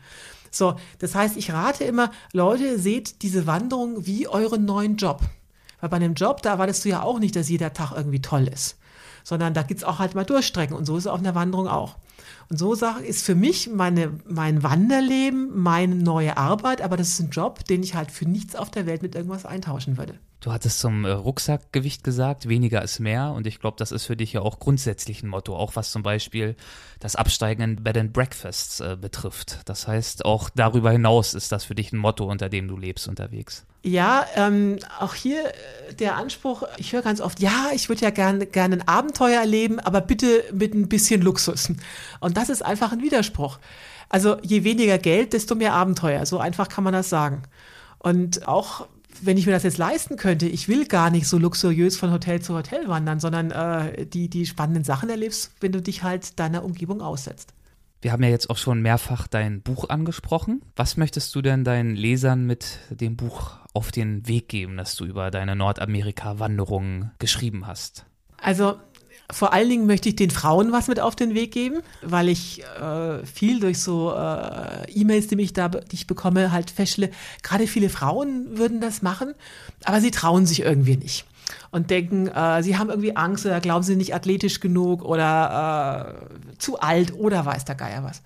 So, 0.55 0.75
das 0.99 1.15
heißt, 1.15 1.37
ich 1.37 1.51
rate 1.51 1.83
immer, 1.83 2.11
Leute, 2.31 2.77
seht 2.79 3.21
diese 3.21 3.47
Wanderung 3.47 4.05
wie 4.05 4.27
euren 4.27 4.65
neuen 4.65 4.97
Job. 4.97 5.21
Weil 5.81 5.89
bei 5.89 5.97
einem 5.97 6.13
Job, 6.13 6.41
da 6.41 6.51
erwartest 6.51 6.85
du 6.85 6.89
ja 6.89 7.01
auch 7.01 7.19
nicht, 7.19 7.35
dass 7.35 7.49
jeder 7.49 7.73
Tag 7.73 7.91
irgendwie 7.95 8.21
toll 8.21 8.47
ist. 8.47 8.77
Sondern 9.23 9.53
da 9.53 9.63
gibt's 9.63 9.83
auch 9.83 9.99
halt 9.99 10.15
mal 10.15 10.25
Durchstrecken. 10.25 10.75
Und 10.75 10.85
so 10.85 10.95
ist 10.97 11.05
es 11.05 11.11
auf 11.11 11.19
einer 11.19 11.35
Wanderung 11.35 11.67
auch. 11.67 11.97
Und 12.49 12.57
so 12.57 12.73
ist 12.73 13.25
für 13.25 13.35
mich 13.35 13.69
meine, 13.69 14.11
mein 14.25 14.63
Wanderleben 14.63 15.57
meine 15.59 15.95
neue 15.95 16.37
Arbeit, 16.37 16.81
aber 16.81 16.97
das 16.97 17.09
ist 17.09 17.19
ein 17.19 17.29
Job, 17.31 17.65
den 17.65 17.83
ich 17.83 17.95
halt 17.95 18.11
für 18.11 18.25
nichts 18.25 18.55
auf 18.55 18.69
der 18.69 18.85
Welt 18.85 19.01
mit 19.01 19.15
irgendwas 19.15 19.45
eintauschen 19.45 19.97
würde. 19.97 20.19
Du 20.43 20.51
hattest 20.51 20.79
zum 20.79 21.05
äh, 21.05 21.09
Rucksackgewicht 21.09 22.03
gesagt, 22.03 22.49
weniger 22.49 22.81
ist 22.81 22.99
mehr. 22.99 23.31
Und 23.31 23.47
ich 23.47 23.61
glaube, 23.61 23.77
das 23.79 23.93
ist 23.93 24.05
für 24.05 24.17
dich 24.17 24.33
ja 24.33 24.41
auch 24.41 24.59
grundsätzlich 24.59 25.23
ein 25.23 25.29
Motto, 25.29 25.55
auch 25.55 25.77
was 25.77 25.89
zum 25.89 26.03
Beispiel 26.03 26.57
das 26.99 27.15
Absteigen 27.15 27.61
in 27.61 27.75
Bed 27.81 27.97
and 27.97 28.11
Breakfasts 28.11 28.81
äh, 28.81 28.97
betrifft. 28.99 29.59
Das 29.63 29.87
heißt, 29.87 30.25
auch 30.25 30.49
darüber 30.49 30.91
hinaus 30.91 31.33
ist 31.33 31.53
das 31.53 31.63
für 31.63 31.75
dich 31.75 31.93
ein 31.93 31.97
Motto, 31.97 32.29
unter 32.29 32.49
dem 32.49 32.67
du 32.67 32.75
lebst 32.75 33.07
unterwegs. 33.07 33.65
Ja, 33.83 34.25
ähm, 34.35 34.79
auch 34.99 35.13
hier 35.13 35.45
äh, 35.45 35.93
der 35.93 36.17
Anspruch, 36.17 36.63
ich 36.75 36.91
höre 36.91 37.03
ganz 37.03 37.21
oft, 37.21 37.39
ja, 37.39 37.69
ich 37.73 37.87
würde 37.87 38.01
ja 38.01 38.09
gerne 38.09 38.45
gern 38.45 38.73
ein 38.73 38.85
Abenteuer 38.85 39.39
erleben, 39.39 39.79
aber 39.79 40.01
bitte 40.01 40.43
mit 40.51 40.73
ein 40.73 40.89
bisschen 40.89 41.21
Luxus. 41.21 41.71
Und 42.19 42.35
das 42.35 42.49
ist 42.49 42.65
einfach 42.65 42.91
ein 42.91 43.01
Widerspruch. 43.01 43.59
Also 44.09 44.35
je 44.41 44.65
weniger 44.65 44.97
Geld, 44.97 45.31
desto 45.31 45.55
mehr 45.55 45.71
Abenteuer. 45.71 46.25
So 46.25 46.37
einfach 46.37 46.67
kann 46.67 46.83
man 46.83 46.91
das 46.91 47.07
sagen. 47.07 47.43
Und 47.99 48.45
auch 48.49 48.87
wenn 49.25 49.37
ich 49.37 49.45
mir 49.45 49.51
das 49.51 49.63
jetzt 49.63 49.77
leisten 49.77 50.17
könnte, 50.17 50.47
ich 50.47 50.67
will 50.67 50.85
gar 50.85 51.09
nicht 51.09 51.27
so 51.27 51.37
luxuriös 51.37 51.97
von 51.97 52.11
Hotel 52.11 52.41
zu 52.41 52.53
Hotel 52.53 52.87
wandern, 52.87 53.19
sondern 53.19 53.51
äh, 53.51 54.05
die, 54.05 54.29
die 54.29 54.45
spannenden 54.45 54.83
Sachen 54.83 55.09
erlebst, 55.09 55.51
wenn 55.59 55.71
du 55.71 55.81
dich 55.81 56.03
halt 56.03 56.39
deiner 56.39 56.63
Umgebung 56.63 57.01
aussetzt. 57.01 57.53
Wir 58.01 58.11
haben 58.11 58.23
ja 58.23 58.29
jetzt 58.29 58.49
auch 58.49 58.57
schon 58.57 58.81
mehrfach 58.81 59.27
dein 59.27 59.61
Buch 59.61 59.87
angesprochen. 59.87 60.61
Was 60.75 60.97
möchtest 60.97 61.33
du 61.35 61.41
denn 61.41 61.63
deinen 61.63 61.95
Lesern 61.95 62.45
mit 62.45 62.79
dem 62.89 63.15
Buch 63.15 63.51
auf 63.73 63.91
den 63.91 64.27
Weg 64.27 64.49
geben, 64.49 64.75
das 64.75 64.95
du 64.95 65.05
über 65.05 65.31
deine 65.31 65.55
Nordamerika-Wanderungen 65.55 67.11
geschrieben 67.19 67.65
hast? 67.65 68.05
Also 68.37 68.75
vor 69.33 69.53
allen 69.53 69.69
Dingen 69.69 69.85
möchte 69.85 70.09
ich 70.09 70.15
den 70.15 70.29
Frauen 70.31 70.71
was 70.71 70.87
mit 70.87 70.99
auf 70.99 71.15
den 71.15 71.33
Weg 71.33 71.51
geben, 71.51 71.81
weil 72.01 72.29
ich 72.29 72.63
äh, 72.63 73.25
viel 73.25 73.59
durch 73.59 73.79
so 73.79 74.13
äh, 74.13 74.91
E-Mails, 74.91 75.27
die, 75.27 75.35
mich 75.35 75.53
da, 75.53 75.69
die 75.69 75.95
ich 75.95 76.07
bekomme, 76.07 76.51
halt 76.51 76.71
feststelle, 76.71 77.09
gerade 77.41 77.67
viele 77.67 77.89
Frauen 77.89 78.57
würden 78.57 78.79
das 78.79 79.01
machen, 79.01 79.33
aber 79.83 79.99
sie 80.01 80.11
trauen 80.11 80.45
sich 80.45 80.61
irgendwie 80.61 80.97
nicht 80.97 81.25
und 81.71 81.89
denken, 81.89 82.27
äh, 82.27 82.63
sie 82.63 82.77
haben 82.77 82.89
irgendwie 82.89 83.15
Angst 83.15 83.45
oder 83.45 83.59
glauben 83.59 83.83
sie 83.83 83.95
nicht 83.95 84.13
athletisch 84.15 84.59
genug 84.59 85.03
oder 85.03 86.15
äh, 86.53 86.57
zu 86.59 86.79
alt 86.79 87.13
oder 87.13 87.45
weiß 87.45 87.65
der 87.65 87.75
Geier 87.75 88.03
was. 88.03 88.21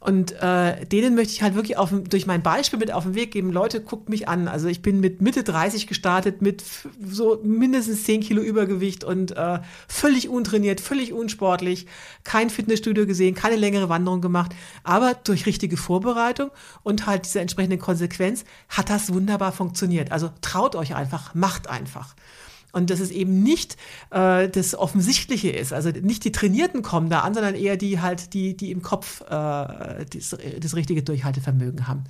Und 0.00 0.32
äh, 0.40 0.86
denen 0.86 1.16
möchte 1.16 1.32
ich 1.32 1.42
halt 1.42 1.56
wirklich 1.56 1.76
auf, 1.76 1.92
durch 2.08 2.26
mein 2.26 2.42
Beispiel 2.42 2.78
mit 2.78 2.92
auf 2.92 3.02
den 3.02 3.14
Weg 3.16 3.32
geben, 3.32 3.50
Leute, 3.52 3.80
guckt 3.80 4.08
mich 4.08 4.28
an. 4.28 4.46
Also 4.46 4.68
ich 4.68 4.80
bin 4.80 5.00
mit 5.00 5.20
Mitte 5.20 5.42
30 5.42 5.88
gestartet, 5.88 6.40
mit 6.40 6.62
so 7.04 7.40
mindestens 7.42 8.04
10 8.04 8.20
Kilo 8.20 8.40
Übergewicht 8.40 9.02
und 9.02 9.36
äh, 9.36 9.58
völlig 9.88 10.28
untrainiert, 10.28 10.80
völlig 10.80 11.12
unsportlich, 11.12 11.86
kein 12.22 12.48
Fitnessstudio 12.48 13.06
gesehen, 13.06 13.34
keine 13.34 13.56
längere 13.56 13.88
Wanderung 13.88 14.20
gemacht. 14.20 14.54
Aber 14.84 15.14
durch 15.14 15.46
richtige 15.46 15.76
Vorbereitung 15.76 16.50
und 16.84 17.06
halt 17.06 17.24
diese 17.24 17.40
entsprechende 17.40 17.78
Konsequenz 17.78 18.44
hat 18.68 18.90
das 18.90 19.12
wunderbar 19.12 19.50
funktioniert. 19.50 20.12
Also 20.12 20.30
traut 20.42 20.76
euch 20.76 20.94
einfach, 20.94 21.34
macht 21.34 21.68
einfach. 21.68 22.14
Und 22.72 22.90
dass 22.90 23.00
es 23.00 23.10
eben 23.10 23.42
nicht 23.42 23.76
äh, 24.10 24.48
das 24.48 24.74
Offensichtliche 24.74 25.50
ist. 25.50 25.72
Also 25.72 25.90
nicht 25.90 26.24
die 26.24 26.32
Trainierten 26.32 26.82
kommen 26.82 27.08
da 27.08 27.20
an, 27.20 27.34
sondern 27.34 27.54
eher 27.54 27.76
die 27.76 28.00
halt, 28.00 28.34
die, 28.34 28.56
die 28.56 28.70
im 28.70 28.82
Kopf 28.82 29.22
äh, 29.22 29.24
das, 29.26 30.36
das 30.60 30.76
richtige 30.76 31.02
Durchhaltevermögen 31.02 31.88
haben. 31.88 32.04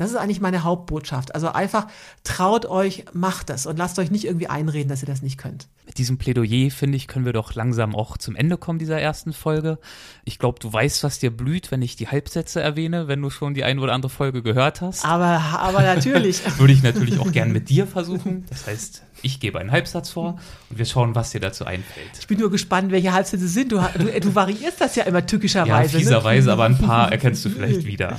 Das 0.00 0.08
ist 0.08 0.16
eigentlich 0.16 0.40
meine 0.40 0.64
Hauptbotschaft. 0.64 1.34
Also 1.34 1.52
einfach 1.52 1.86
traut 2.24 2.64
euch, 2.64 3.04
macht 3.12 3.50
das 3.50 3.66
und 3.66 3.76
lasst 3.76 3.98
euch 3.98 4.10
nicht 4.10 4.24
irgendwie 4.24 4.46
einreden, 4.46 4.88
dass 4.88 5.02
ihr 5.02 5.06
das 5.06 5.20
nicht 5.20 5.36
könnt. 5.36 5.68
Mit 5.84 5.98
diesem 5.98 6.16
Plädoyer, 6.16 6.70
finde 6.70 6.96
ich, 6.96 7.06
können 7.06 7.26
wir 7.26 7.34
doch 7.34 7.54
langsam 7.54 7.94
auch 7.94 8.16
zum 8.16 8.34
Ende 8.34 8.56
kommen 8.56 8.78
dieser 8.78 8.98
ersten 8.98 9.34
Folge. 9.34 9.78
Ich 10.24 10.38
glaube, 10.38 10.58
du 10.58 10.72
weißt, 10.72 11.04
was 11.04 11.18
dir 11.18 11.30
blüht, 11.30 11.70
wenn 11.70 11.82
ich 11.82 11.96
die 11.96 12.08
Halbsätze 12.08 12.62
erwähne, 12.62 13.08
wenn 13.08 13.20
du 13.20 13.28
schon 13.28 13.52
die 13.52 13.62
eine 13.62 13.78
oder 13.78 13.92
andere 13.92 14.08
Folge 14.08 14.42
gehört 14.42 14.80
hast. 14.80 15.04
Aber, 15.04 15.26
aber 15.58 15.82
natürlich. 15.82 16.40
Würde 16.58 16.72
ich 16.72 16.82
natürlich 16.82 17.18
auch 17.18 17.30
gern 17.30 17.52
mit 17.52 17.68
dir 17.68 17.86
versuchen. 17.86 18.46
Das 18.48 18.66
heißt, 18.66 19.02
ich 19.22 19.40
gebe 19.40 19.58
einen 19.58 19.70
Halbsatz 19.70 20.10
vor 20.10 20.38
und 20.70 20.78
wir 20.78 20.86
schauen, 20.86 21.14
was 21.14 21.30
dir 21.30 21.40
dazu 21.40 21.64
einfällt. 21.64 22.10
Ich 22.18 22.26
bin 22.26 22.38
nur 22.38 22.50
gespannt, 22.50 22.90
welche 22.90 23.12
Halbsätze 23.12 23.48
sind. 23.48 23.72
Du, 23.72 23.80
du, 23.98 24.20
du 24.20 24.34
variierst 24.34 24.80
das 24.80 24.96
ja 24.96 25.04
immer 25.04 25.26
tückischerweise. 25.26 25.92
Ja, 25.92 25.98
ne? 25.98 26.04
fieserweise, 26.04 26.46
ne? 26.46 26.52
aber 26.54 26.64
ein 26.64 26.78
paar 26.78 27.12
erkennst 27.12 27.44
du 27.44 27.50
vielleicht 27.50 27.84
wieder. 27.84 28.18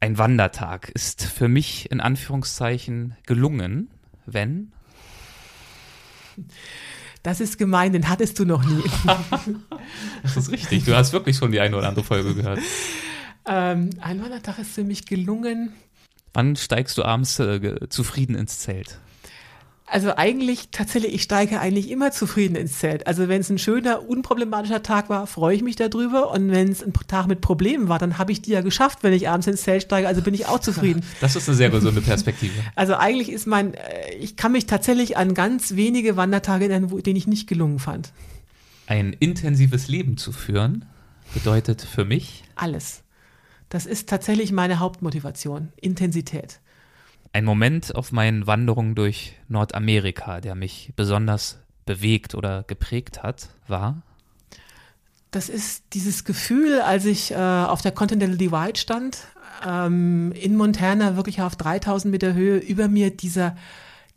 Ein 0.00 0.16
Wandertag 0.16 0.90
ist 0.90 1.24
für 1.24 1.48
mich 1.48 1.90
in 1.90 2.00
Anführungszeichen 2.00 3.16
gelungen, 3.26 3.88
wenn 4.26 4.72
das 7.24 7.40
ist 7.40 7.58
gemein, 7.58 7.92
den 7.92 8.08
hattest 8.08 8.38
du 8.38 8.44
noch 8.44 8.64
nie. 8.64 8.82
das 10.22 10.36
ist 10.36 10.52
richtig. 10.52 10.84
Du 10.84 10.94
hast 10.94 11.12
wirklich 11.12 11.36
schon 11.36 11.50
die 11.50 11.60
eine 11.60 11.76
oder 11.76 11.88
andere 11.88 12.04
Folge 12.04 12.34
gehört. 12.34 12.60
Ähm, 13.44 13.90
ein 14.00 14.22
Wandertag 14.22 14.58
ist 14.60 14.72
für 14.72 14.84
mich 14.84 15.04
gelungen. 15.04 15.72
Wann 16.32 16.54
steigst 16.54 16.96
du 16.96 17.02
abends 17.02 17.38
äh, 17.40 17.88
zufrieden 17.88 18.36
ins 18.36 18.60
Zelt? 18.60 19.00
Also 19.90 20.16
eigentlich 20.16 20.68
tatsächlich, 20.70 21.14
ich 21.14 21.22
steige 21.22 21.60
eigentlich 21.60 21.90
immer 21.90 22.12
zufrieden 22.12 22.56
ins 22.56 22.78
Zelt. 22.78 23.06
Also 23.06 23.28
wenn 23.28 23.40
es 23.40 23.48
ein 23.48 23.58
schöner, 23.58 24.06
unproblematischer 24.06 24.82
Tag 24.82 25.08
war, 25.08 25.26
freue 25.26 25.56
ich 25.56 25.62
mich 25.62 25.76
darüber. 25.76 26.30
Und 26.30 26.50
wenn 26.50 26.68
es 26.68 26.82
ein 26.82 26.92
Tag 27.06 27.26
mit 27.26 27.40
Problemen 27.40 27.88
war, 27.88 27.98
dann 27.98 28.18
habe 28.18 28.30
ich 28.30 28.42
die 28.42 28.50
ja 28.50 28.60
geschafft, 28.60 29.02
wenn 29.02 29.14
ich 29.14 29.30
abends 29.30 29.46
ins 29.46 29.62
Zelt 29.62 29.84
steige. 29.84 30.06
Also 30.06 30.20
bin 30.20 30.34
ich 30.34 30.46
auch 30.46 30.60
zufrieden. 30.60 31.04
Das 31.20 31.36
ist 31.36 31.48
eine 31.48 31.56
sehr 31.56 31.70
gesunde 31.70 32.00
Perspektive. 32.00 32.52
Also 32.74 32.94
eigentlich 32.94 33.30
ist 33.30 33.46
mein, 33.46 33.74
äh, 33.74 34.14
ich 34.20 34.36
kann 34.36 34.52
mich 34.52 34.66
tatsächlich 34.66 35.16
an 35.16 35.34
ganz 35.34 35.74
wenige 35.74 36.16
Wandertage 36.16 36.68
erinnern, 36.68 37.02
denen 37.02 37.16
ich 37.16 37.26
nicht 37.26 37.48
gelungen 37.48 37.78
fand. 37.78 38.12
Ein 38.86 39.14
intensives 39.18 39.88
Leben 39.88 40.16
zu 40.16 40.32
führen 40.32 40.84
bedeutet 41.34 41.82
für 41.82 42.04
mich 42.04 42.44
alles. 42.56 43.02
Das 43.68 43.86
ist 43.86 44.08
tatsächlich 44.08 44.52
meine 44.52 44.78
Hauptmotivation. 44.78 45.68
Intensität. 45.76 46.60
Ein 47.32 47.44
Moment 47.44 47.94
auf 47.94 48.12
meinen 48.12 48.46
Wanderungen 48.46 48.94
durch 48.94 49.34
Nordamerika, 49.48 50.40
der 50.40 50.54
mich 50.54 50.92
besonders 50.96 51.58
bewegt 51.84 52.34
oder 52.34 52.64
geprägt 52.64 53.22
hat, 53.22 53.48
war? 53.66 54.02
Das 55.30 55.48
ist 55.48 55.84
dieses 55.92 56.24
Gefühl, 56.24 56.80
als 56.80 57.04
ich 57.04 57.32
äh, 57.32 57.36
auf 57.36 57.82
der 57.82 57.92
Continental 57.92 58.38
Divide 58.38 58.78
stand, 58.78 59.18
ähm, 59.66 60.32
in 60.32 60.56
Montana, 60.56 61.16
wirklich 61.16 61.42
auf 61.42 61.56
3000 61.56 62.10
Meter 62.10 62.32
Höhe, 62.34 62.58
über 62.58 62.88
mir 62.88 63.10
dieser 63.10 63.56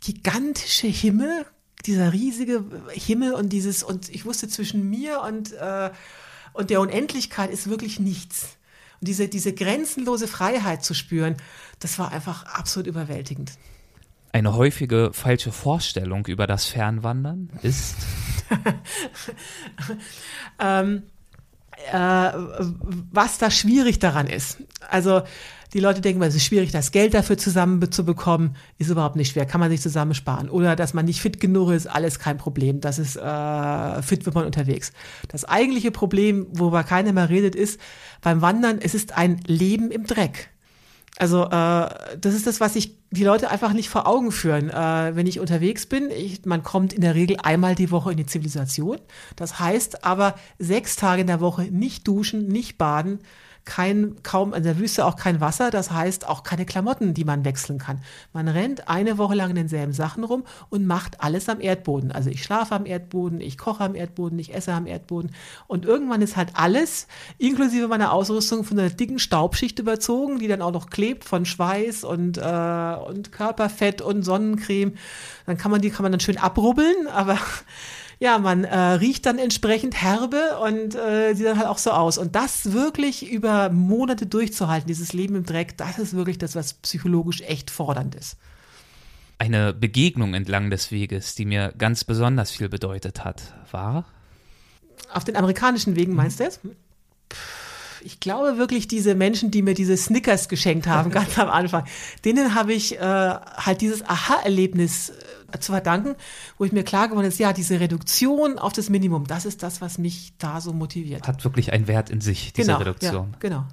gigantische 0.01 0.87
Himmel, 0.87 1.45
dieser 1.85 2.13
riesige 2.13 2.63
Himmel 2.93 3.33
und 3.33 3.49
dieses, 3.49 3.83
und 3.83 4.09
ich 4.09 4.25
wusste 4.25 4.47
zwischen 4.47 4.89
mir 4.89 5.21
und, 5.21 5.51
äh, 5.53 5.89
und 6.53 6.69
der 6.69 6.79
Unendlichkeit 6.81 7.51
ist 7.51 7.69
wirklich 7.69 7.99
nichts. 7.99 8.57
Diese, 9.01 9.27
diese 9.27 9.53
grenzenlose 9.53 10.27
Freiheit 10.27 10.83
zu 10.83 10.93
spüren, 10.93 11.35
das 11.79 11.99
war 11.99 12.11
einfach 12.11 12.45
absolut 12.45 12.87
überwältigend. 12.87 13.51
Eine 14.31 14.55
häufige 14.55 15.11
falsche 15.13 15.51
Vorstellung 15.51 16.25
über 16.27 16.47
das 16.47 16.65
Fernwandern 16.65 17.49
ist? 17.63 17.95
ähm, 20.59 21.03
äh, 21.91 22.31
was 23.11 23.39
da 23.39 23.51
schwierig 23.51 23.99
daran 23.99 24.27
ist. 24.27 24.63
Also 24.89 25.23
die 25.73 25.79
Leute 25.79 26.01
denken, 26.01 26.21
es 26.21 26.35
ist 26.35 26.45
schwierig, 26.45 26.71
das 26.71 26.91
Geld 26.91 27.13
dafür 27.13 27.37
zusammenzubekommen, 27.37 28.55
ist 28.77 28.89
überhaupt 28.89 29.15
nicht 29.15 29.31
schwer, 29.31 29.45
kann 29.45 29.59
man 29.59 29.69
sich 29.69 29.81
zusammensparen. 29.81 30.49
Oder 30.49 30.75
dass 30.75 30.93
man 30.93 31.05
nicht 31.05 31.21
fit 31.21 31.39
genug 31.39 31.71
ist, 31.71 31.87
alles 31.87 32.19
kein 32.19 32.37
Problem. 32.37 32.81
Das 32.81 32.99
ist 32.99 33.15
äh, 33.15 34.01
fit 34.01 34.25
wird 34.25 34.35
man 34.35 34.45
unterwegs. 34.45 34.91
Das 35.29 35.45
eigentliche 35.45 35.91
Problem, 35.91 36.47
worüber 36.51 36.83
keiner 36.83 37.13
mehr 37.13 37.29
redet, 37.29 37.55
ist 37.55 37.79
beim 38.21 38.41
Wandern, 38.41 38.79
es 38.81 38.93
ist 38.93 39.17
ein 39.17 39.39
Leben 39.47 39.91
im 39.91 40.05
Dreck. 40.05 40.49
Also 41.17 41.43
äh, 41.43 41.49
das 41.49 42.33
ist 42.33 42.47
das, 42.47 42.59
was 42.59 42.73
sich 42.73 42.97
die 43.11 43.23
Leute 43.23 43.51
einfach 43.51 43.73
nicht 43.73 43.89
vor 43.89 44.07
Augen 44.07 44.31
führen. 44.31 44.69
Äh, 44.69 45.15
wenn 45.15 45.27
ich 45.27 45.39
unterwegs 45.39 45.85
bin, 45.85 46.09
ich, 46.09 46.45
man 46.45 46.63
kommt 46.63 46.93
in 46.93 47.01
der 47.01 47.15
Regel 47.15 47.37
einmal 47.43 47.75
die 47.75 47.91
Woche 47.91 48.11
in 48.11 48.17
die 48.17 48.25
Zivilisation. 48.25 48.97
Das 49.35 49.59
heißt 49.59 50.03
aber 50.03 50.35
sechs 50.57 50.95
Tage 50.95 51.21
in 51.21 51.27
der 51.27 51.41
Woche 51.41 51.63
nicht 51.63 52.07
duschen, 52.07 52.47
nicht 52.47 52.77
baden, 52.77 53.19
kein, 53.65 54.15
kaum 54.23 54.53
in 54.53 54.63
der 54.63 54.79
Wüste 54.79 55.05
auch 55.05 55.15
kein 55.15 55.39
Wasser, 55.39 55.71
das 55.71 55.91
heißt 55.91 56.27
auch 56.27 56.43
keine 56.43 56.65
Klamotten, 56.65 57.13
die 57.13 57.23
man 57.23 57.45
wechseln 57.45 57.77
kann. 57.77 58.01
Man 58.33 58.47
rennt 58.47 58.87
eine 58.89 59.17
Woche 59.17 59.35
lang 59.35 59.51
in 59.51 59.55
denselben 59.55 59.93
Sachen 59.93 60.23
rum 60.23 60.43
und 60.69 60.85
macht 60.87 61.21
alles 61.21 61.47
am 61.49 61.61
Erdboden. 61.61 62.11
Also 62.11 62.29
ich 62.29 62.43
schlafe 62.43 62.75
am 62.75 62.85
Erdboden, 62.85 63.39
ich 63.39 63.57
koche 63.57 63.83
am 63.83 63.95
Erdboden, 63.95 64.39
ich 64.39 64.53
esse 64.53 64.73
am 64.73 64.87
Erdboden 64.87 65.31
und 65.67 65.85
irgendwann 65.85 66.21
ist 66.21 66.37
halt 66.37 66.49
alles, 66.53 67.07
inklusive 67.37 67.87
meiner 67.87 68.11
Ausrüstung, 68.13 68.63
von 68.63 68.79
einer 68.79 68.89
dicken 68.89 69.19
Staubschicht 69.19 69.79
überzogen, 69.79 70.39
die 70.39 70.47
dann 70.47 70.61
auch 70.61 70.71
noch 70.71 70.89
klebt 70.89 71.23
von 71.23 71.45
Schweiß 71.45 72.03
und, 72.03 72.37
äh, 72.37 72.95
und 73.07 73.31
Körperfett 73.31 74.01
und 74.01 74.23
Sonnencreme. 74.23 74.93
Dann 75.45 75.57
kann 75.57 75.71
man 75.71 75.81
die 75.81 75.89
kann 75.89 76.03
man 76.03 76.11
dann 76.11 76.19
schön 76.19 76.37
abrubbeln, 76.37 77.07
aber 77.07 77.37
ja, 78.21 78.37
man 78.37 78.65
äh, 78.65 78.77
riecht 78.77 79.25
dann 79.25 79.39
entsprechend 79.39 79.99
herbe 79.99 80.59
und 80.63 80.93
äh, 80.93 81.33
sieht 81.33 81.47
dann 81.47 81.57
halt 81.57 81.67
auch 81.67 81.79
so 81.79 81.89
aus. 81.89 82.19
Und 82.19 82.35
das 82.35 82.71
wirklich 82.71 83.27
über 83.27 83.71
Monate 83.71 84.27
durchzuhalten, 84.27 84.87
dieses 84.87 85.11
Leben 85.11 85.35
im 85.35 85.43
Dreck, 85.43 85.75
das 85.77 85.97
ist 85.97 86.15
wirklich 86.15 86.37
das, 86.37 86.55
was 86.55 86.75
psychologisch 86.75 87.41
echt 87.41 87.71
fordernd 87.71 88.13
ist. 88.13 88.37
Eine 89.39 89.73
Begegnung 89.73 90.35
entlang 90.35 90.69
des 90.69 90.91
Weges, 90.91 91.33
die 91.33 91.45
mir 91.45 91.73
ganz 91.75 92.03
besonders 92.03 92.51
viel 92.51 92.69
bedeutet 92.69 93.25
hat, 93.25 93.41
war? 93.71 94.05
Auf 95.11 95.23
den 95.23 95.35
amerikanischen 95.35 95.95
Wegen 95.95 96.13
meinst 96.13 96.39
du 96.39 96.43
jetzt? 96.43 96.59
ich 98.03 98.19
glaube 98.19 98.57
wirklich, 98.57 98.87
diese 98.87 99.15
Menschen, 99.15 99.51
die 99.51 99.61
mir 99.61 99.73
diese 99.73 99.97
Snickers 99.97 100.49
geschenkt 100.49 100.87
haben, 100.87 101.11
ganz 101.11 101.37
am 101.37 101.49
Anfang, 101.49 101.85
denen 102.25 102.55
habe 102.55 102.73
ich 102.73 102.99
äh, 102.99 102.99
halt 102.99 103.81
dieses 103.81 104.03
Aha-Erlebnis 104.03 105.09
äh, 105.09 105.13
zu 105.59 105.71
verdanken, 105.71 106.15
wo 106.57 106.65
ich 106.65 106.71
mir 106.71 106.83
klar 106.83 107.07
geworden 107.07 107.27
ist, 107.27 107.39
ja, 107.39 107.53
diese 107.53 107.79
Reduktion 107.79 108.59
auf 108.59 108.73
das 108.73 108.89
Minimum, 108.89 109.27
das 109.27 109.45
ist 109.45 109.63
das, 109.63 109.81
was 109.81 109.97
mich 109.97 110.33
da 110.37 110.61
so 110.61 110.73
motiviert. 110.73 111.27
Hat 111.27 111.43
wirklich 111.43 111.73
einen 111.73 111.87
Wert 111.87 112.09
in 112.09 112.21
sich, 112.21 112.53
diese 112.53 112.67
genau, 112.67 112.79
Reduktion. 112.79 113.29
Ja, 113.31 113.37
genau. 113.39 113.65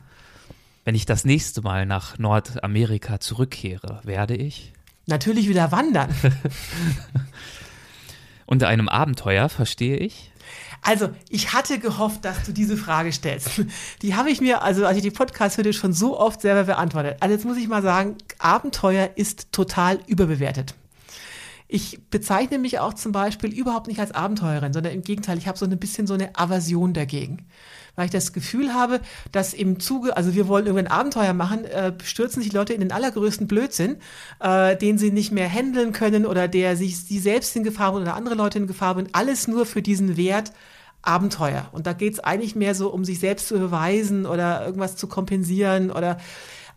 Wenn 0.84 0.94
ich 0.94 1.06
das 1.06 1.24
nächste 1.24 1.62
Mal 1.62 1.86
nach 1.86 2.18
Nordamerika 2.18 3.20
zurückkehre, 3.20 4.00
werde 4.04 4.34
ich? 4.34 4.72
Natürlich 5.06 5.48
wieder 5.48 5.72
wandern. 5.72 6.14
Unter 8.46 8.68
einem 8.68 8.88
Abenteuer, 8.88 9.48
verstehe 9.48 9.98
ich? 9.98 10.32
Also, 10.82 11.10
ich 11.28 11.52
hatte 11.52 11.78
gehofft, 11.78 12.24
dass 12.24 12.44
du 12.44 12.52
diese 12.52 12.76
Frage 12.76 13.12
stellst. 13.12 13.62
Die 14.02 14.14
habe 14.14 14.30
ich 14.30 14.40
mir, 14.40 14.62
also 14.62 14.86
als 14.86 14.96
ich 14.96 15.02
die 15.02 15.10
Podcast 15.10 15.58
hörte, 15.58 15.72
schon 15.72 15.92
so 15.92 16.18
oft 16.18 16.40
selber 16.40 16.64
beantwortet. 16.64 17.16
Also 17.20 17.34
jetzt 17.34 17.44
muss 17.44 17.56
ich 17.56 17.68
mal 17.68 17.82
sagen, 17.82 18.16
Abenteuer 18.38 19.10
ist 19.16 19.52
total 19.52 20.00
überbewertet. 20.06 20.74
Ich 21.70 22.00
bezeichne 22.08 22.58
mich 22.58 22.78
auch 22.78 22.94
zum 22.94 23.12
Beispiel 23.12 23.52
überhaupt 23.52 23.88
nicht 23.88 24.00
als 24.00 24.12
Abenteurerin, 24.12 24.72
sondern 24.72 24.94
im 24.94 25.02
Gegenteil, 25.02 25.36
ich 25.36 25.46
habe 25.46 25.58
so 25.58 25.66
ein 25.66 25.78
bisschen 25.78 26.06
so 26.06 26.14
eine 26.14 26.34
Aversion 26.34 26.94
dagegen. 26.94 27.46
weil 27.94 28.04
ich 28.06 28.12
das 28.12 28.32
Gefühl 28.32 28.72
habe, 28.74 29.00
dass 29.32 29.52
im 29.52 29.80
Zuge, 29.80 30.16
also 30.16 30.34
wir 30.34 30.46
wollen 30.46 30.66
irgendein 30.66 30.92
Abenteuer 30.92 31.32
machen, 31.34 31.64
äh, 31.64 31.92
stürzen 32.04 32.40
sich 32.40 32.52
Leute 32.52 32.72
in 32.72 32.80
den 32.80 32.92
allergrößten 32.92 33.48
Blödsinn, 33.48 33.96
äh, 34.38 34.76
den 34.76 34.98
sie 34.98 35.10
nicht 35.10 35.32
mehr 35.32 35.52
handeln 35.52 35.92
können 35.92 36.24
oder 36.24 36.46
der 36.46 36.76
sich 36.76 37.00
sie 37.00 37.18
selbst 37.18 37.56
in 37.56 37.64
Gefahr 37.64 37.90
bringt 37.92 38.06
oder 38.06 38.14
andere 38.14 38.36
Leute 38.36 38.58
in 38.58 38.68
Gefahr 38.68 38.94
bringt. 38.94 39.14
Alles 39.14 39.48
nur 39.48 39.66
für 39.66 39.82
diesen 39.82 40.16
Wert 40.16 40.52
Abenteuer. 41.02 41.68
Und 41.72 41.86
da 41.86 41.92
geht 41.92 42.14
es 42.14 42.20
eigentlich 42.20 42.54
mehr 42.54 42.74
so 42.74 42.90
um 42.90 43.04
sich 43.04 43.18
selbst 43.18 43.48
zu 43.48 43.58
beweisen 43.58 44.26
oder 44.26 44.64
irgendwas 44.64 44.96
zu 44.96 45.06
kompensieren 45.06 45.90
oder 45.90 46.18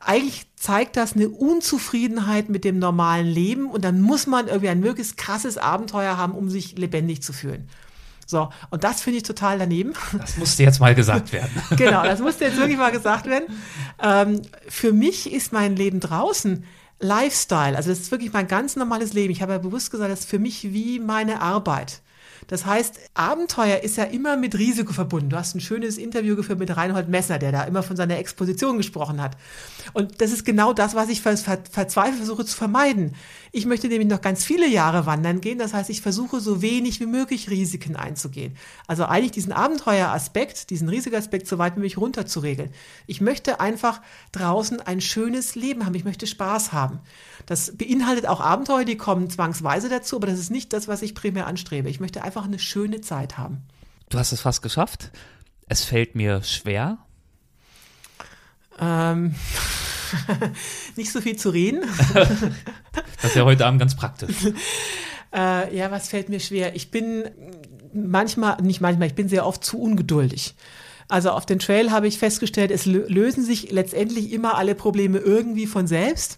eigentlich 0.04 0.46
zeigt 0.56 0.98
das 0.98 1.14
eine 1.14 1.30
Unzufriedenheit 1.30 2.50
mit 2.50 2.64
dem 2.64 2.80
normalen 2.80 3.28
Leben 3.28 3.70
und 3.70 3.84
dann 3.86 4.02
muss 4.02 4.28
man 4.28 4.48
irgendwie 4.48 4.70
ein 4.70 4.80
möglichst 4.80 5.18
krasses 5.18 5.58
Abenteuer 5.58 6.18
haben, 6.18 6.34
um 6.34 6.50
sich 6.50 6.78
lebendig 6.78 7.22
zu 7.22 7.34
fühlen. 7.34 7.70
So, 8.26 8.50
und 8.70 8.84
das 8.84 9.02
finde 9.02 9.18
ich 9.18 9.24
total 9.24 9.60
daneben. 9.60 9.94
Das 10.18 10.38
musste 10.38 10.64
jetzt 10.64 10.80
mal 10.80 10.96
gesagt 10.96 11.34
werden. 11.34 11.52
genau, 11.78 12.04
das 12.04 12.20
musste 12.20 12.46
jetzt 12.46 12.58
wirklich 12.58 12.78
mal 12.78 12.92
gesagt 12.92 13.26
werden. 13.26 13.46
Ähm, 14.02 14.42
für 14.70 14.94
mich 14.94 15.32
ist 15.32 15.52
mein 15.52 15.76
Leben 15.76 16.00
draußen 16.00 16.64
Lifestyle, 17.00 17.76
also 17.76 17.90
das 17.90 18.00
ist 18.00 18.12
wirklich 18.12 18.32
mein 18.32 18.48
ganz 18.48 18.76
normales 18.76 19.14
Leben. 19.14 19.32
Ich 19.32 19.42
habe 19.42 19.54
ja 19.54 19.58
bewusst 19.58 19.92
gesagt, 19.92 20.12
das 20.12 20.22
ist 20.22 20.30
für 20.30 20.40
mich 20.40 20.72
wie 20.72 21.00
meine 21.00 21.42
Arbeit. 21.42 22.02
Das 22.48 22.66
heißt, 22.66 23.00
Abenteuer 23.14 23.80
ist 23.80 23.98
ja 23.98 24.04
immer 24.06 24.38
mit 24.38 24.58
Risiko 24.58 24.94
verbunden. 24.94 25.30
Du 25.30 25.38
hast 25.38 25.56
ein 25.56 25.62
schönes 25.62 25.98
Interview 25.98 26.36
geführt 26.36 26.60
mit 26.60 26.76
Reinhold 26.76 27.10
Messner, 27.10 27.40
der 27.40 27.52
da 27.52 27.64
immer 27.64 27.84
von 27.84 27.96
seiner 27.96 28.18
Exposition 28.18 28.78
gesprochen 28.78 29.22
hat. 29.22 29.38
Und 29.94 30.22
das 30.22 30.32
ist 30.32 30.46
genau 30.46 30.74
das, 30.74 30.96
was 30.96 31.10
ich 31.10 31.22
ver 31.22 31.38
ver 31.38 31.60
verzweifelt 31.70 32.18
versuche 32.18 32.46
zu 32.46 32.56
vermeiden. 32.56 33.16
Ich 33.52 33.66
möchte 33.66 33.88
nämlich 33.88 34.10
noch 34.10 34.22
ganz 34.22 34.44
viele 34.44 34.68
Jahre 34.68 35.06
wandern 35.06 35.42
gehen. 35.42 35.60
Das 35.60 35.74
heißt, 35.74 35.90
ich 35.90 36.02
versuche 36.02 36.40
so 36.40 36.62
wenig 36.62 37.00
wie 37.00 37.06
möglich 37.06 37.50
Risiken 37.50 37.96
einzugehen. 37.96 38.56
Also 38.88 39.06
eigentlich 39.06 39.32
diesen 39.32 39.52
Abenteueraspekt, 39.52 40.70
diesen 40.70 40.90
Risikoaspekt 40.90 41.48
so 41.48 41.58
weit 41.58 41.76
wie 41.76 41.80
möglich 41.80 41.98
runterzuregeln. 41.98 42.72
Ich 43.08 43.22
möchte 43.22 43.60
einfach 43.60 44.02
draußen 44.32 44.80
ein 44.82 45.02
schönes 45.02 45.56
Leben 45.56 45.86
haben. 45.86 45.96
Ich 45.96 46.06
möchte 46.06 46.28
Spaß 46.28 46.72
haben. 46.74 47.00
Das 47.52 47.76
beinhaltet 47.76 48.28
auch 48.28 48.40
Abenteuer, 48.40 48.86
die 48.86 48.96
kommen 48.96 49.30
zwangsweise 49.30 49.90
dazu, 49.90 50.16
aber 50.16 50.28
das 50.28 50.40
ist 50.40 50.52
nicht 50.52 50.72
das, 50.72 50.88
was 50.88 51.02
ich 51.02 51.14
primär 51.14 51.48
anstrebe. 51.48 51.90
Ich 51.90 52.00
möchte 52.00 52.24
einfach 52.24 52.46
eine 52.46 52.60
schöne 52.60 53.02
Zeit 53.02 53.38
haben. 53.38 53.64
Du 54.08 54.18
hast 54.18 54.32
es 54.32 54.40
fast 54.40 54.62
geschafft. 54.62 55.12
Es 55.68 55.84
fällt 55.84 56.16
mir 56.16 56.44
schwer. 56.44 57.00
Ähm, 58.80 59.36
nicht 60.96 61.12
so 61.12 61.20
viel 61.20 61.36
zu 61.36 61.50
reden. 61.50 61.82
das 62.14 63.32
ist 63.32 63.36
ja 63.36 63.44
heute 63.44 63.66
Abend 63.66 63.82
ganz 63.82 63.98
praktisch. 63.98 64.36
Äh, 65.34 65.74
ja, 65.78 65.90
was 65.92 66.10
fällt 66.10 66.28
mir 66.28 66.42
schwer? 66.42 66.76
Ich 66.76 66.92
bin 66.92 67.24
manchmal, 67.94 68.62
nicht 68.62 68.82
manchmal, 68.82 69.08
ich 69.08 69.16
bin 69.16 69.30
sehr 69.30 69.46
oft 69.46 69.64
zu 69.64 69.80
ungeduldig. 69.80 70.56
Also 71.08 71.30
auf 71.30 71.46
den 71.46 71.58
Trail 71.58 71.92
habe 71.92 72.06
ich 72.06 72.18
festgestellt, 72.18 72.70
es 72.70 72.86
lösen 72.86 73.46
sich 73.46 73.72
letztendlich 73.72 74.34
immer 74.34 74.58
alle 74.58 74.76
Probleme 74.76 75.20
irgendwie 75.20 75.68
von 75.68 75.88
selbst. 75.88 76.38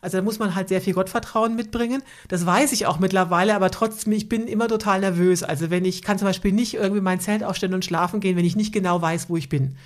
Also 0.00 0.18
da 0.18 0.22
muss 0.22 0.38
man 0.38 0.54
halt 0.54 0.68
sehr 0.68 0.80
viel 0.80 0.94
Gottvertrauen 0.94 1.54
mitbringen. 1.56 2.02
Das 2.28 2.46
weiß 2.46 2.72
ich 2.72 2.86
auch 2.86 2.98
mittlerweile, 2.98 3.54
aber 3.54 3.70
trotzdem, 3.70 4.12
ich 4.12 4.28
bin 4.28 4.48
immer 4.48 4.68
total 4.68 5.00
nervös. 5.00 5.42
Also 5.42 5.70
wenn 5.70 5.84
ich 5.84 6.02
kann 6.02 6.18
zum 6.18 6.26
Beispiel 6.26 6.52
nicht 6.52 6.74
irgendwie 6.74 7.00
mein 7.00 7.20
Zelt 7.20 7.44
aufstellen 7.44 7.74
und 7.74 7.84
schlafen 7.84 8.20
gehen, 8.20 8.36
wenn 8.36 8.44
ich 8.44 8.56
nicht 8.56 8.72
genau 8.72 9.00
weiß, 9.00 9.28
wo 9.28 9.36
ich 9.36 9.48
bin. 9.48 9.76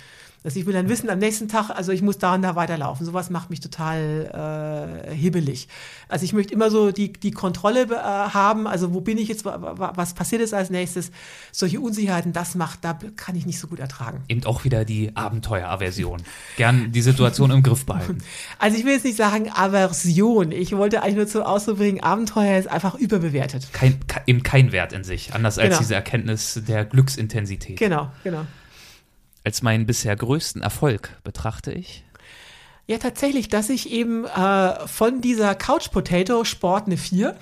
Also 0.45 0.59
ich 0.59 0.67
will 0.67 0.73
dann 0.73 0.87
wissen, 0.89 1.09
am 1.09 1.17
nächsten 1.17 1.47
Tag, 1.47 1.71
also 1.71 1.91
ich 1.91 2.03
muss 2.03 2.19
da 2.19 2.35
und 2.35 2.43
da 2.43 2.55
weiterlaufen. 2.55 3.03
Sowas 3.03 3.31
macht 3.31 3.49
mich 3.49 3.61
total 3.61 5.07
äh, 5.09 5.13
hibbelig. 5.15 5.67
Also 6.07 6.23
ich 6.23 6.33
möchte 6.33 6.53
immer 6.53 6.69
so 6.69 6.91
die, 6.91 7.11
die 7.11 7.31
Kontrolle 7.31 7.85
äh, 7.85 7.95
haben, 7.95 8.67
also 8.67 8.93
wo 8.93 9.01
bin 9.01 9.17
ich 9.17 9.27
jetzt, 9.27 9.43
was 9.43 10.13
passiert 10.13 10.43
ist 10.43 10.53
als 10.53 10.69
nächstes. 10.69 11.11
Solche 11.51 11.79
Unsicherheiten, 11.79 12.31
das 12.31 12.53
macht, 12.53 12.85
da 12.85 12.97
kann 13.15 13.35
ich 13.35 13.47
nicht 13.47 13.59
so 13.59 13.67
gut 13.67 13.79
ertragen. 13.79 14.21
Eben 14.27 14.45
auch 14.45 14.63
wieder 14.63 14.85
die 14.85 15.15
Abenteueraversion. 15.15 16.21
Gern 16.57 16.91
die 16.91 17.01
Situation 17.01 17.49
im 17.49 17.63
Griff 17.63 17.85
behalten. 17.85 18.19
Also 18.59 18.77
ich 18.77 18.85
will 18.85 18.93
jetzt 18.93 19.05
nicht 19.05 19.17
sagen 19.17 19.51
Aversion. 19.53 20.51
Ich 20.51 20.75
wollte 20.75 21.01
eigentlich 21.01 21.15
nur 21.15 21.27
zum 21.27 21.41
Ausdruck 21.43 21.77
bringen, 21.77 22.01
Abenteuer 22.01 22.57
ist 22.57 22.67
einfach 22.67 22.95
überbewertet. 22.95 23.67
Kein, 23.73 23.99
eben 24.27 24.43
kein 24.43 24.71
Wert 24.71 24.93
in 24.93 25.03
sich, 25.03 25.33
anders 25.33 25.57
als 25.57 25.69
genau. 25.69 25.79
diese 25.79 25.95
Erkenntnis 25.95 26.61
der 26.67 26.85
Glücksintensität. 26.85 27.77
Genau, 27.77 28.11
genau 28.23 28.45
als 29.45 29.61
meinen 29.61 29.85
bisher 29.85 30.15
größten 30.15 30.61
Erfolg 30.61 31.17
betrachte 31.23 31.71
ich? 31.71 32.03
Ja, 32.87 32.97
tatsächlich, 32.97 33.49
dass 33.49 33.69
ich 33.69 33.91
eben 33.91 34.25
äh, 34.25 34.87
von 34.87 35.21
dieser 35.21 35.55
Couch 35.55 35.91
Potato 35.91 36.43
Sport 36.43 36.85
eine 36.85 36.97
4 36.97 37.35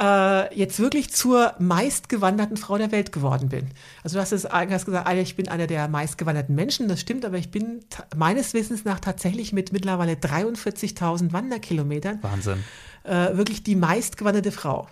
äh, 0.00 0.54
jetzt 0.54 0.78
wirklich 0.78 1.12
zur 1.12 1.54
meistgewanderten 1.58 2.56
Frau 2.56 2.78
der 2.78 2.92
Welt 2.92 3.12
geworden 3.12 3.48
bin. 3.48 3.68
Also 4.02 4.16
du 4.16 4.22
hast 4.22 4.32
es 4.32 4.46
hast 4.46 4.86
gesagt, 4.86 5.12
ich 5.12 5.36
bin 5.36 5.48
einer 5.48 5.66
der 5.66 5.88
meistgewanderten 5.88 6.54
Menschen, 6.54 6.88
das 6.88 7.00
stimmt, 7.00 7.24
aber 7.24 7.36
ich 7.36 7.50
bin 7.50 7.80
meines 8.16 8.54
Wissens 8.54 8.84
nach 8.84 9.00
tatsächlich 9.00 9.52
mit 9.52 9.72
mittlerweile 9.72 10.14
43.000 10.14 11.32
Wanderkilometern 11.32 12.22
Wahnsinn. 12.22 12.64
Äh, 13.04 13.36
wirklich 13.36 13.62
die 13.62 13.76
meistgewanderte 13.76 14.52
Frau. 14.52 14.88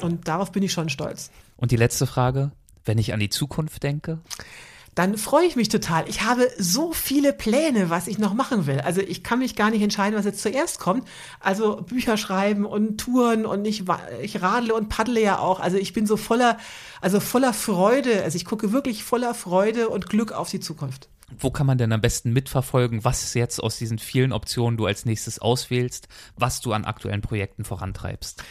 Und 0.00 0.28
darauf 0.28 0.52
bin 0.52 0.62
ich 0.62 0.72
schon 0.72 0.88
stolz. 0.88 1.30
Und 1.56 1.70
die 1.70 1.76
letzte 1.76 2.06
Frage, 2.06 2.52
wenn 2.84 2.98
ich 2.98 3.12
an 3.12 3.20
die 3.20 3.30
Zukunft 3.30 3.82
denke? 3.82 4.20
Dann 4.94 5.16
freue 5.16 5.46
ich 5.46 5.56
mich 5.56 5.68
total. 5.68 6.08
Ich 6.08 6.22
habe 6.22 6.50
so 6.58 6.92
viele 6.92 7.32
Pläne, 7.32 7.90
was 7.90 8.08
ich 8.08 8.18
noch 8.18 8.34
machen 8.34 8.66
will. 8.66 8.80
Also 8.80 9.00
ich 9.00 9.22
kann 9.22 9.38
mich 9.38 9.54
gar 9.54 9.70
nicht 9.70 9.82
entscheiden, 9.82 10.18
was 10.18 10.24
jetzt 10.24 10.42
zuerst 10.42 10.80
kommt. 10.80 11.06
Also 11.38 11.76
Bücher 11.76 12.16
schreiben 12.16 12.66
und 12.66 12.98
Touren 12.98 13.46
und 13.46 13.64
ich, 13.64 13.84
ich 14.20 14.42
radle 14.42 14.74
und 14.74 14.88
paddle 14.88 15.20
ja 15.20 15.38
auch. 15.38 15.60
Also 15.60 15.76
ich 15.76 15.92
bin 15.92 16.06
so 16.06 16.16
voller, 16.16 16.58
also 17.00 17.20
voller 17.20 17.52
Freude. 17.52 18.22
Also 18.24 18.36
ich 18.36 18.44
gucke 18.44 18.72
wirklich 18.72 19.04
voller 19.04 19.34
Freude 19.34 19.88
und 19.88 20.08
Glück 20.08 20.32
auf 20.32 20.50
die 20.50 20.60
Zukunft. 20.60 21.08
Wo 21.38 21.50
kann 21.50 21.66
man 21.66 21.78
denn 21.78 21.92
am 21.92 22.00
besten 22.00 22.32
mitverfolgen, 22.32 23.04
was 23.04 23.34
jetzt 23.34 23.62
aus 23.62 23.78
diesen 23.78 23.98
vielen 23.98 24.32
Optionen 24.32 24.76
du 24.76 24.86
als 24.86 25.04
nächstes 25.04 25.38
auswählst, 25.38 26.08
was 26.36 26.60
du 26.60 26.72
an 26.72 26.84
aktuellen 26.84 27.20
Projekten 27.20 27.64
vorantreibst? 27.64 28.42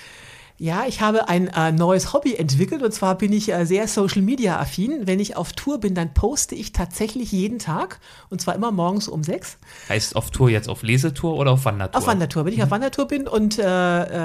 Ja, 0.61 0.83
ich 0.85 0.99
habe 0.99 1.29
ein 1.29 1.47
äh, 1.47 1.71
neues 1.71 2.11
Hobby 2.11 2.35
entwickelt 2.35 2.83
und 2.83 2.93
zwar 2.93 3.17
bin 3.17 3.31
ich 3.31 3.49
äh, 3.49 3.65
sehr 3.65 3.87
Social 3.87 4.21
Media 4.21 4.59
affin. 4.59 5.07
Wenn 5.07 5.21
ich 5.21 5.37
auf 5.37 5.53
Tour 5.53 5.79
bin, 5.79 5.95
dann 5.95 6.13
poste 6.13 6.53
ich 6.53 6.73
tatsächlich 6.73 7.31
jeden 7.31 7.59
Tag 7.59 8.01
und 8.29 8.41
zwar 8.41 8.55
immer 8.55 8.69
morgens 8.69 9.07
um 9.07 9.23
sechs. 9.23 9.57
Heißt 9.87 10.17
auf 10.17 10.31
Tour 10.31 10.49
jetzt 10.49 10.67
auf 10.67 10.83
Lesetour 10.83 11.37
oder 11.37 11.51
auf 11.51 11.63
Wandertour? 11.63 11.97
Auf 11.97 12.07
Wandertour. 12.07 12.43
Wenn 12.43 12.51
ich 12.51 12.57
mhm. 12.57 12.65
auf 12.65 12.71
Wandertour 12.71 13.07
bin 13.07 13.25
und 13.25 13.57
äh, 13.57 13.61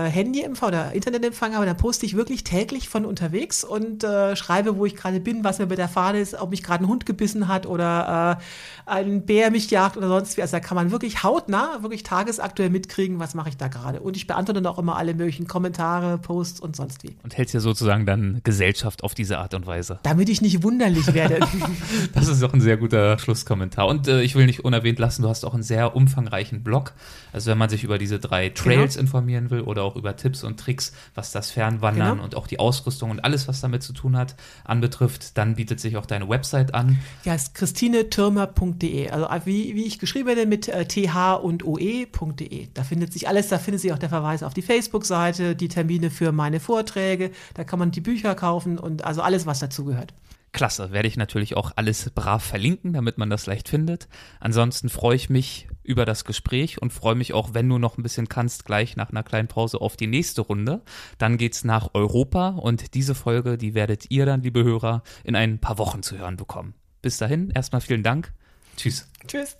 äh, 0.07 0.11
Handyempfang 0.11 0.71
oder 0.71 0.93
Internetempfang 0.93 1.55
habe, 1.55 1.67
dann 1.67 1.77
poste 1.77 2.05
ich 2.05 2.17
wirklich 2.17 2.43
täglich 2.43 2.89
von 2.89 3.05
unterwegs 3.05 3.63
und 3.63 4.03
äh, 4.03 4.35
schreibe, 4.35 4.77
wo 4.77 4.87
ich 4.87 4.97
gerade 4.97 5.21
bin, 5.21 5.45
was 5.45 5.61
mir 5.61 5.69
bei 5.69 5.77
der 5.77 5.89
Fahne 5.89 6.19
ist, 6.19 6.35
ob 6.35 6.51
mich 6.51 6.65
gerade 6.65 6.83
ein 6.83 6.89
Hund 6.89 7.07
gebissen 7.07 7.47
hat 7.47 7.65
oder 7.65 8.41
äh, 8.41 8.91
ein 8.91 9.25
Bär 9.25 9.53
mich 9.53 9.71
jagt 9.71 9.97
oder 9.97 10.09
sonst 10.09 10.37
wie. 10.37 10.43
Also 10.43 10.57
da 10.57 10.61
kann 10.61 10.75
man 10.75 10.91
wirklich 10.91 11.23
hautnah, 11.23 11.79
wirklich 11.83 12.03
tagesaktuell 12.03 12.71
mitkriegen, 12.71 13.21
was 13.21 13.35
mache 13.35 13.51
ich 13.51 13.57
da 13.57 13.69
gerade. 13.69 14.01
Und 14.01 14.17
ich 14.17 14.27
beantworte 14.27 14.61
dann 14.61 14.73
auch 14.73 14.81
immer 14.81 14.97
alle 14.97 15.15
möglichen 15.15 15.47
Kommentare, 15.47 16.19
Posts 16.25 16.61
und 16.61 16.75
sonst 16.75 17.05
wie. 17.05 17.15
Und 17.23 17.37
hältst 17.37 17.55
ja 17.55 17.61
sozusagen 17.61 18.07
dann 18.07 18.41
Gesellschaft 18.43 19.05
auf 19.05 19.15
diese 19.15 19.39
Art 19.39 19.55
und 19.55 19.67
Weise. 19.67 20.01
Damit 20.03 20.29
ich 20.29 20.43
nicht 20.43 20.63
wunderlich 20.65 21.15
werde. 21.15 21.39
das 22.13 22.29
ist 22.29 22.43
auch 22.43 22.53
ein 22.53 22.61
sehr 22.61 22.77
guter 22.77 23.19
Schlusskommentar. 23.19 23.87
Und 23.87 24.09
äh, 24.09 24.23
ich 24.23 24.35
will 24.35 24.47
nicht 24.47 24.65
unerwähnt 24.65 24.99
lassen, 24.99 25.23
du 25.23 25.29
hast 25.29 25.45
auch 25.45 25.55
einen 25.55 25.63
sehr 25.63 25.95
umfangreichen 25.95 26.65
Blog. 26.65 26.95
Also 27.33 27.51
wenn 27.51 27.59
man 27.59 27.69
sich 27.69 27.85
über 27.85 27.99
diese 27.99 28.19
drei 28.19 28.49
Trails 28.49 28.95
genau. 28.95 29.03
informieren 29.03 29.51
will 29.51 29.61
oder 29.61 29.85
auch 29.85 29.97
über 29.97 30.17
Tipps 30.17 30.43
und 30.43 30.59
Tricks, 30.59 30.93
was 31.15 31.33
das 31.33 31.51
Fernwandern 31.51 32.13
genau. 32.13 32.25
und 32.25 32.37
auch 32.37 32.47
die 32.47 32.59
Ausrüstung 32.59 33.11
und 33.11 33.25
alles, 33.25 33.47
was 33.49 33.61
damit 33.61 33.83
zu 33.83 33.93
tun 33.93 34.17
hat, 34.17 34.35
anbetrifft, 34.65 35.37
dann 35.37 35.57
bietet 35.57 35.81
sich 35.81 35.97
auch 35.97 36.07
deine 36.07 36.29
Website 36.29 36.75
an. 36.75 36.99
Ja, 37.25 37.35
ist 37.35 37.55
christinetürmer.de. 37.55 39.11
Also 39.11 39.27
äh, 39.27 39.41
wie, 39.45 39.75
wie 39.75 39.85
ich 39.85 39.99
geschrieben 39.99 40.29
werde 40.29 40.47
mit 40.47 40.69
äh, 40.69 40.87
th 40.87 41.15
und 41.43 41.65
oe.de. 41.65 42.69
Da 42.73 42.85
findet 42.85 43.13
sich 43.13 43.29
alles, 43.29 43.49
da 43.49 43.59
findet 43.59 43.83
sich 43.83 43.93
auch 43.93 43.99
der 43.99 44.09
Verweis 44.09 44.43
auf 44.43 44.55
die 44.55 44.63
Facebook-Seite, 44.63 45.55
die 45.57 45.69
Termine 45.69 46.11
für 46.15 46.33
meine 46.33 46.61
Vorträge, 46.61 47.31
da 47.55 47.65
kann 47.65 47.79
man 47.79 47.91
die 47.91 48.01
Bücher 48.01 48.35
kaufen 48.35 48.79
und 48.79 49.05
also 49.05 49.23
alles, 49.23 49.47
was 49.47 49.59
dazugehört. 49.59 50.15
Klasse, 50.55 50.93
werde 50.93 51.09
ich 51.09 51.17
natürlich 51.17 51.57
auch 51.57 51.73
alles 51.77 52.09
brav 52.11 52.43
verlinken, 52.43 52.93
damit 52.93 53.19
man 53.19 53.29
das 53.29 53.47
leicht 53.47 53.69
findet. 53.69 54.09
Ansonsten 54.41 54.89
freue 54.89 55.17
ich 55.17 55.29
mich 55.29 55.69
über 55.83 56.07
das 56.07 56.25
Gespräch 56.25 56.81
und 56.81 56.93
freue 56.93 57.17
mich 57.17 57.35
auch, 57.35 57.55
wenn 57.55 57.69
du 57.69 57.79
noch 57.79 57.99
ein 57.99 58.03
bisschen 58.03 58.29
kannst, 58.29 58.65
gleich 58.65 58.97
nach 58.97 59.11
einer 59.11 59.25
kleinen 59.25 59.49
Pause 59.49 59.81
auf 59.81 59.97
die 59.97 60.07
nächste 60.07 60.43
Runde. 60.43 60.83
Dann 61.19 61.37
geht's 61.37 61.65
nach 61.65 61.91
Europa 61.93 62.51
und 62.51 62.95
diese 62.95 63.15
Folge, 63.15 63.59
die 63.59 63.75
werdet 63.75 64.11
ihr 64.11 64.25
dann, 64.25 64.43
liebe 64.43 64.63
Hörer, 64.65 65.03
in 65.25 65.35
ein 65.37 65.59
paar 65.59 65.79
Wochen 65.79 66.03
zu 66.03 66.17
hören 66.17 66.37
bekommen. 66.37 66.75
Bis 67.03 67.19
dahin, 67.19 67.51
erstmal 67.51 67.81
vielen 67.81 68.05
Dank. 68.05 68.33
Tschüss. 68.77 69.09
Tschüss. 69.27 69.59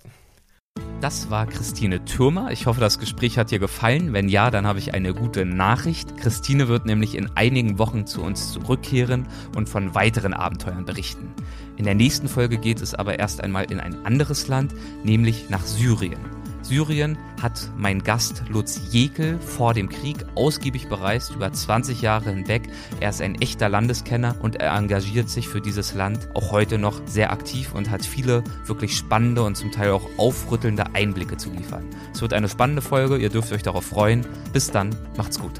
Das 1.01 1.29
war 1.29 1.45
Christine 1.45 2.05
Türmer. 2.05 2.51
Ich 2.51 2.65
hoffe, 2.65 2.79
das 2.79 2.99
Gespräch 2.99 3.37
hat 3.37 3.51
dir 3.51 3.59
gefallen. 3.59 4.13
Wenn 4.13 4.29
ja, 4.29 4.49
dann 4.49 4.65
habe 4.65 4.79
ich 4.79 4.93
eine 4.93 5.13
gute 5.13 5.45
Nachricht. 5.45 6.17
Christine 6.17 6.67
wird 6.67 6.85
nämlich 6.85 7.15
in 7.15 7.29
einigen 7.35 7.77
Wochen 7.77 8.07
zu 8.07 8.21
uns 8.21 8.53
zurückkehren 8.53 9.27
und 9.55 9.67
von 9.67 9.93
weiteren 9.93 10.33
Abenteuern 10.33 10.85
berichten. 10.85 11.33
In 11.75 11.83
der 11.83 11.95
nächsten 11.95 12.29
Folge 12.29 12.57
geht 12.57 12.81
es 12.81 12.95
aber 12.95 13.19
erst 13.19 13.43
einmal 13.43 13.69
in 13.71 13.79
ein 13.79 14.05
anderes 14.05 14.47
Land, 14.47 14.73
nämlich 15.03 15.49
nach 15.49 15.65
Syrien. 15.65 16.19
Syrien 16.65 17.17
hat 17.41 17.69
mein 17.77 18.01
Gast 18.01 18.43
Lutz 18.49 18.81
Jekel 18.89 19.37
vor 19.39 19.75
dem 19.75 19.87
Krieg 19.87 20.25
ausgiebig 20.33 20.87
bereist, 20.89 21.31
über 21.35 21.51
20 21.51 22.01
Jahre 22.01 22.31
hinweg. 22.31 22.69
Er 22.99 23.09
ist 23.09 23.21
ein 23.21 23.35
echter 23.35 23.69
Landeskenner 23.69 24.35
und 24.41 24.55
er 24.55 24.75
engagiert 24.75 25.29
sich 25.29 25.47
für 25.47 25.61
dieses 25.61 25.93
Land 25.93 26.27
auch 26.33 26.51
heute 26.51 26.79
noch 26.79 27.01
sehr 27.05 27.31
aktiv 27.31 27.73
und 27.73 27.91
hat 27.91 28.03
viele 28.03 28.43
wirklich 28.65 28.97
spannende 28.97 29.43
und 29.43 29.55
zum 29.55 29.71
Teil 29.71 29.91
auch 29.91 30.09
aufrüttelnde 30.17 30.95
Einblicke 30.95 31.37
zu 31.37 31.51
liefern. 31.51 31.85
Es 32.13 32.21
wird 32.21 32.33
eine 32.33 32.49
spannende 32.49 32.81
Folge, 32.81 33.17
ihr 33.17 33.29
dürft 33.29 33.51
euch 33.51 33.63
darauf 33.63 33.85
freuen. 33.85 34.25
Bis 34.51 34.71
dann, 34.71 34.95
macht's 35.17 35.39
gut. 35.39 35.59